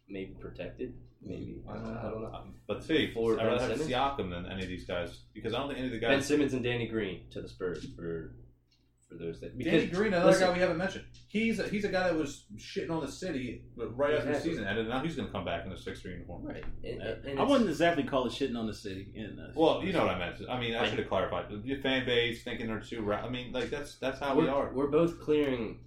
maybe 0.09 0.34
protected, 0.39 0.93
maybe 1.22 1.61
I 1.70 1.74
don't, 1.76 1.97
I 1.97 2.01
don't 2.09 2.22
know. 2.22 2.32
Um, 2.34 2.55
But 2.68 2.84
see, 2.84 3.11
For 3.14 3.39
I'd 3.39 3.45
rather 3.45 3.59
Ben 3.59 3.70
have 3.70 3.78
Simmons? 3.80 3.91
Siakam 3.91 4.30
than 4.30 4.45
any 4.51 4.64
of 4.64 4.68
these 4.70 4.86
guys 4.86 5.20
because 5.34 5.53
I 5.53 5.59
don't 5.59 5.68
think 5.68 5.80
any 5.80 5.88
of 5.88 5.93
the 5.93 5.99
guys. 5.99 6.09
Ben. 6.09 6.22
Simmons 6.22 6.53
and 6.53 6.64
Danny 6.64 6.88
Green 6.88 7.22
to 7.32 7.41
the 7.41 7.47
Spurs 7.47 7.86
for 7.95 8.36
for 9.18 9.24
those 9.24 9.39
that 9.41 9.57
because 9.57 9.72
Danny 9.84 9.88
Green, 9.88 10.14
another 10.14 10.32
listen- 10.32 10.47
guy 10.47 10.53
we 10.53 10.59
haven't 10.59 10.78
mentioned. 10.78 11.05
He's 11.28 11.59
a, 11.59 11.68
he's 11.68 11.84
a 11.86 11.89
guy 11.89 12.03
that 12.09 12.16
was 12.18 12.45
shitting 12.57 12.91
on 12.91 13.01
the 13.03 13.11
city 13.11 13.64
but 13.76 13.95
right 13.97 14.14
after 14.16 14.34
the 14.34 14.39
season 14.39 14.66
ended. 14.66 14.88
Now 14.88 14.99
he's 15.01 15.16
going 15.16 15.28
to 15.28 15.32
come 15.32 15.45
back 15.45 15.66
in 15.66 15.72
a 15.72 15.78
Sixer 15.78 16.09
uniform. 16.09 16.43
right, 16.45 16.64
and, 16.84 17.01
and 17.01 17.28
I 17.28 17.32
it's- 17.32 17.49
wouldn't 17.49 17.70
exactly 17.70 18.03
call 18.03 18.26
it 18.28 18.32
shitting 18.34 18.57
on 18.57 18.68
the 18.68 18.74
city. 18.74 19.11
In 19.16 19.39
uh, 19.39 19.51
Well, 19.55 19.84
you 19.84 19.93
know 19.93 20.05
what 20.05 20.16
I 20.16 20.20
meant. 20.20 20.36
I 20.49 20.59
mean, 20.59 20.76
I 20.76 20.80
Right. 20.82 20.89
should 20.89 20.99
have 20.99 21.07
clarified. 21.09 21.45
Your 21.64 21.80
fan 21.82 22.05
base 22.05 22.43
thinking 22.43 22.68
they're 22.68 22.80
too. 22.82 23.01
Ra- 23.01 23.24
I 23.26 23.30
mean, 23.30 23.51
like 23.53 23.70
that's 23.70 23.95
that's 23.99 24.20
how 24.20 24.36
we 24.36 24.45
we're, 24.45 24.74
we're 24.74 24.88
both 24.91 25.20
clearing 25.20 25.80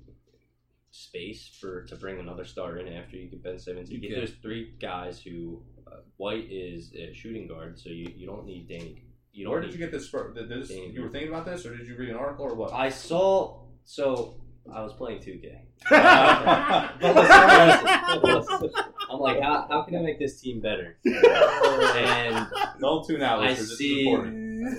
space 0.90 1.48
for 1.60 1.84
to 1.84 1.96
bring 1.96 2.18
another 2.18 2.44
star 2.44 2.78
in 2.78 2.92
after 2.92 3.16
you 3.16 3.28
get 3.28 3.42
Ben 3.42 3.58
Simmons. 3.58 3.90
You 3.90 3.98
You 3.98 4.08
get 4.08 4.10
can. 4.14 4.20
those 4.20 4.34
three 4.42 4.74
guys 4.80 5.20
who 5.20 5.62
uh, 5.86 5.96
White 6.16 6.50
is 6.50 6.92
a 6.94 7.12
shooting 7.12 7.46
guard, 7.46 7.78
so 7.78 7.90
you, 7.90 8.10
you 8.16 8.26
don't 8.26 8.46
need 8.46 8.68
Danny. 8.68 9.02
You 9.36 9.50
Where 9.50 9.60
did 9.60 9.72
you 9.72 9.78
get 9.78 9.92
this? 9.92 10.10
Did 10.10 10.48
this 10.48 10.70
you 10.70 11.02
were 11.02 11.10
thinking 11.10 11.28
about 11.28 11.44
this, 11.44 11.66
or 11.66 11.76
did 11.76 11.86
you 11.86 11.94
read 11.94 12.08
an 12.08 12.16
article, 12.16 12.46
or 12.46 12.54
what? 12.54 12.72
I 12.72 12.88
saw 12.88 13.60
so 13.84 14.40
I 14.72 14.82
was 14.82 14.94
playing 14.94 15.20
2K. 15.20 15.60
But 15.90 17.16
listen, 17.16 18.22
listen, 18.22 18.58
listen. 18.62 18.84
I'm 19.10 19.20
like, 19.20 19.42
how, 19.42 19.66
how 19.68 19.82
can 19.82 19.96
I 19.96 20.00
make 20.00 20.18
this 20.18 20.40
team 20.40 20.60
better? 20.60 20.96
And 21.04 22.46
Don't 22.80 23.06
tune 23.06 23.22
out. 23.22 23.42
I 23.42 23.54
see. 23.54 24.16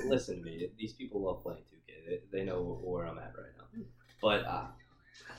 Listen 0.08 0.39
to 0.39 0.43
me. 0.43 0.68
These 0.78 0.93
people 0.93 1.22
love 1.22 1.43
playing 1.43 1.62
2K. 1.62 2.20
They, 2.32 2.39
they 2.39 2.43
know 2.43 2.80
where 2.84 3.05
I'm 3.05 3.20
at 3.20 3.34
right 3.38 3.53
now. 3.58 3.84
But 4.22 4.43
uh, 4.45 4.66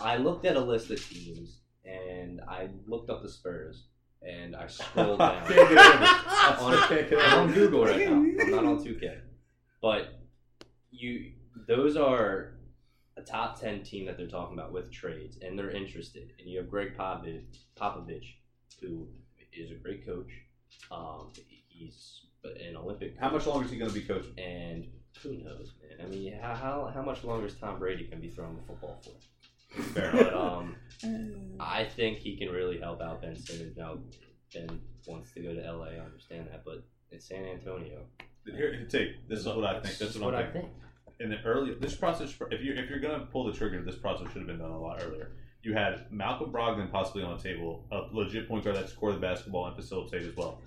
I 0.00 0.16
looked 0.18 0.46
at 0.46 0.56
a 0.56 0.60
list 0.60 0.90
of 0.90 1.04
teams, 1.04 1.58
and 1.84 2.40
I 2.48 2.68
looked 2.86 3.10
up 3.10 3.22
the 3.22 3.28
Spurs, 3.28 3.82
and 4.22 4.56
I 4.56 4.66
scrolled 4.66 5.18
down. 5.18 5.46
Can't 5.46 5.68
get 5.68 5.78
over 5.78 6.74
it. 6.94 7.12
on, 7.12 7.20
I'm 7.20 7.48
on. 7.48 7.52
Google 7.52 7.84
right 7.84 7.98
now. 8.08 8.14
I'm 8.14 8.50
not 8.50 8.64
on 8.64 8.84
2K. 8.84 9.20
But 9.80 10.20
you, 10.90 11.32
those 11.66 11.96
are 11.96 12.54
a 13.16 13.22
top 13.22 13.60
10 13.60 13.82
team 13.82 14.06
that 14.06 14.16
they're 14.16 14.26
talking 14.26 14.58
about 14.58 14.72
with 14.72 14.90
trades, 14.90 15.38
and 15.42 15.58
they're 15.58 15.70
interested. 15.70 16.32
And 16.38 16.48
you 16.48 16.58
have 16.58 16.70
Gregg 16.70 16.96
Popovich, 16.96 17.44
Popovich 17.76 18.34
who 18.80 19.08
is 19.52 19.70
a 19.70 19.74
great 19.74 20.06
coach. 20.06 20.30
Um, 20.90 21.32
he's 21.68 22.22
an 22.44 22.76
Olympic. 22.76 23.16
How 23.18 23.30
much 23.30 23.46
longer 23.46 23.64
is 23.64 23.70
he 23.72 23.78
going 23.78 23.90
to 23.90 23.94
be 23.94 24.04
coaching? 24.06 24.38
And 24.38 24.86
who 25.22 25.32
knows, 25.32 25.72
man? 25.82 26.06
I 26.06 26.08
mean, 26.08 26.38
how, 26.40 26.54
how, 26.54 26.90
how 26.94 27.02
much 27.02 27.24
longer 27.24 27.46
is 27.46 27.54
Tom 27.54 27.78
Brady 27.78 28.04
going 28.04 28.22
to 28.22 28.28
be 28.28 28.30
throwing 28.30 28.56
the 28.56 28.62
football 28.62 29.00
for? 29.02 29.10
Fair 29.68 30.10
But 30.12 30.28
enough. 30.28 30.34
um, 30.34 30.76
I 31.60 31.84
think 31.84 32.18
he 32.18 32.36
can 32.36 32.50
really 32.50 32.78
help 32.78 33.00
out 33.00 33.22
Ben 33.22 33.36
Simmons. 33.36 33.76
Now, 33.76 33.98
Ben 34.54 34.80
wants 35.06 35.32
to 35.32 35.40
go 35.40 35.54
to 35.54 35.60
LA. 35.72 35.86
I 35.86 35.98
understand 35.98 36.48
that, 36.50 36.64
but 36.64 36.82
in 37.10 37.20
San 37.20 37.44
Antonio, 37.44 38.02
Here, 38.44 38.86
take 38.88 39.28
this 39.28 39.40
is 39.40 39.46
what 39.46 39.64
I 39.64 39.80
think. 39.80 39.98
That's 39.98 40.16
what, 40.16 40.34
I'm 40.34 40.46
I 40.46 40.50
think. 40.50 40.68
in 41.20 41.30
the 41.30 41.40
early 41.44 41.74
this 41.74 41.94
process 41.96 42.34
if 42.50 42.62
you 42.62 42.74
if 42.74 42.88
you're 42.90 43.00
gonna 43.00 43.26
pull 43.32 43.44
the 43.44 43.52
trigger 43.52 43.82
this 43.82 43.96
process 43.96 44.26
should 44.28 44.38
have 44.38 44.46
been 44.46 44.58
done 44.58 44.70
a 44.70 44.78
lot 44.80 45.02
earlier 45.02 45.30
you 45.62 45.72
had 45.74 46.04
malcolm 46.12 46.52
brogdon 46.52 46.90
possibly 46.92 47.22
on 47.24 47.36
the 47.36 47.42
table 47.42 47.84
a 47.90 48.06
legit 48.12 48.46
point 48.48 48.62
guard 48.64 48.76
that 48.76 48.88
scored 48.88 49.14
the 49.16 49.18
basketball 49.18 49.66
and 49.66 49.74
facilitate 49.74 50.22
as 50.22 50.36
well 50.36 50.60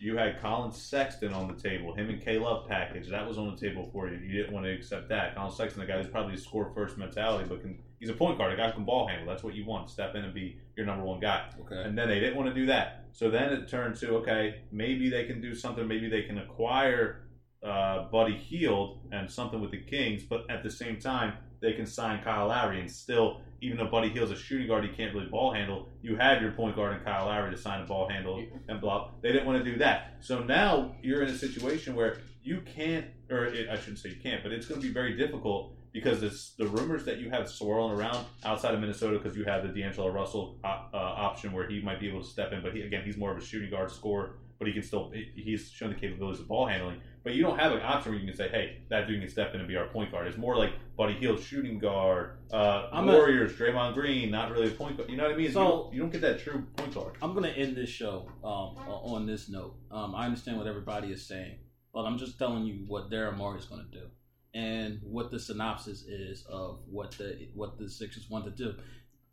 you 0.00 0.16
had 0.16 0.40
collin 0.40 0.72
sexton 0.72 1.34
on 1.34 1.46
the 1.46 1.54
table. 1.54 1.94
Him 1.94 2.08
and 2.08 2.20
k-love 2.20 2.66
package 2.66 3.08
that 3.10 3.28
was 3.28 3.36
on 3.36 3.54
the 3.54 3.56
table 3.56 3.88
for 3.92 4.08
you. 4.08 4.16
You 4.16 4.32
didn't 4.32 4.52
want 4.52 4.64
to 4.64 4.72
accept 4.72 5.10
that. 5.10 5.34
Collin 5.34 5.52
sexton 5.54 5.80
the 5.80 5.86
guy 5.86 5.98
who's 5.98 6.10
probably 6.10 6.34
a 6.34 6.38
score 6.38 6.72
first 6.74 6.96
mentality 6.96 7.46
but 7.46 7.60
can 7.60 7.78
he's 8.00 8.08
a 8.08 8.14
point 8.14 8.38
guard. 8.38 8.52
A 8.52 8.56
guy 8.56 8.68
who 8.68 8.72
can 8.72 8.84
ball 8.84 9.06
handle. 9.06 9.26
That's 9.26 9.44
what 9.44 9.54
you 9.54 9.66
want. 9.66 9.90
Step 9.90 10.14
in 10.14 10.24
and 10.24 10.32
be 10.32 10.56
your 10.74 10.86
number 10.86 11.04
one 11.04 11.20
guy. 11.20 11.50
Okay. 11.60 11.82
and 11.82 11.96
then 11.96 12.08
they 12.08 12.18
didn't 12.18 12.36
want 12.36 12.48
to 12.48 12.54
do 12.54 12.66
that. 12.66 13.04
So 13.12 13.30
then 13.30 13.52
it 13.52 13.68
turned 13.68 13.96
to 13.96 14.16
okay, 14.16 14.62
maybe 14.72 15.10
they 15.10 15.24
can 15.24 15.42
do 15.42 15.54
something. 15.54 15.86
Maybe 15.86 16.08
they 16.08 16.22
can 16.22 16.38
acquire 16.38 17.26
uh, 17.62 18.04
Buddy 18.04 18.36
Hield 18.36 19.00
and 19.12 19.30
something 19.30 19.60
with 19.60 19.70
the 19.70 19.82
Kings, 19.82 20.22
but 20.22 20.50
at 20.50 20.62
the 20.62 20.70
same 20.70 20.98
time 20.98 21.34
they 21.60 21.74
can 21.74 21.84
sign 21.84 22.22
Kyle 22.22 22.48
Lowry 22.48 22.80
and 22.80 22.90
still, 22.90 23.42
even 23.60 23.76
though 23.76 23.86
Buddy 23.86 24.08
Hield's 24.08 24.32
a 24.32 24.36
shooting 24.36 24.66
guard, 24.66 24.84
he 24.84 24.90
can't 24.90 25.14
really 25.14 25.26
ball 25.26 25.52
handle. 25.52 25.88
You 26.02 26.16
have 26.16 26.40
your 26.40 26.52
point 26.52 26.76
guard 26.76 26.96
in 26.96 27.04
Kyle 27.04 27.26
Lowry 27.26 27.50
to 27.50 27.56
sign 27.60 27.82
a 27.82 27.86
ball 27.86 28.08
handle 28.08 28.42
and 28.68 28.80
blah. 28.80 29.10
They 29.20 29.32
didn't 29.32 29.46
want 29.46 29.62
to 29.62 29.70
do 29.70 29.78
that. 29.78 30.16
So 30.20 30.40
now 30.40 30.94
you're 31.02 31.22
in 31.22 31.28
a 31.28 31.38
situation 31.38 31.94
where 31.94 32.18
you 32.42 32.62
can't, 32.62 33.06
or 33.30 33.44
it, 33.44 33.68
I 33.68 33.76
shouldn't 33.76 33.98
say 33.98 34.10
you 34.10 34.16
can't, 34.22 34.42
but 34.42 34.52
it's 34.52 34.66
going 34.66 34.80
to 34.80 34.86
be 34.86 34.92
very 34.92 35.16
difficult 35.16 35.74
because 35.92 36.22
it's 36.22 36.50
the 36.50 36.66
rumors 36.66 37.04
that 37.04 37.18
you 37.18 37.30
have 37.30 37.48
swirling 37.48 37.98
around 37.98 38.24
outside 38.44 38.74
of 38.74 38.80
Minnesota 38.80 39.18
because 39.18 39.36
you 39.36 39.44
have 39.44 39.62
the 39.62 39.68
D'Angelo 39.68 40.08
Russell 40.08 40.56
uh, 40.64 40.84
uh, 40.94 40.96
option 40.96 41.52
where 41.52 41.68
he 41.68 41.80
might 41.80 42.00
be 42.00 42.08
able 42.08 42.22
to 42.22 42.28
step 42.28 42.52
in, 42.52 42.62
but 42.62 42.74
he, 42.74 42.82
again, 42.82 43.02
he's 43.04 43.16
more 43.16 43.32
of 43.32 43.38
a 43.38 43.44
shooting 43.44 43.70
guard 43.70 43.90
scorer, 43.90 44.36
but 44.58 44.68
he 44.68 44.72
can 44.72 44.82
still 44.82 45.12
he's 45.34 45.70
shown 45.70 45.90
the 45.90 45.96
capabilities 45.96 46.40
of 46.40 46.48
ball 46.48 46.66
handling. 46.66 47.00
But 47.22 47.34
you 47.34 47.42
don't 47.42 47.58
have 47.58 47.72
an 47.72 47.82
option 47.82 48.12
where 48.12 48.20
you 48.20 48.26
can 48.26 48.34
say, 48.36 48.48
hey, 48.48 48.78
that 48.88 49.06
dude 49.06 49.20
can 49.20 49.28
step 49.28 49.52
in 49.52 49.60
and 49.60 49.68
be 49.68 49.76
our 49.76 49.86
point 49.88 50.10
guard. 50.10 50.26
It's 50.26 50.38
more 50.38 50.56
like 50.56 50.72
Buddy 50.96 51.12
Hield, 51.14 51.38
shooting 51.40 51.78
guard, 51.78 52.38
uh, 52.50 52.88
I'm 52.92 53.08
a- 53.08 53.12
Warriors, 53.12 53.52
Draymond 53.52 53.92
Green, 53.94 54.30
not 54.30 54.50
really 54.50 54.68
a 54.68 54.70
point 54.70 54.96
guard. 54.96 55.10
You 55.10 55.16
know 55.18 55.24
what 55.24 55.32
I 55.32 55.36
mean? 55.36 55.52
So- 55.52 55.60
you, 55.60 55.68
don't, 55.68 55.94
you 55.94 56.00
don't 56.00 56.10
get 56.12 56.20
that 56.22 56.40
true 56.40 56.66
point 56.76 56.94
guard. 56.94 57.16
I'm 57.20 57.34
gonna 57.34 57.48
end 57.48 57.76
this 57.76 57.90
show 57.90 58.26
um, 58.42 58.76
on 58.88 59.26
this 59.26 59.48
note. 59.50 59.74
Um, 59.90 60.14
I 60.14 60.24
understand 60.24 60.56
what 60.56 60.66
everybody 60.66 61.08
is 61.12 61.26
saying, 61.26 61.56
but 61.92 62.02
I'm 62.04 62.16
just 62.16 62.38
telling 62.38 62.64
you 62.64 62.84
what 62.86 63.10
Daryl 63.10 63.36
Morey 63.36 63.58
is 63.58 63.66
gonna 63.66 63.84
do, 63.92 64.06
and 64.54 65.00
what 65.02 65.30
the 65.30 65.38
synopsis 65.38 66.02
is 66.04 66.44
of 66.48 66.80
what 66.90 67.10
the 67.12 67.48
what 67.54 67.78
the 67.78 67.88
Sixers 67.90 68.30
want 68.30 68.46
to 68.46 68.50
do. 68.50 68.74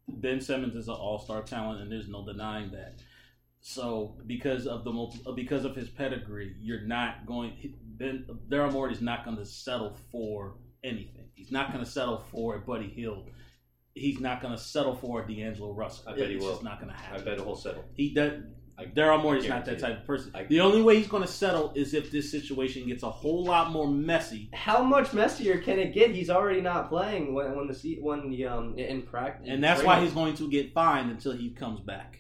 Ben 0.10 0.40
Simmons 0.42 0.76
is 0.76 0.88
an 0.90 0.94
All 0.96 1.20
Star 1.20 1.42
talent, 1.42 1.82
and 1.82 1.92
there's 1.92 2.08
no 2.10 2.26
denying 2.26 2.72
that. 2.72 3.00
So 3.62 4.16
because 4.26 4.66
of 4.68 4.84
the 4.84 4.92
multi, 4.92 5.20
because 5.36 5.66
of 5.66 5.76
his 5.76 5.90
pedigree, 5.90 6.56
you're 6.62 6.82
not 6.82 7.26
going. 7.26 7.76
Ben 7.98 8.26
Daryl 8.50 8.72
Morey 8.72 8.94
is 8.94 9.02
not 9.02 9.26
going 9.26 9.38
to 9.38 9.46
settle 9.46 9.98
for 10.12 10.56
anything. 10.84 11.26
He's 11.34 11.52
not 11.52 11.72
going 11.74 11.84
to 11.84 11.90
settle 11.90 12.24
for 12.32 12.56
a 12.56 12.60
Buddy 12.60 12.88
Hield. 12.88 13.30
He's 13.94 14.20
not 14.20 14.42
going 14.42 14.54
to 14.56 14.62
settle 14.62 14.96
for 14.96 15.24
a 15.24 15.28
D'Angelo 15.28 15.74
Russell. 15.74 16.06
I 16.08 16.16
bet 16.16 16.30
he 16.30 16.38
will. 16.38 16.52
just 16.52 16.64
not 16.64 16.80
going 16.80 16.92
to 16.94 16.98
happen. 16.98 17.22
I 17.22 17.24
bet 17.26 17.40
he'll 17.40 17.56
settle. 17.56 17.84
He 17.96 18.14
does. 18.14 18.44
I- 18.80 18.86
Daryl 18.86 19.22
Morey's 19.24 19.46
I 19.46 19.50
not 19.50 19.66
that 19.66 19.80
type 19.80 20.02
of 20.02 20.06
person. 20.06 20.32
I- 20.36 20.44
the 20.44 20.62
only 20.62 20.84
way 20.84 20.98
he's 20.98 21.08
going 21.08 21.24
to 21.24 21.28
settle 21.28 21.74
is 21.76 21.96
if 21.96 22.12
this 22.12 22.30
situation 22.30 22.88
gets 22.88 23.02
a 23.02 23.10
whole 23.10 23.44
lot 23.44 23.72
more 23.72 23.88
messy. 23.88 24.50
How 24.54 24.84
much 24.84 25.14
messier 25.14 25.58
can 25.60 25.80
it 25.80 25.94
get? 25.96 26.12
He's 26.12 26.30
already 26.30 26.62
not 26.62 26.90
playing 26.90 27.34
when 27.34 27.56
when 27.56 27.68
the 27.68 27.74
se- 27.74 27.98
when 28.02 28.30
the 28.30 28.46
um 28.46 28.78
in 28.78 29.02
practice. 29.02 29.48
And 29.50 29.64
that's 29.64 29.82
why 29.82 30.00
he's 30.00 30.12
going 30.14 30.36
to 30.36 30.48
get 30.48 30.74
fined 30.76 31.10
until 31.10 31.32
he 31.34 31.50
comes 31.50 31.80
back. 31.80 32.20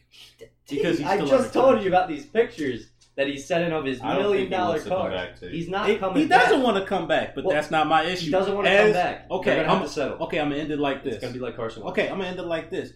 Because 0.70 0.98
he's 0.98 1.08
I 1.08 1.18
just 1.26 1.54
told 1.54 1.82
you 1.82 1.88
about 1.88 2.08
these 2.10 2.26
pictures 2.26 2.88
that 3.16 3.28
he's 3.28 3.46
sending 3.48 3.72
of 3.74 3.84
his 3.86 4.00
I 4.02 4.14
don't 4.14 4.24
million 4.24 4.38
think 4.44 4.50
he 4.50 4.56
dollar 4.56 4.70
wants 4.70 4.84
to 4.84 4.90
come 4.90 5.00
car. 5.00 5.50
He's 5.50 5.70
not 5.70 5.90
He, 5.90 5.96
coming. 5.98 6.22
he 6.24 6.28
doesn't 6.28 6.58
back. 6.58 6.64
want 6.64 6.78
to 6.78 6.86
come 6.86 7.08
back, 7.08 7.34
but 7.36 7.46
Well, 7.46 7.56
that's 7.56 7.72
not 7.72 7.88
my 7.88 8.04
issue. 8.04 8.26
He 8.26 8.32
doesn't 8.32 8.54
want 8.54 8.68
to 8.68 8.72
As- 8.72 8.84
come 8.84 8.94
back. 8.94 9.28
Okay, 9.32 9.50
They're 9.56 9.64
gonna 9.66 9.80
I'm, 9.80 9.82
to 9.84 9.90
settle. 9.90 10.18
okay, 10.26 10.40
I'm 10.40 10.50
gonna 10.50 10.62
end 10.62 10.72
it 10.72 10.80
like 10.80 11.04
this. 11.04 11.16
It's 11.16 11.22
gonna 11.24 11.34
be 11.34 11.40
like 11.40 11.56
Carson. 11.56 11.84
Wentz. 11.84 11.92
Okay, 11.98 12.10
I'm 12.10 12.18
gonna 12.18 12.30
end 12.30 12.40
it 12.40 12.44
like 12.46 12.70
this. 12.70 12.92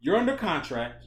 You're 0.00 0.16
under 0.16 0.36
contract. 0.36 1.04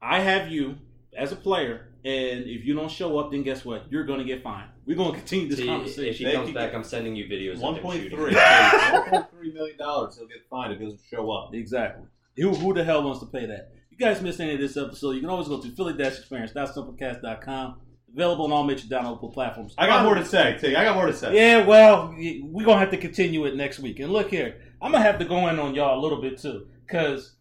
I 0.00 0.20
have 0.20 0.50
you 0.50 0.76
as 1.16 1.32
a 1.32 1.36
player, 1.36 1.88
and 2.04 2.44
if 2.44 2.64
you 2.64 2.74
don't 2.74 2.90
show 2.90 3.18
up, 3.18 3.30
then 3.32 3.42
guess 3.42 3.64
what? 3.64 3.90
You're 3.90 4.04
gonna 4.04 4.24
get 4.24 4.42
fined. 4.42 4.70
We're 4.86 4.96
gonna 4.96 5.14
continue 5.16 5.48
this 5.48 5.56
See, 5.58 5.62
if 5.64 5.68
conversation. 5.68 6.14
he 6.18 6.24
They 6.24 6.32
comes 6.36 6.52
back, 6.52 6.70
get- 6.70 6.76
I'm 6.76 6.84
sending 6.84 7.16
you 7.16 7.24
videos. 7.26 7.58
One 7.58 7.72
of 7.72 7.78
him 7.78 7.82
point 7.82 8.02
shooting. 8.02 8.18
three. 8.18 8.34
One 8.92 9.10
point 9.10 9.30
three 9.30 9.52
million 9.52 9.76
dollars. 9.76 10.16
He'll 10.16 10.26
get 10.28 10.38
fined 10.48 10.72
if 10.72 10.78
he 10.78 10.84
doesn't 10.84 11.00
show 11.10 11.30
up. 11.32 11.52
Exactly. 11.54 12.06
Who, 12.36 12.50
who 12.54 12.74
the 12.74 12.84
hell 12.84 13.02
wants 13.02 13.20
to 13.20 13.26
pay 13.26 13.46
that? 13.46 13.72
You 14.02 14.08
guys 14.08 14.20
missed 14.20 14.40
any 14.40 14.54
of 14.54 14.58
this 14.58 14.76
episode, 14.76 15.12
you 15.12 15.20
can 15.20 15.30
always 15.30 15.46
go 15.46 15.60
to 15.60 15.70
philly-experience.simplecast.com. 15.70 17.80
Available 18.12 18.46
on 18.46 18.52
all 18.52 18.64
major 18.64 18.88
downloadable 18.88 19.32
platforms. 19.32 19.76
I 19.78 19.86
got 19.86 20.04
more 20.04 20.16
to 20.16 20.24
say. 20.24 20.58
T. 20.60 20.74
I 20.74 20.82
got 20.82 20.96
more 20.96 21.06
to 21.06 21.14
say. 21.14 21.36
Yeah, 21.36 21.64
well, 21.64 22.12
we're 22.18 22.64
going 22.64 22.78
to 22.78 22.80
have 22.80 22.90
to 22.90 22.96
continue 22.96 23.44
it 23.44 23.54
next 23.54 23.78
week. 23.78 24.00
And 24.00 24.12
look 24.12 24.28
here, 24.28 24.60
I'm 24.82 24.90
going 24.90 25.04
to 25.04 25.08
have 25.08 25.20
to 25.20 25.24
go 25.24 25.46
in 25.46 25.60
on 25.60 25.76
y'all 25.76 26.00
a 26.00 26.02
little 26.02 26.20
bit 26.20 26.36
too. 26.36 26.66
Because 26.84 27.36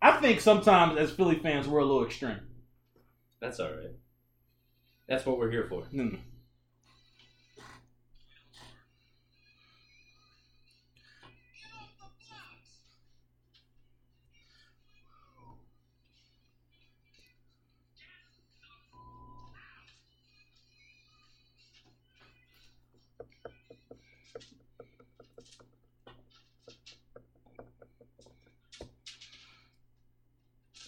I 0.00 0.12
think 0.22 0.40
sometimes 0.40 0.98
as 0.98 1.10
Philly 1.10 1.38
fans, 1.38 1.68
we're 1.68 1.80
a 1.80 1.84
little 1.84 2.06
extreme. 2.06 2.40
That's 3.42 3.60
all 3.60 3.68
right. 3.68 3.92
That's 5.06 5.26
what 5.26 5.36
we're 5.36 5.50
here 5.50 5.66
for. 5.68 5.82
Hmm. 5.82 6.14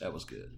That 0.02 0.12
was 0.12 0.24
good. 0.24 0.50